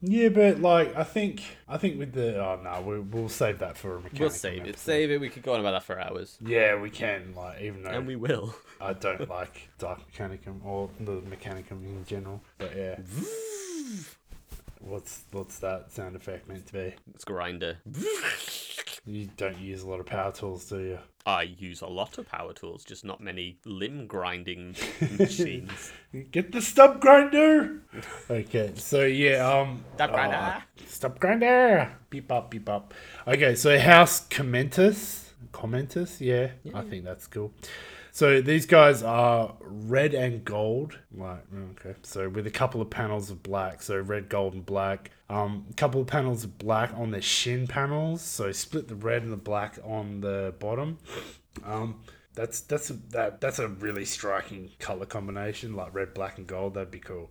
Yeah, 0.00 0.30
but 0.30 0.60
like 0.60 0.96
I 0.96 1.04
think 1.04 1.42
I 1.68 1.76
think 1.78 1.98
with 1.98 2.12
the 2.12 2.42
oh 2.44 2.60
no, 2.62 2.80
we, 2.80 2.98
we'll 3.00 3.28
save 3.28 3.58
that 3.60 3.76
for 3.76 3.92
a 3.96 4.00
mechanical. 4.00 4.18
we'll 4.24 4.30
save 4.30 4.64
it. 4.64 4.70
episode. 4.70 4.78
Save 4.84 5.10
it. 5.12 5.20
We 5.20 5.28
could 5.28 5.42
go 5.44 5.54
on 5.54 5.60
about 5.60 5.72
that 5.72 5.84
for 5.84 6.00
hours, 6.00 6.38
Yeah, 6.44 6.80
we 6.80 6.90
can. 6.90 7.34
Like 7.36 7.60
even 7.60 7.82
though 7.84 7.90
and 7.90 8.06
we 8.06 8.16
will. 8.16 8.54
I 8.80 8.94
don't 8.94 9.28
like 9.28 9.68
Dark 9.78 10.00
Mechanicum 10.10 10.64
or 10.64 10.90
the 10.98 11.20
Mechanicum 11.20 11.84
in 11.84 12.04
general, 12.04 12.42
but 12.58 12.74
yeah. 12.76 12.96
What's 14.84 15.24
what's 15.30 15.58
that 15.60 15.92
sound 15.92 16.16
effect 16.16 16.48
meant 16.48 16.66
to 16.66 16.72
be? 16.72 16.94
It's 17.14 17.24
grinder. 17.24 17.78
You 19.04 19.28
don't 19.36 19.58
use 19.58 19.82
a 19.82 19.88
lot 19.88 20.00
of 20.00 20.06
power 20.06 20.30
tools, 20.32 20.64
do 20.66 20.78
you? 20.78 20.98
I 21.26 21.42
use 21.42 21.80
a 21.82 21.86
lot 21.86 22.18
of 22.18 22.28
power 22.28 22.52
tools, 22.52 22.84
just 22.84 23.04
not 23.04 23.20
many 23.20 23.58
limb 23.64 24.06
grinding 24.06 24.76
machines. 25.18 25.92
Get 26.30 26.52
the 26.52 26.60
stub 26.60 27.00
grinder. 27.00 27.80
Okay, 28.30 28.72
so 28.76 29.04
yeah, 29.04 29.48
um, 29.48 29.84
Stub 29.94 30.10
grinder. 30.12 30.36
uh, 30.36 30.60
stub 30.86 31.18
grinder. 31.20 31.92
Beep 32.10 32.30
up, 32.30 32.50
beep 32.50 32.68
up. 32.68 32.92
Okay, 33.26 33.54
so 33.54 33.78
House 33.78 34.26
Khomentis, 34.28 35.30
Khomentis, 35.52 36.20
yeah, 36.20 36.50
I 36.74 36.82
think 36.82 37.04
that's 37.04 37.26
cool. 37.28 37.52
So 38.14 38.42
these 38.42 38.66
guys 38.66 39.02
are 39.02 39.54
red 39.62 40.12
and 40.12 40.44
gold, 40.44 40.98
like 41.16 41.44
okay. 41.80 41.94
So 42.02 42.28
with 42.28 42.46
a 42.46 42.50
couple 42.50 42.82
of 42.82 42.90
panels 42.90 43.30
of 43.30 43.42
black, 43.42 43.82
so 43.82 43.98
red, 43.98 44.28
gold, 44.28 44.52
and 44.52 44.66
black. 44.66 45.10
Um, 45.30 45.64
a 45.70 45.74
couple 45.74 46.02
of 46.02 46.08
panels 46.08 46.44
of 46.44 46.58
black 46.58 46.92
on 46.94 47.10
the 47.10 47.22
shin 47.22 47.66
panels. 47.66 48.20
So 48.20 48.52
split 48.52 48.88
the 48.88 48.96
red 48.96 49.22
and 49.22 49.32
the 49.32 49.38
black 49.38 49.78
on 49.82 50.20
the 50.20 50.54
bottom. 50.58 50.98
Um, 51.64 52.00
that's 52.34 52.60
that's 52.60 52.90
a, 52.90 52.94
that 53.12 53.40
that's 53.40 53.58
a 53.58 53.68
really 53.68 54.04
striking 54.04 54.70
color 54.78 55.06
combination, 55.06 55.74
like 55.74 55.94
red, 55.94 56.12
black, 56.12 56.36
and 56.36 56.46
gold. 56.46 56.74
That'd 56.74 56.90
be 56.90 56.98
cool. 56.98 57.30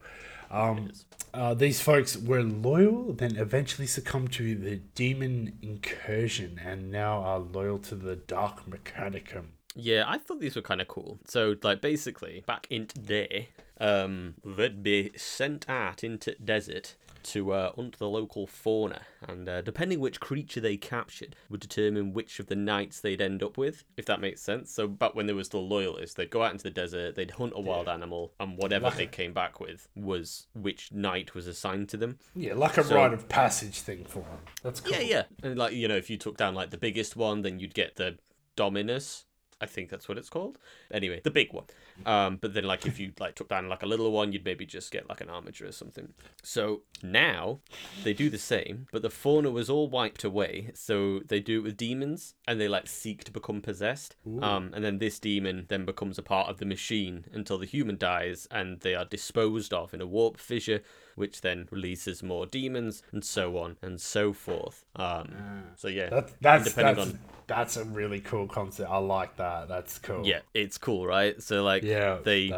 Um, 0.49 0.91
uh, 1.32 1.53
these 1.53 1.79
folks 1.79 2.17
were 2.17 2.41
loyal, 2.41 3.13
then 3.13 3.38
eventually 3.38 3.88
succumbed 3.88 4.34
to 4.34 4.55
the 4.55 4.77
demon 4.95 5.59
incursion, 5.61 6.59
and 6.63 6.91
now 6.91 7.21
are 7.21 7.39
loyal 7.39 7.77
to 7.79 7.95
the 7.95 8.15
dark 8.15 8.67
mechanicum. 8.67 9.45
Yeah, 9.76 10.03
I 10.07 10.17
thought 10.17 10.39
these 10.41 10.55
were 10.55 10.61
kind 10.61 10.82
of 10.82 10.88
cool. 10.88 11.19
So, 11.26 11.55
like, 11.63 11.80
basically, 11.82 12.43
back 12.45 12.67
in 12.69 12.88
day, 12.88 13.49
um, 13.80 14.36
they'd 14.43 14.84
be 14.84 15.11
sent 15.15 15.69
out 15.69 16.03
into 16.03 16.36
desert 16.43 16.95
to 17.24 17.51
uh, 17.53 17.72
hunt 17.76 17.97
the 17.99 18.09
local 18.09 18.47
fauna, 18.47 19.01
and 19.28 19.47
uh, 19.47 19.61
depending 19.61 19.99
which 19.99 20.19
creature 20.19 20.59
they 20.59 20.76
captured 20.76 21.36
would 21.49 21.59
determine 21.61 22.11
which 22.13 22.39
of 22.39 22.47
the 22.47 22.55
knights 22.55 22.99
they'd 22.99 23.22
end 23.22 23.43
up 23.43 23.57
with, 23.57 23.84
if 23.95 24.05
that 24.07 24.19
makes 24.19 24.41
sense. 24.41 24.74
So, 24.74 24.88
back 24.89 25.15
when 25.15 25.28
they 25.28 25.34
were 25.34 25.43
still 25.45 25.65
loyalists, 25.65 26.15
they'd 26.15 26.30
go 26.32 26.43
out 26.43 26.51
into 26.51 26.63
the 26.63 26.69
desert, 26.72 27.15
they'd 27.15 27.32
hunt 27.32 27.53
a 27.55 27.61
wild 27.61 27.88
animal, 27.88 28.34
and 28.41 28.57
whatever 28.57 28.86
Like- 28.88 28.97
they 28.97 29.07
came 29.07 29.32
back 29.34 29.59
with 29.61 29.88
was 29.95 30.47
which 30.53 30.91
knight 30.91 31.34
was 31.34 31.47
assigned 31.47 31.88
to 31.89 31.97
them. 31.97 32.17
Yeah, 32.36 32.55
like 32.55 32.78
a 32.78 32.84
So- 32.84 32.95
rite 32.95 33.13
of 33.13 33.30
passage 33.30 33.80
thing 33.80 34.03
for 34.03 34.19
them. 34.24 34.39
That's 34.63 34.82
cool. 34.82 34.91
Yeah, 34.93 34.99
yeah. 35.01 35.24
And 35.43 35.57
like, 35.57 35.74
you 35.74 35.88
know, 35.88 35.95
if 35.95 36.09
you 36.09 36.17
took 36.17 36.36
down 36.36 36.55
like 36.55 36.72
the 36.72 36.78
biggest 36.78 37.15
one, 37.15 37.43
then 37.43 37.59
you'd 37.59 37.74
get 37.74 37.95
the 37.95 38.17
Dominus. 38.57 39.26
I 39.62 39.68
think 39.68 39.89
that's 39.89 40.09
what 40.09 40.18
it's 40.18 40.30
called. 40.30 40.57
Anyway, 40.91 41.22
the 41.24 41.32
big 41.32 41.53
one. 41.53 41.66
Um, 42.05 42.38
but 42.41 42.53
then 42.53 42.64
like 42.64 42.86
if 42.86 42.99
you 42.99 43.14
like 43.20 43.36
took 43.36 43.49
down 43.49 43.70
like 43.70 43.84
a 43.84 43.86
little 43.86 44.12
one, 44.12 44.32
you'd 44.32 44.43
maybe 44.43 44.66
just 44.66 44.91
get 44.91 45.07
like 45.07 45.22
an 45.22 45.30
Armiger 45.30 45.68
or 45.68 45.72
something. 45.72 46.14
So 46.41 46.82
now 47.03 47.59
they 48.03 48.14
do 48.14 48.30
the 48.30 48.38
same, 48.39 48.88
but 48.91 49.03
the 49.03 49.09
fauna 49.09 49.51
was 49.51 49.70
all 49.70 49.88
wiped 49.88 50.24
away. 50.24 50.72
So 50.74 51.20
they 51.20 51.39
do 51.39 51.59
it 51.59 51.64
with 51.64 51.78
demons 51.78 52.34
and 52.47 52.59
they 52.59 52.68
like 52.68 52.88
seek 52.88 53.24
to 53.26 53.32
become 53.32 53.62
possessed. 53.62 54.16
Um, 54.43 54.72
and 54.74 54.84
then 54.84 54.97
this 54.97 55.20
demon 55.20 55.66
then 55.70 55.86
becomes 55.86 56.18
a 56.18 56.24
part 56.24 56.49
of 56.49 56.57
the 56.57 56.66
machine 56.66 57.26
until 57.32 57.57
the 57.59 57.66
human 57.66 57.97
dies 57.97 58.47
and 58.49 58.80
they 58.82 58.95
are 58.95 59.05
disposed 59.05 59.74
of 59.74 59.93
in 59.93 60.01
a 60.01 60.07
warp 60.07 60.38
fissure, 60.38 60.82
which 61.22 61.41
then 61.41 61.67
releases 61.72 62.24
more 62.24 62.47
demons 62.47 63.03
and 63.11 63.24
so 63.24 63.57
on 63.59 63.78
and 63.82 64.01
so 64.01 64.34
forth. 64.34 64.84
Um, 64.95 65.30
so 65.76 65.88
yeah, 65.88 66.09
That, 66.09 66.32
that's 66.41 66.63
depending 66.63 66.95
that's, 66.95 67.11
on 67.11 67.19
that's 67.47 67.78
a 67.78 67.86
really 67.86 68.22
cool 68.22 68.47
concept. 68.47 68.89
I 68.89 68.97
like 68.97 69.36
that. 69.38 69.67
That's 69.67 69.99
cool. 69.99 70.26
yeah, 70.26 70.39
it's 70.53 70.78
cool, 70.80 71.05
right? 71.05 71.41
So 71.41 71.63
like 71.63 71.84
Yeah, 71.84 72.17
they 72.24 72.51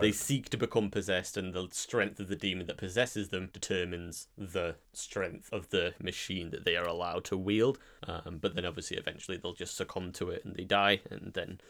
they 0.00 0.12
seek 0.12 0.48
to 0.50 0.56
become 0.56 0.90
possessed, 0.90 1.36
and 1.36 1.54
the 1.54 1.68
strength 1.70 2.18
of 2.18 2.28
the 2.28 2.36
demon 2.36 2.66
that 2.66 2.76
possesses 2.76 3.28
them 3.28 3.50
determines 3.52 4.26
the 4.36 4.74
strength 4.92 5.48
of 5.52 5.70
the 5.70 5.94
machine 6.02 6.50
that 6.50 6.64
they 6.64 6.76
are 6.76 6.86
allowed 6.86 7.24
to 7.26 7.36
wield. 7.36 7.78
Um, 8.06 8.38
but 8.40 8.54
then 8.56 8.66
obviously 8.66 8.96
eventually 8.96 9.36
they'll 9.36 9.52
just 9.54 9.76
succumb 9.76 10.12
to 10.12 10.30
it 10.30 10.44
and 10.44 10.56
they 10.56 10.64
die, 10.64 11.00
and 11.10 11.32
then 11.34 11.60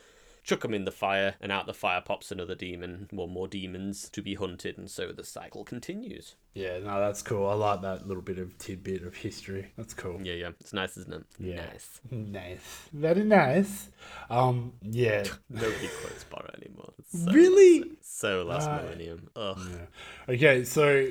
chuck 0.49 0.61
them 0.63 0.73
in 0.73 0.87
the 0.87 0.91
fire, 0.91 1.35
and 1.43 1.53
out 1.53 1.67
the 1.67 1.75
fire 1.75 2.01
pops 2.01 2.33
another 2.33 2.55
demon, 2.55 3.07
one 3.11 3.29
more 3.31 3.47
demons 3.47 4.09
to 4.09 4.23
be 4.23 4.35
hunted, 4.35 4.79
and 4.79 4.91
so 4.91 5.13
the 5.13 5.23
cycle 5.23 5.63
continues. 5.63 6.37
Yeah, 6.55 6.79
no, 6.79 6.99
that's 7.01 7.21
cool. 7.21 7.47
I 7.47 7.53
like 7.53 7.83
that 7.83 8.09
little 8.09 8.23
bit 8.23 8.39
of 8.39 8.57
tidbit 8.57 9.03
of 9.05 9.15
history. 9.15 9.73
That's 9.77 9.93
cool. 9.93 10.19
Yeah, 10.23 10.33
yeah, 10.33 10.49
it's 10.59 10.73
nice, 10.73 10.97
isn't 10.97 11.13
it? 11.13 11.25
Yeah. 11.39 11.67
Nice. 11.67 12.01
Nice. 12.11 12.89
Very 12.95 13.25
nice. 13.25 13.91
Um, 14.31 14.73
yeah. 14.83 15.25
Nobody 15.51 15.89
quotes 16.01 16.25
Borrow 16.25 16.51
anymore. 16.63 16.95
So, 17.15 17.31
Really? 17.31 17.99
So 18.01 18.43
last 18.45 18.67
Right. 18.69 18.85
millennium. 18.85 19.29
Ugh. 19.37 19.59
Yeah. 19.71 20.35
Okay, 20.35 20.65
so 20.65 21.09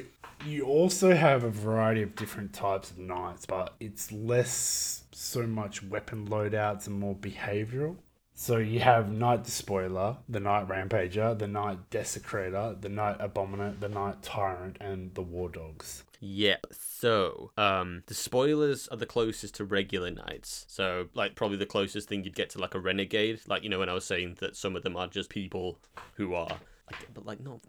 you 0.47 0.65
also 0.65 1.13
have 1.15 1.43
a 1.43 1.49
variety 1.51 2.01
of 2.01 2.15
different 2.15 2.53
types 2.53 2.89
of 2.89 2.97
knights, 2.97 3.45
but 3.45 3.75
it's 3.79 4.11
less 4.11 5.03
so 5.11 5.43
much 5.45 5.83
weapon 5.83 6.27
loadouts 6.27 6.87
and 6.87 6.99
more 6.99 7.15
behavioral. 7.15 7.97
So 8.39 8.57
you 8.57 8.81
have 8.81 9.11
Knight 9.11 9.45
Despoiler, 9.45 10.17
the 10.29 10.39
Knight 10.39 10.67
Rampager, 10.67 11.37
the 11.37 11.47
Knight 11.47 11.89
Desecrator, 11.89 12.79
the 12.79 12.87
Knight 12.87 13.17
Abominant, 13.17 13.79
the 13.79 13.89
Knight 13.89 14.21
Tyrant, 14.21 14.77
and 14.79 15.11
the 15.15 15.23
War 15.23 15.49
Dogs. 15.49 16.03
Yep. 16.19 16.67
So, 16.71 17.49
um, 17.57 18.03
the 18.05 18.13
spoilers 18.13 18.87
are 18.89 18.97
the 18.97 19.07
closest 19.07 19.55
to 19.55 19.65
regular 19.65 20.11
knights. 20.11 20.65
So, 20.69 21.07
like, 21.15 21.33
probably 21.33 21.57
the 21.57 21.65
closest 21.65 22.09
thing 22.09 22.23
you'd 22.23 22.35
get 22.35 22.51
to 22.51 22.59
like 22.59 22.75
a 22.75 22.79
renegade. 22.79 23.39
Like, 23.47 23.63
you 23.63 23.69
know, 23.69 23.79
when 23.79 23.89
I 23.89 23.93
was 23.93 24.05
saying 24.05 24.37
that 24.39 24.55
some 24.55 24.75
of 24.75 24.83
them 24.83 24.95
are 24.95 25.07
just 25.07 25.31
people 25.31 25.79
who 26.13 26.35
are, 26.35 26.59
like, 26.91 27.07
but 27.15 27.25
like 27.25 27.39
not 27.39 27.59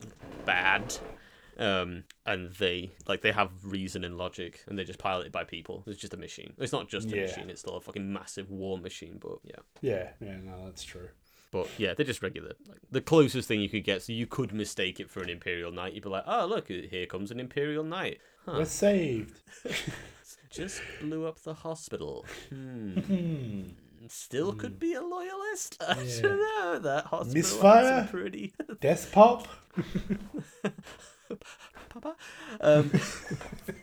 bad. 0.45 0.95
Um, 1.59 2.05
and 2.25 2.53
they 2.55 2.93
like 3.09 3.23
they 3.23 3.33
have 3.33 3.51
reason 3.65 4.05
and 4.05 4.17
logic, 4.17 4.63
and 4.69 4.79
they're 4.79 4.85
just 4.85 4.99
piloted 5.01 5.33
by 5.33 5.45
people. 5.45 5.83
It's 5.87 6.01
just 6.01 6.15
a 6.15 6.17
machine. 6.17 6.53
It's 6.59 6.73
not 6.73 6.89
just 6.89 7.11
a 7.13 7.17
Yeah. 7.17 7.23
machine. 7.23 7.51
It's 7.51 7.61
still 7.61 7.75
a 7.77 7.81
fucking 7.81 8.13
massive 8.13 8.51
war 8.51 8.79
machine. 8.79 9.19
But 9.21 9.39
yeah. 9.43 9.57
Yeah, 9.81 10.09
yeah, 10.21 10.37
no, 10.37 10.65
that's 10.67 10.85
true. 10.85 11.09
But 11.51 11.69
yeah, 11.79 11.95
they're 11.95 12.05
just 12.07 12.23
regular. 12.23 12.53
Like 12.69 12.79
the 12.91 13.01
closest 13.01 13.49
thing 13.49 13.61
you 13.61 13.69
could 13.71 13.83
get, 13.85 14.03
so 14.03 14.13
you 14.13 14.27
could 14.27 14.53
mistake 14.53 15.01
it 15.01 15.11
for 15.11 15.21
an 15.23 15.31
imperial 15.31 15.73
knight. 15.73 15.95
You'd 15.95 16.05
be 16.05 16.11
like, 16.11 16.25
"Oh, 16.27 16.47
look, 16.47 16.69
here 16.69 17.07
comes 17.07 17.31
an 17.31 17.41
imperial 17.41 17.83
knight." 17.85 18.21
Huh. 18.45 18.55
We're 18.59 18.65
saved. 18.67 19.41
Just 20.51 20.81
blew 21.01 21.27
up 21.27 21.41
the 21.41 21.55
hospital. 21.55 22.25
Hmm. 22.51 22.99
Hmm. 23.99 24.07
Still 24.11 24.53
could 24.53 24.79
be 24.79 24.95
a 24.95 25.03
loyalist. 25.03 25.77
I 25.87 26.01
Yeah. 26.03 26.21
don't 26.23 26.39
know. 26.39 26.79
That 26.79 27.07
hospital 27.07 27.35
Misfire? 27.35 28.09
pretty. 28.11 28.55
Death 28.81 29.11
Pop? 29.11 29.49
Papa. 31.89 32.16
Um, 32.61 32.91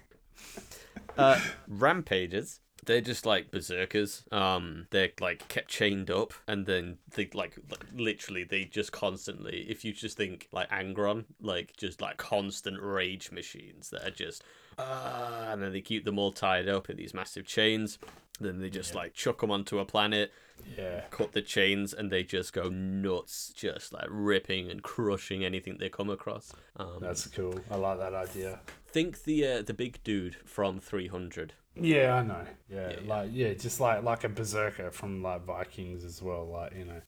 uh, 1.17 1.39
rampages. 1.67 2.59
They're 2.85 3.01
just 3.01 3.25
like 3.25 3.49
berserkers. 3.49 4.23
Um, 4.31 4.87
they're 4.91 5.11
like 5.19 5.47
kept 5.47 5.69
chained 5.69 6.11
up, 6.11 6.33
and 6.47 6.67
then 6.67 6.99
they 7.15 7.27
like, 7.33 7.57
like 7.69 7.83
literally 7.93 8.43
they 8.43 8.65
just 8.65 8.91
constantly. 8.91 9.65
If 9.67 9.83
you 9.83 9.91
just 9.91 10.17
think 10.17 10.47
like 10.51 10.69
Angron, 10.69 11.25
like 11.41 11.75
just 11.77 11.99
like 12.01 12.17
constant 12.17 12.79
rage 12.81 13.31
machines 13.31 13.89
that 13.89 14.05
are 14.05 14.11
just, 14.11 14.43
uh, 14.77 15.47
and 15.49 15.61
then 15.61 15.71
they 15.71 15.81
keep 15.81 16.05
them 16.05 16.19
all 16.19 16.31
tied 16.31 16.67
up 16.67 16.89
in 16.89 16.97
these 16.97 17.13
massive 17.13 17.45
chains. 17.45 17.97
Then 18.39 18.59
they 18.59 18.69
just 18.69 18.93
like 18.93 19.13
chuck 19.13 19.39
them 19.41 19.49
onto 19.51 19.79
a 19.79 19.85
planet, 19.85 20.31
Yeah. 20.77 21.01
cut 21.09 21.31
the 21.31 21.41
chains, 21.41 21.93
and 21.93 22.11
they 22.11 22.23
just 22.23 22.51
go 22.51 22.67
nuts, 22.69 23.53
just 23.55 23.93
like 23.93 24.07
ripping 24.09 24.69
and 24.69 24.83
crushing 24.83 25.45
anything 25.45 25.77
they 25.79 25.87
come 25.89 26.09
across. 26.09 26.53
Um, 26.75 26.97
That's 26.99 27.27
cool. 27.27 27.57
I 27.71 27.75
like 27.77 27.97
that 27.99 28.13
idea. 28.13 28.59
think 28.87 29.23
the 29.23 29.47
uh, 29.47 29.61
the 29.61 29.73
big 29.73 30.03
dude 30.03 30.35
from 30.45 30.79
300 30.81 31.53
Yeah, 31.75 32.15
I 32.15 32.23
know. 32.23 32.45
Yeah, 32.69 32.89
Yeah, 32.89 32.95
yeah. 33.01 33.07
like 33.07 33.29
yeah, 33.31 33.53
just 33.53 33.79
like 33.79 34.03
like 34.03 34.23
a 34.25 34.29
berserker 34.29 34.91
from 34.91 35.23
like 35.23 35.45
Vikings 35.45 36.03
as 36.03 36.21
well. 36.21 36.45
Like 36.45 36.73
you 36.75 36.83
know, 36.85 37.01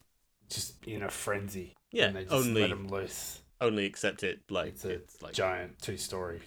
just 0.49 0.81
in 0.85 1.03
a 1.03 1.09
frenzy. 1.09 1.75
Yeah, 1.91 2.05
and 2.05 2.15
they 2.15 2.21
just 2.23 2.33
only- 2.33 2.61
let 2.61 2.69
them 2.69 2.87
loose. 2.87 3.39
only 3.59 3.85
accept 3.85 4.23
it 4.23 4.39
like 4.49 4.69
It's 4.69 4.85
it's, 4.85 5.21
a 5.21 5.25
like 5.25 5.33
giant 5.33 5.81
two-story 5.81 6.41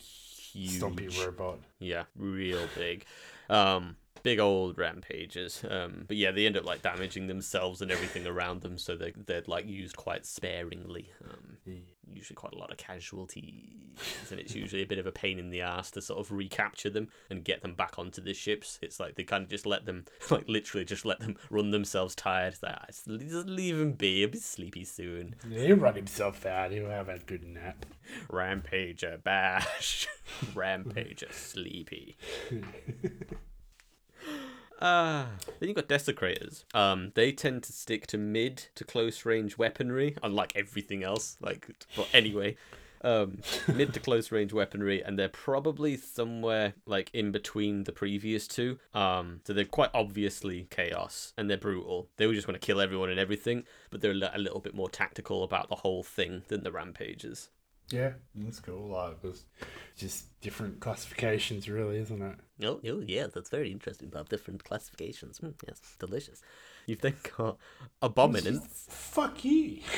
huge. 0.53 0.81
stompy 0.81 1.25
robot. 1.25 1.59
yeah 1.79 2.05
real 2.17 2.67
big. 2.77 3.05
Um 3.49 3.97
big 4.23 4.39
old 4.39 4.79
rampages. 4.79 5.65
Um 5.69 6.05
but 6.07 6.17
yeah 6.17 6.31
they 6.31 6.47
end 6.47 6.57
up 6.57 6.65
like 6.65 6.83
damaging 6.83 7.27
themselves 7.27 7.83
and 7.83 7.91
everything 7.91 8.27
around 8.27 8.63
them 8.63 8.79
so 8.79 8.97
they 8.97 9.13
they're 9.27 9.43
like 9.47 9.67
used 9.67 9.97
quite 9.97 10.27
sparingly. 10.27 11.11
Um 11.25 11.57
usually 12.15 12.37
quite 12.37 12.53
a 12.53 12.59
lot 12.59 12.71
of 12.71 12.77
casualties 12.77 13.81
and 14.31 14.41
it's 14.41 14.55
usually 14.55 14.83
a 14.83 14.87
bit 14.87 14.99
of 14.99 15.07
a 15.07 15.13
pain 15.13 15.39
in 15.39 15.51
the 15.51 15.61
ass 15.61 15.91
to 15.93 16.03
sort 16.03 16.21
of 16.21 16.33
recapture 16.33 16.91
them 16.91 17.09
and 17.29 17.45
get 17.45 17.63
them 17.63 17.75
back 17.75 17.99
onto 17.99 18.21
the 18.21 18.35
ships. 18.35 18.79
It's 18.83 19.01
like 19.01 19.15
they 19.15 19.25
kind 19.25 19.45
of 19.45 19.51
just 19.51 19.67
let 19.67 19.87
them, 19.87 20.05
like 20.31 20.49
literally 20.49 20.85
just 20.85 21.05
let 21.05 21.21
them 21.21 21.37
run 21.51 21.71
themselves 21.71 22.15
tired. 22.15 22.55
It's 22.55 22.63
like, 22.63 22.77
"Ah, 22.77 22.87
just 22.89 23.07
leave 23.49 23.79
him 23.79 23.93
be. 23.93 24.21
He'll 24.21 24.31
be 24.31 24.39
sleepy 24.39 24.85
soon. 24.85 25.35
He'll 25.49 25.77
run 25.77 25.95
himself 25.95 26.47
out. 26.47 26.73
He'll 26.73 26.89
have 26.91 27.09
a 27.09 27.19
good 27.19 27.45
nap. 27.45 27.87
Rampager 28.31 29.23
bash. 29.23 30.09
Rampager 30.55 31.33
sleepy. 31.33 32.17
Ah, 34.81 35.29
then 35.59 35.69
you've 35.69 35.77
got 35.77 35.89
desecrators. 35.89 36.65
Um, 36.73 37.13
they 37.15 37.33
tend 37.33 37.63
to 37.65 37.73
stick 37.73 38.07
to 38.09 38.19
mid 38.19 38.69
to 38.77 38.85
close 38.85 39.25
range 39.27 39.59
weaponry, 39.59 40.17
unlike 40.23 40.57
everything 40.57 41.03
else. 41.03 41.37
Like, 41.41 41.69
but 41.97 42.09
anyway, 42.15 42.57
um, 43.03 43.43
mid 43.69 43.93
to 43.95 44.01
close 44.01 44.33
range 44.33 44.53
weaponry, 44.53 45.03
and 45.03 45.19
they're 45.19 45.29
probably 45.29 45.97
somewhere 45.97 46.75
like 46.87 47.11
in 47.13 47.31
between 47.31 47.85
the 47.85 47.93
previous 47.93 48.49
two. 48.49 48.79
Um, 48.95 49.41
so 49.45 49.53
they're 49.53 49.65
quite 49.65 49.91
obviously 49.93 50.67
chaos, 50.71 51.35
and 51.37 51.51
they're 51.51 51.59
brutal. 51.59 52.09
They 52.17 52.27
all 52.27 52.33
just 52.33 52.49
want 52.49 52.61
to 52.61 52.67
kill 52.67 52.81
everyone 52.81 53.11
and 53.11 53.21
everything, 53.21 53.65
but 53.91 54.01
they're 54.01 54.13
a 54.13 54.39
little 54.39 54.61
bit 54.61 54.75
more 54.75 54.89
tactical 54.89 55.45
about 55.45 55.69
the 55.69 55.77
whole 55.77 56.03
thing 56.03 56.43
than 56.49 56.63
the 56.63 56.73
rampagers. 56.73 57.51
Yeah, 57.91 58.13
that's 58.35 58.61
cool. 58.61 58.89
Like, 58.89 59.17
it's 59.25 59.45
just 59.97 60.41
different 60.41 60.81
classifications, 60.81 61.69
really, 61.69 61.99
isn't 61.99 62.23
it? 62.23 62.37
Oh, 62.65 62.81
oh 62.87 63.03
yeah, 63.07 63.27
that's 63.33 63.51
very 63.51 63.73
interesting 63.73 64.09
about 64.09 64.29
different 64.29 64.63
classifications. 64.65 65.41
Mm, 65.41 65.55
yes, 65.67 65.81
delicious. 65.99 66.41
You've 66.87 67.01
then 67.01 67.17
got 67.37 67.59
abominants. 68.03 68.87
Fuck 68.89 69.45
you. 69.45 69.81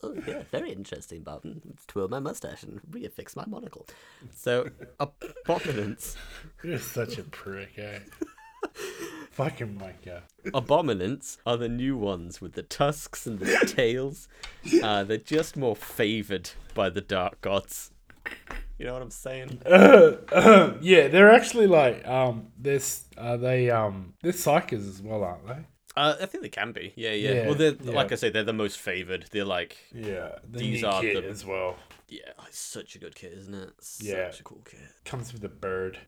Oh, 0.00 0.14
yeah, 0.28 0.42
very 0.52 0.70
interesting, 0.70 1.22
Bob. 1.24 1.42
Mm, 1.42 1.60
Twirl 1.88 2.06
my 2.06 2.20
mustache 2.20 2.62
and 2.62 2.80
reaffix 2.88 3.34
my 3.34 3.44
monocle. 3.48 3.84
So, 4.32 4.70
abominants. 5.00 6.16
You're 6.62 6.78
such 6.78 7.18
a 7.18 7.24
prick, 7.24 7.76
eh? 7.78 7.98
Fucking 9.38 9.78
Micah. 9.78 10.24
Abominants 10.52 11.38
are 11.46 11.56
the 11.56 11.68
new 11.68 11.96
ones 11.96 12.40
with 12.40 12.54
the 12.54 12.62
tusks 12.64 13.24
and 13.24 13.38
the 13.38 13.72
tails. 13.76 14.26
Uh, 14.82 15.04
they're 15.04 15.16
just 15.16 15.56
more 15.56 15.76
favored 15.76 16.50
by 16.74 16.90
the 16.90 17.00
dark 17.00 17.40
gods. 17.40 17.92
You 18.80 18.86
know 18.86 18.94
what 18.94 19.02
I'm 19.02 19.12
saying? 19.12 19.62
yeah, 20.82 21.06
they're 21.06 21.30
actually 21.32 21.68
like 21.68 22.04
um, 22.04 22.48
this. 22.58 23.04
Are 23.16 23.36
they 23.36 23.70
um, 23.70 24.14
they're 24.24 24.32
psykers 24.32 24.88
as 24.88 25.00
well, 25.00 25.22
aren't 25.22 25.46
they? 25.46 25.64
Uh, 25.96 26.16
I 26.20 26.26
think 26.26 26.42
they 26.42 26.48
can 26.48 26.72
be. 26.72 26.92
Yeah, 26.96 27.12
yeah. 27.12 27.32
Yeah, 27.32 27.46
well, 27.46 27.54
they're 27.54 27.76
yeah. 27.80 27.92
like 27.92 28.10
I 28.10 28.16
say, 28.16 28.30
they're 28.30 28.42
the 28.42 28.52
most 28.52 28.78
favored. 28.78 29.26
They're 29.30 29.44
like, 29.44 29.76
Yeah, 29.94 30.30
the 30.50 30.58
These 30.58 30.82
are 30.82 31.00
the- 31.00 31.24
as 31.28 31.44
well. 31.44 31.76
yeah, 32.08 32.32
it's 32.48 32.58
such 32.58 32.96
a 32.96 32.98
good 32.98 33.14
kit, 33.14 33.34
isn't 33.34 33.54
it? 33.54 33.70
Such 33.80 34.06
Yeah. 34.08 34.30
a 34.36 34.42
cool 34.42 34.62
kit. 34.68 34.80
Comes 35.04 35.32
with 35.32 35.44
a 35.44 35.48
bird. 35.48 35.98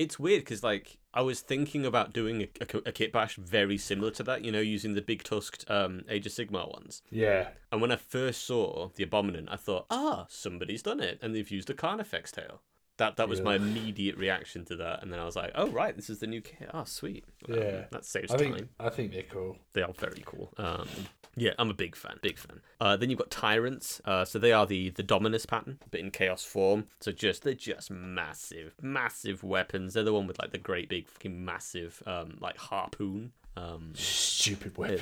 It's 0.00 0.18
weird 0.18 0.40
because 0.44 0.62
like 0.62 0.96
I 1.12 1.20
was 1.20 1.40
thinking 1.40 1.84
about 1.84 2.14
doing 2.14 2.42
a, 2.42 2.48
a, 2.62 2.78
a 2.86 2.92
kit 2.92 3.12
bash 3.12 3.36
very 3.36 3.76
similar 3.76 4.10
to 4.12 4.22
that, 4.22 4.42
you 4.44 4.50
know, 4.50 4.60
using 4.60 4.94
the 4.94 5.02
big 5.02 5.22
tusked 5.22 5.70
um, 5.70 6.02
Age 6.08 6.24
of 6.26 6.32
Sigmar 6.32 6.72
ones. 6.72 7.02
Yeah, 7.10 7.48
And 7.70 7.82
when 7.82 7.92
I 7.92 7.96
first 7.96 8.44
saw 8.46 8.88
the 8.94 9.04
Abominant, 9.04 9.48
I 9.50 9.56
thought, 9.56 9.84
ah, 9.90 10.24
somebody's 10.30 10.82
done 10.82 11.00
it, 11.00 11.18
and 11.20 11.34
they've 11.34 11.50
used 11.50 11.68
a 11.68 11.74
Carnifex 11.74 12.32
tail. 12.32 12.62
That 12.96 13.16
that 13.16 13.28
was 13.28 13.40
my 13.42 13.56
immediate 13.56 14.16
reaction 14.16 14.64
to 14.66 14.76
that, 14.76 15.02
and 15.02 15.12
then 15.12 15.20
I 15.20 15.24
was 15.24 15.36
like, 15.36 15.52
oh 15.54 15.68
right, 15.68 15.94
this 15.96 16.08
is 16.10 16.18
the 16.20 16.26
new 16.26 16.40
kit. 16.40 16.70
Oh 16.72 16.84
sweet. 16.84 17.24
Um, 17.48 17.54
Yeah. 17.54 17.84
that 17.90 18.04
saves 18.06 18.32
I 18.32 18.38
think 18.38 18.56
time. 18.56 18.68
I 18.78 18.88
think 18.88 19.12
they're 19.12 19.22
cool. 19.22 19.56
They 19.74 19.82
are 19.82 19.92
very 19.92 20.22
cool. 20.24 20.52
Um, 20.56 20.88
yeah, 21.36 21.52
I'm 21.58 21.70
a 21.70 21.74
big 21.74 21.96
fan. 21.96 22.18
Big 22.22 22.38
fan. 22.38 22.60
Uh, 22.80 22.96
then 22.96 23.10
you've 23.10 23.18
got 23.18 23.30
tyrants. 23.30 24.00
Uh, 24.04 24.24
so 24.24 24.38
they 24.38 24.52
are 24.52 24.66
the 24.66 24.90
the 24.90 25.02
Dominus 25.02 25.46
pattern, 25.46 25.78
but 25.90 26.00
in 26.00 26.10
chaos 26.10 26.44
form. 26.44 26.86
So 27.00 27.12
just 27.12 27.42
they're 27.44 27.54
just 27.54 27.90
massive, 27.90 28.74
massive 28.82 29.42
weapons. 29.44 29.94
They're 29.94 30.02
the 30.04 30.12
one 30.12 30.26
with 30.26 30.38
like 30.38 30.52
the 30.52 30.58
great 30.58 30.88
big 30.88 31.08
fucking 31.08 31.44
massive 31.44 32.02
um 32.06 32.36
like 32.40 32.56
harpoon. 32.56 33.32
Um, 33.56 33.92
Stupid 33.94 34.78
weapon. 34.78 35.00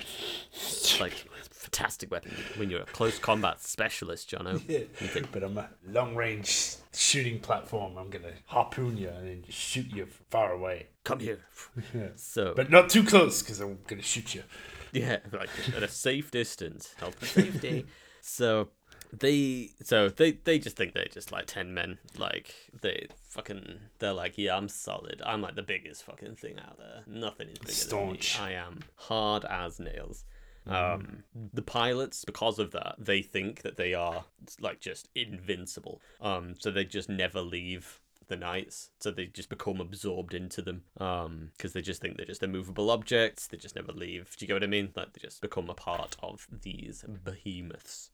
it's 0.53 0.99
like 1.01 1.13
fantastic 1.51 2.11
weapon 2.11 2.33
when 2.57 2.71
you're 2.71 2.81
a 2.81 2.87
close 2.87 3.19
combat 3.19 3.61
specialist, 3.61 4.31
Jono. 4.31 4.61
Yeah, 4.67 5.21
but 5.31 5.45
I'm 5.45 5.59
a 5.59 5.69
long 5.87 6.17
range 6.17 6.77
shooting 6.95 7.41
platform. 7.41 7.99
I'm 7.99 8.09
gonna 8.11 8.33
harpoon 8.47 8.97
you 8.97 9.11
and 9.11 9.29
then 9.29 9.45
shoot 9.51 9.87
you 9.95 10.07
far 10.31 10.53
away. 10.53 10.87
Come 11.05 11.21
here. 11.21 11.41
Yeah. 11.95 12.09
So 12.17 12.55
But 12.57 12.71
not 12.71 12.89
too 12.91 13.05
close, 13.05 13.43
because 13.43 13.61
I'm 13.61 13.79
gonna 13.87 14.03
shoot 14.03 14.35
you. 14.35 14.43
Yeah, 14.93 15.19
like 15.33 15.51
at 15.77 15.83
a 15.83 15.89
safe 15.89 16.31
distance, 16.31 16.95
health 16.99 17.17
and 17.21 17.29
safety. 17.31 17.87
so 18.21 18.69
they, 19.13 19.71
so 19.83 20.09
they, 20.09 20.33
they 20.33 20.59
just 20.59 20.77
think 20.77 20.95
they're 20.95 21.07
just 21.07 21.33
like 21.33 21.47
ten 21.47 21.73
men. 21.75 21.99
Like 22.17 22.55
they 22.83 23.07
fucking, 23.29 23.79
they're 23.99 24.13
like, 24.13 24.37
yeah, 24.37 24.57
I'm 24.57 24.69
solid. 24.69 25.23
I'm 25.25 25.41
like 25.43 25.55
the 25.57 25.63
biggest 25.63 26.05
fucking 26.05 26.37
thing 26.37 26.59
out 26.59 26.79
there. 26.79 27.03
Nothing 27.07 27.49
is 27.49 27.59
bigger 27.59 27.73
Staunch. 27.73 28.37
than 28.37 28.49
me. 28.49 28.55
I 28.57 28.59
am 28.67 28.81
hard 28.97 29.45
as 29.45 29.79
nails. 29.81 30.25
Um, 30.67 31.25
the 31.55 31.63
pilots, 31.63 32.27
because 32.27 32.59
of 32.59 32.73
that, 32.73 32.97
they 32.99 33.23
think 33.23 33.63
that 33.63 33.79
they 33.79 33.95
are 33.95 34.25
like 34.61 34.81
just 34.81 35.09
invincible. 35.15 36.03
Um, 36.21 36.57
so 36.59 36.71
they 36.71 36.85
just 36.85 37.09
never 37.09 37.41
leave 37.41 38.01
the 38.29 38.37
knights, 38.37 38.91
so 39.01 39.11
they 39.11 39.27
just 39.27 39.49
become 39.49 39.81
absorbed 39.81 40.35
into 40.35 40.63
them. 40.63 40.83
Um, 40.99 41.51
because 41.57 41.73
they 41.73 41.81
just 41.83 42.01
think 42.01 42.17
they're 42.17 42.27
just 42.27 42.43
immovable 42.43 42.91
objects. 42.91 43.47
They 43.47 43.57
just 43.57 43.75
never 43.77 43.93
leave. 43.93 44.37
Do 44.37 44.45
you 44.45 44.47
get 44.49 44.55
what 44.55 44.63
I 44.65 44.67
mean? 44.69 44.91
Like 44.95 45.13
they 45.15 45.21
just 45.21 45.41
become 45.41 45.69
a 45.71 45.75
part 45.75 46.17
of 46.23 46.47
these 46.63 47.05
behemoths. 47.25 48.11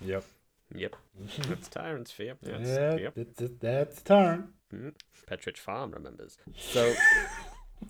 Yep. 0.00 0.24
Yep, 0.74 0.96
that's 1.48 1.68
tyrants 1.68 2.18
you. 2.18 2.34
Yes. 2.42 2.60
Yeah, 2.66 2.96
Yep. 2.96 3.14
that's, 3.14 3.52
that's 3.60 4.02
turn. 4.02 4.48
Petridge 5.30 5.58
Farm 5.58 5.92
remembers. 5.92 6.36
So 6.56 6.94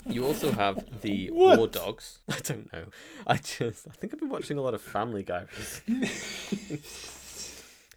you 0.07 0.27
also 0.27 0.51
have 0.53 1.01
the 1.01 1.31
What? 1.33 1.57
war 1.59 1.69
dogs. 1.69 2.19
I 2.29 2.39
don't 2.43 2.71
know. 2.73 2.87
I 3.27 3.37
just 3.37 3.87
I 3.89 3.93
think 3.93 4.13
I've 4.13 4.21
been 4.21 4.29
watching 4.29 4.59
a 4.59 4.61
lot 4.61 4.75
of 4.75 4.83
Family 4.83 5.23
Guy. 5.23 5.47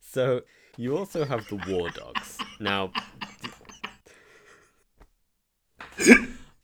so 0.01 0.41
you 0.77 0.95
also 0.97 1.25
have 1.25 1.47
the 1.49 1.55
war 1.67 1.89
dogs. 1.89 2.37
Now 2.59 2.91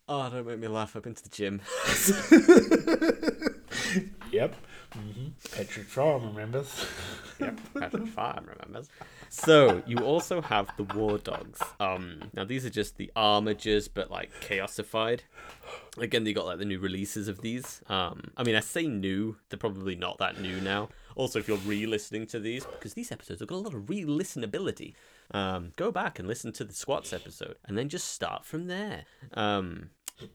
Oh, 0.08 0.30
don't 0.30 0.46
make 0.46 0.60
me 0.60 0.68
laugh. 0.68 0.96
I've 0.96 1.04
been 1.04 1.16
to 1.16 1.24
the 1.24 1.30
gym. 1.30 1.62
Yep. 4.34 4.56
Mm-hmm. 4.96 5.28
Petrick 5.56 5.88
Farm 5.88 6.26
remembers. 6.26 6.86
Yep, 7.40 7.60
Patrick 7.74 8.08
Farm 8.08 8.46
remembers. 8.48 8.90
So 9.30 9.82
you 9.88 9.98
also 9.98 10.40
have 10.40 10.70
the 10.78 10.84
war 10.84 11.18
dogs. 11.18 11.60
Um, 11.80 12.30
now 12.34 12.44
these 12.44 12.64
are 12.64 12.70
just 12.70 12.98
the 12.98 13.12
Armigers, 13.16 13.90
but 13.92 14.12
like 14.12 14.32
chaosified. 14.42 15.22
Again, 15.98 16.24
they 16.24 16.32
got 16.32 16.46
like 16.46 16.60
the 16.60 16.66
new 16.66 16.80
releases 16.80 17.28
of 17.28 17.42
these. 17.42 17.82
Um, 17.88 18.32
I 18.38 18.44
mean, 18.44 18.56
I 18.56 18.60
say 18.60 18.86
new; 18.86 19.36
they're 19.50 19.58
probably 19.58 19.96
not 19.96 20.20
that 20.20 20.40
new 20.40 20.62
now. 20.62 20.90
Also, 21.16 21.40
if 21.40 21.48
you're 21.48 21.58
re-listening 21.58 22.28
to 22.28 22.40
these, 22.40 22.66
because 22.66 22.94
these 22.94 23.12
episodes 23.12 23.40
have 23.40 23.50
got 23.50 23.56
a 23.56 23.66
lot 23.66 23.74
of 23.74 23.90
re-listenability, 23.90 24.94
um, 25.32 25.72
go 25.76 25.92
back 25.92 26.20
and 26.20 26.28
listen 26.28 26.52
to 26.54 26.64
the 26.64 26.74
squats 26.74 27.14
episode, 27.14 27.56
and 27.66 27.78
then 27.78 27.90
just 27.90 28.10
start 28.10 28.46
from 28.46 28.68
there. 28.68 29.06
Um, 29.34 29.90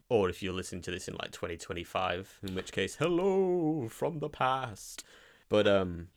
or 0.08 0.28
if 0.28 0.42
you're 0.42 0.52
listening 0.52 0.82
to 0.82 0.90
this 0.90 1.08
in 1.08 1.14
like 1.14 1.30
2025, 1.32 2.40
in 2.48 2.54
which 2.54 2.72
case, 2.72 2.96
hello 2.96 3.88
from 3.88 4.18
the 4.18 4.28
past. 4.28 5.04
But 5.48 5.66
um, 5.66 6.08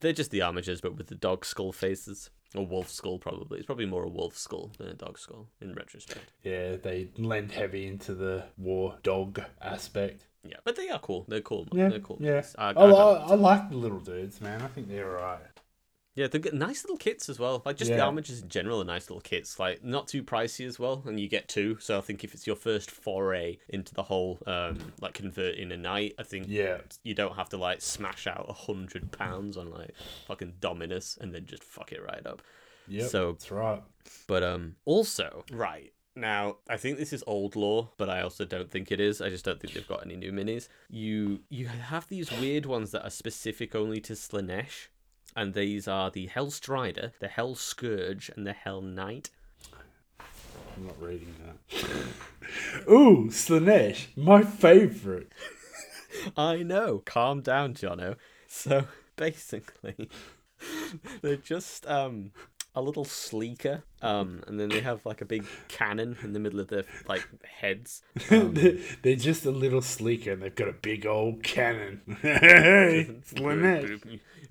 they're 0.00 0.12
just 0.12 0.30
the 0.30 0.40
Armigers, 0.40 0.80
but 0.80 0.96
with 0.96 1.08
the 1.08 1.14
dog 1.14 1.44
skull 1.44 1.72
faces. 1.72 2.30
Or 2.54 2.64
wolf 2.64 2.88
skull, 2.90 3.18
probably. 3.18 3.58
It's 3.58 3.66
probably 3.66 3.86
more 3.86 4.04
a 4.04 4.08
wolf 4.08 4.38
skull 4.38 4.70
than 4.78 4.86
a 4.86 4.94
dog 4.94 5.18
skull, 5.18 5.48
in 5.60 5.74
retrospect. 5.74 6.30
Yeah, 6.44 6.76
they 6.76 7.08
lend 7.18 7.50
heavy 7.52 7.86
into 7.88 8.14
the 8.14 8.44
war 8.56 8.94
dog 9.02 9.42
aspect. 9.60 10.26
Yeah, 10.44 10.56
but 10.64 10.76
they 10.76 10.88
are 10.88 11.00
cool. 11.00 11.24
They're 11.28 11.40
cool. 11.40 11.66
Yeah, 11.72 11.88
They're 11.88 11.98
cool. 11.98 12.18
yeah. 12.20 12.42
I, 12.56 12.70
I, 12.70 12.84
I, 12.84 13.12
I 13.30 13.34
like 13.34 13.68
the 13.68 13.76
little 13.76 13.98
dudes, 13.98 14.40
man. 14.40 14.62
I 14.62 14.68
think 14.68 14.88
they're 14.88 15.18
alright. 15.18 15.40
Yeah, 16.16 16.26
they're 16.28 16.40
good- 16.40 16.54
nice 16.54 16.82
little 16.82 16.96
kits 16.96 17.28
as 17.28 17.38
well. 17.38 17.62
Like 17.64 17.76
just 17.76 17.90
the 17.90 17.98
Yeah. 17.98 18.06
Armigers 18.06 18.42
in 18.42 18.48
general 18.48 18.80
are 18.80 18.84
nice 18.84 19.08
little 19.08 19.20
kits. 19.20 19.58
Like 19.60 19.84
not 19.84 20.08
too 20.08 20.24
pricey 20.24 20.66
as 20.66 20.78
well, 20.78 21.02
and 21.06 21.20
you 21.20 21.28
get 21.28 21.46
two. 21.46 21.76
So 21.78 21.98
I 21.98 22.00
think 22.00 22.24
if 22.24 22.32
it's 22.34 22.46
your 22.46 22.56
first 22.56 22.90
foray 22.90 23.58
into 23.68 23.94
the 23.94 24.02
whole 24.04 24.38
um 24.46 24.92
like 25.00 25.14
converting 25.14 25.70
a 25.70 25.76
knight, 25.76 26.14
I 26.18 26.22
think 26.24 26.46
Yeah. 26.48 26.78
you 27.04 27.14
don't 27.14 27.36
have 27.36 27.50
to 27.50 27.56
like 27.58 27.80
smash 27.82 28.26
out 28.26 28.46
a 28.48 28.52
hundred 28.54 29.12
pounds 29.12 29.56
on 29.56 29.70
like 29.70 29.92
fucking 30.26 30.54
Dominus 30.58 31.16
and 31.20 31.32
then 31.34 31.44
just 31.46 31.62
fuck 31.62 31.92
it 31.92 32.02
right 32.02 32.26
up. 32.26 32.42
Yeah, 32.88 33.06
So- 33.06 33.32
that's 33.32 33.50
right. 33.50 33.82
But 34.26 34.42
um 34.42 34.76
also 34.86 35.44
right 35.52 35.92
now 36.14 36.56
I 36.66 36.78
think 36.78 36.96
this 36.96 37.12
is 37.12 37.22
old 37.26 37.56
lore, 37.56 37.90
but 37.98 38.08
I 38.08 38.22
also 38.22 38.46
don't 38.46 38.70
think 38.70 38.90
it 38.90 39.00
is. 39.00 39.20
I 39.20 39.28
just 39.28 39.44
don't 39.44 39.60
think 39.60 39.74
they've 39.74 39.86
got 39.86 40.02
any 40.02 40.16
new 40.16 40.32
minis. 40.32 40.68
You 40.88 41.40
you 41.50 41.66
have 41.66 42.08
these 42.08 42.30
weird 42.32 42.64
ones 42.64 42.90
that 42.92 43.04
are 43.04 43.10
specific 43.10 43.74
only 43.74 44.00
to 44.00 44.14
Slaanesh, 44.14 44.86
and 45.36 45.52
these 45.52 45.86
are 45.86 46.10
the 46.10 46.26
Hell 46.26 46.50
Strider, 46.50 47.12
the 47.20 47.28
Hell 47.28 47.54
Scourge, 47.54 48.30
and 48.34 48.46
the 48.46 48.54
Hell 48.54 48.80
Knight. 48.80 49.28
I'm 50.18 50.86
not 50.86 51.00
reading 51.00 51.34
that. 51.44 52.88
Ooh, 52.90 53.28
Slaanesh, 53.28 54.06
my 54.16 54.42
favorite. 54.42 55.30
I 56.36 56.62
know. 56.62 57.02
Calm 57.04 57.42
down, 57.42 57.74
Jono. 57.74 58.16
So 58.48 58.86
basically, 59.16 60.08
they're 61.20 61.36
just 61.36 61.86
um 61.86 62.32
a 62.74 62.82
little 62.82 63.06
sleeker. 63.06 63.82
Um, 64.02 64.42
and 64.46 64.60
then 64.60 64.68
they 64.68 64.80
have 64.80 65.04
like 65.06 65.22
a 65.22 65.24
big 65.24 65.46
cannon 65.68 66.16
in 66.22 66.34
the 66.34 66.38
middle 66.38 66.60
of 66.60 66.68
their 66.68 66.84
like 67.08 67.26
heads. 67.44 68.02
They're 68.28 68.78
they're 69.02 69.16
just 69.16 69.46
a 69.46 69.50
little 69.50 69.82
sleeker 69.82 70.32
and 70.32 70.42
they've 70.42 70.54
got 70.54 70.68
a 70.68 70.74
big 70.74 71.06
old 71.06 71.42
cannon. 71.42 72.02
hey, 72.20 73.20
Lynette. 73.32 74.00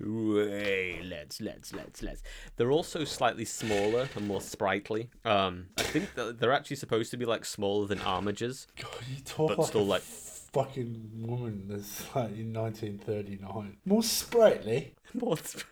Way, 0.00 1.00
let's 1.04 1.40
let's 1.40 1.72
let's 1.72 2.02
let's. 2.02 2.22
They're 2.56 2.70
also 2.72 3.04
slightly 3.04 3.44
smaller 3.44 4.08
and 4.14 4.26
more 4.28 4.40
sprightly. 4.40 5.10
Um, 5.24 5.66
I 5.78 5.82
think 5.82 6.14
that 6.14 6.38
they're 6.40 6.52
actually 6.52 6.76
supposed 6.76 7.10
to 7.12 7.16
be 7.16 7.24
like 7.24 7.44
smaller 7.44 7.86
than 7.86 7.98
armigers. 8.00 8.66
God, 8.80 8.90
you 9.10 9.22
talk 9.24 9.48
But 9.48 9.58
like 9.58 9.68
still, 9.68 9.82
a 9.82 9.82
like- 9.82 10.02
fucking 10.02 11.10
woman 11.26 11.64
that's 11.68 12.02
like 12.14 12.30
in 12.36 12.52
1939. 12.52 13.76
More 13.84 14.02
sprightly. 14.02 14.94
More 15.14 15.36
sp- 15.38 15.64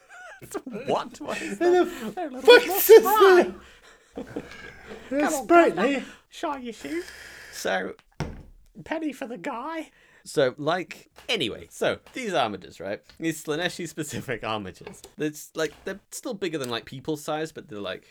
what? 0.86 1.20
What 1.20 1.40
is 1.40 1.58
that? 1.58 1.70
the 1.70 2.10
They're 2.14 2.28
a 2.28 2.30
little 2.30 2.40
fuck 2.42 2.60
bit 2.62 2.68
more 2.68 2.80
says 2.80 3.02
spry. 3.02 3.54
Come 5.10 5.22
on, 5.34 5.44
sprightly. 5.44 6.04
Shy 6.30 6.58
you 6.58 6.72
shoot. 6.72 7.04
So, 7.52 7.94
penny 8.84 9.12
for 9.12 9.26
the 9.26 9.38
guy. 9.38 9.90
So, 10.24 10.54
like, 10.56 11.10
anyway, 11.28 11.66
so 11.70 11.98
these 12.14 12.32
Armigers, 12.32 12.80
right? 12.80 13.00
These 13.20 13.44
Slaaneshi 13.44 13.86
specific 13.88 14.42
Armigers. 14.42 15.02
It's 15.18 15.50
like 15.54 15.72
they're 15.84 16.00
still 16.10 16.34
bigger 16.34 16.58
than 16.58 16.70
like 16.70 16.86
people 16.86 17.16
size, 17.16 17.52
but 17.52 17.68
they're 17.68 17.78
like 17.80 18.08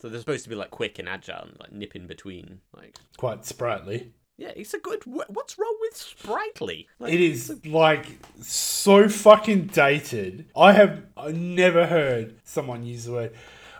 so 0.00 0.08
they're 0.08 0.20
supposed 0.20 0.44
to 0.44 0.50
be 0.50 0.56
like 0.56 0.70
quick 0.70 0.98
and 0.98 1.08
agile 1.08 1.42
and 1.42 1.56
like 1.58 1.72
nip 1.72 1.96
in 1.96 2.06
between. 2.06 2.60
Like, 2.76 2.96
Quite 3.16 3.44
sprightly. 3.46 4.12
yeah, 4.36 4.52
it's 4.54 4.74
a 4.74 4.78
good. 4.78 5.02
What's 5.04 5.58
wrong 5.58 5.76
with 5.80 5.96
sprightly? 5.96 6.86
Like, 6.98 7.12
It 7.14 7.20
is 7.20 7.58
like 7.66 8.06
so 8.40 9.08
fucking 9.08 9.66
dated. 9.68 10.46
I 10.56 10.72
have 10.72 11.02
I 11.16 11.32
never 11.32 11.86
heard 11.86 12.36
someone 12.44 12.84
use 12.84 13.06
the 13.06 13.12
word. 13.12 13.32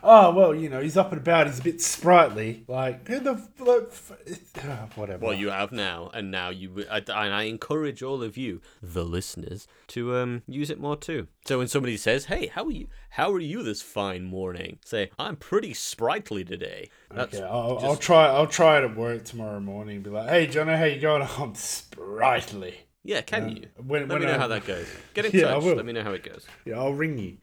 Oh 0.03 0.31
well, 0.33 0.53
you 0.55 0.69
know 0.69 0.79
he's 0.81 0.97
up 0.97 1.11
and 1.11 1.21
about. 1.21 1.47
He's 1.47 1.59
a 1.59 1.63
bit 1.63 1.81
sprightly. 1.81 2.63
Like 2.67 3.07
who 3.07 3.19
the 3.19 3.33
like, 3.59 3.93
whatever. 4.97 5.25
Well, 5.25 5.33
you 5.33 5.49
have 5.49 5.71
now, 5.71 6.09
and 6.13 6.29
now 6.31 6.49
you, 6.49 6.85
I, 6.89 6.97
and 6.99 7.09
I 7.33 7.43
encourage 7.43 8.03
all 8.03 8.21
of 8.23 8.37
you, 8.37 8.61
the 8.81 9.03
listeners, 9.03 9.67
to 9.87 10.15
um 10.17 10.43
use 10.47 10.69
it 10.69 10.79
more 10.79 10.95
too. 10.97 11.27
So 11.45 11.57
when 11.59 11.67
somebody 11.67 11.97
says, 11.97 12.25
"Hey, 12.25 12.47
how 12.47 12.65
are 12.65 12.71
you? 12.71 12.87
How 13.11 13.31
are 13.33 13.39
you 13.39 13.63
this 13.63 13.81
fine 13.81 14.23
morning?" 14.25 14.79
Say, 14.85 15.09
"I'm 15.17 15.35
pretty 15.35 15.73
sprightly 15.73 16.43
today." 16.43 16.89
That's 17.13 17.35
Okay, 17.35 17.43
I'll, 17.45 17.73
just- 17.75 17.85
I'll 17.85 17.95
try. 17.95 18.25
I'll 18.27 18.47
try 18.47 18.77
it 18.79 18.83
at 18.83 18.95
work 18.95 19.23
tomorrow 19.25 19.59
morning. 19.59 19.95
and 19.95 20.03
Be 20.03 20.09
like, 20.09 20.29
hey, 20.29 20.47
Jono, 20.47 20.77
how 20.77 20.85
you 20.85 20.99
going? 20.99 21.27
I'm 21.37 21.55
sprightly. 21.55 22.75
yeah. 23.03 23.21
Can 23.21 23.49
you? 23.55 23.63
When, 23.77 24.01
Let 24.01 24.09
when 24.09 24.19
me 24.21 24.25
know 24.27 24.35
I- 24.35 24.37
how 24.37 24.47
that 24.49 24.65
goes. 24.65 24.87
Get 25.13 25.25
in 25.25 25.31
Yeah, 25.39 25.51
touch. 25.53 25.63
Let 25.63 25.85
me 25.85 25.93
know 25.93 26.03
how 26.03 26.11
it 26.11 26.23
goes. 26.23 26.45
Yeah, 26.65 26.75
I'll 26.79 26.93
ring 26.93 27.17
you 27.17 27.37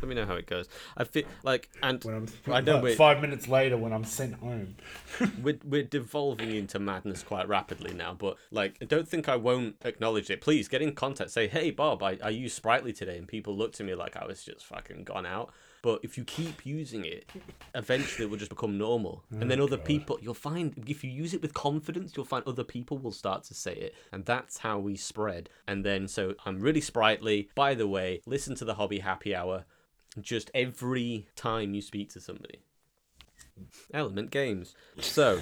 Let 0.00 0.08
me 0.08 0.14
know 0.14 0.26
how 0.26 0.34
it 0.34 0.46
goes. 0.46 0.68
I 0.96 1.04
feel 1.04 1.24
like, 1.42 1.70
and 1.82 2.02
when 2.04 2.14
I'm. 2.14 2.52
I 2.52 2.60
know 2.60 2.80
we're, 2.82 2.94
five 2.94 3.20
minutes 3.20 3.48
later 3.48 3.76
when 3.76 3.92
I'm 3.92 4.04
sent 4.04 4.34
home. 4.34 4.76
we're 5.42 5.58
we're 5.64 5.82
devolving 5.82 6.54
into 6.54 6.78
madness 6.78 7.22
quite 7.22 7.48
rapidly 7.48 7.94
now. 7.94 8.14
But 8.14 8.36
like, 8.50 8.76
I 8.82 8.84
don't 8.84 9.08
think 9.08 9.28
I 9.28 9.36
won't 9.36 9.76
acknowledge 9.84 10.30
it. 10.30 10.40
Please 10.40 10.68
get 10.68 10.82
in 10.82 10.92
contact. 10.92 11.30
Say, 11.30 11.48
"Hey, 11.48 11.70
Bob, 11.70 12.02
I 12.02 12.18
I 12.22 12.28
used 12.28 12.56
Sprightly 12.56 12.92
today," 12.92 13.16
and 13.16 13.26
people 13.26 13.56
looked 13.56 13.80
at 13.80 13.86
me 13.86 13.94
like 13.94 14.16
I 14.16 14.26
was 14.26 14.44
just 14.44 14.64
fucking 14.66 15.04
gone 15.04 15.26
out. 15.26 15.52
But 15.86 16.00
if 16.02 16.18
you 16.18 16.24
keep 16.24 16.66
using 16.66 17.04
it, 17.04 17.30
eventually 17.72 18.24
it 18.24 18.28
will 18.28 18.38
just 18.38 18.50
become 18.50 18.76
normal. 18.76 19.22
and 19.30 19.48
then 19.48 19.60
oh, 19.60 19.66
other 19.66 19.76
people, 19.76 20.18
you'll 20.20 20.34
find, 20.34 20.74
if 20.88 21.04
you 21.04 21.10
use 21.12 21.32
it 21.32 21.40
with 21.40 21.54
confidence, 21.54 22.14
you'll 22.16 22.26
find 22.26 22.42
other 22.44 22.64
people 22.64 22.98
will 22.98 23.12
start 23.12 23.44
to 23.44 23.54
say 23.54 23.72
it. 23.72 23.94
And 24.10 24.24
that's 24.24 24.58
how 24.58 24.80
we 24.80 24.96
spread. 24.96 25.48
And 25.68 25.84
then, 25.84 26.08
so 26.08 26.34
I'm 26.44 26.58
really 26.58 26.80
sprightly. 26.80 27.50
By 27.54 27.74
the 27.74 27.86
way, 27.86 28.20
listen 28.26 28.56
to 28.56 28.64
the 28.64 28.74
Hobby 28.74 28.98
Happy 28.98 29.32
Hour 29.32 29.64
just 30.20 30.50
every 30.54 31.28
time 31.36 31.74
you 31.74 31.82
speak 31.82 32.10
to 32.10 32.20
somebody. 32.20 32.60
Element 33.92 34.30
Games. 34.30 34.74
So, 35.00 35.40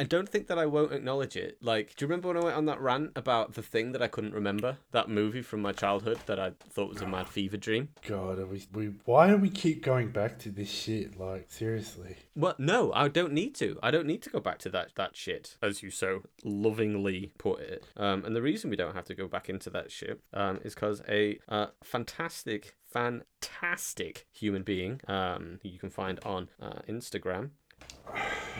I 0.00 0.04
don't 0.04 0.28
think 0.28 0.46
that 0.46 0.58
I 0.58 0.66
won't 0.66 0.92
acknowledge 0.92 1.36
it. 1.36 1.58
Like, 1.60 1.96
do 1.96 2.04
you 2.04 2.08
remember 2.08 2.28
when 2.28 2.36
I 2.36 2.44
went 2.44 2.56
on 2.56 2.66
that 2.66 2.80
rant 2.80 3.12
about 3.16 3.54
the 3.54 3.62
thing 3.62 3.90
that 3.92 4.02
I 4.02 4.06
couldn't 4.06 4.32
remember? 4.32 4.76
That 4.92 5.08
movie 5.08 5.42
from 5.42 5.60
my 5.60 5.72
childhood 5.72 6.18
that 6.26 6.38
I 6.38 6.52
thought 6.70 6.88
was 6.88 7.02
a 7.02 7.06
mad 7.06 7.28
fever 7.28 7.56
dream? 7.56 7.88
God, 8.06 8.38
are 8.38 8.46
we, 8.46 8.64
we? 8.72 8.92
Why 9.04 9.28
do 9.28 9.36
we 9.36 9.50
keep 9.50 9.82
going 9.82 10.10
back 10.10 10.38
to 10.40 10.50
this 10.50 10.70
shit? 10.70 11.18
Like 11.18 11.46
seriously. 11.48 12.16
Well, 12.36 12.54
no, 12.58 12.92
I 12.92 13.08
don't 13.08 13.32
need 13.32 13.56
to. 13.56 13.78
I 13.82 13.90
don't 13.90 14.06
need 14.06 14.22
to 14.22 14.30
go 14.30 14.38
back 14.38 14.58
to 14.60 14.68
that 14.70 14.94
that 14.94 15.16
shit, 15.16 15.56
as 15.60 15.82
you 15.82 15.90
so 15.90 16.22
lovingly 16.44 17.32
put 17.36 17.60
it. 17.60 17.84
Um, 17.96 18.24
and 18.24 18.36
the 18.36 18.42
reason 18.42 18.70
we 18.70 18.76
don't 18.76 18.94
have 18.94 19.06
to 19.06 19.14
go 19.14 19.26
back 19.26 19.48
into 19.48 19.68
that 19.70 19.90
shit 19.90 20.20
um, 20.32 20.60
is 20.64 20.74
because 20.74 21.02
a 21.08 21.40
uh, 21.48 21.66
fantastic, 21.82 22.76
fantastic 22.86 24.26
human 24.32 24.62
being 24.62 25.00
um, 25.08 25.58
you 25.64 25.78
can 25.80 25.90
find 25.90 26.20
on 26.24 26.50
uh, 26.62 26.80
Instagram, 26.88 27.50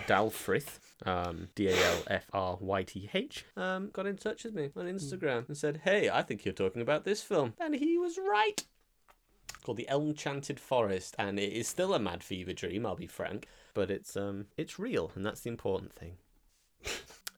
Dalfryth, 0.09 0.80
um, 1.05 1.49
D 1.55 1.68
A 1.68 1.72
L 1.72 2.03
F 2.09 2.26
R 2.32 2.59
Y 2.61 2.82
T 2.82 3.11
H, 3.12 3.44
um, 3.57 3.90
got 3.92 4.07
in 4.07 4.16
touch 4.16 4.44
with 4.44 4.55
me 4.55 4.70
on 4.76 4.86
Instagram 4.86 5.46
and 5.49 5.57
said, 5.57 5.82
"Hey, 5.84 6.11
I 6.11 6.22
think 6.22 6.44
you're 6.44 6.55
talking 6.55 6.82
about 6.82 7.05
this 7.05 7.22
film," 7.22 7.55
and 7.61 7.74
he 7.74 7.99
was 7.99 8.18
right 8.18 8.64
called 9.62 9.76
the 9.76 9.88
Elm 9.88 10.14
Chanted 10.14 10.59
Forest, 10.59 11.14
and 11.18 11.38
it 11.38 11.53
is 11.53 11.68
still 11.68 11.92
a 11.92 11.99
mad 11.99 12.22
fever 12.24 12.55
dream. 12.55 12.86
I'll 12.86 12.96
be 12.96 13.07
frank, 13.07 13.49
but 13.74 13.90
it's 13.90 14.16
um 14.16 14.46
it's 14.57 14.78
real, 14.78 15.12
and 15.14 15.26
that's 15.26 15.40
the 15.40 15.51
important 15.51 15.92
thing. 15.92 16.16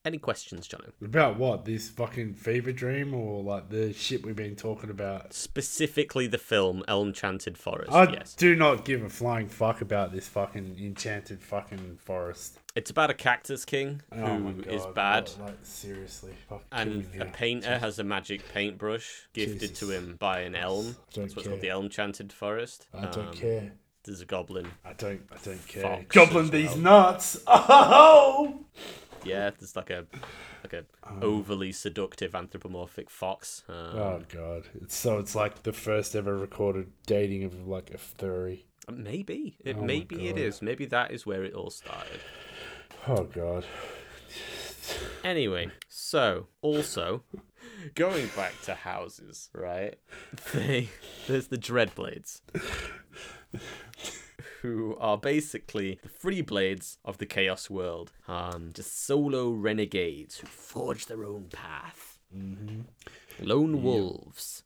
Any 0.03 0.17
questions, 0.17 0.67
Jono? 0.67 0.93
About 1.05 1.37
what? 1.39 1.67
This 1.67 1.91
fucking 1.91 2.33
fever 2.33 2.73
dream 2.73 3.13
or 3.13 3.43
like 3.43 3.69
the 3.69 3.93
shit 3.93 4.25
we've 4.25 4.35
been 4.35 4.57
talking 4.57 4.89
about? 4.89 5.35
Specifically, 5.35 6.27
the 6.27 6.39
film 6.39 6.83
Elm 6.89 7.13
Chanted 7.13 7.59
Forest. 7.59 7.93
I 7.93 8.11
yes, 8.11 8.33
do 8.35 8.57
not 8.57 8.87
give 8.87 9.03
a 9.03 9.11
flying 9.11 9.47
fuck 9.49 9.83
about 9.83 10.11
this 10.11 10.27
fucking 10.27 10.77
enchanted 10.81 11.43
fucking 11.43 11.99
forest. 11.99 12.59
it's 12.75 12.91
about 12.91 13.11
a 13.11 13.15
cactus 13.15 13.67
king 13.67 14.01
Oh 14.11 14.39
who 14.39 14.53
god. 14.63 14.73
is 14.73 14.87
bad. 14.95 15.31
Like, 15.39 15.49
like, 15.49 15.59
seriously. 15.65 16.33
Fuck, 16.49 16.63
And 16.73 17.07
a 17.21 17.27
painter 17.27 17.79
has 17.79 17.99
a 17.99 18.05
magic 18.05 18.49
paintbrush 18.55 19.29
gifted 19.35 19.75
to 19.77 19.91
him 19.91 20.17
by 20.19 20.41
an 20.41 20.55
elm. 20.55 20.97
Don't 21.13 21.25
That's 21.25 21.37
what's 21.37 21.47
called 21.49 21.61
the 21.61 21.69
Elm 21.69 21.91
Chanted 21.91 22.33
Forest. 22.33 22.87
I 22.95 23.03
don't 23.07 23.29
Um, 23.29 23.35
care. 23.35 23.73
There's 24.05 24.23
a 24.23 24.27
goblin. 24.27 24.67
I 24.83 24.95
don't. 24.95 25.21
I 25.31 25.37
don't 25.45 25.69
care. 25.69 25.83
Fox 25.83 26.07
Goblin 26.09 26.49
these 26.49 26.71
well. 26.71 26.79
nuts. 26.79 27.39
Oh. 27.47 28.65
Yeah, 29.25 29.51
there's 29.51 29.77
like 29.77 29.91
a 29.91 30.07
like 30.62 30.73
a 30.73 30.85
overly 31.23 31.73
seductive 31.73 32.35
anthropomorphic 32.35 33.11
fox. 33.11 33.62
Um, 33.68 33.77
Oh 33.77 34.23
god. 34.33 34.64
It's 34.81 34.97
so 34.97 35.18
it's 35.18 35.35
like 35.35 35.62
the 35.62 35.73
first 35.73 36.14
ever 36.16 36.37
recorded 36.37 36.91
dating 37.07 37.45
of 37.45 37.66
like 37.66 37.91
a 37.91 37.99
furry. 37.99 38.66
Maybe 38.91 39.57
it 39.64 39.77
Oh 39.79 39.83
maybe 39.83 40.29
it 40.29 40.39
is. 40.39 40.62
Maybe 40.62 40.87
that 40.87 41.11
is 41.12 41.27
where 41.27 41.45
it 41.45 41.55
all 41.55 41.71
started. 41.71 42.21
Oh 43.07 43.25
god. 43.25 43.64
Anyway, 45.23 45.71
so 45.89 46.47
also 46.62 47.23
going 47.95 48.29
back 48.37 48.61
to 48.62 48.75
houses, 48.75 49.49
right? 49.55 49.97
They 50.53 50.89
there's 51.27 51.49
the 51.49 51.59
Dreadblades, 51.59 52.41
who 54.63 54.97
are 54.99 55.17
basically 55.19 55.99
the 56.03 56.09
free 56.09 56.41
blades 56.43 56.99
of 57.05 57.19
the 57.19 57.27
Chaos 57.27 57.69
world. 57.71 58.13
Um, 58.29 58.71
just 58.75 59.05
solo 59.07 59.51
renegades 59.51 60.39
who 60.39 60.47
forge 60.47 61.07
their 61.07 61.25
own 61.25 61.45
path. 61.53 62.19
Mm-hmm. 62.37 62.81
Lone 63.41 63.83
wolves, 63.83 64.63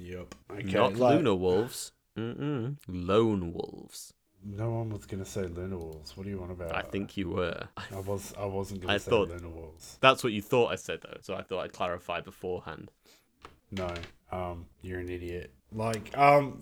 Yep. 0.00 0.34
Okay. 0.50 0.72
not 0.72 0.96
like, 0.96 1.16
lunar 1.16 1.34
wolves. 1.34 1.92
Mm-mm. 2.18 2.76
Lone 2.88 3.52
wolves. 3.52 4.14
No 4.46 4.70
one 4.70 4.90
was 4.90 5.06
gonna 5.06 5.24
say 5.24 5.42
lunar 5.42 5.78
wolves. 5.78 6.16
What 6.16 6.24
do 6.24 6.30
you 6.30 6.38
want 6.38 6.52
about? 6.52 6.74
I 6.74 6.82
think 6.82 7.16
you 7.16 7.30
were. 7.30 7.68
I 7.76 8.00
was. 8.00 8.34
I 8.38 8.44
wasn't 8.46 8.82
gonna 8.82 8.94
I 8.94 8.96
say 8.98 9.10
thought- 9.10 9.28
lunar 9.28 9.48
wolves. 9.48 9.96
That's 10.00 10.22
what 10.22 10.32
you 10.32 10.42
thought 10.42 10.72
I 10.72 10.76
said 10.76 11.00
though, 11.02 11.16
so 11.22 11.34
I 11.34 11.42
thought 11.42 11.60
I'd 11.60 11.72
clarify 11.72 12.20
beforehand. 12.20 12.90
No. 13.70 13.92
Um. 14.30 14.66
You're 14.82 15.00
an 15.00 15.08
idiot. 15.08 15.52
Like. 15.72 16.16
Um. 16.16 16.60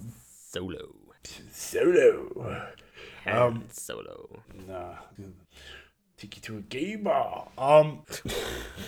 Solo. 0.50 0.94
Solo. 1.52 2.62
Han 3.24 3.36
Um, 3.42 3.64
Solo. 3.70 4.28
Nah. 4.66 4.96
Take 6.16 6.36
you 6.36 6.42
to 6.42 6.56
a 6.58 6.60
gay 6.60 6.96
bar. 6.96 7.48
Um. 7.58 8.02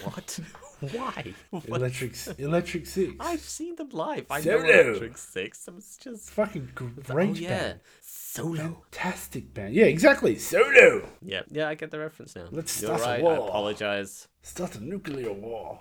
What? 0.05 0.39
Why? 0.93 1.35
Electric. 1.67 2.15
Electric 2.39 2.87
Six. 2.87 3.13
I've 3.19 3.41
seen 3.41 3.75
them 3.77 3.89
live. 3.91 4.27
I 4.31 4.41
Solo. 4.41 4.63
know 4.63 4.69
Electric 4.69 5.17
Six. 5.19 5.69
It's 5.77 5.97
just 5.97 6.31
Fucking 6.31 6.69
oh 6.81 6.91
great 7.05 7.37
yeah, 7.37 7.49
band. 7.49 7.81
Solo. 8.03 8.85
Fantastic 8.93 9.53
band. 9.55 9.75
Yeah. 9.75 9.87
Exactly. 9.87 10.37
Solo. 10.39 11.09
Yeah, 11.23 11.43
yeah, 11.51 11.69
I 11.69 11.75
get 11.75 11.91
the 11.91 11.99
reference 11.99 12.37
now. 12.37 12.47
Let's 12.51 12.81
You're 12.81 12.97
start 12.99 13.01
a 13.01 13.05
right. 13.05 13.21
I 13.21 13.23
war. 13.23 13.49
apologize. 13.49 14.29
Start 14.43 14.77
a 14.77 14.85
nuclear 14.85 15.33
war. 15.33 15.81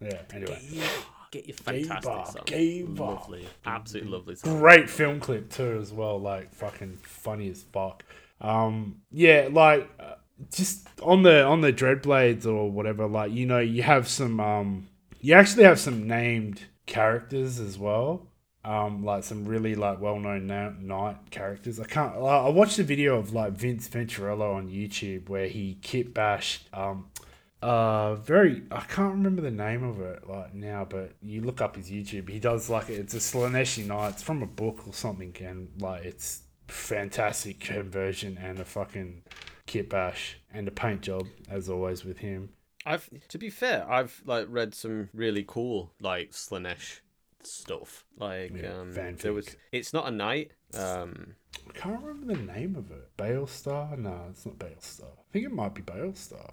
Yeah. 0.00 0.22
Anyway. 0.32 0.60
Get 1.30 1.46
your 1.46 1.56
fantastic 1.56 2.02
bar, 2.04 2.26
song. 2.26 2.94
Lovely, 2.96 3.46
absolutely 3.66 4.10
lovely 4.10 4.36
song. 4.36 4.58
great 4.58 4.88
film 4.88 5.20
clip 5.20 5.50
too 5.50 5.78
as 5.80 5.92
well 5.92 6.18
like 6.20 6.54
fucking 6.54 6.98
funny 7.02 7.50
as 7.50 7.62
fuck 7.62 8.04
um 8.40 9.00
yeah 9.10 9.48
like 9.50 9.90
uh, 10.00 10.14
just 10.52 10.88
on 11.02 11.22
the 11.22 11.42
on 11.44 11.60
the 11.60 11.72
dreadblades 11.72 12.46
or 12.46 12.70
whatever 12.70 13.06
like 13.06 13.32
you 13.32 13.44
know 13.44 13.58
you 13.58 13.82
have 13.82 14.08
some 14.08 14.38
um 14.40 14.88
you 15.20 15.34
actually 15.34 15.64
have 15.64 15.78
some 15.80 16.06
named 16.06 16.62
characters 16.86 17.58
as 17.58 17.78
well 17.78 18.28
um, 18.64 19.02
like 19.02 19.24
some 19.24 19.46
really 19.46 19.74
like 19.74 20.00
well-known 20.00 20.46
na- 20.46 20.72
knight 20.78 21.30
characters. 21.30 21.80
I 21.80 21.84
can't. 21.84 22.14
I 22.16 22.18
I 22.18 22.48
watched 22.50 22.78
a 22.78 22.82
video 22.82 23.16
of 23.16 23.32
like 23.32 23.52
Vince 23.52 23.88
Venturella 23.88 24.54
on 24.54 24.68
YouTube 24.68 25.28
where 25.30 25.46
he 25.46 25.78
kit 25.80 26.12
bashed 26.12 26.68
um, 26.74 27.06
uh, 27.62 28.14
very. 28.16 28.62
I 28.70 28.80
can't 28.80 29.12
remember 29.14 29.42
the 29.42 29.50
name 29.50 29.82
of 29.84 30.00
it 30.00 30.28
like 30.28 30.54
now, 30.54 30.86
but 30.88 31.12
you 31.22 31.40
look 31.42 31.60
up 31.60 31.76
his 31.76 31.90
YouTube. 31.90 32.28
He 32.28 32.38
does 32.38 32.68
like 32.70 32.88
it's 32.88 33.14
a 33.14 33.18
Slaaneshi 33.18 33.86
knight. 33.86 34.10
It's 34.10 34.22
from 34.22 34.42
a 34.42 34.46
book 34.46 34.86
or 34.86 34.92
something, 34.92 35.34
and 35.40 35.68
like 35.80 36.04
it's 36.04 36.42
fantastic 36.68 37.60
conversion 37.60 38.38
and 38.40 38.58
a 38.60 38.64
fucking 38.64 39.22
kit 39.66 39.88
bash 39.90 40.38
and 40.52 40.68
a 40.68 40.70
paint 40.70 41.00
job 41.02 41.26
as 41.50 41.68
always 41.68 42.04
with 42.04 42.18
him. 42.18 42.50
I've 42.86 43.08
to 43.28 43.38
be 43.38 43.50
fair, 43.50 43.90
I've 43.90 44.22
like 44.24 44.46
read 44.48 44.74
some 44.74 45.08
really 45.12 45.44
cool 45.46 45.92
like 46.00 46.32
Slaanesh 46.32 47.00
stuff. 47.42 48.04
Like 48.16 48.52
Yeah, 48.54 48.78
um 48.80 48.92
fanfic. 48.94 49.18
there 49.20 49.32
was 49.32 49.56
it's 49.72 49.92
not 49.92 50.08
a 50.08 50.10
knight. 50.10 50.52
Um 50.74 51.34
I 51.68 51.72
can't 51.72 52.00
remember 52.02 52.34
the 52.34 52.42
name 52.52 52.76
of 52.76 52.90
it. 52.90 53.16
Balestar? 53.16 53.98
No, 53.98 54.26
it's 54.30 54.46
not 54.46 54.58
Balestar. 54.58 55.04
I 55.04 55.32
think 55.32 55.44
it 55.46 55.52
might 55.52 55.74
be 55.74 55.82
Balestar. 55.82 56.52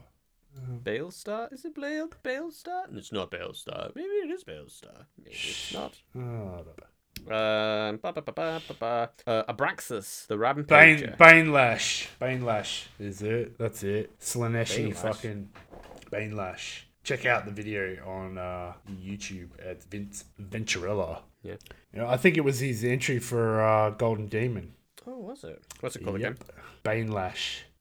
Balestar? 0.84 1.52
Is 1.54 1.66
it 1.66 1.76
Bale 1.76 2.10
Balestar? 2.24 2.96
It's 2.96 3.12
not 3.12 3.32
Balestar. 3.32 3.96
Maybe 3.96 4.08
it 4.08 4.32
is 4.32 4.44
Balestar. 4.44 5.06
Maybe 5.18 5.36
it's 5.36 5.74
not. 5.74 5.94
I 6.16 6.20
don't 6.20 6.66
know. 6.78 6.88
Um, 7.28 7.98
ba, 7.98 8.14
ba, 8.14 8.22
ba, 8.22 8.32
ba, 8.32 8.62
ba, 8.68 8.74
ba. 8.80 9.10
Uh, 9.26 9.54
Abraxas, 9.54 10.28
the 10.28 10.38
Bane, 10.38 10.66
Rampager. 10.66 11.18
Bane 11.18 11.52
Lash. 11.52 12.10
Bane 12.20 12.46
Lash 12.46 12.88
is 13.00 13.22
it. 13.22 13.58
That's 13.58 13.84
it. 13.84 14.20
Slaaneshi 14.20 14.90
Banelash. 14.90 14.96
fucking 14.96 15.50
Bane 16.12 16.36
Lash. 16.36 16.88
Check 17.04 17.26
out 17.26 17.46
the 17.46 17.52
video 17.52 17.98
on 18.06 18.38
uh, 18.38 18.74
YouTube 18.92 19.50
at 19.64 19.84
Vince 19.84 20.26
Venturella. 20.42 21.22
Yeah. 21.44 21.56
You 21.94 22.02
know, 22.02 22.08
I 22.08 22.18
think 22.18 22.38
it 22.38 22.42
was 22.42 22.60
his 22.60 22.84
entry 22.84 23.20
for 23.20 23.62
uh, 23.62 23.92
Golden 23.92 24.28
Demon. 24.28 24.74
Oh, 25.08 25.20
was 25.20 25.44
it? 25.44 25.64
What's 25.80 25.96
it 25.96 26.04
called 26.04 26.18
again? 26.18 26.38
Bane 26.84 27.12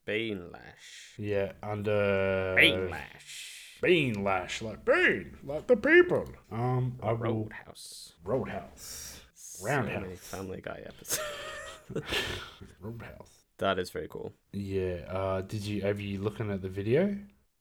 Lash. 0.06 0.16
Bane 0.16 0.50
Lash. 0.52 1.14
Yeah, 1.18 1.52
under 1.62 2.54
Bane 2.56 2.90
Lash. 2.90 3.78
Bane 3.82 4.24
Lash, 4.24 4.62
like 4.62 4.84
Bean, 4.84 5.36
like 5.44 5.66
the 5.66 5.76
people. 5.76 6.26
Um, 6.50 6.98
I 7.02 7.12
will 7.12 7.18
Roadhouse. 7.44 8.12
Roadhouse. 8.24 9.20
So 9.34 9.66
many 9.66 9.92
Roundhouse. 9.92 10.18
Family 10.18 10.60
Guy 10.62 10.82
episodes. 10.86 11.20
Roadhouse. 12.80 13.30
that 13.58 13.78
is 13.78 13.90
very 13.90 14.08
cool. 14.08 14.32
Yeah. 14.52 15.04
Uh, 15.08 15.40
did 15.42 15.62
you 15.62 15.82
have 15.82 16.00
you 16.00 16.20
looking 16.20 16.50
at 16.50 16.62
the 16.62 16.68
video? 16.68 17.16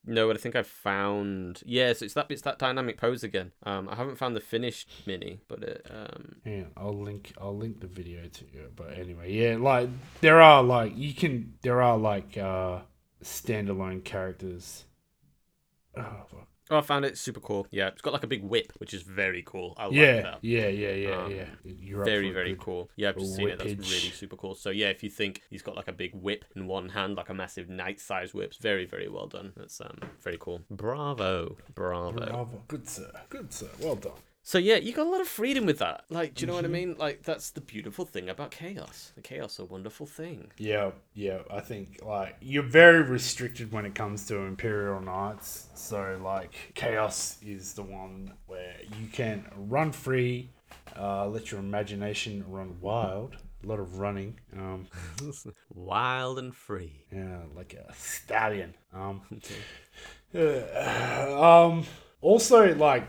No, 0.05 0.27
but 0.27 0.35
I 0.35 0.39
think 0.39 0.55
I 0.55 0.63
found. 0.63 1.61
Yeah, 1.65 1.93
so 1.93 2.03
it's 2.03 2.13
that 2.15 2.27
it's 2.29 2.41
that 2.41 2.59
dynamic 2.59 2.97
pose 2.97 3.23
again. 3.23 3.51
Um, 3.63 3.87
I 3.89 3.95
haven't 3.95 4.17
found 4.17 4.35
the 4.35 4.41
finished 4.41 4.89
mini, 5.05 5.39
but 5.47 5.63
it 5.63 5.87
um, 5.89 6.35
Yeah, 6.45 6.63
I'll 6.75 6.99
link 6.99 7.33
I'll 7.39 7.55
link 7.55 7.79
the 7.79 7.87
video 7.87 8.27
to 8.27 8.45
you. 8.53 8.69
But 8.75 8.97
anyway, 8.97 9.31
yeah, 9.31 9.55
like 9.57 9.89
there 10.19 10.41
are 10.41 10.61
like 10.61 10.97
you 10.97 11.13
can 11.13 11.53
there 11.61 11.81
are 11.81 11.97
like 11.97 12.37
uh 12.37 12.79
standalone 13.23 14.03
characters. 14.03 14.83
Oh, 15.95 16.25
fuck. 16.29 16.47
Oh, 16.69 16.77
I 16.77 16.81
found 16.81 17.05
it 17.05 17.17
super 17.17 17.39
cool. 17.39 17.67
Yeah, 17.71 17.87
it's 17.87 18.01
got 18.01 18.13
like 18.13 18.23
a 18.23 18.27
big 18.27 18.43
whip, 18.43 18.73
which 18.77 18.93
is 18.93 19.03
very 19.03 19.43
cool. 19.43 19.73
I 19.77 19.85
like 19.85 19.93
yeah, 19.95 20.21
that. 20.21 20.39
yeah, 20.41 20.67
yeah, 20.67 20.91
yeah, 20.91 21.23
Um, 21.23 21.31
yeah. 21.31 21.45
You're 21.63 22.03
Very, 22.03 22.31
very 22.31 22.55
cool. 22.59 22.89
Yeah, 22.95 23.09
I've 23.09 23.17
just 23.17 23.35
seen 23.35 23.49
it. 23.49 23.59
That's 23.59 23.71
really 23.71 24.11
super 24.11 24.35
cool. 24.35 24.55
So 24.55 24.69
yeah, 24.69 24.87
if 24.87 25.03
you 25.03 25.09
think 25.09 25.41
he's 25.49 25.61
got 25.61 25.75
like 25.75 25.87
a 25.87 25.93
big 25.93 26.13
whip 26.13 26.45
in 26.55 26.67
one 26.67 26.89
hand, 26.89 27.15
like 27.15 27.29
a 27.29 27.33
massive 27.33 27.69
knight-sized 27.69 28.33
whip, 28.33 28.49
it's 28.51 28.57
very, 28.57 28.85
very 28.85 29.09
well 29.09 29.27
done. 29.27 29.53
That's 29.55 29.79
um 29.81 29.99
very 30.21 30.37
cool. 30.39 30.61
Bravo, 30.69 31.57
bravo. 31.73 32.25
Bravo, 32.25 32.61
good 32.67 32.87
sir, 32.87 33.11
good 33.29 33.51
sir. 33.53 33.69
Well 33.79 33.95
done. 33.95 34.13
So 34.45 34.57
yeah, 34.57 34.75
you 34.75 34.91
got 34.93 35.07
a 35.07 35.09
lot 35.09 35.21
of 35.21 35.27
freedom 35.27 35.65
with 35.65 35.79
that. 35.79 36.03
Like, 36.09 36.35
do 36.35 36.41
you 36.41 36.47
know 36.47 36.53
Mm-hmm. 36.53 36.63
what 36.63 36.65
I 36.65 36.67
mean? 36.67 36.95
Like, 36.99 37.23
that's 37.23 37.51
the 37.51 37.61
beautiful 37.61 38.05
thing 38.05 38.27
about 38.29 38.51
chaos. 38.51 39.13
The 39.15 39.21
chaos, 39.21 39.57
a 39.57 39.63
wonderful 39.65 40.05
thing. 40.05 40.51
Yeah, 40.57 40.91
yeah. 41.13 41.39
I 41.49 41.61
think 41.61 41.99
like 42.03 42.35
you're 42.41 42.61
very 42.63 43.01
restricted 43.03 43.71
when 43.71 43.85
it 43.85 43.95
comes 43.95 44.27
to 44.27 44.39
Imperial 44.39 44.99
Knights. 44.99 45.69
So 45.75 46.19
like 46.23 46.53
Chaos 46.75 47.37
is 47.41 47.73
the 47.73 47.83
one 47.83 48.33
where 48.47 48.75
you 48.99 49.07
can 49.07 49.45
run 49.55 49.91
free, 49.93 50.49
uh, 50.99 51.27
let 51.27 51.51
your 51.51 51.61
imagination 51.61 52.43
run 52.47 52.75
wild. 52.81 53.37
A 53.63 53.67
lot 53.67 53.79
of 53.79 53.97
running. 53.99 54.37
Um, 54.57 54.87
Wild 55.73 56.37
and 56.37 56.53
free. 56.53 57.05
yeah, 57.09 57.43
like 57.55 57.73
a 57.75 57.93
stallion. 57.93 58.73
Um, 58.93 59.21
uh, 60.35 61.41
um. 61.69 61.85
Also, 62.21 62.73
like 62.75 63.03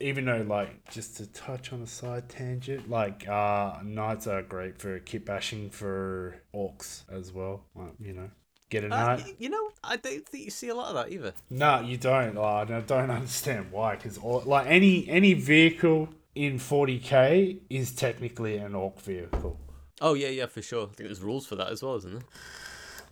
even 0.00 0.24
though 0.26 0.44
like 0.48 0.90
just 0.90 1.16
to 1.18 1.26
touch 1.26 1.72
on 1.72 1.82
a 1.82 1.86
side 1.86 2.28
tangent, 2.28 2.88
like 2.90 3.26
uh, 3.28 3.78
knights 3.82 4.26
are 4.26 4.42
great 4.42 4.78
for 4.80 4.98
kit 5.00 5.24
bashing 5.24 5.70
for 5.70 6.36
orcs 6.54 7.02
as 7.10 7.32
well. 7.32 7.64
Like, 7.74 7.92
you 8.00 8.12
know, 8.12 8.30
get 8.70 8.84
a 8.84 8.86
Uh, 8.86 9.16
knight. 9.16 9.36
you 9.38 9.48
know, 9.50 9.70
I 9.82 9.96
don't 9.96 10.26
think 10.26 10.44
you 10.44 10.50
see 10.50 10.68
a 10.68 10.74
lot 10.74 10.88
of 10.88 10.94
that 10.94 11.12
either. 11.12 11.32
No, 11.50 11.80
you 11.80 11.96
don't. 11.96 12.34
Like, 12.34 12.70
I 12.70 12.80
don't 12.80 13.10
understand 13.20 13.72
why. 13.72 13.96
Because 13.96 14.18
like 14.22 14.66
any 14.66 15.08
any 15.08 15.34
vehicle 15.34 16.08
in 16.34 16.58
40k 16.58 17.58
is 17.70 17.92
technically 17.92 18.56
an 18.58 18.74
orc 18.74 19.00
vehicle. 19.00 19.58
Oh 20.00 20.14
yeah, 20.14 20.28
yeah, 20.28 20.46
for 20.46 20.62
sure. 20.62 20.82
I 20.84 20.86
think 20.86 21.08
there's 21.08 21.20
rules 21.20 21.46
for 21.46 21.56
that 21.56 21.70
as 21.70 21.82
well, 21.82 21.96
isn't 21.96 22.12
there? 22.12 22.22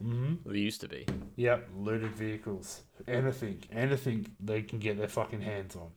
Mm-hmm. 0.04 0.26
Well, 0.44 0.52
there 0.52 0.56
used 0.56 0.80
to 0.82 0.88
be. 0.88 1.06
Yep, 1.36 1.70
looted 1.76 2.14
vehicles. 2.14 2.82
Anything, 3.08 3.62
anything 3.72 4.26
they 4.38 4.62
can 4.62 4.78
get 4.78 4.98
their 4.98 5.08
fucking 5.08 5.40
hands 5.40 5.74
on. 5.74 5.88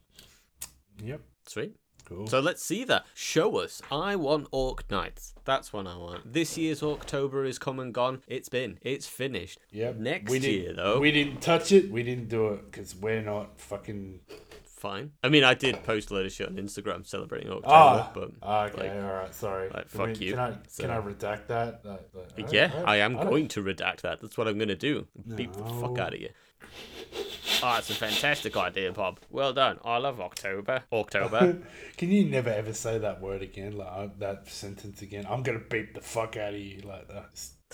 Yep. 1.03 1.21
Sweet. 1.47 1.75
Cool. 2.05 2.25
So 2.27 2.39
let's 2.39 2.63
see 2.63 2.83
that. 2.85 3.05
Show 3.13 3.57
us. 3.57 3.81
I 3.91 4.15
want 4.15 4.47
Orc 4.51 4.89
Knights. 4.89 5.35
That's 5.45 5.71
what 5.71 5.85
I 5.85 5.95
want. 5.95 6.33
This 6.33 6.57
year's 6.57 6.81
October 6.81 7.45
is 7.45 7.59
come 7.59 7.79
and 7.79 7.93
gone. 7.93 8.23
It's 8.27 8.49
been. 8.49 8.79
It's 8.81 9.05
finished. 9.07 9.59
Yep. 9.71 9.97
Next 9.97 10.31
we 10.31 10.39
year, 10.39 10.73
though. 10.73 10.99
We 10.99 11.11
didn't 11.11 11.41
touch 11.41 11.71
it. 11.71 11.91
We 11.91 12.01
didn't 12.01 12.27
do 12.29 12.47
it 12.49 12.71
because 12.71 12.95
we're 12.95 13.21
not 13.21 13.59
fucking. 13.59 14.21
Fine. 14.65 15.11
I 15.21 15.27
mean, 15.27 15.43
I 15.43 15.55
did 15.55 15.83
post 15.83 16.09
a 16.09 16.13
load 16.13 16.25
of 16.25 16.31
shit 16.31 16.47
on 16.47 16.55
Instagram 16.55 17.05
celebrating 17.05 17.49
October, 17.51 17.67
Ah, 17.69 18.11
but 18.13 18.31
okay, 18.41 18.89
like, 18.93 19.03
all 19.03 19.11
right, 19.13 19.35
sorry. 19.35 19.69
like, 19.69 19.91
Can 19.91 19.99
we- 19.99 20.13
fuck 20.13 20.21
you. 20.21 20.29
Can 20.31 20.39
I, 20.39 20.57
So- 20.69 20.83
can 20.83 20.91
I 20.91 21.01
redact 21.01 21.47
that? 21.47 21.81
Like, 21.83 22.51
yeah, 22.51 22.67
don't- 22.69 22.87
I 22.87 22.95
am 22.95 23.17
going 23.17 23.49
to 23.49 23.61
redact 23.61 24.01
that. 24.01 24.21
That's 24.21 24.37
what 24.37 24.47
I'm 24.47 24.57
going 24.57 24.69
to 24.69 24.75
do. 24.77 25.05
Beat 25.35 25.51
the 25.51 25.65
fuck 25.65 25.99
out 25.99 26.13
of 26.13 26.21
you. 26.21 26.29
Oh, 27.61 27.75
it's 27.77 27.89
a 27.89 27.93
fantastic 27.93 28.55
idea, 28.55 28.93
Bob. 28.93 29.19
Well 29.29 29.51
done. 29.51 29.79
I 29.83 29.97
love 29.97 30.21
October. 30.21 30.83
October. 30.93 31.57
Can 31.97 32.09
you 32.09 32.23
never 32.23 32.49
ever 32.49 32.73
say 32.73 32.97
that 32.99 33.19
word 33.21 33.41
again, 33.41 33.77
like 33.77 33.91
uh, 33.91 34.07
that 34.19 34.47
sentence 34.47 35.01
again? 35.01 35.25
I'm 35.29 35.43
gonna 35.43 35.59
beat 35.59 35.93
the 35.93 35.99
fuck 35.99 36.37
out 36.37 36.53
of 36.53 36.59
you, 36.59 36.79
like 36.81 37.09
that. 37.09 37.29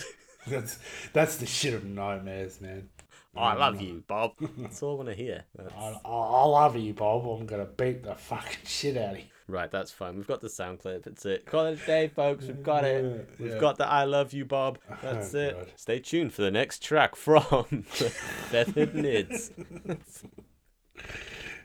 That's 0.48 0.78
that's 1.12 1.38
the 1.38 1.48
shit 1.48 1.74
of 1.74 1.86
nightmares, 1.86 2.62
man. 2.62 2.90
I 3.36 3.56
love 3.56 3.82
you, 3.82 4.04
Bob. 4.08 4.34
That's 4.58 4.82
all 4.84 4.94
I 4.94 4.98
want 4.98 5.10
to 5.10 5.16
hear. 5.16 5.44
I, 5.60 6.00
I, 6.06 6.10
I 6.10 6.44
love 6.46 6.78
you, 6.78 6.94
Bob. 6.94 7.26
I'm 7.26 7.46
gonna 7.48 7.66
beat 7.66 8.04
the 8.04 8.14
fucking 8.16 8.66
shit 8.66 8.96
out 8.96 9.14
of 9.14 9.20
you. 9.20 9.26
Right, 9.48 9.70
that's 9.70 9.92
fine. 9.92 10.16
We've 10.16 10.26
got 10.28 10.42
the 10.42 10.50
sound 10.50 10.80
clip. 10.80 11.04
That's 11.04 11.24
it. 11.26 11.46
Call 11.46 11.68
it 11.68 11.80
a 11.82 11.86
day, 11.86 12.08
folks. 12.08 12.46
We've 12.46 12.64
got 12.64 12.84
it. 12.84 13.30
We've 13.40 13.52
Yeah. 13.52 13.60
got 13.60 13.78
the 13.78 13.86
I 13.86 14.04
love 14.06 14.34
you, 14.34 14.44
Bob. 14.46 14.80
Oh, 14.90 14.98
that's 15.02 15.36
Oh, 15.36 15.40
it. 15.40 15.54
God. 15.58 15.72
Stay 15.76 16.00
tuned 16.00 16.34
for 16.34 16.42
the 16.42 16.50
next 16.52 16.82
track 16.84 17.16
from 17.16 17.84
Feathered 17.84 18.94
Nids. 18.94 19.52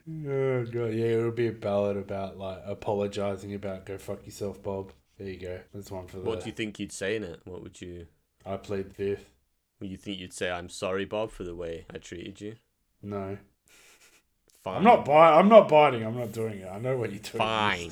Oh 0.08 0.64
god, 0.64 0.92
yeah, 0.94 1.06
it 1.06 1.22
would 1.24 1.36
be 1.36 1.46
a 1.48 1.52
ballad 1.52 1.96
about 1.96 2.36
like 2.38 2.58
apologizing 2.66 3.54
about 3.54 3.86
go 3.86 3.96
fuck 3.98 4.24
yourself, 4.24 4.62
Bob. 4.62 4.92
There 5.18 5.28
you 5.28 5.38
go. 5.38 5.60
That's 5.72 5.90
one 5.90 6.06
for 6.08 6.16
the. 6.16 6.22
What 6.24 6.40
do 6.40 6.46
you 6.46 6.52
think 6.52 6.78
you'd 6.80 6.90
say 6.90 7.14
in 7.16 7.22
it? 7.22 7.40
What 7.44 7.62
would 7.62 7.80
you? 7.80 8.06
I 8.44 8.56
played 8.56 8.94
fifth. 8.94 9.26
You 9.80 9.96
think 9.96 10.18
you'd 10.18 10.32
say 10.32 10.50
I'm 10.50 10.68
sorry, 10.68 11.04
Bob, 11.04 11.30
for 11.30 11.44
the 11.44 11.54
way 11.54 11.84
I 11.94 11.98
treated 11.98 12.40
you? 12.40 12.56
No, 13.02 13.38
Fine. 14.62 14.76
I'm 14.78 14.84
not 14.84 15.04
biting. 15.04 15.38
I'm 15.38 15.48
not 15.48 15.68
biting. 15.68 16.04
I'm 16.04 16.16
not 16.18 16.32
doing 16.32 16.60
it. 16.60 16.68
I 16.70 16.78
know 16.78 16.96
what 16.96 17.10
you're 17.10 17.20
doing. 17.20 17.38
Fine. 17.38 17.90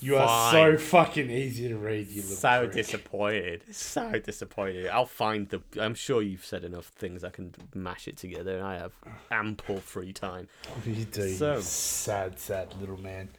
You 0.00 0.16
are 0.18 0.52
so 0.52 0.76
fucking 0.76 1.30
easy 1.30 1.68
to 1.68 1.76
read. 1.76 2.08
You 2.08 2.20
little 2.22 2.36
So 2.36 2.60
prick. 2.60 2.72
disappointed. 2.72 3.62
So 3.74 4.12
disappointed. 4.18 4.88
I'll 4.88 5.06
find 5.06 5.48
the. 5.48 5.62
I'm 5.80 5.94
sure 5.94 6.20
you've 6.22 6.44
said 6.44 6.64
enough 6.64 6.86
things. 6.96 7.24
I 7.24 7.30
can 7.30 7.54
mash 7.74 8.06
it 8.06 8.16
together, 8.18 8.56
and 8.58 8.66
I 8.66 8.76
have 8.78 8.92
ample 9.30 9.78
free 9.80 10.12
time. 10.12 10.48
You 10.86 11.04
do. 11.06 11.32
So- 11.34 11.56
you 11.56 11.62
sad, 11.62 12.38
sad 12.38 12.74
little 12.80 13.00
man. 13.00 13.30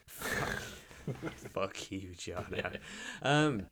Fuck 1.53 1.91
you, 1.91 2.09
Jono. 2.17 2.77
Um, 3.21 3.63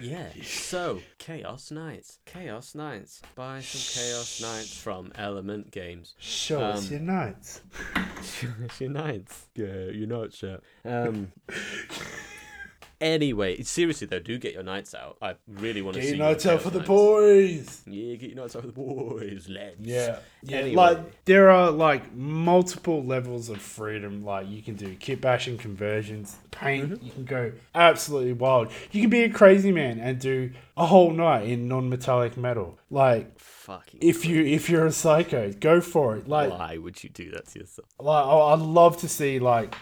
yeah. 0.00 0.28
So, 0.42 1.00
Chaos 1.18 1.70
Knights. 1.70 2.18
Chaos 2.26 2.74
Knights. 2.74 3.22
Buy 3.34 3.60
some 3.60 4.02
Chaos 4.02 4.40
Knights 4.42 4.76
from 4.76 5.12
Element 5.14 5.70
Games. 5.70 6.14
Show 6.18 6.60
us 6.60 6.86
Um, 6.86 6.92
your 6.92 7.00
Knights. 7.00 7.60
your 8.80 8.90
Knights. 8.90 9.46
Yeah, 9.54 9.86
your 9.92 10.06
Knights, 10.08 10.42
yeah. 10.42 10.56
Um, 10.84 11.32
Anyway, 13.02 13.60
seriously 13.64 14.06
though, 14.06 14.20
do 14.20 14.38
get 14.38 14.54
your 14.54 14.62
knights 14.62 14.94
out. 14.94 15.18
I 15.20 15.34
really 15.48 15.82
want 15.82 15.96
to 15.96 16.00
Get 16.00 16.10
see 16.10 16.16
your 16.16 16.24
knights 16.24 16.46
out 16.46 16.62
for 16.62 16.70
the 16.70 16.78
boys. 16.80 17.82
Yeah, 17.84 18.14
get 18.14 18.30
your 18.30 18.36
nights 18.40 18.54
out 18.54 18.62
for 18.62 18.68
the 18.68 18.72
boys, 18.72 19.48
lads. 19.48 19.74
Yeah, 19.80 20.20
yeah. 20.44 20.58
Anyway. 20.58 20.76
Like 20.76 21.24
there 21.24 21.50
are 21.50 21.72
like 21.72 22.14
multiple 22.14 23.04
levels 23.04 23.48
of 23.48 23.60
freedom. 23.60 24.24
Like 24.24 24.48
you 24.48 24.62
can 24.62 24.76
do 24.76 24.94
kit 24.94 25.20
bashing 25.20 25.58
conversions, 25.58 26.36
paint. 26.52 26.92
Mm-hmm. 26.92 27.04
You 27.04 27.10
can 27.12 27.24
go 27.24 27.52
absolutely 27.74 28.34
wild. 28.34 28.70
You 28.92 29.00
can 29.00 29.10
be 29.10 29.24
a 29.24 29.30
crazy 29.30 29.72
man 29.72 29.98
and 29.98 30.20
do 30.20 30.52
a 30.76 30.86
whole 30.86 31.10
knight 31.10 31.48
in 31.48 31.66
non-metallic 31.66 32.36
metal. 32.36 32.78
Like 32.88 33.36
Fucking. 33.40 33.98
if 34.00 34.24
you 34.24 34.44
if 34.44 34.70
you're 34.70 34.86
a 34.86 34.92
psycho, 34.92 35.52
go 35.52 35.80
for 35.80 36.14
it. 36.16 36.28
Like 36.28 36.50
Why 36.50 36.78
would 36.78 37.02
you 37.02 37.10
do 37.10 37.32
that 37.32 37.48
to 37.48 37.58
yourself? 37.58 37.88
like 37.98 38.24
I- 38.24 38.52
I'd 38.52 38.60
love 38.60 38.98
to 38.98 39.08
see 39.08 39.40
like 39.40 39.74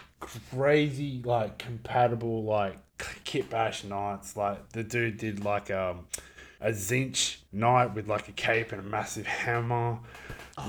crazy 0.51 1.21
like 1.25 1.57
compatible 1.57 2.43
like 2.43 2.77
kit 3.23 3.49
bash 3.49 3.83
knights. 3.83 4.35
Like 4.37 4.69
the 4.69 4.83
dude 4.83 5.17
did 5.17 5.43
like 5.43 5.69
um 5.71 6.05
a 6.59 6.69
Tzeentch 6.69 7.37
knight 7.51 7.95
with 7.95 8.07
like 8.07 8.27
a 8.27 8.31
cape 8.33 8.71
and 8.71 8.79
a 8.81 8.83
massive 8.83 9.25
hammer. 9.25 9.99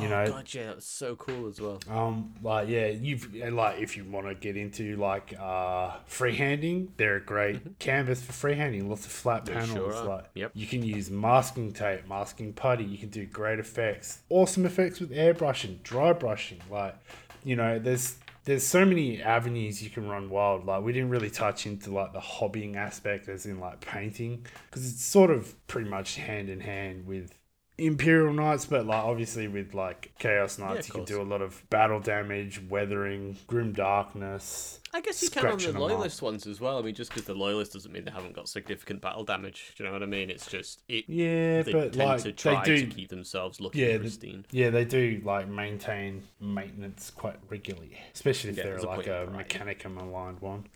You 0.00 0.06
oh 0.06 0.08
know, 0.08 0.26
God, 0.28 0.54
yeah, 0.54 0.66
that 0.66 0.76
was 0.76 0.86
so 0.86 1.16
cool 1.16 1.48
as 1.48 1.60
well. 1.60 1.78
um, 1.90 2.32
like 2.42 2.68
yeah, 2.68 2.86
you've 2.86 3.34
and, 3.42 3.56
like 3.56 3.80
if 3.80 3.96
you 3.96 4.04
want 4.04 4.26
to 4.26 4.34
get 4.34 4.56
into 4.56 4.96
like 4.96 5.34
uh 5.38 5.90
freehanding, 6.08 6.88
they're 6.96 7.16
a 7.16 7.20
great 7.20 7.78
canvas 7.78 8.22
for 8.22 8.32
freehanding. 8.32 8.88
Lots 8.88 9.04
of 9.04 9.12
flat 9.12 9.44
panels. 9.44 9.70
sure. 9.72 10.04
Like 10.04 10.26
Yep. 10.34 10.52
you 10.54 10.66
can 10.66 10.82
use 10.82 11.10
masking 11.10 11.72
tape, 11.72 12.08
masking 12.08 12.52
putty. 12.54 12.84
You 12.84 12.96
can 12.96 13.08
do 13.10 13.26
great 13.26 13.58
effects, 13.58 14.20
awesome 14.30 14.64
effects 14.64 15.00
with 15.00 15.10
airbrushing, 15.10 15.82
dry 15.82 16.12
brushing. 16.14 16.60
Like 16.70 16.94
you 17.44 17.56
know, 17.56 17.78
there's 17.78 18.16
there's 18.44 18.66
so 18.66 18.84
many 18.84 19.22
avenues 19.22 19.82
you 19.82 19.90
can 19.90 20.08
run 20.08 20.28
wild. 20.28 20.66
Like 20.66 20.82
we 20.82 20.92
didn't 20.92 21.10
really 21.10 21.30
touch 21.30 21.66
into 21.66 21.92
like 21.92 22.12
the 22.12 22.20
hobbying 22.20 22.76
aspect, 22.76 23.28
as 23.28 23.46
in 23.46 23.60
like 23.60 23.80
painting, 23.80 24.46
because 24.70 24.90
it's 24.90 25.04
sort 25.04 25.30
of 25.30 25.66
pretty 25.66 25.88
much 25.88 26.16
hand 26.16 26.48
in 26.48 26.60
hand 26.60 27.06
with 27.06 27.32
Imperial 27.78 28.32
Knights, 28.32 28.66
but 28.66 28.86
like 28.86 29.02
obviously 29.02 29.48
with 29.48 29.74
like 29.74 30.12
Chaos 30.18 30.58
Knights, 30.58 30.88
of 30.88 30.88
you 30.88 30.92
can 30.92 31.04
do 31.04 31.22
a 31.22 31.24
lot 31.24 31.42
of 31.42 31.68
battle 31.70 32.00
damage, 32.00 32.60
weathering, 32.68 33.36
grim 33.46 33.72
darkness. 33.72 34.80
I 34.94 35.00
guess 35.00 35.22
you 35.22 35.30
can 35.30 35.46
on 35.46 35.52
the 35.56 35.60
Scratching 35.62 35.76
'em 35.76 35.82
up. 35.82 35.88
loyalist 35.90 36.20
ones 36.20 36.46
as 36.46 36.60
well. 36.60 36.78
I 36.78 36.82
mean, 36.82 36.94
just 36.94 37.10
because 37.10 37.24
the 37.24 37.34
loyalist 37.34 37.72
doesn't 37.72 37.90
mean 37.92 38.04
they 38.04 38.10
haven't 38.10 38.34
got 38.34 38.48
significant 38.48 39.00
battle 39.00 39.24
damage. 39.24 39.72
Do 39.76 39.82
you 39.84 39.88
know 39.88 39.92
what 39.94 40.02
I 40.02 40.06
mean? 40.06 40.28
It's 40.28 40.46
just 40.50 40.82
it. 40.88 41.06
Yeah, 41.08 41.62
They 41.62 41.72
but 41.72 41.92
tend 41.94 41.96
like 42.08 42.18
to 42.18 42.24
they 42.24 42.32
try 42.32 42.62
do, 42.64 42.76
to 42.78 42.86
keep 42.86 43.08
themselves 43.08 43.58
looking 43.60 43.80
yeah, 43.80 43.96
pristine. 43.96 44.44
yeah, 44.50 44.68
they 44.68 44.84
do 44.84 45.22
like 45.24 45.48
maintain 45.48 46.22
maintenance 46.40 47.10
quite 47.10 47.36
regularly, 47.48 47.98
especially 48.14 48.50
if 48.50 48.58
Yeah, 48.58 48.64
they're 48.64 48.76
a 48.76 48.82
like 48.86 49.06
a 49.06 49.26
variety. 49.26 49.58
Mechanicum 49.58 49.98
aligned 50.00 50.40
one. 50.40 50.66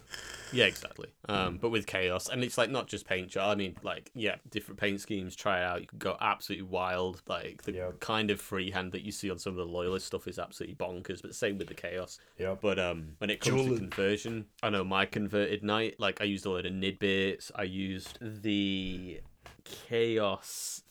Yeah, 0.52 0.64
exactly. 0.66 1.08
Um, 1.28 1.58
but 1.58 1.70
with 1.70 1.86
chaos, 1.86 2.28
and 2.28 2.42
it's 2.44 2.56
like 2.56 2.70
not 2.70 2.86
just 2.86 3.06
paint 3.06 3.28
job. 3.28 3.50
I 3.50 3.54
mean, 3.56 3.76
like 3.82 4.10
yeah, 4.14 4.36
different 4.50 4.80
paint 4.80 5.00
schemes. 5.00 5.36
Try 5.36 5.60
it 5.60 5.64
out. 5.64 5.80
You 5.82 5.88
can 5.88 5.98
go 5.98 6.16
absolutely 6.20 6.68
wild. 6.68 7.20
Like 7.26 7.64
the 7.64 7.72
Yeah. 7.72 7.90
kind 8.00 8.30
of 8.30 8.40
freehand 8.40 8.92
that 8.92 9.02
you 9.02 9.12
see 9.12 9.28
on 9.30 9.38
some 9.38 9.50
of 9.52 9.56
the 9.58 9.66
loyalist 9.66 10.06
stuff 10.06 10.26
is 10.26 10.38
absolutely 10.38 10.76
bonkers. 10.76 11.20
But 11.20 11.34
same 11.34 11.58
with 11.58 11.68
the 11.68 11.74
chaos. 11.74 12.18
Yeah. 12.38 12.54
But 12.58 12.78
um, 12.78 13.16
when 13.18 13.28
it 13.28 13.40
comes 13.40 13.56
Jewel- 13.62 13.74
to 13.74 13.78
conversion, 13.80 14.05
I 14.62 14.70
know 14.70 14.84
my 14.84 15.06
converted 15.06 15.62
knight. 15.62 15.96
Like 15.98 16.20
I 16.20 16.24
used 16.24 16.46
a 16.46 16.50
lot 16.50 16.66
of 16.66 16.72
nid 16.72 16.98
bits. 16.98 17.50
I 17.54 17.62
used 17.64 18.18
the 18.20 19.20
chaos 19.64 20.82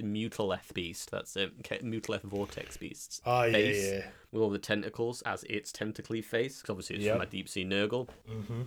mutalith 0.00 0.72
beast. 0.74 1.10
That's 1.10 1.36
it. 1.36 1.62
Mutalith 1.84 2.22
vortex 2.22 2.76
beasts. 2.76 3.20
Oh 3.24 3.42
yeah, 3.44 3.56
yeah. 3.58 4.06
with 4.32 4.42
all 4.42 4.50
the 4.50 4.58
tentacles 4.58 5.22
as 5.22 5.44
its 5.44 5.70
tentacly 5.70 6.22
face. 6.22 6.60
Because 6.60 6.70
obviously 6.70 6.96
it's 6.96 7.04
Yep. 7.04 7.12
from 7.14 7.18
my 7.20 7.26
deep 7.26 7.48
sea 7.48 7.64
Nurgle. 7.64 8.08
Mm-hmm. 8.28 8.62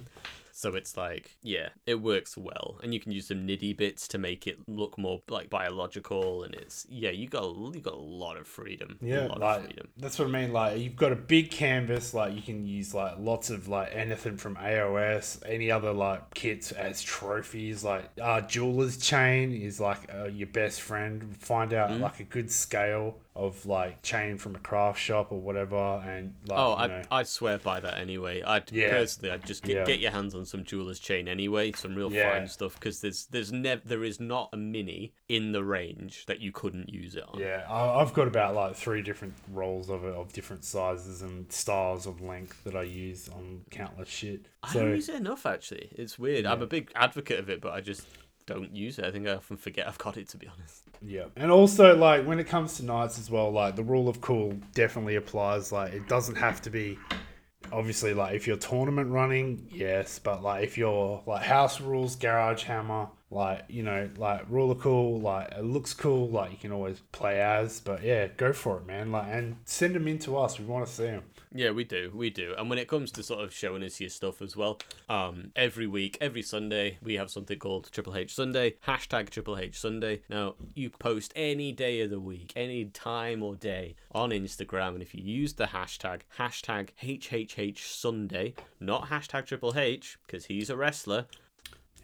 So 0.57 0.73
it's 0.75 0.95
like, 0.97 1.37
yeah, 1.43 1.69
it 1.85 2.01
works 2.01 2.35
well, 2.37 2.79
and 2.81 2.93
you 2.93 2.99
can 2.99 3.11
use 3.11 3.27
some 3.27 3.45
niddy 3.45 3.75
bits 3.77 4.07
to 4.09 4.17
make 4.17 4.47
it 4.47 4.57
look 4.67 4.97
more 4.97 5.21
like 5.29 5.49
biological, 5.51 6.43
and 6.43 6.55
it's 6.55 6.85
yeah, 6.89 7.11
you 7.11 7.27
got 7.27 7.55
you 7.75 7.81
got 7.81 7.93
a 7.93 7.97
lot 7.97 8.37
of 8.37 8.47
freedom, 8.47 9.01
a 9.11 9.17
Yeah, 9.17 9.19
lot 9.19 9.41
of 9.41 9.47
like 9.47 9.61
freedom. 9.61 9.89
that's 9.97 10.17
what 10.19 10.27
I 10.29 10.31
mean. 10.31 10.53
Like 10.53 10.79
you've 10.79 10.95
got 10.95 11.11
a 11.11 11.15
big 11.15 11.51
canvas, 11.51 12.13
like 12.13 12.33
you 12.35 12.41
can 12.41 12.65
use 12.65 12.93
like 12.93 13.15
lots 13.19 13.49
of 13.49 13.67
like 13.67 13.89
anything 13.93 14.37
from 14.37 14.55
AOS, 14.55 15.37
any 15.45 15.69
other 15.69 15.91
like 15.93 16.33
kits 16.33 16.71
as 16.71 17.03
trophies. 17.03 17.83
Like 17.83 18.09
uh, 18.21 18.41
jeweler's 18.41 18.97
chain 18.97 19.51
is 19.51 19.79
like 19.79 20.09
uh, 20.13 20.25
your 20.25 20.47
best 20.47 20.81
friend. 20.81 21.35
Find 21.37 21.73
out 21.73 21.89
Mm-hmm. 21.89 22.01
like 22.01 22.19
a 22.19 22.23
good 22.23 22.49
scale 22.51 23.17
of 23.35 23.65
like 23.65 24.01
chain 24.01 24.37
from 24.37 24.55
a 24.55 24.59
craft 24.59 24.99
shop 24.99 25.31
or 25.31 25.41
whatever, 25.41 25.75
and 26.05 26.33
like 26.47 26.57
Oh, 26.57 26.69
you 26.71 26.75
I 26.75 26.87
know, 26.87 27.01
I 27.11 27.23
swear 27.23 27.57
by 27.57 27.79
that 27.81 27.97
anyway. 27.97 28.41
I 28.41 28.59
would 28.59 28.71
Yeah. 28.71 28.91
personally, 28.91 29.31
I'd 29.31 29.45
just 29.45 29.61
get, 29.63 29.75
Yeah. 29.75 29.83
get 29.85 29.99
your 29.99 30.11
hands 30.11 30.33
on 30.33 30.45
some 30.45 30.63
jeweler's 30.63 30.99
chain 30.99 31.27
anyway, 31.27 31.71
some 31.73 31.95
real 31.95 32.11
Yeah. 32.11 32.31
fine 32.31 32.47
stuff, 32.47 32.75
because 32.75 33.01
there's 33.01 33.25
there's 33.27 33.51
never 33.51 33.81
there 33.83 34.03
is 34.03 34.19
not 34.19 34.49
a 34.53 34.57
mini 34.57 35.13
in 35.27 35.51
the 35.51 35.63
range 35.63 36.25
that 36.27 36.39
you 36.39 36.51
couldn't 36.51 36.89
use 36.89 37.15
it 37.15 37.23
on. 37.27 37.39
yeah, 37.39 37.65
I- 37.69 37.99
I've 38.01 38.13
got 38.13 38.27
about 38.27 38.55
like 38.55 38.75
three 38.75 39.01
different 39.01 39.33
rolls 39.51 39.89
of 39.89 40.05
it 40.05 40.13
of 40.15 40.31
different 40.31 40.63
sizes 40.63 41.21
and 41.21 41.51
styles 41.51 42.05
of 42.05 42.21
length 42.21 42.63
that 42.63 42.75
I 42.75 42.83
use 42.83 43.27
on 43.29 43.65
countless 43.69 44.07
shit. 44.09 44.45
I 44.63 44.73
don't 44.73 44.91
use 44.91 45.09
it 45.09 45.15
enough 45.15 45.45
actually. 45.45 45.89
It's 45.91 46.17
weird. 46.17 46.45
I'm 46.45 46.61
a 46.61 46.67
big 46.67 46.91
advocate 46.95 47.39
of 47.39 47.49
it, 47.49 47.59
but 47.61 47.73
I 47.73 47.81
just 47.81 48.07
don't 48.45 48.75
use 48.75 48.99
it. 48.99 49.05
I 49.05 49.11
think 49.11 49.27
I 49.27 49.33
often 49.33 49.57
forget 49.57 49.87
I've 49.87 49.97
got 49.97 50.17
it 50.17 50.29
to 50.29 50.37
be 50.37 50.47
honest. 50.47 50.83
Yeah. 51.01 51.25
And 51.35 51.51
also 51.51 51.95
like 51.95 52.25
when 52.25 52.39
it 52.39 52.47
comes 52.47 52.77
to 52.77 52.85
knights 52.85 53.19
as 53.19 53.29
well, 53.29 53.51
like 53.51 53.75
the 53.75 53.83
rule 53.83 54.07
of 54.07 54.21
cool 54.21 54.53
definitely 54.73 55.15
applies. 55.15 55.71
Like 55.71 55.93
it 55.93 56.07
doesn't 56.07 56.35
have 56.35 56.61
to 56.63 56.69
be 56.69 56.97
obviously 57.71 58.13
like 58.13 58.35
if 58.35 58.47
you're 58.47 58.57
tournament 58.57 59.09
running, 59.11 59.67
yes, 59.71 60.19
but 60.19 60.43
like 60.43 60.63
if 60.63 60.77
you're 60.77 61.21
like 61.25 61.43
house 61.43 61.81
rules, 61.81 62.15
garage 62.15 62.63
hammer, 62.63 63.07
like, 63.31 63.65
you 63.67 63.83
know, 63.83 64.09
like 64.17 64.45
rule 64.49 64.71
of 64.71 64.79
cool, 64.79 65.19
like 65.19 65.51
it 65.51 65.63
looks 65.63 65.93
cool, 65.93 66.29
like 66.29 66.51
you 66.51 66.57
can 66.57 66.71
always 66.71 66.99
play 67.11 67.41
as, 67.41 67.79
but 67.79 68.03
yeah, 68.03 68.27
go 68.37 68.53
for 68.53 68.77
it, 68.77 68.85
man. 68.85 69.11
Like 69.11 69.27
and 69.27 69.57
send 69.65 69.95
them 69.95 70.07
in 70.07 70.19
to 70.19 70.37
us. 70.37 70.59
We 70.59 70.65
want 70.65 70.85
to 70.87 70.91
see 70.91 71.03
them. 71.05 71.23
Yeah, 71.57 71.71
we 71.71 71.85
do, 71.85 72.11
we 72.13 72.31
do. 72.31 72.53
And 72.57 72.69
when 72.69 72.79
it 72.79 72.89
comes 72.89 73.11
to 73.13 73.23
sort 73.23 73.41
of 73.41 73.53
showing 73.53 73.81
us 73.81 74.01
your 74.01 74.09
stuff 74.09 74.41
as 74.41 74.57
well, 74.57 74.77
um, 75.07 75.53
every 75.55 75.87
week, 75.87 76.17
every 76.19 76.41
Sunday, 76.41 76.97
we 77.01 77.13
have 77.13 77.31
something 77.31 77.57
called 77.57 77.89
Triple 77.93 78.17
H 78.17 78.35
Sunday, 78.35 78.75
hashtag 78.85 79.29
Triple 79.29 79.57
H 79.57 79.79
Sunday. 79.79 80.21
Now, 80.27 80.55
you 80.73 80.89
post 80.89 81.31
any 81.33 81.71
day 81.71 82.01
of 82.01 82.09
the 82.09 82.19
week, 82.19 82.51
any 82.57 82.83
time 82.83 83.41
or 83.41 83.55
day 83.55 83.95
on 84.11 84.31
Instagram, 84.31 84.95
and 84.95 85.01
if 85.01 85.15
you 85.15 85.23
use 85.23 85.53
the 85.53 85.67
hashtag, 85.67 86.23
hashtag 86.37 86.89
HHH 87.01 87.79
Sunday, 87.79 88.53
not 88.81 89.07
hashtag 89.07 89.45
Triple 89.45 89.77
H, 89.77 90.17
because 90.27 90.47
he's 90.47 90.69
a 90.69 90.75
wrestler, 90.75 91.25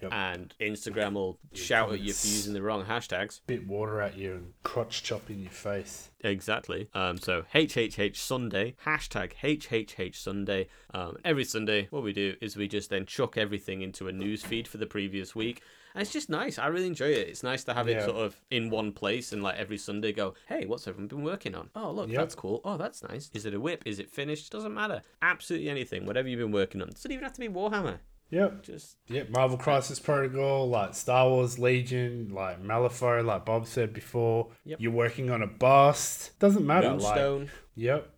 Yep. 0.02 0.14
and 0.14 0.54
Instagram 0.60 1.14
will 1.14 1.38
shout 1.54 1.91
at 1.91 1.99
you 1.99 2.14
for 2.14 2.28
using 2.28 2.54
the 2.54 2.62
wrong 2.62 2.86
hashtags. 2.86 3.41
Bit 3.47 3.68
water 3.68 4.02
at 4.02 4.18
you 4.18 4.34
and 4.34 4.54
crotch 4.64 5.04
chop 5.04 5.30
in 5.30 5.41
your 5.41 5.52
face. 5.52 6.10
Exactly. 6.24 6.88
Um, 6.93 7.18
so 7.18 7.43
HHH 7.54 8.16
Sunday, 8.16 8.76
hashtag 8.86 9.34
HHH 9.41 10.16
Sunday. 10.16 10.68
Um, 10.93 11.18
every 11.26 11.43
Sunday, 11.43 11.88
what 11.89 12.04
we 12.04 12.14
do 12.14 12.36
is 12.41 12.56
we 12.56 12.68
just 12.68 12.89
then 12.89 13.06
chuck 13.06 13.38
everything 13.38 13.82
into 13.82 14.08
a 14.08 14.12
news 14.12 14.43
feed 14.43 14.68
for 14.68 14.78
the 14.78 14.86
previous 14.86 15.36
week. 15.36 15.62
And 15.93 16.02
it's 16.02 16.14
just 16.14 16.30
nice. 16.30 16.58
I 16.58 16.68
really 16.68 16.88
enjoy 16.88 17.08
it. 17.10 17.28
It's 17.28 17.43
nice 17.43 17.66
to 17.66 17.74
have 17.74 17.89
it 17.89 18.02
sort 18.04 18.16
of 18.16 18.39
in 18.49 18.70
one 18.70 18.93
place 18.93 19.34
and 19.34 19.43
like 19.43 19.58
every 19.58 19.78
Sunday 19.78 20.14
go, 20.14 20.36
hey, 20.47 20.66
what's 20.66 20.88
everyone 20.88 21.08
been 21.10 21.24
working 21.24 21.54
on? 21.54 21.70
Oh, 21.76 21.91
look, 21.91 22.08
Yep. 22.10 22.18
that's 22.18 22.36
cool. 22.36 22.62
Oh, 22.64 22.78
that's 22.78 23.04
nice. 23.04 23.30
Is 23.34 23.45
it 23.45 23.54
a 23.54 23.60
WIP? 23.60 23.84
Is 23.86 23.99
it 23.99 24.10
finished? 24.10 24.52
Doesn't 24.54 24.74
matter. 24.74 25.02
Absolutely 25.22 25.70
anything. 25.70 26.06
Whatever 26.06 26.30
you've 26.30 26.39
been 26.39 26.52
working 26.54 26.82
on. 26.82 26.88
doesn't 26.89 27.12
even 27.12 27.24
have 27.24 27.34
to 27.34 27.39
be 27.41 27.49
Warhammer. 27.49 27.97
Yep. 28.32 28.63
Just 28.63 28.97
Yep, 29.09 29.29
Marvel 29.29 29.57
Crisis 29.57 29.99
Protocol, 29.99 30.69
like 30.69 30.95
Star 30.95 31.29
Wars 31.29 31.59
Legion, 31.59 32.32
like 32.34 32.63
Malifaux, 32.63 33.23
like 33.23 33.45
Bob 33.45 33.67
said 33.67 33.93
before. 33.93 34.47
Yep. 34.65 34.79
You're 34.82 34.91
working 34.91 35.29
on 35.29 35.41
a 35.43 35.47
bust. 35.47 36.38
Doesn't 36.39 36.65
matter. 36.65 36.88
Like, 36.89 36.99
Moonstone. 36.99 37.51
yep. 37.75 38.09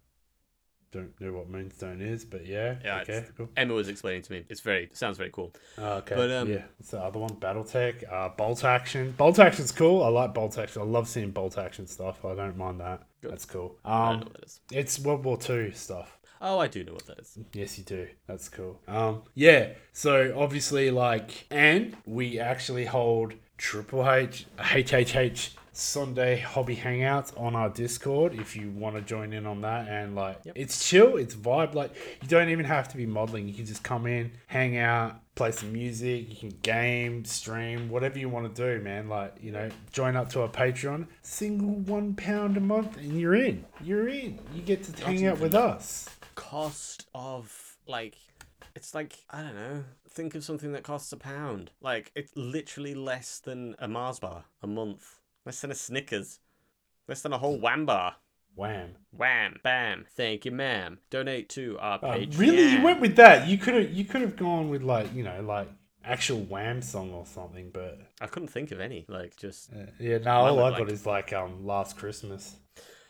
Don't 0.91 1.19
know 1.19 1.33
what 1.33 1.49
Moonstone 1.49 2.01
is, 2.01 2.23
but 2.23 2.45
yeah. 2.45 2.75
Yeah, 2.85 2.99
okay. 3.01 3.25
Cool. 3.35 3.49
Emma 3.57 3.73
was 3.73 3.87
explaining 3.87 4.21
to 4.21 4.31
me. 4.31 4.45
It's 4.47 4.61
very, 4.61 4.83
it 4.83 4.95
sounds 4.95 5.17
very 5.17 5.31
cool. 5.31 5.51
Oh, 5.79 5.93
okay. 5.95 6.13
but, 6.15 6.29
um, 6.29 6.47
yeah. 6.47 6.61
What's 6.77 6.91
the 6.91 6.99
other 6.99 7.17
one? 7.17 7.31
BattleTech. 7.31 8.03
Uh, 8.13 8.29
Bolt 8.29 8.63
Action. 8.63 9.11
Bolt 9.17 9.39
Action's 9.39 9.71
cool. 9.71 10.03
I 10.03 10.09
like 10.09 10.35
Bolt 10.35 10.55
Action. 10.59 10.83
I 10.83 10.85
love 10.85 11.07
seeing 11.07 11.31
Bolt 11.31 11.57
Action 11.57 11.87
stuff. 11.87 12.23
I 12.23 12.35
don't 12.35 12.57
mind 12.57 12.79
that. 12.79 13.07
Good. 13.23 13.31
That's 13.31 13.45
cool. 13.45 13.79
Um, 13.83 14.19
what 14.19 14.33
that 14.33 14.43
is. 14.43 14.59
it's 14.71 14.99
World 14.99 15.25
War 15.25 15.35
Two 15.37 15.71
stuff. 15.71 16.19
Oh, 16.45 16.59
I 16.59 16.67
do 16.67 16.83
know 16.83 16.91
what 16.91 17.05
that 17.07 17.19
is. 17.19 17.39
Yes, 17.53 17.77
you 17.77 17.85
do. 17.85 18.05
That's 18.27 18.49
cool. 18.49 18.77
Um, 18.87 19.21
yeah. 19.33 19.69
So 19.93 20.33
obviously, 20.37 20.91
like, 20.91 21.45
and 21.49 21.95
we 22.05 22.37
actually 22.37 22.83
hold 22.85 23.33
Triple 23.57 24.07
H, 24.09 24.45
HHH 24.57 25.51
Sunday 25.71 26.37
hobby 26.39 26.75
hangouts 26.75 27.31
on 27.39 27.55
our 27.55 27.69
Discord. 27.69 28.33
If 28.35 28.57
you 28.57 28.69
want 28.71 28.97
to 28.97 29.01
join 29.01 29.31
in 29.31 29.45
on 29.45 29.61
that, 29.61 29.87
and 29.87 30.15
like, 30.15 30.39
Yep. 30.43 30.55
it's 30.57 30.87
chill, 30.87 31.15
it's 31.15 31.33
vibe. 31.33 31.75
Like, 31.75 31.95
you 32.21 32.27
don't 32.27 32.49
even 32.49 32.65
have 32.65 32.89
to 32.89 32.97
be 32.97 33.05
modeling. 33.05 33.47
You 33.47 33.53
can 33.53 33.65
just 33.65 33.81
come 33.81 34.05
in, 34.05 34.31
hang 34.47 34.77
out, 34.77 35.21
play 35.35 35.51
some 35.51 35.71
music. 35.71 36.29
You 36.29 36.49
can 36.49 36.59
game, 36.61 37.23
stream, 37.23 37.89
whatever 37.89 38.19
you 38.19 38.27
want 38.27 38.53
to 38.53 38.61
do, 38.77 38.83
man. 38.83 39.07
Like, 39.07 39.35
you 39.41 39.51
know, 39.53 39.69
join 39.93 40.17
up 40.17 40.29
to 40.31 40.41
our 40.41 40.49
Patreon. 40.49 41.07
Single 41.21 41.69
one 41.69 42.15
pound 42.15 42.57
a 42.57 42.59
month, 42.59 42.97
and 42.97 43.17
you're 43.19 43.35
in. 43.35 43.63
You're 43.81 44.09
in. 44.09 44.39
You 44.53 44.61
get 44.61 44.83
to 44.83 45.05
hang 45.05 45.25
out 45.25 45.39
with 45.39 45.55
us. 45.55 46.09
Cost 46.35 47.07
of 47.13 47.77
like 47.87 48.15
it's 48.75 48.93
like 48.95 49.17
I 49.29 49.41
don't 49.41 49.55
know, 49.55 49.83
think 50.09 50.35
of 50.35 50.43
something 50.43 50.71
that 50.73 50.83
costs 50.83 51.11
a 51.13 51.17
pound. 51.17 51.71
Like 51.81 52.11
it's 52.15 52.31
literally 52.35 52.95
less 52.95 53.39
than 53.39 53.75
a 53.79 53.87
Mars 53.87 54.19
bar 54.19 54.45
a 54.61 54.67
month, 54.67 55.19
less 55.45 55.61
than 55.61 55.71
a 55.71 55.75
Snickers, 55.75 56.39
less 57.07 57.21
than 57.21 57.33
a 57.33 57.37
whole 57.37 57.57
Wham 57.59 57.85
bar. 57.85 58.15
Wham. 58.55 58.91
Wham, 59.11 59.59
bam, 59.63 60.05
thank 60.15 60.45
you, 60.45 60.51
ma'am. 60.51 60.99
Donate 61.09 61.49
to 61.49 61.75
our 61.79 61.95
Uh, 62.03 62.13
Patreon. 62.17 62.37
really, 62.37 62.67
you 62.73 62.81
went 62.83 63.01
with 63.01 63.15
that? 63.15 63.47
You 63.47 63.57
could 63.57 63.73
have 63.73 63.91
you 63.91 64.05
could 64.05 64.21
have 64.21 64.35
gone 64.35 64.69
with 64.69 64.83
like 64.83 65.11
you 65.13 65.23
know 65.23 65.41
like 65.41 65.67
actual 66.05 66.41
Wham 66.41 66.81
song 66.81 67.11
or 67.13 67.25
something, 67.25 67.71
but 67.73 67.99
I 68.21 68.27
couldn't 68.27 68.49
think 68.49 68.71
of 68.71 68.79
any. 68.79 69.05
Like 69.07 69.35
just 69.37 69.71
uh, 69.73 69.87
yeah, 69.99 70.19
no, 70.19 70.31
all 70.31 70.59
I 70.59 70.69
like- 70.69 70.77
got 70.77 70.91
is 70.91 71.05
like 71.05 71.33
um 71.33 71.65
Last 71.65 71.97
Christmas. 71.97 72.55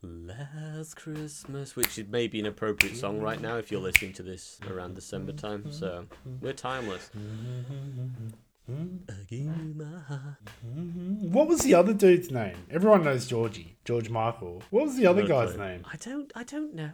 Last 0.04 0.96
Christmas, 0.98 1.78
which 1.78 1.98
is 1.98 2.06
maybe 2.10 2.38
an 2.40 2.46
appropriate 2.46 2.98
song 2.98 3.22
right 3.22 3.40
now 3.40 3.58
if 3.58 3.72
you're 3.72 3.80
listening 3.80 4.12
to 4.14 4.24
this 4.24 4.60
around 4.70 4.96
December 4.96 5.32
time. 5.32 5.72
So 5.72 6.06
we're 6.42 6.52
timeless. 6.52 7.10
I 8.68 9.14
give 9.30 9.40
you 9.40 9.74
my 9.76 10.00
heart. 10.08 10.38
What 11.32 11.48
was 11.48 11.62
the 11.62 11.74
other 11.74 11.94
dude's 11.94 12.32
name? 12.32 12.56
Everyone 12.70 13.04
knows 13.04 13.28
Georgie, 13.28 13.78
George 13.86 14.10
Michael. 14.10 14.62
What 14.72 14.86
was 14.86 14.98
the 14.98 15.08
other 15.08 15.26
guy's 15.26 15.54
clue. 15.54 15.66
name? 15.66 15.86
I 15.90 15.96
don't. 15.98 16.32
I 16.36 16.44
don't 16.44 16.74
know. 16.74 16.92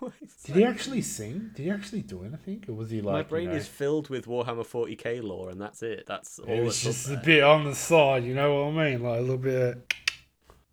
Did 0.44 0.56
he 0.56 0.64
actually 0.64 1.02
sing? 1.02 1.50
Did 1.54 1.64
he 1.64 1.70
actually 1.70 2.02
do 2.02 2.24
anything, 2.24 2.64
or 2.68 2.74
was 2.74 2.90
he 2.90 3.02
like? 3.02 3.12
My 3.12 3.18
you 3.18 3.24
brain 3.24 3.48
know- 3.50 3.56
is 3.56 3.68
filled 3.68 4.08
with 4.08 4.26
Warhammer 4.26 4.66
40k 4.66 5.22
lore, 5.22 5.50
and 5.50 5.60
that's 5.60 5.82
it. 5.82 6.04
That's 6.06 6.38
all. 6.38 6.48
It 6.48 6.62
was 6.62 6.82
that's 6.82 7.06
up 7.08 7.14
just 7.14 7.22
a 7.22 7.26
bit 7.26 7.42
on 7.42 7.64
the 7.64 7.74
side, 7.74 8.24
you 8.24 8.34
know 8.34 8.64
what 8.64 8.80
I 8.80 8.90
mean? 8.90 9.02
Like 9.02 9.18
a 9.18 9.22
little 9.22 9.36
bit. 9.36 9.92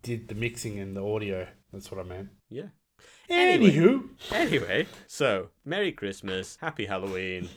Did 0.02 0.28
the 0.28 0.34
mixing 0.34 0.78
and 0.78 0.96
the 0.96 1.04
audio. 1.04 1.46
That's 1.72 1.90
what 1.90 2.00
I 2.00 2.08
meant. 2.08 2.28
Yeah. 2.48 2.68
Anyway. 3.28 3.70
Anywho, 3.70 4.08
Anyway, 4.32 4.86
so 5.06 5.50
Merry 5.64 5.92
Christmas, 5.92 6.56
Happy 6.60 6.86
Halloween, 6.86 7.48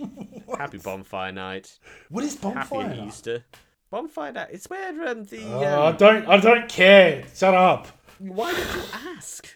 Happy 0.58 0.78
Bonfire 0.78 1.32
Night, 1.32 1.80
what 2.10 2.24
is 2.24 2.36
bonfire? 2.36 2.88
Happy 2.90 3.02
Easter. 3.08 3.46
Bonfire 3.90 4.32
Night. 4.34 4.50
It's 4.52 4.70
where 4.70 5.08
um, 5.08 5.24
the. 5.26 5.44
Oh, 5.46 5.62
I 5.64 5.90
Um, 5.90 5.98
don't. 5.98 6.28
I 6.28 6.38
don't 6.38 6.70
care. 6.70 7.24
Shut 7.36 7.54
up. 7.54 7.88
why 8.20 8.54
did 8.54 8.68
you 8.76 8.84
ask? 9.18 9.48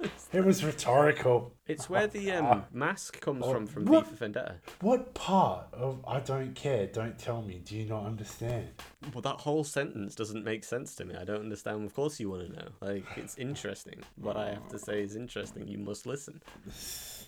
It 0.32 0.44
was 0.44 0.62
rhetorical. 0.62 1.54
It's 1.66 1.88
where 1.88 2.06
the 2.06 2.32
um, 2.32 2.64
mask 2.70 3.18
comes 3.20 3.46
from 3.46 3.66
from 3.66 3.86
What? 3.86 4.04
V 4.04 4.10
for 4.10 4.16
Vendetta. 4.16 4.56
What 4.80 5.14
part 5.14 5.68
of 5.72 6.04
I 6.06 6.20
don't 6.20 6.54
care? 6.54 6.86
Don't 6.86 7.18
tell 7.18 7.40
me. 7.40 7.62
Do 7.64 7.74
you 7.74 7.86
not 7.86 8.04
understand? 8.04 8.68
Well, 9.14 9.22
that 9.22 9.40
whole 9.40 9.64
sentence 9.64 10.14
doesn't 10.14 10.44
make 10.44 10.64
sense 10.64 10.94
to 10.96 11.06
me. 11.06 11.14
I 11.18 11.24
don't 11.24 11.40
understand. 11.40 11.84
Of 11.84 11.94
course, 11.94 12.20
you 12.20 12.30
want 12.30 12.46
to 12.46 12.52
know. 12.52 12.68
Like, 12.80 13.04
it's 13.16 13.38
interesting. 13.38 14.02
What 14.16 14.36
I 14.36 14.50
have 14.50 14.68
to 14.68 14.78
say 14.78 15.02
is 15.02 15.16
interesting. 15.16 15.66
You 15.66 15.78
must 15.78 16.06
listen. 16.06 16.42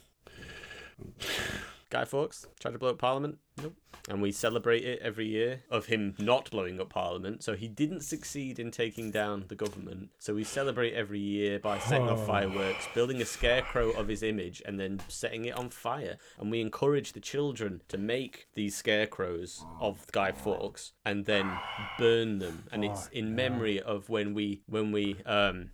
Guy 1.90 2.04
Fawkes 2.04 2.46
tried 2.60 2.70
to 2.72 2.78
blow 2.78 2.90
up 2.90 2.98
Parliament. 2.98 3.38
Nope. 3.60 3.74
And 4.08 4.22
we 4.22 4.30
celebrate 4.30 4.84
it 4.84 5.00
every 5.02 5.26
year 5.26 5.62
of 5.70 5.86
him 5.86 6.14
not 6.18 6.50
blowing 6.50 6.80
up 6.80 6.88
Parliament. 6.90 7.42
So 7.42 7.54
he 7.54 7.66
didn't 7.66 8.02
succeed 8.02 8.58
in 8.58 8.70
taking 8.70 9.10
down 9.10 9.44
the 9.48 9.56
government. 9.56 10.10
So 10.18 10.34
we 10.34 10.44
celebrate 10.44 10.94
every 10.94 11.18
year 11.18 11.58
by 11.58 11.78
setting 11.80 12.08
off 12.08 12.24
fireworks, 12.26 12.86
building 12.94 13.20
a 13.20 13.24
scarecrow 13.24 13.90
of 13.90 14.06
his 14.06 14.22
image, 14.22 14.62
and 14.64 14.78
then 14.78 15.00
setting 15.08 15.46
it 15.46 15.58
on 15.58 15.68
fire. 15.68 16.16
And 16.38 16.50
we 16.50 16.60
encourage 16.60 17.12
the 17.12 17.20
children 17.20 17.82
to 17.88 17.98
make 17.98 18.46
these 18.54 18.76
scarecrows 18.76 19.64
of 19.80 20.06
Guy 20.12 20.30
Fawkes 20.32 20.92
and 21.04 21.26
then 21.26 21.50
burn 21.98 22.38
them. 22.38 22.64
And 22.72 22.84
it's 22.84 23.08
in 23.08 23.34
memory 23.34 23.80
of 23.80 24.08
when 24.08 24.32
we 24.32 24.62
when 24.66 24.92
we 24.92 25.16
um 25.26 25.70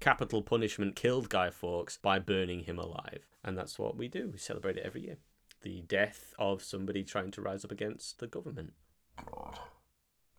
capital 0.00 0.42
punishment 0.42 0.96
killed 0.96 1.28
Guy 1.28 1.50
Fawkes 1.50 1.98
by 1.98 2.18
burning 2.18 2.60
him 2.60 2.78
alive. 2.78 3.26
And 3.44 3.56
that's 3.56 3.78
what 3.78 3.96
we 3.96 4.08
do. 4.08 4.30
We 4.32 4.38
celebrate 4.38 4.76
it 4.76 4.84
every 4.84 5.02
year. 5.02 5.18
The 5.62 5.82
death 5.82 6.34
of 6.38 6.62
somebody 6.62 7.02
trying 7.04 7.30
to 7.32 7.42
rise 7.42 7.64
up 7.64 7.72
against 7.72 8.18
the 8.20 8.26
government. 8.26 8.72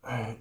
I, 0.02 0.36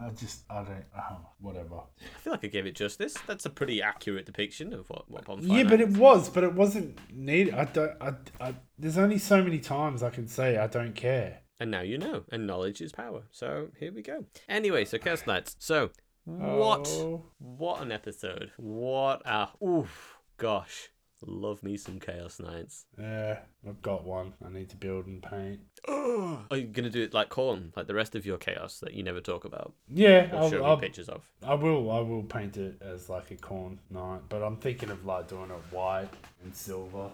I 0.00 0.10
just 0.16 0.44
I 0.48 0.62
don't. 0.62 0.84
Uh, 0.96 1.16
whatever. 1.40 1.74
I 2.00 2.18
feel 2.20 2.32
like 2.32 2.44
I 2.44 2.48
gave 2.48 2.66
it 2.66 2.76
justice. 2.76 3.14
That's 3.26 3.46
a 3.46 3.50
pretty 3.50 3.82
accurate 3.82 4.26
depiction 4.26 4.72
of 4.72 4.88
what, 4.88 5.10
what 5.10 5.24
bonfire 5.24 5.58
Yeah, 5.58 5.64
but 5.64 5.80
it 5.80 5.90
was. 5.96 6.28
But 6.28 6.44
it 6.44 6.54
wasn't 6.54 6.98
needed. 7.12 7.54
I 7.54 7.64
don't. 7.64 7.92
I, 8.00 8.12
I. 8.40 8.54
There's 8.78 8.98
only 8.98 9.18
so 9.18 9.42
many 9.42 9.58
times 9.58 10.02
I 10.02 10.10
can 10.10 10.28
say 10.28 10.56
I 10.56 10.68
don't 10.68 10.94
care. 10.94 11.40
And 11.58 11.70
now 11.70 11.80
you 11.80 11.98
know. 11.98 12.22
And 12.30 12.46
knowledge 12.46 12.80
is 12.80 12.92
power. 12.92 13.24
So 13.32 13.68
here 13.78 13.92
we 13.92 14.02
go. 14.02 14.24
Anyway, 14.48 14.84
so 14.84 14.98
Chaos 14.98 15.26
Knights. 15.26 15.56
So 15.58 15.90
what 16.24 16.86
Oh. 16.88 17.24
what 17.38 17.82
an 17.82 17.90
episode. 17.90 18.52
What 18.56 19.22
a 19.26 19.48
oof 19.62 20.18
gosh. 20.36 20.90
Love 21.26 21.62
me 21.62 21.76
some 21.76 22.00
Chaos 22.00 22.40
Knights. 22.40 22.86
Yeah, 22.98 23.40
I've 23.68 23.82
got 23.82 24.04
one. 24.04 24.32
I 24.44 24.50
need 24.50 24.70
to 24.70 24.76
build 24.76 25.06
and 25.06 25.22
paint. 25.22 25.60
Are 25.88 26.56
you 26.56 26.64
gonna 26.64 26.90
do 26.90 27.02
it 27.02 27.14
like 27.14 27.28
Khorne, 27.28 27.76
like 27.76 27.86
the 27.86 27.94
rest 27.94 28.14
of 28.14 28.24
your 28.24 28.38
chaos 28.38 28.80
that 28.80 28.94
you 28.94 29.02
never 29.02 29.20
talk 29.20 29.44
about 29.44 29.74
Yeah, 29.88 30.28
or 30.32 30.48
show 30.50 30.56
I'll, 30.56 30.62
me 30.62 30.66
I'll, 30.66 30.76
pictures 30.78 31.08
of? 31.08 31.22
I 31.46 31.54
will. 31.54 31.90
I 31.90 32.00
will 32.00 32.22
paint 32.22 32.56
it 32.56 32.80
as 32.80 33.08
like 33.08 33.30
a 33.30 33.36
Khorne 33.36 33.78
knight, 33.90 34.22
but 34.28 34.42
I'm 34.42 34.56
thinking 34.56 34.90
of 34.90 35.04
like 35.04 35.28
doing 35.28 35.50
it 35.50 35.74
white 35.74 36.08
and 36.42 36.54
silver. 36.54 37.10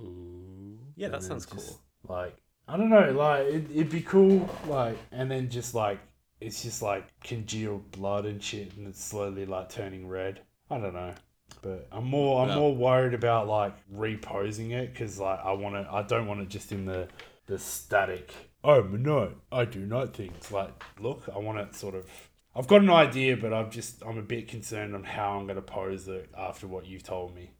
Ooh. 0.00 0.78
Yeah, 0.96 1.08
that 1.08 1.22
sounds 1.22 1.46
just, 1.46 1.68
cool. 1.68 1.80
Like 2.08 2.36
I 2.66 2.76
don't 2.76 2.90
know, 2.90 3.12
like 3.12 3.46
it, 3.46 3.70
it'd 3.70 3.90
be 3.90 4.02
cool. 4.02 4.48
Like 4.66 4.98
and 5.12 5.30
then 5.30 5.48
just 5.48 5.74
like 5.74 6.00
it's 6.40 6.62
just 6.62 6.82
like 6.82 7.06
congealed 7.22 7.90
blood 7.92 8.26
and 8.26 8.42
shit, 8.42 8.76
and 8.76 8.86
it's 8.88 9.02
slowly 9.02 9.46
like 9.46 9.68
turning 9.68 10.08
red. 10.08 10.40
I 10.70 10.78
don't 10.78 10.94
know. 10.94 11.14
But 11.64 11.88
I'm 11.90 12.04
more 12.04 12.42
I'm 12.42 12.48
Well- 12.48 12.60
more 12.60 12.74
worried 12.76 13.14
about 13.14 13.48
like 13.48 13.72
reposing 13.90 14.70
it 14.72 14.92
because 14.92 15.18
like 15.18 15.40
I 15.42 15.52
want 15.52 15.74
to 15.74 15.90
I 15.90 16.02
don't 16.02 16.26
want 16.26 16.40
it 16.42 16.48
just 16.50 16.70
in 16.70 16.84
the 16.84 17.08
the 17.46 17.58
static. 17.58 18.32
Oh 18.62 18.82
no, 18.82 19.32
I 19.50 19.64
do 19.64 19.80
not 19.80 20.14
things 20.14 20.52
like 20.52 20.70
look. 21.00 21.28
I 21.34 21.38
want 21.38 21.58
it 21.58 21.74
sort 21.74 21.94
of. 21.94 22.06
I've 22.54 22.68
got 22.68 22.82
an 22.82 22.90
idea, 22.90 23.36
but 23.36 23.52
I'm 23.54 23.70
just 23.70 24.02
I'm 24.06 24.18
a 24.18 24.22
bit 24.22 24.46
concerned 24.46 24.94
on 24.94 25.04
how 25.04 25.38
I'm 25.38 25.46
going 25.46 25.56
to 25.56 25.62
pose 25.62 26.06
it 26.06 26.30
after 26.38 26.68
what 26.68 26.86
you've 26.86 27.02
told 27.02 27.34
me. 27.34 27.50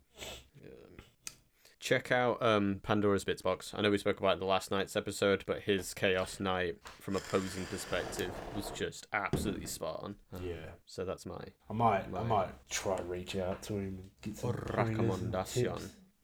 Check 1.84 2.10
out 2.10 2.42
um, 2.42 2.80
Pandora's 2.82 3.24
Bits 3.24 3.42
box. 3.42 3.74
I 3.76 3.82
know 3.82 3.90
we 3.90 3.98
spoke 3.98 4.18
about 4.18 4.30
it 4.30 4.32
in 4.34 4.38
the 4.40 4.46
last 4.46 4.70
night's 4.70 4.96
episode, 4.96 5.44
but 5.46 5.60
his 5.60 5.92
Chaos 5.92 6.40
Knight, 6.40 6.76
from 6.82 7.14
a 7.14 7.20
posing 7.20 7.66
perspective, 7.66 8.30
was 8.56 8.70
just 8.70 9.06
absolutely 9.12 9.66
spot 9.66 10.00
on. 10.02 10.14
Um, 10.32 10.40
Yeah. 10.42 10.70
So 10.86 11.04
that's 11.04 11.26
my 11.26 11.44
I 11.68 11.74
might, 11.74 12.06
I 12.16 12.22
might 12.22 12.48
try 12.70 12.98
reach 13.02 13.36
out 13.36 13.60
to 13.64 13.74
him 13.74 13.98
and 13.98 14.10
get 14.22 14.38
some 14.38 14.52
recommendation. 14.74 15.74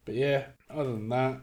But 0.07 0.15
yeah, 0.15 0.47
other 0.71 0.93
than 0.93 1.11
that, 1.11 1.43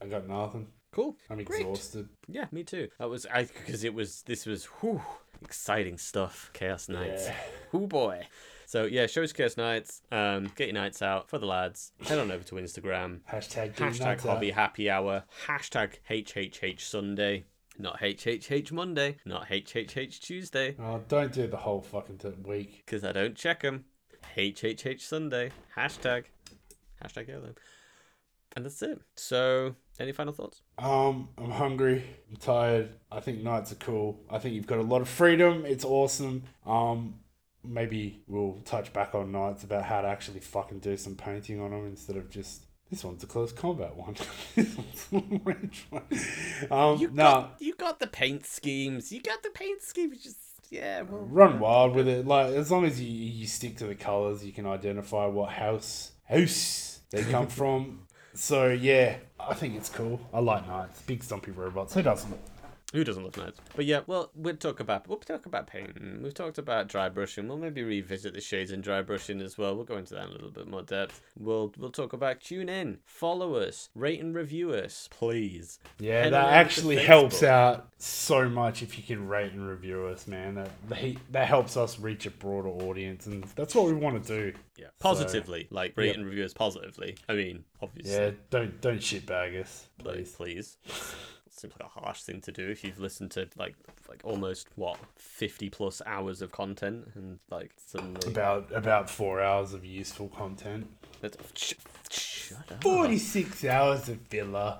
I 0.00 0.06
got 0.06 0.28
nothing. 0.28 0.68
Cool. 0.92 1.16
I'm 1.28 1.42
Great. 1.42 1.62
exhausted. 1.62 2.08
Yeah, 2.28 2.46
me 2.52 2.62
too. 2.62 2.86
That 3.00 3.10
was 3.10 3.26
I 3.26 3.42
because 3.42 3.82
it 3.82 3.92
was 3.92 4.22
this 4.22 4.46
was 4.46 4.66
whew, 4.66 5.02
exciting 5.42 5.98
stuff. 5.98 6.50
Chaos 6.52 6.88
Knights. 6.88 7.26
Yeah. 7.26 7.34
Whoo 7.72 7.88
boy. 7.88 8.24
So 8.68 8.84
yeah, 8.84 9.06
show 9.06 9.22
shows 9.22 9.32
Chaos 9.32 9.56
Knights. 9.56 10.02
Um, 10.12 10.52
get 10.54 10.66
your 10.66 10.74
knights 10.74 11.00
out 11.00 11.30
for 11.30 11.38
the 11.38 11.46
lads. 11.46 11.92
Head 12.06 12.18
on 12.18 12.30
over 12.30 12.44
to 12.44 12.56
Instagram. 12.56 13.20
Hashtag 13.22 13.74
Hashtag 13.74 13.98
nuts 13.98 14.26
out. 14.26 14.44
Happy 14.44 14.90
Hour. 14.90 15.24
Hashtag 15.46 15.94
HHH 16.10 16.82
Sunday. 16.82 17.44
Not 17.78 17.98
HHH 18.00 18.70
Monday. 18.70 19.16
Not 19.24 19.48
HHH 19.48 20.20
Tuesday. 20.20 20.76
Oh, 20.78 21.00
don't 21.08 21.32
do 21.32 21.46
the 21.46 21.56
whole 21.56 21.80
fucking 21.80 22.18
t- 22.18 22.28
week. 22.44 22.82
Because 22.84 23.04
I 23.04 23.12
don't 23.12 23.34
check 23.34 23.62
them. 23.62 23.86
HHH 24.36 25.00
Sunday. 25.00 25.50
Hashtag. 25.74 26.24
Hashtag 27.02 27.28
YOLO. 27.28 27.54
And 28.54 28.66
that's 28.66 28.82
it. 28.82 29.00
So, 29.16 29.76
any 29.98 30.12
final 30.12 30.34
thoughts? 30.34 30.60
Um, 30.76 31.30
I'm 31.38 31.52
hungry. 31.52 32.04
I'm 32.28 32.36
tired. 32.36 32.90
I 33.10 33.20
think 33.20 33.42
knights 33.42 33.72
are 33.72 33.76
cool. 33.76 34.20
I 34.28 34.36
think 34.36 34.54
you've 34.54 34.66
got 34.66 34.78
a 34.78 34.82
lot 34.82 35.00
of 35.00 35.08
freedom. 35.08 35.64
It's 35.64 35.86
awesome. 35.86 36.42
Um, 36.66 37.14
maybe 37.68 38.22
we'll 38.26 38.60
touch 38.64 38.92
back 38.92 39.14
on 39.14 39.30
knights 39.30 39.62
about 39.64 39.84
how 39.84 40.00
to 40.00 40.08
actually 40.08 40.40
fucking 40.40 40.78
do 40.80 40.96
some 40.96 41.14
painting 41.14 41.60
on 41.60 41.70
them 41.70 41.86
instead 41.86 42.16
of 42.16 42.30
just 42.30 42.64
this 42.90 43.04
one's 43.04 43.22
a 43.22 43.26
close 43.26 43.52
combat 43.52 43.94
one. 43.96 44.16
this 44.56 44.76
one's 45.12 45.32
a 45.32 45.40
range 45.44 45.86
one. 45.90 46.02
Um, 46.70 46.98
You 46.98 47.08
no, 47.08 47.22
got 47.22 47.56
you 47.60 47.74
got 47.74 48.00
the 48.00 48.06
paint 48.06 48.46
schemes. 48.46 49.12
You 49.12 49.20
got 49.20 49.42
the 49.42 49.50
paint 49.50 49.82
schemes. 49.82 50.22
Just 50.22 50.38
yeah. 50.70 51.02
Well, 51.02 51.20
run 51.22 51.60
wild 51.60 51.94
with 51.94 52.08
it. 52.08 52.26
Like 52.26 52.54
as 52.54 52.70
long 52.70 52.84
as 52.84 53.00
you 53.00 53.08
you 53.08 53.46
stick 53.46 53.76
to 53.78 53.86
the 53.86 53.94
colors, 53.94 54.44
you 54.44 54.52
can 54.52 54.66
identify 54.66 55.26
what 55.26 55.50
house 55.50 56.12
house 56.24 57.00
they 57.10 57.22
come 57.24 57.46
from. 57.60 58.00
So 58.34 58.68
yeah, 58.68 59.16
I 59.38 59.54
think 59.54 59.76
it's 59.76 59.88
cool. 59.90 60.20
I 60.32 60.40
like 60.40 60.66
knights, 60.66 61.02
big 61.02 61.22
stumpy 61.22 61.50
robots. 61.50 61.92
Who 61.94 62.02
doesn't? 62.02 62.34
Who 62.94 63.04
doesn't 63.04 63.22
love 63.22 63.36
knights? 63.36 63.60
But 63.76 63.84
yeah, 63.84 64.00
well, 64.06 64.30
we'll 64.34 64.56
talk 64.56 64.80
about 64.80 65.06
we'll 65.08 65.18
talk 65.18 65.44
about 65.44 65.66
painting. 65.66 66.20
We've 66.22 66.32
talked 66.32 66.56
about 66.56 66.88
dry 66.88 67.10
brushing. 67.10 67.46
We'll 67.46 67.58
maybe 67.58 67.82
revisit 67.82 68.32
the 68.32 68.40
shades 68.40 68.70
and 68.70 68.82
dry 68.82 69.02
brushing 69.02 69.42
as 69.42 69.58
well. 69.58 69.76
We'll 69.76 69.84
go 69.84 69.98
into 69.98 70.14
that 70.14 70.24
in 70.24 70.30
a 70.30 70.32
little 70.32 70.50
bit 70.50 70.66
more 70.68 70.80
depth. 70.80 71.20
We'll 71.38 71.70
we'll 71.76 71.90
talk 71.90 72.14
about 72.14 72.40
tune 72.40 72.70
in, 72.70 73.00
follow 73.04 73.56
us, 73.56 73.90
rate 73.94 74.20
and 74.20 74.34
review 74.34 74.72
us, 74.72 75.06
please. 75.12 75.78
Yeah, 75.98 76.22
Head 76.24 76.32
that 76.32 76.38
on 76.38 76.44
over 76.44 76.52
to 76.52 76.56
actually 76.58 76.96
helps 76.96 77.42
out 77.42 77.88
so 77.98 78.48
much 78.48 78.82
if 78.82 78.96
you 78.96 79.04
can 79.04 79.28
rate 79.28 79.52
and 79.52 79.68
review 79.68 80.06
us, 80.06 80.26
man. 80.26 80.54
That 80.54 80.70
that, 80.88 81.16
that 81.32 81.46
helps 81.46 81.76
us 81.76 81.98
reach 81.98 82.24
a 82.24 82.30
broader 82.30 82.70
audience, 82.70 83.26
and 83.26 83.44
that's 83.54 83.74
what 83.74 83.84
we 83.84 83.92
want 83.92 84.24
to 84.24 84.28
do. 84.52 84.58
Yeah, 84.78 84.86
positively, 84.98 85.66
like 85.70 85.92
rate 85.96 86.06
Yep. 86.06 86.16
and 86.16 86.24
review 86.26 86.44
us 86.44 86.54
positively. 86.54 87.16
I 87.28 87.34
mean, 87.34 87.64
obviously, 87.82 88.14
Yeah, 88.14 88.30
don't 88.48 88.80
don't 88.80 89.00
shitbag 89.00 89.60
us, 89.60 89.88
please, 89.98 90.32
please. 90.32 90.78
please. 90.86 91.14
seems 91.60 91.74
like 91.78 91.88
a 91.88 92.00
harsh 92.00 92.22
thing 92.22 92.40
to 92.42 92.52
do 92.52 92.68
if 92.68 92.84
you've 92.84 92.98
listened 92.98 93.30
to 93.32 93.48
like 93.56 93.74
like 94.08 94.20
almost 94.24 94.68
what 94.76 94.98
fifty 95.16 95.68
plus 95.70 96.00
hours 96.06 96.40
of 96.42 96.52
content 96.52 97.08
and 97.14 97.38
like 97.50 97.72
suddenly 97.76 98.20
About 98.30 98.70
about 98.72 99.10
four 99.10 99.40
hours 99.42 99.72
of 99.74 99.84
useful 99.84 100.28
content. 100.28 100.86
That's, 101.20 101.36
sh- 101.54 101.74
shut 102.10 102.72
up. 102.72 102.82
Forty 102.82 103.18
six 103.18 103.64
hours 103.64 104.08
of 104.08 104.20
filler. 104.22 104.78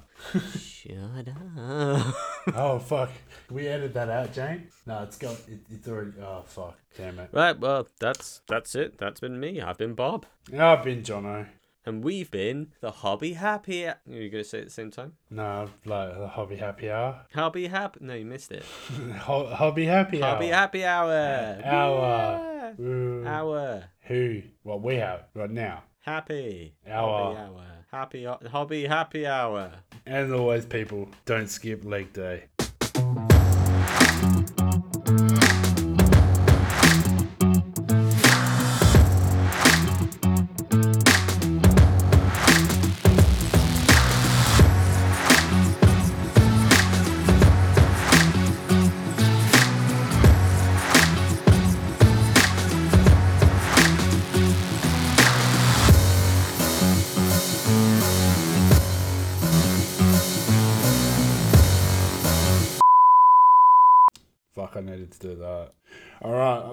Shut 0.58 1.28
up. 1.28 2.14
oh 2.54 2.78
fuck! 2.78 3.10
Can 3.46 3.56
we 3.56 3.68
edit 3.68 3.94
that 3.94 4.08
out, 4.08 4.32
Jane? 4.32 4.68
No, 4.86 5.02
it's 5.02 5.18
got 5.18 5.36
it, 5.48 5.60
it's 5.70 5.86
already. 5.88 6.12
Oh 6.20 6.42
fuck! 6.46 6.76
Damn 6.96 7.18
it! 7.18 7.30
right, 7.32 7.58
well, 7.58 7.86
that's 8.00 8.40
that's 8.48 8.74
it. 8.74 8.98
That's 8.98 9.20
been 9.20 9.38
me. 9.38 9.60
I've 9.60 9.78
been 9.78 9.94
Bob. 9.94 10.26
I've 10.56 10.82
been 10.84 11.02
Jono. 11.02 11.46
And 11.88 12.04
we've 12.04 12.30
been 12.30 12.68
the 12.82 12.90
Hobby 12.90 13.32
Happy. 13.32 13.86
Are 13.86 13.96
you 14.06 14.28
going 14.28 14.44
to 14.44 14.48
say 14.48 14.58
it 14.58 14.60
at 14.60 14.66
the 14.66 14.72
same 14.72 14.90
time? 14.90 15.14
No, 15.30 15.70
like 15.86 16.18
the 16.18 16.28
hobby 16.28 16.56
happy 16.56 16.90
hour. 16.90 17.24
Hobby 17.32 17.66
Happy. 17.66 18.00
No, 18.02 18.12
you 18.12 18.26
missed 18.26 18.52
it. 18.52 18.62
Ho- 19.20 19.46
hobby 19.46 19.86
happy 19.86 20.22
hour. 20.22 20.34
Hobby 20.34 20.48
Happy 20.48 20.84
Hour. 20.84 21.62
Hour. 21.64 22.74
Yeah. 22.78 23.22
Hour. 23.26 23.84
Who? 24.02 24.42
What 24.64 24.82
we 24.82 24.96
have 24.96 25.24
right 25.34 25.50
now. 25.50 25.84
Happy. 26.00 26.74
Hour. 26.86 27.34
Hobby 27.34 27.38
Hour. 27.38 27.64
Happy 27.90 28.48
Hobby 28.50 28.86
Happy 28.86 29.26
Hour. 29.26 29.72
And 30.04 30.30
always, 30.34 30.66
people 30.66 31.08
don't 31.24 31.48
skip 31.48 31.86
leg 31.86 32.12
day. 32.12 32.44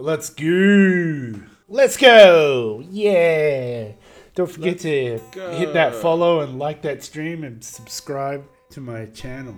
Let's 0.06 0.30
go. 0.30 1.34
Let's 1.68 1.98
go. 1.98 2.84
Yeah. 2.91 3.94
Don't 4.36 4.49
forget 4.49 4.77
to 4.80 5.18
hit 5.57 5.73
that 5.73 5.95
follow 5.95 6.41
and 6.41 6.60
like 6.60 6.84
that 6.84 7.03
stream 7.03 7.44
and 7.44 7.64
subscribe 7.64 8.45
to 8.69 8.82
my 8.82 9.06
channel. 9.07 9.56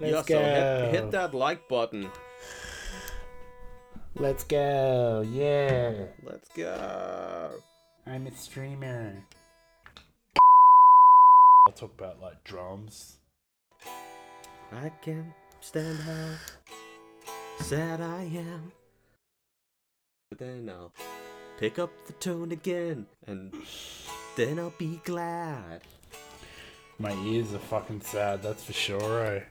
Let's 0.00 0.12
Yes, 0.12 0.26
go. 0.26 0.34
so 0.36 0.42
hit, 0.42 0.94
hit 0.94 1.10
that 1.10 1.34
like 1.34 1.68
button. 1.68 2.10
Let's 4.14 4.44
go. 4.44 5.26
Yeah. 5.30 6.06
Let's 6.22 6.48
go. 6.56 7.50
I'm 8.06 8.26
a 8.26 8.32
streamer. 8.32 9.22
I'll 11.66 11.74
talk 11.74 11.92
about 11.98 12.18
like 12.20 12.42
drums. 12.44 13.18
I 14.72 14.88
can't 15.02 15.26
stand 15.60 15.98
how 15.98 16.34
sad 17.60 18.00
I 18.00 18.22
am. 18.22 18.72
But 20.30 20.38
then 20.38 20.70
I'll 20.72 20.92
pick 21.58 21.80
up 21.80 21.90
the 22.06 22.12
tone 22.14 22.52
again, 22.52 23.04
and 23.26 23.52
then 24.36 24.60
I'll 24.60 24.72
be 24.78 25.00
glad. 25.04 25.82
My 26.98 27.12
ears 27.24 27.52
are 27.52 27.58
fucking 27.58 28.02
sad, 28.02 28.40
that's 28.40 28.62
for 28.62 28.72
sure. 28.72 29.24
Eh? 29.26 29.42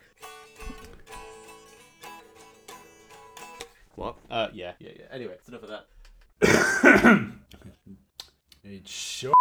What? 3.96 4.16
Uh, 4.32 4.48
yeah, 4.54 4.72
yeah, 4.80 4.92
yeah. 4.98 5.06
Anyway, 5.12 5.34
it's 5.34 5.50
enough 5.50 5.64
of 5.64 5.70
that. 6.42 7.32
It's 8.72 8.92
sure 8.92 9.34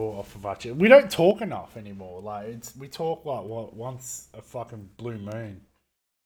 off 0.00 0.34
of 0.36 0.46
our. 0.46 0.56
We 0.74 0.86
don't 0.86 1.10
talk 1.10 1.40
enough 1.40 1.76
anymore. 1.76 2.20
Like 2.20 2.46
it's 2.48 2.76
we 2.76 2.88
talk 2.88 3.24
like 3.24 3.44
what 3.44 3.74
once 3.74 4.28
a 4.32 4.42
fucking 4.42 4.90
blue 4.96 5.18
moon. 5.18 5.62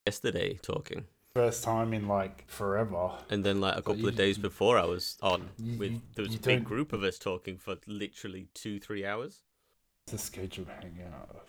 Yesterday, 0.06 0.58
talking, 0.62 1.06
First 1.34 1.62
time 1.62 1.94
in 1.94 2.08
like 2.08 2.44
forever. 2.48 3.12
and 3.28 3.44
then 3.44 3.60
like 3.60 3.74
a 3.76 3.82
couple 3.82 3.98
you- 3.98 4.08
of 4.08 4.16
days 4.16 4.36
before, 4.36 4.76
I 4.78 4.84
was 4.84 5.16
on 5.22 5.50
You- 5.58 5.78
with 5.78 6.14
there 6.14 6.24
was 6.24 6.34
a 6.34 6.38
big 6.40 6.64
group 6.64 6.92
of 6.92 7.04
us 7.04 7.18
talking 7.18 7.56
for 7.56 7.76
literally 7.86 8.48
two, 8.52 8.80
three 8.80 9.06
hours. 9.06 9.42
It's 10.06 10.14
a 10.14 10.18
scheduled 10.18 10.66
hangout. 10.68 11.46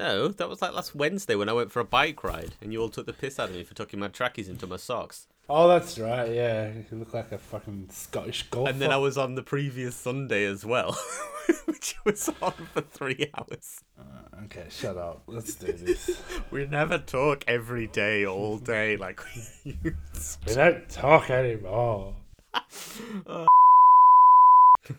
No, 0.00 0.28
that 0.28 0.48
was 0.48 0.62
like 0.62 0.72
last 0.72 0.94
Wednesday 0.94 1.34
when 1.34 1.50
I 1.50 1.52
went 1.52 1.70
for 1.70 1.80
a 1.80 1.84
bike 1.84 2.24
ride, 2.24 2.54
and 2.62 2.72
you 2.72 2.80
all 2.80 2.88
took 2.88 3.04
the 3.04 3.12
piss 3.12 3.38
out 3.38 3.50
of 3.50 3.54
me 3.54 3.62
for 3.62 3.74
tucking 3.74 4.00
my 4.00 4.08
trackies 4.08 4.48
into 4.48 4.66
my 4.66 4.76
socks. 4.78 5.28
Oh, 5.46 5.68
that's 5.68 5.98
right. 5.98 6.32
Yeah, 6.32 6.70
you 6.90 6.98
look 6.98 7.12
like 7.12 7.30
a 7.30 7.36
fucking 7.36 7.88
Scottish 7.90 8.44
golfer. 8.44 8.70
And 8.70 8.80
then 8.80 8.90
I 8.90 8.96
was 8.96 9.18
on 9.18 9.34
the 9.34 9.42
previous 9.42 9.94
Sunday 9.94 10.46
as 10.46 10.64
well, 10.64 10.96
which 11.66 11.96
was 12.06 12.30
on 12.40 12.52
for 12.72 12.80
three 12.80 13.30
hours. 13.34 13.82
Uh, 13.98 14.44
okay, 14.44 14.64
shut 14.70 14.96
up. 14.96 15.22
Let's 15.26 15.54
do 15.54 15.70
this. 15.72 16.18
We 16.50 16.64
never 16.66 16.96
talk 16.96 17.44
every 17.46 17.88
day, 17.88 18.24
all 18.24 18.56
day, 18.56 18.96
like 18.96 19.20
we 19.34 19.76
used. 19.84 20.38
we 20.46 20.54
don't 20.54 20.88
talk 20.88 21.28
anymore. 21.28 22.14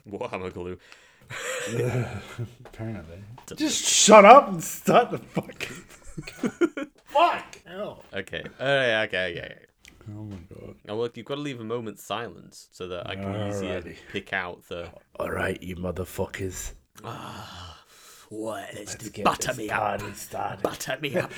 Warhammer 0.08 0.54
glue. 0.54 0.78
Apparently. 2.66 3.18
Just 3.56 3.84
shut 3.84 4.26
up 4.26 4.50
and 4.50 4.64
start 4.64 5.10
the 5.10 5.18
fucking. 5.18 6.88
Fuck. 7.06 7.62
Hell. 7.66 8.04
Okay, 8.14 8.44
okay, 8.60 9.04
okay, 9.06 9.32
okay. 9.32 9.56
Oh 10.10 10.24
my 10.24 10.38
god. 10.54 10.76
Now 10.86 10.96
look, 10.96 11.18
you've 11.18 11.26
got 11.26 11.36
to 11.36 11.42
leave 11.42 11.60
a 11.60 11.64
moment's 11.64 12.04
silence 12.04 12.68
so 12.72 12.88
that 12.90 13.08
I 13.10 13.16
can 13.16 13.50
easier 13.50 13.84
pick 14.12 14.34
out 14.34 14.68
the. 14.70 14.90
All 15.20 15.30
right, 15.32 15.62
you 15.64 15.76
motherfuckers. 15.76 16.74
Ah, 17.04 17.84
what? 18.30 18.70
Let's, 18.76 18.94
Let's 18.94 18.96
do 19.04 19.10
get 19.10 19.26
butter 19.26 19.48
this 19.50 19.58
me 19.58 19.70
up. 19.70 19.80
party 19.80 20.14
started. 20.14 20.62
Butter 20.64 20.98
me 21.02 21.16
up. 21.18 21.32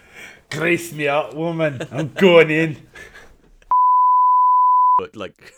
Grease 0.50 0.92
me 0.92 1.08
up, 1.08 1.34
woman. 1.34 1.80
I'm 1.90 2.12
going 2.12 2.50
in. 2.50 2.76
but 4.98 5.16
like, 5.16 5.54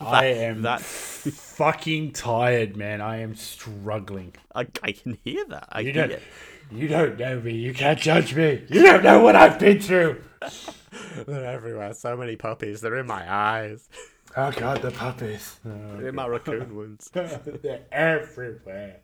I 0.00 0.26
am 0.26 0.62
that- 0.62 0.80
fucking 0.82 2.12
tired, 2.12 2.76
man. 2.76 3.00
I 3.00 3.18
am 3.18 3.34
struggling. 3.34 4.34
I, 4.54 4.66
I 4.82 4.92
can 4.92 5.18
hear 5.24 5.44
that. 5.46 5.68
I 5.72 5.80
You 5.80 5.92
hear. 5.92 6.06
don't, 6.08 6.22
you 6.70 6.88
don't 6.88 7.18
know 7.18 7.40
me. 7.40 7.54
You 7.54 7.72
can't 7.72 7.98
judge 7.98 8.34
me. 8.34 8.64
You 8.68 8.82
don't 8.82 9.04
know 9.04 9.20
what 9.20 9.36
I've 9.36 9.58
been 9.58 9.80
through. 9.80 10.22
They're 11.26 11.44
everywhere. 11.44 11.94
So 11.94 12.16
many 12.16 12.36
puppies. 12.36 12.80
They're 12.80 12.98
in 12.98 13.06
my 13.06 13.30
eyes. 13.32 13.88
Oh 14.36 14.50
god, 14.50 14.82
the 14.82 14.90
puppies. 14.90 15.58
They're 15.64 16.08
in 16.08 16.14
my 16.14 16.26
raccoon 16.26 16.74
wounds. 16.74 17.10
They're 17.14 17.84
everywhere. 17.90 19.00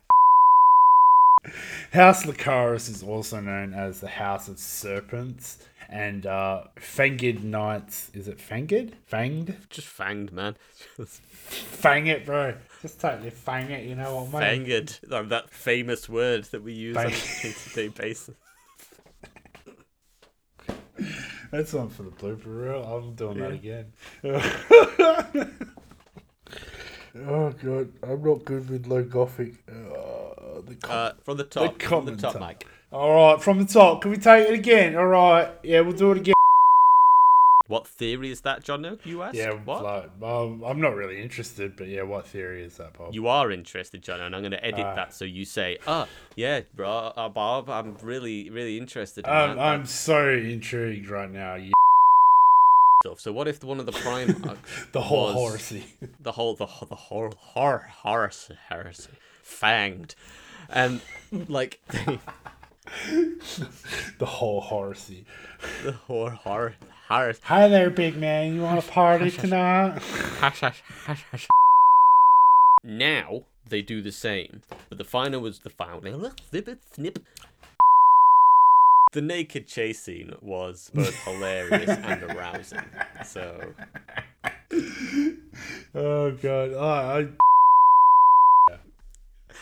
House 1.91 2.23
Lucaryx 2.25 2.89
is 2.89 3.03
also 3.03 3.41
known 3.41 3.73
as 3.73 3.99
the 3.99 4.07
House 4.07 4.47
of 4.47 4.59
Serpents 4.59 5.59
and 5.93 6.25
uh, 6.25 6.63
Fanged 6.75 7.43
Knights. 7.43 8.09
Is 8.15 8.27
it 8.27 8.39
Fanged? 8.39 8.93
Fanged? 9.09 9.69
Just 9.69 9.87
fanged, 9.87 10.31
man. 10.31 10.57
Just 10.97 11.21
Fang 11.21 12.07
it, 12.07 12.25
bro. 12.25 12.55
Just 12.81 12.99
totally 12.99 13.29
fang 13.29 13.69
it, 13.69 13.85
you 13.87 13.93
know 13.93 14.15
what, 14.15 14.41
mate? 14.41 14.65
fanged. 14.65 14.99
Like 15.07 15.29
that 15.29 15.51
famous 15.51 16.09
word 16.09 16.45
that 16.45 16.63
we 16.63 16.73
use 16.73 16.97
on 16.97 17.05
a 17.05 17.11
Fang- 17.11 17.51
day-to-day 17.75 17.87
basis. 17.89 18.35
That's 21.51 21.73
one 21.73 21.89
for 21.89 22.01
the 22.03 22.09
blooper 22.09 22.45
reel. 22.47 22.81
I'm 22.83 23.13
doing 23.13 23.37
that 23.37 23.51
again. 23.51 23.93
oh 27.27 27.51
god, 27.51 27.91
I'm 28.01 28.23
not 28.23 28.45
good 28.45 28.67
with 28.67 28.87
low 28.87 29.03
gothic. 29.03 29.53
Uh, 29.69 30.61
the 30.65 30.75
com- 30.81 30.91
Uh, 30.91 31.11
from 31.23 31.37
the 31.37 31.43
top. 31.43 31.79
From 31.79 32.05
the 32.05 32.15
top, 32.15 32.33
top. 32.33 32.41
Mike. 32.41 32.65
All 32.93 33.11
right, 33.15 33.41
from 33.41 33.57
the 33.57 33.65
top. 33.65 34.01
Can 34.03 34.11
we 34.11 34.17
take 34.17 34.47
it 34.49 34.53
again? 34.53 34.95
All 34.95 35.07
right. 35.07 35.49
Yeah, 35.63 35.81
we'll 35.81 35.93
do 35.97 36.11
it 36.11 36.17
again. 36.19 36.33
What 37.67 37.87
theory 37.87 38.29
is 38.29 38.41
that, 38.41 38.63
Jono? 38.63 39.03
You 39.03 39.23
asked. 39.23 39.35
Yeah, 39.35 39.53
What? 39.53 39.83
like, 39.83 40.09
um, 40.21 40.63
I'm 40.63 40.79
not 40.79 40.93
really 40.95 41.19
interested, 41.19 41.75
but 41.75 41.87
yeah, 41.87 42.03
what 42.03 42.27
theory 42.27 42.63
is 42.63 42.77
that, 42.77 42.95
Bob? 42.95 43.13
You 43.15 43.27
are 43.27 43.51
interested, 43.51 44.03
Jono, 44.03 44.27
and 44.27 44.35
I'm 44.35 44.41
going 44.43 44.51
to 44.51 44.63
edit 44.63 44.85
Ah. 44.85 44.93
that 44.95 45.13
so 45.13 45.25
you 45.25 45.43
say, 45.43 45.79
"Ah, 45.87 46.07
yeah, 46.35 46.61
bro, 46.75 46.91
uh, 46.91 47.29
Bob, 47.29 47.69
I'm 47.69 47.95
really, 48.03 48.49
really 48.51 48.77
interested 48.77 49.25
in 49.25 49.31
Um, 49.33 49.55
that, 49.55 49.59
I'm 49.59 49.81
that 49.83 49.87
so 49.89 50.29
intrigued 50.29 51.07
right 51.09 51.31
now. 51.31 51.55
You, 51.55 51.71
stuff." 53.03 53.19
So, 53.21 53.31
what 53.31 53.47
if 53.47 53.63
one 53.63 53.79
of 53.79 53.87
the 53.87 53.91
prime, 53.93 54.43
uh, 54.47 54.55
the 54.91 55.01
whole 55.01 55.31
horsey. 55.31 55.85
the 56.19 56.33
whole, 56.33 56.53
the 56.53 56.67
the 56.87 56.95
whole, 56.95 57.33
hor, 57.39 57.87
horse, 58.03 58.51
heresy, 58.69 59.09
fanged, 59.43 60.13
and 60.69 61.01
like 61.47 61.79
the 64.17 64.25
whole 64.25 64.59
horsey. 64.59 65.25
the 65.83 65.93
whole, 65.93 66.29
hor, 66.29 66.73
horse, 67.07 67.39
Hi 67.43 67.67
there, 67.69 67.89
big 67.89 68.17
man. 68.17 68.55
You 68.55 68.61
want 68.61 68.83
a 68.83 68.87
party 68.87 69.31
tonight? 69.31 69.99
hash, 70.39 70.59
hash, 70.59 70.83
hash, 71.05 71.23
hash. 71.31 71.47
Now 72.83 73.45
they 73.67 73.81
do 73.81 74.01
the 74.01 74.11
same, 74.11 74.61
but 74.89 74.97
the 74.97 75.05
final 75.05 75.39
was 75.39 75.59
the 75.59 75.69
final. 75.69 76.31
Snip, 76.49 76.77
snip. 76.91 77.19
the 79.13 79.21
naked 79.21 79.67
chase 79.67 80.01
scene 80.01 80.35
was 80.41 80.91
both 80.93 81.15
hilarious 81.23 81.89
and 81.89 82.23
arousing. 82.31 82.83
So 83.25 83.73
Oh 85.95 86.31
god. 86.31 86.73
Oh, 86.73 86.83
I 86.83 87.27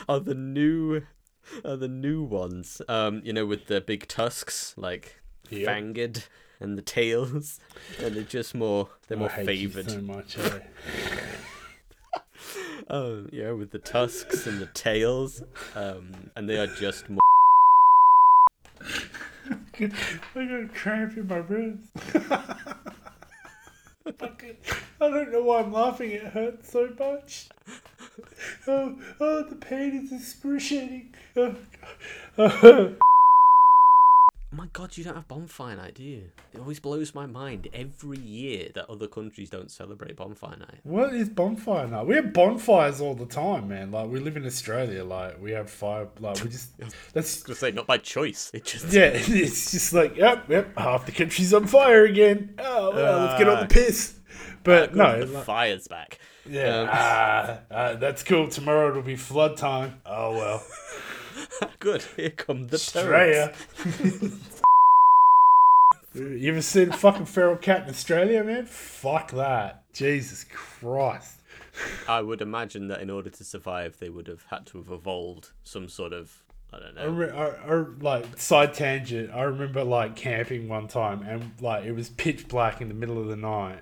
are 0.09 0.19
the 0.19 0.33
new 0.33 1.01
are 1.65 1.75
the 1.77 1.87
new 1.87 2.23
ones. 2.23 2.81
Um, 2.87 3.21
you 3.23 3.33
know, 3.33 3.45
with 3.45 3.67
the 3.67 3.81
big 3.81 4.07
tusks, 4.07 4.73
like 4.77 5.17
Yep. 5.49 5.67
fanged 5.67 6.27
and 6.59 6.77
the 6.77 6.81
tails. 6.81 7.59
And 8.03 8.15
they're 8.15 8.23
just 8.23 8.53
more 8.55 8.89
they're 9.07 9.17
more 9.17 9.29
favoured. 9.29 9.89
so 9.89 10.01
much. 10.01 10.37
eh? 10.37 10.59
Oh, 12.89 13.25
yeah, 13.31 13.51
with 13.51 13.71
the 13.71 13.79
tusks 13.79 14.47
and 14.47 14.59
the 14.59 14.65
tails. 14.65 15.43
Um, 15.75 16.11
and 16.35 16.49
they 16.49 16.57
are 16.57 16.67
just 16.67 17.09
more 17.09 17.19
I 19.79 19.87
got 19.87 19.91
a 20.63 20.69
cramp 20.73 21.15
in 21.15 21.27
my 21.27 21.37
ribs. 21.37 21.87
I 24.05 25.09
don't 25.09 25.31
know 25.31 25.41
why 25.43 25.61
I'm 25.61 25.71
laughing. 25.71 26.11
It 26.11 26.23
hurts 26.23 26.71
so 26.71 26.89
much. 26.99 27.47
Oh, 28.67 28.97
oh, 29.19 29.43
the 29.43 29.55
pain 29.55 29.95
is 30.05 30.11
excruciating. 30.11 31.13
Oh, 31.35 31.55
Oh 34.53 34.57
my 34.57 34.67
god, 34.73 34.97
you 34.97 35.05
don't 35.05 35.15
have 35.15 35.29
bonfire 35.29 35.77
night, 35.77 35.95
do 35.95 36.03
you? 36.03 36.23
It 36.53 36.59
always 36.59 36.77
blows 36.77 37.15
my 37.15 37.25
mind 37.25 37.69
every 37.73 38.19
year 38.19 38.67
that 38.73 38.89
other 38.89 39.07
countries 39.07 39.49
don't 39.49 39.71
celebrate 39.71 40.17
bonfire 40.17 40.57
night. 40.57 40.81
what 40.83 41.13
is 41.13 41.29
bonfire 41.29 41.87
night? 41.87 42.05
We 42.05 42.15
have 42.15 42.33
bonfires 42.33 42.99
all 42.99 43.13
the 43.15 43.27
time, 43.27 43.69
man. 43.69 43.91
Like 43.91 44.09
we 44.09 44.19
live 44.19 44.35
in 44.35 44.45
Australia. 44.45 45.05
Like 45.05 45.41
we 45.41 45.51
have 45.51 45.69
fire. 45.69 46.09
Like 46.19 46.43
we 46.43 46.49
just. 46.49 46.71
That's 47.13 47.47
was 47.47 47.59
say 47.59 47.71
not 47.71 47.87
by 47.87 47.97
choice. 47.97 48.51
It 48.53 48.65
just 48.65 48.91
yeah. 48.91 49.11
It's 49.15 49.71
just 49.71 49.93
like 49.93 50.17
yep, 50.17 50.49
yep. 50.49 50.77
Half 50.77 51.05
the 51.05 51.13
country's 51.13 51.53
on 51.53 51.67
fire 51.67 52.03
again. 52.03 52.53
Oh 52.59 52.93
well, 52.93 53.25
let's 53.25 53.39
get 53.39 53.47
on 53.47 53.59
the 53.59 53.63
ah. 53.63 53.67
piss. 53.67 54.15
But 54.63 54.95
no, 54.95 55.25
the 55.25 55.33
like- 55.33 55.45
fire's 55.45 55.87
back. 55.87 56.19
Yeah. 56.47 56.81
Um, 56.81 57.57
ah, 57.71 57.93
that's 57.93 58.21
cool. 58.23 58.47
Tomorrow 58.47 58.89
it'll 58.91 59.01
be 59.01 59.15
flood 59.15 59.57
time. 59.57 60.01
Oh 60.05 60.33
well. 60.33 60.63
Good. 61.79 62.03
Here 62.15 62.29
come 62.29 62.67
the. 62.67 62.75
Australia. 62.75 63.53
you 66.13 66.51
ever 66.51 66.61
seen 66.61 66.89
a 66.89 66.97
fucking 66.97 67.25
feral 67.25 67.55
cat 67.55 67.83
in 67.83 67.89
Australia, 67.89 68.43
man? 68.43 68.65
Fuck 68.65 69.31
that. 69.31 69.91
Jesus 69.93 70.45
Christ. 70.51 71.39
I 72.07 72.21
would 72.21 72.41
imagine 72.41 72.87
that 72.89 73.01
in 73.01 73.09
order 73.09 73.29
to 73.29 73.43
survive, 73.43 73.97
they 73.99 74.09
would 74.09 74.27
have 74.27 74.43
had 74.49 74.65
to 74.67 74.77
have 74.79 74.91
evolved 74.91 75.49
some 75.63 75.87
sort 75.87 76.13
of 76.13 76.41
I 76.73 76.79
don't 76.79 76.97
I, 76.97 77.03
know. 77.05 77.09
re- 77.11 77.29
I, 77.29 77.47
I, 77.47 77.85
like 77.99 78.37
side 78.39 78.73
tangent. 78.73 79.31
I 79.33 79.43
remember 79.43 79.83
like 79.83 80.15
camping 80.15 80.67
one 80.69 80.87
time, 80.87 81.21
and 81.23 81.51
like 81.61 81.85
it 81.85 81.91
was 81.93 82.09
pitch 82.09 82.47
black 82.47 82.81
in 82.81 82.87
the 82.87 82.93
middle 82.93 83.19
of 83.19 83.27
the 83.27 83.35
night, 83.35 83.79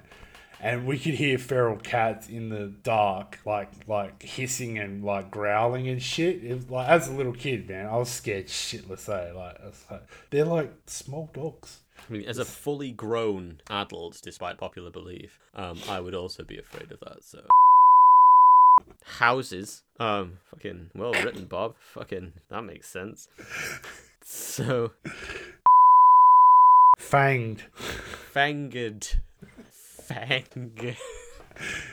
and 0.62 0.86
we 0.86 1.00
could 1.00 1.14
hear 1.14 1.38
feral 1.38 1.78
cats 1.78 2.28
in 2.30 2.50
the 2.50 2.74
dark, 2.84 3.40
like 3.46 3.70
like 3.88 4.24
hissing 4.24 4.78
and 4.78 5.04
like 5.04 5.32
growling 5.32 5.88
and 5.88 6.02
shit. 6.02 6.44
It 6.44 6.54
was 6.54 6.70
like 6.70 6.90
as 6.90 7.08
a 7.08 7.14
little 7.14 7.34
kid, 7.34 7.68
man, 7.68 7.86
I 7.88 7.98
was 7.98 8.10
scared 8.10 8.48
shitless. 8.48 9.08
Eh? 9.10 9.34
Like, 9.34 9.60
like 9.90 10.04
they're 10.30 10.46
like 10.46 10.72
small 10.86 11.30
dogs. 11.34 11.80
I 11.98 12.12
mean, 12.12 12.26
as 12.26 12.38
a 12.38 12.46
fully 12.46 12.92
grown 12.92 13.62
adult, 13.70 14.20
despite 14.24 14.58
popular 14.58 14.90
belief, 14.90 15.38
um, 15.56 15.80
I 15.90 16.00
would 16.00 16.16
also 16.16 16.44
be 16.44 16.58
afraid 16.58 16.92
of 16.92 17.00
that. 17.02 17.24
So 17.24 17.42
houses, 19.04 19.84
um, 20.00 20.40
fucking 20.52 20.92
well 20.96 21.14
written, 21.14 21.46
Bob. 21.46 21.76
Fucking 21.80 22.34
that 22.50 22.64
makes 22.64 22.88
sense. 22.88 23.28
So 24.24 24.92
Fanged, 27.00 27.62
fanged, 28.34 29.16
fang, 30.10 30.96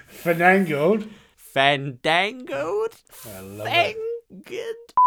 fandangled. 0.08 1.06
fandangoed, 1.36 2.94
I 3.26 3.40
love 3.40 3.66
it. 3.68 3.96
fanged. 4.46 5.05